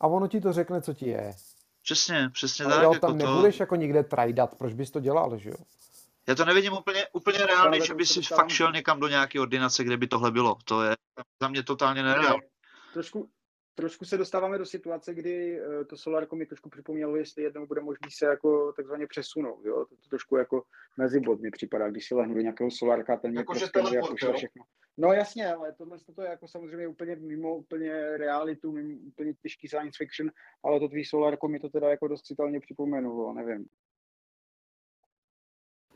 a 0.00 0.06
ono 0.06 0.28
ti 0.28 0.40
to 0.40 0.52
řekne, 0.52 0.82
co 0.82 0.94
ti 0.94 1.08
je. 1.08 1.34
Přesně, 1.82 2.30
přesně 2.32 2.64
Ale 2.64 2.74
tak. 2.74 2.82
jo, 2.82 2.92
jako 2.92 3.06
tam 3.06 3.18
to, 3.18 3.26
nebudeš 3.26 3.60
jako 3.60 3.76
nikde 3.76 4.02
trajdat, 4.02 4.54
proč 4.54 4.72
bys 4.74 4.90
to 4.90 5.00
dělal, 5.00 5.38
že 5.38 5.50
jo? 5.50 5.56
Já 6.28 6.34
to 6.34 6.44
nevidím 6.44 6.72
úplně, 6.72 7.06
úplně 7.12 7.38
reálně, 7.38 7.80
že 7.80 7.88
to 7.88 7.94
by 7.94 8.06
si 8.06 8.22
fakt 8.22 8.48
šel 8.48 8.72
někam 8.72 9.00
do 9.00 9.08
nějaké 9.08 9.40
ordinace, 9.40 9.84
kde 9.84 9.96
by 9.96 10.06
tohle 10.06 10.30
bylo. 10.30 10.56
To 10.64 10.82
je 10.82 10.94
za 11.42 11.48
mě 11.48 11.62
totálně 11.62 12.02
nereálné. 12.02 12.42
Trošku, 12.92 13.28
trošku 13.76 14.04
se 14.04 14.16
dostáváme 14.16 14.58
do 14.58 14.66
situace, 14.66 15.14
kdy 15.14 15.60
eh, 15.60 15.84
to 15.84 15.96
Solarko 15.96 16.36
mi 16.36 16.46
trošku 16.46 16.70
připomnělo, 16.70 17.16
jestli 17.16 17.42
jednou 17.42 17.66
bude 17.66 17.80
možný 17.80 18.10
se 18.10 18.26
jako 18.26 18.72
takzvaně 18.72 19.06
přesunout. 19.06 19.64
Jo? 19.64 19.84
To, 19.84 19.96
to 19.96 20.08
trošku 20.10 20.36
jako 20.36 20.62
mezibod 20.96 21.40
mi 21.40 21.50
připadá, 21.50 21.90
když 21.90 22.06
si 22.06 22.14
lehnu 22.14 22.34
do 22.34 22.40
nějakého 22.40 22.70
Solarka, 22.70 23.16
ten 23.16 23.34
Jako, 23.34 23.54
že 23.54 23.64
a 23.64 23.68
teleport, 23.68 24.10
pošle 24.10 24.28
jo? 24.28 24.34
všechno. 24.36 24.64
No 24.98 25.12
jasně, 25.12 25.52
ale 25.52 25.72
tohle 25.72 25.98
to 26.14 26.22
je 26.22 26.28
jako 26.28 26.48
samozřejmě 26.48 26.88
úplně 26.88 27.16
mimo 27.16 27.56
úplně 27.56 28.16
realitu, 28.16 28.72
mimo 28.72 28.98
úplně 29.06 29.34
těžký 29.34 29.68
science 29.68 29.96
fiction, 29.96 30.30
ale 30.64 30.80
to 30.80 30.88
tvý 30.88 31.04
Solarko 31.04 31.48
mi 31.48 31.60
to 31.60 31.68
teda 31.68 31.90
jako 31.90 32.08
dost 32.08 32.22
citelně 32.22 32.60
připomenulo, 32.60 33.32
nevím. 33.32 33.66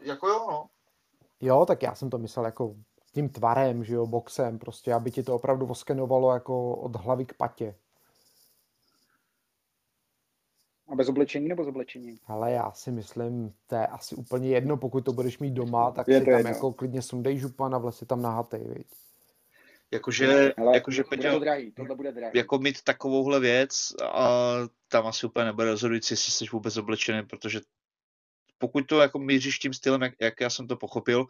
Jako 0.02 0.28
jo, 0.28 0.47
no. 0.51 0.66
Jo, 1.40 1.65
tak 1.66 1.82
já 1.82 1.94
jsem 1.94 2.11
to 2.11 2.19
myslel 2.19 2.44
jako 2.44 2.77
s 3.10 3.12
tím 3.12 3.28
tvarem, 3.28 3.84
že 3.84 3.94
jo, 3.94 4.06
boxem, 4.06 4.58
prostě, 4.58 4.94
aby 4.94 5.10
ti 5.10 5.22
to 5.22 5.34
opravdu 5.34 5.66
oskenovalo 5.66 6.32
jako 6.34 6.74
od 6.76 6.96
hlavy 6.96 7.24
k 7.26 7.34
patě. 7.34 7.74
A 10.88 10.94
bez 10.94 11.08
oblečení 11.08 11.48
nebo 11.48 11.64
s 11.64 11.68
oblečením? 11.68 12.18
Ale 12.26 12.52
já 12.52 12.72
si 12.72 12.90
myslím, 12.90 13.54
to 13.66 13.74
je 13.74 13.86
asi 13.86 14.14
úplně 14.14 14.48
jedno, 14.48 14.76
pokud 14.76 15.04
to 15.04 15.12
budeš 15.12 15.38
mít 15.38 15.50
doma, 15.50 15.90
tak 15.90 16.08
Je 16.08 16.18
si 16.18 16.24
to 16.24 16.30
tam 16.30 16.38
jedno. 16.38 16.50
jako 16.50 16.72
klidně 16.72 17.02
sundej 17.02 17.38
župan 17.38 17.74
a 17.74 17.78
vles 17.78 17.98
si 17.98 18.06
tam 18.06 18.22
nahatej, 18.22 18.64
viď? 18.74 18.86
Jakože, 19.90 20.54
Ale 20.54 20.74
jakože 20.76 21.02
bude 21.02 21.16
to 21.16 21.22
Peťo, 21.22 21.38
drahý, 21.38 21.72
tohle 21.72 21.94
bude 21.96 22.12
drahý. 22.12 22.32
jako 22.34 22.58
mít 22.58 22.82
takovouhle 22.82 23.40
věc 23.40 23.92
a 24.12 24.54
tam 24.88 25.06
asi 25.06 25.26
úplně 25.26 25.44
nebude 25.44 25.66
rozhodující, 25.70 26.12
jestli 26.12 26.32
jsi 26.32 26.44
vůbec 26.52 26.76
oblečený, 26.76 27.26
protože 27.26 27.60
pokud 28.58 28.86
to 28.86 29.00
jako 29.00 29.18
míříš 29.18 29.58
tím 29.58 29.74
stylem, 29.74 30.02
jak, 30.02 30.14
jak 30.20 30.40
já 30.40 30.50
jsem 30.50 30.66
to 30.66 30.76
pochopil, 30.76 31.26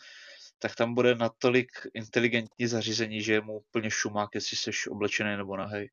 tak 0.63 0.77
tam 0.77 0.95
bude 0.95 1.15
natolik 1.15 1.71
inteligentní 1.95 2.67
zařízení, 2.67 3.23
že 3.23 3.33
je 3.33 3.41
mu 3.41 3.59
úplně 3.59 3.91
šumák, 3.91 4.31
jestli 4.35 4.57
jsi 4.57 4.91
oblečený 4.91 5.37
nebo 5.37 5.57
nahej. 5.57 5.91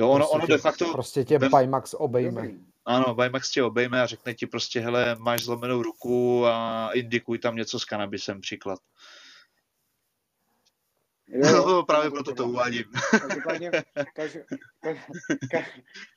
Jo, 0.00 0.10
ono, 0.10 0.18
prostě 0.18 0.34
ono 0.36 0.46
tě, 0.46 0.52
de 0.52 0.58
facto, 0.58 0.92
Prostě 0.92 1.24
tě 1.24 1.38
vem- 1.38 1.50
Pimax 1.60 1.94
obejme. 1.94 2.50
Ano, 2.84 3.14
Bimax 3.14 3.50
tě 3.50 3.62
obejme 3.62 4.02
a 4.02 4.06
řekne 4.06 4.34
ti 4.34 4.46
prostě, 4.46 4.80
hele, 4.80 5.16
máš 5.18 5.44
zlomenou 5.44 5.82
ruku 5.82 6.46
a 6.46 6.90
indikuj 6.92 7.38
tam 7.38 7.56
něco 7.56 7.78
s 7.80 7.84
kanabisem, 7.84 8.40
příklad. 8.40 8.78
Jo, 11.28 11.40
No, 11.66 11.82
právě 11.82 12.10
proto 12.10 12.34
to 12.34 12.48
uvádím. 12.48 12.84
Každopádně, 13.20 13.70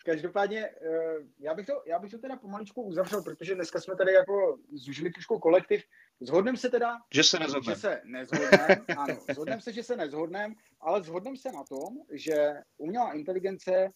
každopádně 0.06 0.66
eh, 0.66 1.16
já, 1.40 1.54
bych 1.54 1.66
to, 1.66 1.74
já 1.86 2.00
bych 2.00 2.12
to 2.12 2.18
teda 2.18 2.36
pomaličku 2.36 2.82
uzavřel, 2.82 3.24
protože 3.24 3.56
dneska 3.56 3.80
jsme 3.80 3.96
tady 3.96 4.14
jako 4.14 4.58
zužili 4.74 5.12
trošku 5.12 5.40
kolektiv. 5.40 5.84
Zhodneme 6.20 6.58
se 6.58 6.70
teda, 6.70 6.98
Že 7.14 7.24
se 7.24 7.38
že 7.38 7.44
nezhodneme. 7.44 7.76
se 7.76 8.02
nezhodneme, 8.06 8.76
ano, 8.98 9.18
zhodneme 9.34 9.62
se, 9.62 9.74
že 9.74 9.84
se 9.84 9.98
nezhodneme, 9.98 10.56
ale 10.82 11.04
zhodneme 11.04 11.38
se 11.38 11.52
na 11.52 11.64
tom, 11.64 11.98
že 12.12 12.54
umělá 12.78 13.14
inteligence 13.14 13.90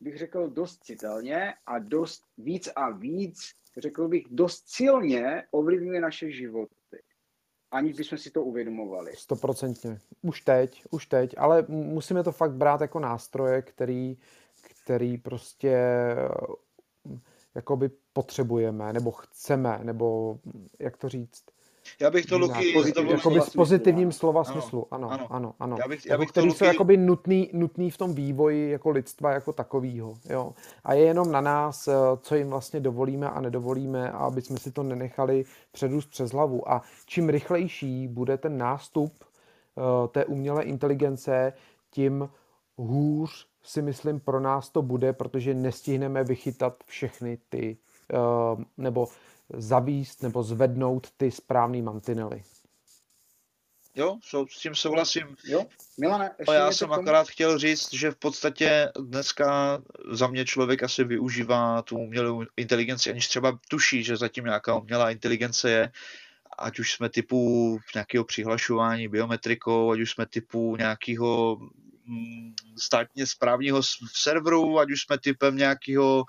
bych 0.00 0.18
řekl, 0.18 0.48
dost 0.50 0.84
citelně 0.84 1.54
a 1.66 1.78
dost 1.78 2.22
víc 2.38 2.68
a 2.76 2.90
víc, 2.90 3.38
řekl 3.78 4.08
bych, 4.08 4.22
dost 4.30 4.64
silně 4.68 5.44
ovlivňuje 5.50 6.00
naše 6.00 6.30
životy. 6.30 6.74
Aniž 7.70 7.96
bychom 7.96 8.18
si 8.18 8.30
to 8.30 8.42
uvědomovali. 8.42 9.12
Stoprocentně. 9.16 9.98
Už 10.22 10.40
teď, 10.40 10.84
už 10.90 11.06
teď, 11.06 11.34
ale 11.38 11.64
musíme 11.68 12.24
to 12.24 12.32
fakt 12.32 12.52
brát 12.52 12.80
jako 12.80 13.00
nástroje, 13.00 13.62
který, 13.62 14.18
který 14.82 15.18
prostě 15.18 15.78
jakoby 17.54 17.90
potřebujeme, 18.12 18.92
nebo 18.92 19.10
chceme, 19.10 19.80
nebo 19.82 20.38
jak 20.78 20.96
to 20.96 21.08
říct, 21.08 21.44
já 22.00 22.10
bych 22.10 22.26
to, 22.26 22.38
Luky, 22.38 22.74
jakoby 23.10 23.40
s 23.40 23.50
pozitivním 23.50 24.12
slova 24.12 24.44
smyslu, 24.44 24.86
ano, 24.90 25.10
ano, 25.10 25.26
ano. 25.30 25.54
ano. 25.60 25.76
Já 25.80 25.88
bych, 25.88 26.06
já 26.06 26.18
bych 26.18 26.32
to, 26.32 26.40
Luky... 26.40 26.58
jsou 26.58 26.64
jakoby 26.64 26.96
nutný, 26.96 27.50
nutný 27.52 27.90
v 27.90 27.98
tom 27.98 28.14
vývoji 28.14 28.70
jako 28.70 28.90
lidstva 28.90 29.32
jako 29.32 29.52
takovýho, 29.52 30.14
jo. 30.30 30.52
A 30.84 30.94
je 30.94 31.04
jenom 31.04 31.32
na 31.32 31.40
nás, 31.40 31.88
eh, 31.88 31.94
co 32.20 32.34
jim 32.34 32.50
vlastně 32.50 32.80
dovolíme 32.80 33.30
a 33.30 33.40
nedovolíme, 33.40 34.10
aby 34.10 34.42
jsme 34.42 34.58
si 34.58 34.72
to 34.72 34.82
nenechali 34.82 35.44
předůst 35.72 36.10
přes 36.10 36.30
hlavu. 36.30 36.70
A 36.70 36.82
čím 37.06 37.28
rychlejší 37.28 38.08
bude 38.08 38.38
ten 38.38 38.58
nástup 38.58 39.12
uh, 39.74 40.06
té 40.08 40.24
umělé 40.24 40.62
inteligence, 40.64 41.52
tím 41.90 42.28
hůř 42.76 43.46
si 43.62 43.82
myslím 43.82 44.20
pro 44.20 44.40
nás 44.40 44.70
to 44.70 44.82
bude, 44.82 45.12
protože 45.12 45.54
nestihneme 45.54 46.24
vychytat 46.24 46.74
všechny 46.84 47.38
ty, 47.48 47.76
uh, 48.12 48.62
nebo 48.76 49.08
zavíst 49.54 50.22
nebo 50.22 50.42
zvednout 50.42 51.10
ty 51.16 51.30
správné 51.30 51.82
mantinely. 51.82 52.42
Jo, 53.94 54.18
s 54.50 54.58
tím 54.60 54.74
souhlasím. 54.74 55.36
Jo, 55.44 55.66
Milane, 55.98 56.30
ještě 56.38 56.54
Já 56.54 56.72
jsem 56.72 56.88
tomu... 56.88 57.00
akorát 57.00 57.28
chtěl 57.28 57.58
říct, 57.58 57.94
že 57.94 58.10
v 58.10 58.16
podstatě 58.16 58.88
dneska 58.98 59.82
za 60.10 60.26
mě 60.26 60.44
člověk 60.44 60.82
asi 60.82 61.04
využívá 61.04 61.82
tu 61.82 61.98
umělou 61.98 62.44
inteligenci, 62.56 63.10
aniž 63.10 63.28
třeba 63.28 63.58
tuší, 63.68 64.02
že 64.02 64.16
zatím 64.16 64.44
nějaká 64.44 64.74
umělá 64.74 65.10
inteligence 65.10 65.70
je, 65.70 65.92
ať 66.58 66.78
už 66.78 66.92
jsme 66.92 67.08
typu 67.08 67.78
nějakého 67.94 68.24
přihlašování 68.24 69.08
biometrikou, 69.08 69.90
ať 69.90 70.00
už 70.00 70.10
jsme 70.10 70.26
typu 70.26 70.76
nějakého 70.76 71.58
mm, 72.04 72.54
státně 72.78 73.26
správního 73.26 73.82
serveru, 74.12 74.78
ať 74.78 74.90
už 74.90 75.02
jsme 75.02 75.18
typem 75.18 75.56
nějakého 75.56 76.24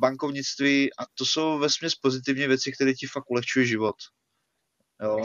bankovnictví 0.00 0.90
a 0.94 1.02
to 1.14 1.24
jsou 1.24 1.58
vesměs 1.58 1.94
pozitivně 1.94 2.48
věci, 2.48 2.72
které 2.72 2.92
ti 2.94 3.06
fakt 3.06 3.30
ulehčují 3.30 3.66
život. 3.66 3.96
Jo. 5.02 5.24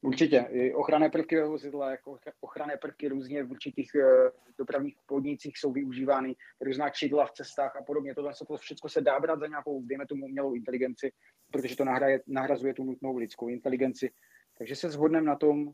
Určitě. 0.00 0.46
I 0.50 0.74
ochranné 0.74 1.10
prvky 1.10 1.36
ve 1.36 1.46
vozidle, 1.46 1.90
jako 1.90 2.18
ochranné 2.40 2.76
prvky 2.76 3.08
různě 3.08 3.44
v 3.44 3.50
určitých 3.50 3.90
uh, 3.94 4.30
dopravních 4.58 4.96
podnicích 5.06 5.58
jsou 5.58 5.72
využívány, 5.72 6.36
různá 6.60 6.90
čidla 6.90 7.26
v 7.26 7.32
cestách 7.32 7.76
a 7.76 7.82
podobně. 7.82 8.14
Tohle 8.14 8.32
to 8.48 8.56
všechno 8.56 8.90
se 8.90 9.00
dá 9.00 9.20
brát 9.20 9.40
za 9.40 9.46
nějakou, 9.46 9.82
dejme 9.82 10.06
tomu, 10.06 10.24
umělou 10.24 10.54
inteligenci, 10.54 11.12
protože 11.52 11.76
to 11.76 11.84
nahraje, 11.84 12.22
nahrazuje 12.26 12.74
tu 12.74 12.84
nutnou 12.84 13.16
lidskou 13.16 13.48
inteligenci. 13.48 14.10
Takže 14.58 14.76
se 14.76 14.90
shodneme 14.90 15.26
na 15.26 15.36
tom, 15.36 15.72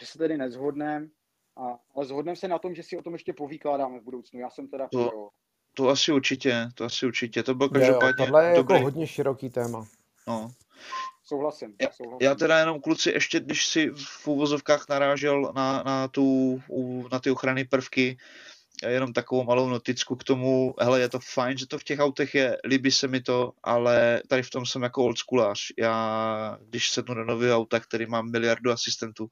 že 0.00 0.06
se 0.06 0.18
tedy 0.18 0.36
nezhodneme, 0.36 1.08
a, 1.56 1.78
ale 1.94 2.06
shodneme 2.06 2.36
se 2.36 2.48
na 2.48 2.58
tom, 2.58 2.74
že 2.74 2.82
si 2.82 2.96
o 2.96 3.02
tom 3.02 3.12
ještě 3.12 3.32
povykládáme 3.32 4.00
v 4.00 4.04
budoucnu. 4.04 4.40
Já 4.40 4.50
jsem 4.50 4.68
teda 4.68 4.88
to, 4.92 5.08
pro. 5.08 5.28
To 5.74 5.88
asi 5.88 6.12
určitě, 6.12 6.68
to 6.74 6.84
asi 6.84 7.06
určitě. 7.06 7.42
To 7.42 7.54
bylo 7.54 7.68
každopádně 7.68 8.26
Tohle 8.26 8.44
je 8.44 8.48
jako 8.48 8.62
dobrý... 8.62 8.74
jako 8.74 8.84
hodně 8.84 9.06
široký 9.06 9.50
téma. 9.50 9.86
No. 10.28 10.52
Souhlasím, 11.24 11.74
já, 11.80 11.88
souhlasím. 11.92 12.26
Já 12.26 12.34
teda 12.34 12.58
jenom 12.58 12.80
kluci, 12.80 13.10
ještě 13.10 13.40
když 13.40 13.66
si 13.66 13.90
v 13.96 14.28
úvozovkách 14.28 14.88
narážel 14.88 15.52
na, 15.54 15.82
na, 15.82 16.08
tu, 16.08 16.60
na 17.12 17.18
ty 17.18 17.30
ochranné 17.30 17.64
prvky, 17.64 18.16
jenom 18.86 19.12
takovou 19.12 19.44
malou 19.44 19.68
noticku 19.68 20.16
k 20.16 20.24
tomu, 20.24 20.74
hele, 20.80 21.00
je 21.00 21.08
to 21.08 21.18
fajn, 21.20 21.58
že 21.58 21.66
to 21.66 21.78
v 21.78 21.84
těch 21.84 21.98
autech 21.98 22.34
je, 22.34 22.58
líbí 22.64 22.90
se 22.90 23.08
mi 23.08 23.20
to, 23.20 23.52
ale 23.62 24.22
tady 24.28 24.42
v 24.42 24.50
tom 24.50 24.66
jsem 24.66 24.82
jako 24.82 25.04
oldschoolář. 25.04 25.60
Já, 25.78 26.58
když 26.68 26.90
sednu 26.90 27.14
do 27.14 27.24
nového 27.24 27.56
auta, 27.56 27.80
který 27.80 28.06
má 28.06 28.22
miliardu 28.22 28.70
asistentů, 28.70 29.28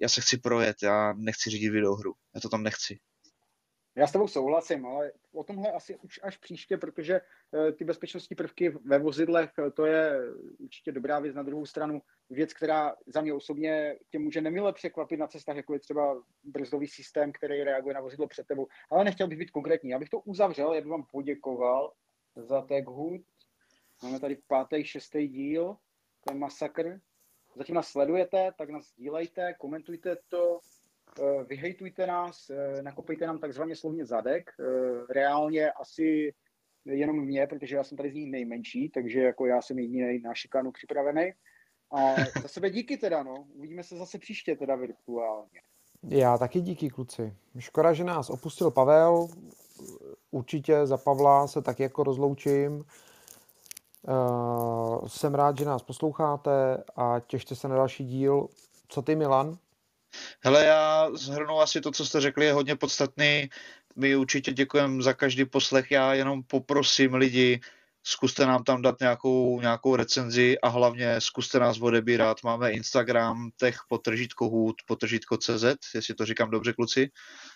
já 0.00 0.08
se 0.08 0.20
chci 0.20 0.38
projet, 0.38 0.76
já 0.82 1.12
nechci 1.16 1.50
řídit 1.50 1.70
videohru, 1.70 2.14
já 2.34 2.40
to 2.40 2.48
tam 2.48 2.62
nechci. 2.62 2.98
Já 3.96 4.06
s 4.06 4.12
tebou 4.12 4.28
souhlasím, 4.28 4.86
ale 4.86 5.12
o 5.32 5.44
tomhle 5.44 5.72
asi 5.72 5.96
už 5.96 6.20
až 6.22 6.36
příště, 6.36 6.76
protože 6.76 7.20
eh, 7.20 7.72
ty 7.72 7.84
bezpečnostní 7.84 8.36
prvky 8.36 8.70
ve 8.70 8.98
vozidlech, 8.98 9.50
eh, 9.58 9.70
to 9.70 9.86
je 9.86 10.20
určitě 10.58 10.92
dobrá 10.92 11.18
věc. 11.18 11.34
Na 11.34 11.42
druhou 11.42 11.66
stranu 11.66 12.02
věc, 12.30 12.52
která 12.52 12.96
za 13.06 13.20
mě 13.20 13.32
osobně 13.32 13.98
tě 14.10 14.18
může 14.18 14.40
nemile 14.40 14.72
překvapit 14.72 15.20
na 15.20 15.26
cestách, 15.26 15.56
jako 15.56 15.72
je 15.72 15.80
třeba 15.80 16.22
brzdový 16.44 16.86
systém, 16.86 17.32
který 17.32 17.62
reaguje 17.64 17.94
na 17.94 18.00
vozidlo 18.00 18.28
před 18.28 18.46
tebou. 18.46 18.66
Ale 18.90 19.04
nechtěl 19.04 19.28
bych 19.28 19.38
být 19.38 19.50
konkrétní. 19.50 19.90
Já 19.90 19.98
bych 19.98 20.08
to 20.08 20.20
uzavřel, 20.20 20.72
já 20.72 20.80
bych 20.80 20.90
vám 20.90 21.06
poděkoval 21.10 21.92
za 22.36 22.66
Hood. 22.86 23.20
Máme 24.02 24.20
tady 24.20 24.38
pátý, 24.46 24.84
šestý 24.84 25.28
díl, 25.28 25.76
to 26.20 26.32
je 26.32 26.38
masakr. 26.38 27.00
Zatím 27.56 27.74
nás 27.74 27.88
sledujete, 27.88 28.52
tak 28.58 28.70
nás 28.70 28.92
dílejte, 28.96 29.54
komentujte 29.54 30.16
to, 30.28 30.60
vyhejtujte 31.48 32.06
nás, 32.06 32.50
eh, 32.50 32.82
nakopejte 32.82 33.26
nám 33.26 33.38
takzvaně 33.38 33.76
slovně 33.76 34.06
zadek. 34.06 34.50
Eh, 34.60 34.64
reálně 35.12 35.72
asi 35.72 36.34
jenom 36.84 37.24
mě, 37.24 37.46
protože 37.46 37.76
já 37.76 37.84
jsem 37.84 37.96
tady 37.96 38.10
z 38.10 38.14
ní 38.14 38.26
nejmenší, 38.26 38.88
takže 38.88 39.20
jako 39.20 39.46
já 39.46 39.62
jsem 39.62 39.78
jediný 39.78 40.20
na 40.20 40.34
šikanu 40.34 40.72
připravený. 40.72 41.32
A 41.92 42.14
za 42.42 42.48
sebe 42.48 42.70
díky 42.70 42.96
teda, 42.96 43.22
no. 43.22 43.46
Uvidíme 43.54 43.82
se 43.82 43.96
zase 43.96 44.18
příště 44.18 44.56
teda 44.56 44.76
virtuálně. 44.76 45.60
Já 46.02 46.38
taky 46.38 46.60
díky, 46.60 46.90
kluci. 46.90 47.34
Škoda, 47.58 47.92
že 47.92 48.04
nás 48.04 48.30
opustil 48.30 48.70
Pavel. 48.70 49.28
Určitě 50.30 50.86
za 50.86 50.96
Pavla 50.96 51.46
se 51.46 51.62
tak 51.62 51.80
jako 51.80 52.02
rozloučím. 52.02 52.84
Jsem 55.06 55.34
rád, 55.34 55.58
že 55.58 55.64
nás 55.64 55.82
posloucháte 55.82 56.84
a 56.96 57.20
těšte 57.26 57.54
se 57.54 57.68
na 57.68 57.76
další 57.76 58.04
díl. 58.04 58.48
Co 58.88 59.02
ty, 59.02 59.16
Milan? 59.16 59.58
Hele, 60.40 60.64
já 60.64 61.08
zhrnu 61.14 61.60
asi 61.60 61.80
to, 61.80 61.90
co 61.90 62.06
jste 62.06 62.20
řekli, 62.20 62.44
je 62.44 62.52
hodně 62.52 62.76
podstatný. 62.76 63.50
My 63.96 64.16
určitě 64.16 64.52
děkujeme 64.52 65.02
za 65.02 65.12
každý 65.12 65.44
poslech. 65.44 65.90
Já 65.90 66.14
jenom 66.14 66.42
poprosím 66.42 67.14
lidi, 67.14 67.60
zkuste 68.08 68.46
nám 68.46 68.64
tam 68.64 68.82
dát 68.82 69.00
nějakou, 69.00 69.60
nějakou 69.60 69.96
recenzi 69.96 70.58
a 70.60 70.68
hlavně 70.68 71.20
zkuste 71.20 71.58
nás 71.58 71.80
odebírat. 71.80 72.36
Máme 72.44 72.70
Instagram, 72.70 73.50
tech 73.56 73.76
potržítko 73.88 74.48
hůd, 74.48 74.74
potržítko 74.86 75.36
CZ, 75.36 75.64
jestli 75.94 76.14
to 76.14 76.26
říkám 76.26 76.50
dobře, 76.50 76.72
kluci. 76.72 77.10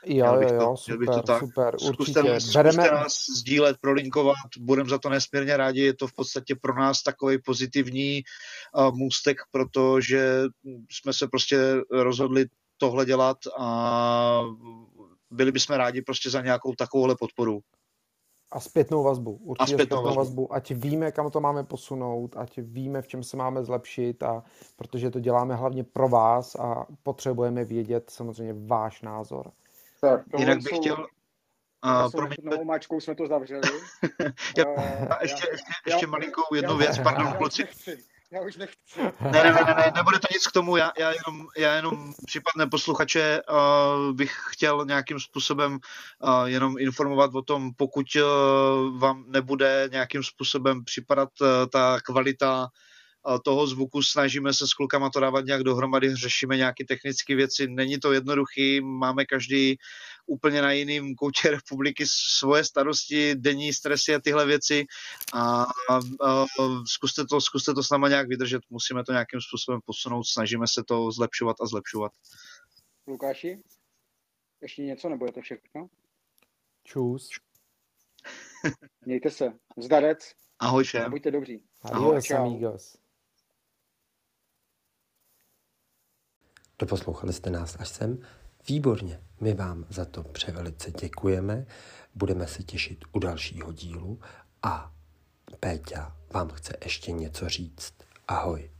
Jo, 0.07 0.27
jo, 0.35 0.49
jo, 0.53 0.59
to, 0.59 0.77
super, 0.77 0.99
bych 0.99 1.09
to 1.09 1.23
tak. 1.23 1.41
super, 1.41 1.77
zkuste, 1.81 2.21
určitě. 2.21 2.41
Zkuste 2.41 2.63
Bereme... 2.63 2.91
nás 2.91 3.25
sdílet, 3.39 3.77
prolinkovat, 3.81 4.37
budeme 4.59 4.89
za 4.89 4.99
to 4.99 5.09
nesmírně 5.09 5.57
rádi, 5.57 5.81
je 5.81 5.95
to 5.95 6.07
v 6.07 6.13
podstatě 6.13 6.55
pro 6.63 6.75
nás 6.75 7.03
takový 7.03 7.39
pozitivní 7.39 8.23
uh, 8.75 8.95
můstek, 8.95 9.37
protože 9.51 10.43
jsme 10.91 11.13
se 11.13 11.29
prostě 11.29 11.59
rozhodli 11.91 12.47
tohle 12.79 13.07
dělat 13.07 13.39
a 13.59 14.43
byli 15.31 15.53
bychom 15.53 15.77
rádi 15.77 16.03
prostě 16.03 16.31
za 16.31 16.41
nějakou 16.41 16.75
takovouhle 16.75 17.17
podporu. 17.21 17.61
A 18.51 18.61
zpětnou 18.61 19.03
vazbu. 19.03 19.33
Určitě 19.33 19.63
a 19.63 19.77
zpětnou, 19.77 19.97
zpětnou 19.97 20.05
vazbu. 20.05 20.43
vazbu. 20.43 20.55
Ať 20.55 20.71
víme, 20.71 21.13
kam 21.13 21.31
to 21.31 21.41
máme 21.41 21.65
posunout, 21.65 22.37
ať 22.37 22.59
víme, 22.59 23.03
v 23.03 23.09
čem 23.09 23.23
se 23.23 23.37
máme 23.37 23.65
zlepšit, 23.65 24.23
a 24.23 24.45
protože 24.77 25.11
to 25.11 25.21
děláme 25.21 25.55
hlavně 25.55 25.85
pro 25.85 26.09
vás 26.09 26.55
a 26.57 26.87
potřebujeme 27.03 27.65
vědět 27.65 28.11
samozřejmě 28.11 28.55
váš 28.67 29.03
názor. 29.03 29.51
Tak, 30.01 30.23
Jinak 30.39 30.59
bych 30.59 30.69
jsou... 30.69 30.81
chtěl, 30.81 31.07
Uh, 31.85 32.11
promiň, 32.11 32.37
novou 32.43 32.65
mačkou 32.65 33.01
jsme 33.01 33.15
to 33.15 33.27
zavřeli. 33.27 33.63
já, 34.59 34.65
uh, 34.65 34.83
ještě, 35.23 35.47
já, 35.47 35.53
ještě, 35.53 35.73
ještě 35.87 36.07
já, 36.07 36.11
malinkou 36.11 36.55
jednu 36.55 36.73
já, 36.73 36.77
věc, 36.79 36.99
pardon, 36.99 37.33
kluci. 37.33 37.69
Já 38.33 38.41
už 38.41 38.57
nechci. 38.57 39.01
Ne, 39.21 39.31
ne, 39.31 39.53
ne, 39.53 39.75
ne, 39.77 39.93
nebude 39.95 40.19
to 40.19 40.27
nic 40.33 40.47
k 40.47 40.53
tomu, 40.53 40.77
já, 40.77 40.93
já 40.99 41.11
jenom, 41.11 41.47
já 41.57 41.75
jenom 41.75 42.13
případné 42.27 42.67
posluchače 42.67 43.43
uh, 43.51 44.17
bych 44.17 44.37
chtěl 44.51 44.85
nějakým 44.85 45.21
způsobem 45.21 45.73
uh, 45.73 46.45
jenom 46.45 46.79
informovat 46.79 47.35
o 47.35 47.43
tom, 47.43 47.71
pokud 47.77 48.07
uh, 48.17 48.99
vám 48.99 49.25
nebude 49.27 49.89
nějakým 49.93 50.23
způsobem 50.23 50.85
připadat 50.85 51.29
uh, 51.41 51.49
ta 51.73 52.01
kvalita 52.01 52.69
toho 53.45 53.67
zvuku, 53.67 54.03
snažíme 54.03 54.55
se 54.55 54.67
s 54.67 54.75
klukama 54.75 55.11
to 55.11 55.21
dávat 55.21 55.45
nějak 55.45 55.63
dohromady, 55.63 56.17
řešíme 56.17 56.57
nějaké 56.57 56.85
technické 56.85 57.35
věci, 57.37 57.67
není 57.69 58.01
to 58.01 58.13
jednoduchý, 58.13 58.81
máme 58.81 59.25
každý 59.25 59.77
úplně 60.27 60.63
na 60.63 60.73
jiném 60.73 61.15
koutě 61.15 61.51
republiky 61.51 62.05
svoje 62.39 62.65
starosti, 62.65 63.35
denní 63.35 63.73
stresy 63.73 64.15
a 64.15 64.21
tyhle 64.21 64.47
věci 64.47 64.85
a, 65.35 65.63
a, 65.91 65.97
a 66.29 66.47
zkuste, 66.87 67.25
to, 67.25 67.41
zkuste 67.41 67.75
to 67.75 67.83
s 67.83 67.91
náma 67.91 68.09
nějak 68.09 68.29
vydržet, 68.29 68.63
musíme 68.71 69.05
to 69.05 69.13
nějakým 69.13 69.41
způsobem 69.41 69.81
posunout, 69.85 70.25
snažíme 70.25 70.67
se 70.69 70.83
to 70.89 71.13
zlepšovat 71.13 71.57
a 71.61 71.67
zlepšovat. 71.67 72.13
Lukáši, 73.07 73.63
ještě 74.63 74.83
něco, 74.83 75.09
nebo 75.09 75.27
je 75.27 75.33
to 75.33 75.41
všechno? 75.41 75.87
Čus. 76.85 77.29
Mějte 79.07 79.31
se. 79.31 79.53
Zdarec. 79.77 80.33
Ahoj 80.59 80.85
všem. 80.85 81.11
Buďte 81.11 81.31
dobří. 81.31 81.63
Adios, 81.83 82.31
amigos. 82.31 83.00
Doposlouchali 86.81 87.33
jste 87.33 87.51
nás 87.51 87.77
až 87.81 87.89
sem. 87.89 88.19
Výborně, 88.69 89.21
my 89.41 89.55
vám 89.55 89.85
za 89.89 90.05
to 90.05 90.23
převelice 90.23 90.91
děkujeme, 90.91 91.67
budeme 92.15 92.47
se 92.47 92.63
těšit 92.63 93.05
u 93.13 93.19
dalšího 93.19 93.73
dílu 93.73 94.21
a 94.63 94.93
Péťa 95.61 96.17
vám 96.35 96.49
chce 96.49 96.77
ještě 96.85 97.13
něco 97.13 97.49
říct. 97.49 97.95
Ahoj. 98.29 98.71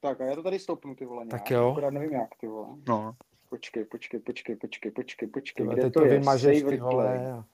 Tak 0.00 0.20
a 0.20 0.24
já 0.24 0.34
to 0.34 0.42
tady 0.42 0.58
stoupnu, 0.58 0.94
ty 0.94 1.04
vole, 1.04 1.26
Tak 1.26 1.50
jo. 1.50 1.70
Akorát 1.70 1.90
nevím 1.90 2.12
jak, 2.12 2.30
ty 2.40 2.46
vole. 2.46 2.68
No. 2.88 3.16
Počkej, 3.48 3.84
počkej, 3.84 4.20
počkej, 4.20 4.56
počkej, 4.56 4.90
počkej, 4.90 5.28
počkej, 5.28 5.66
kde 5.66 5.90
to, 5.90 6.00
to 6.00 6.04
je? 6.06 6.18
vymažeš, 6.18 6.60
Save 6.60 6.70
ty 6.70 6.80
vole. 6.80 7.32
a- 7.32 7.44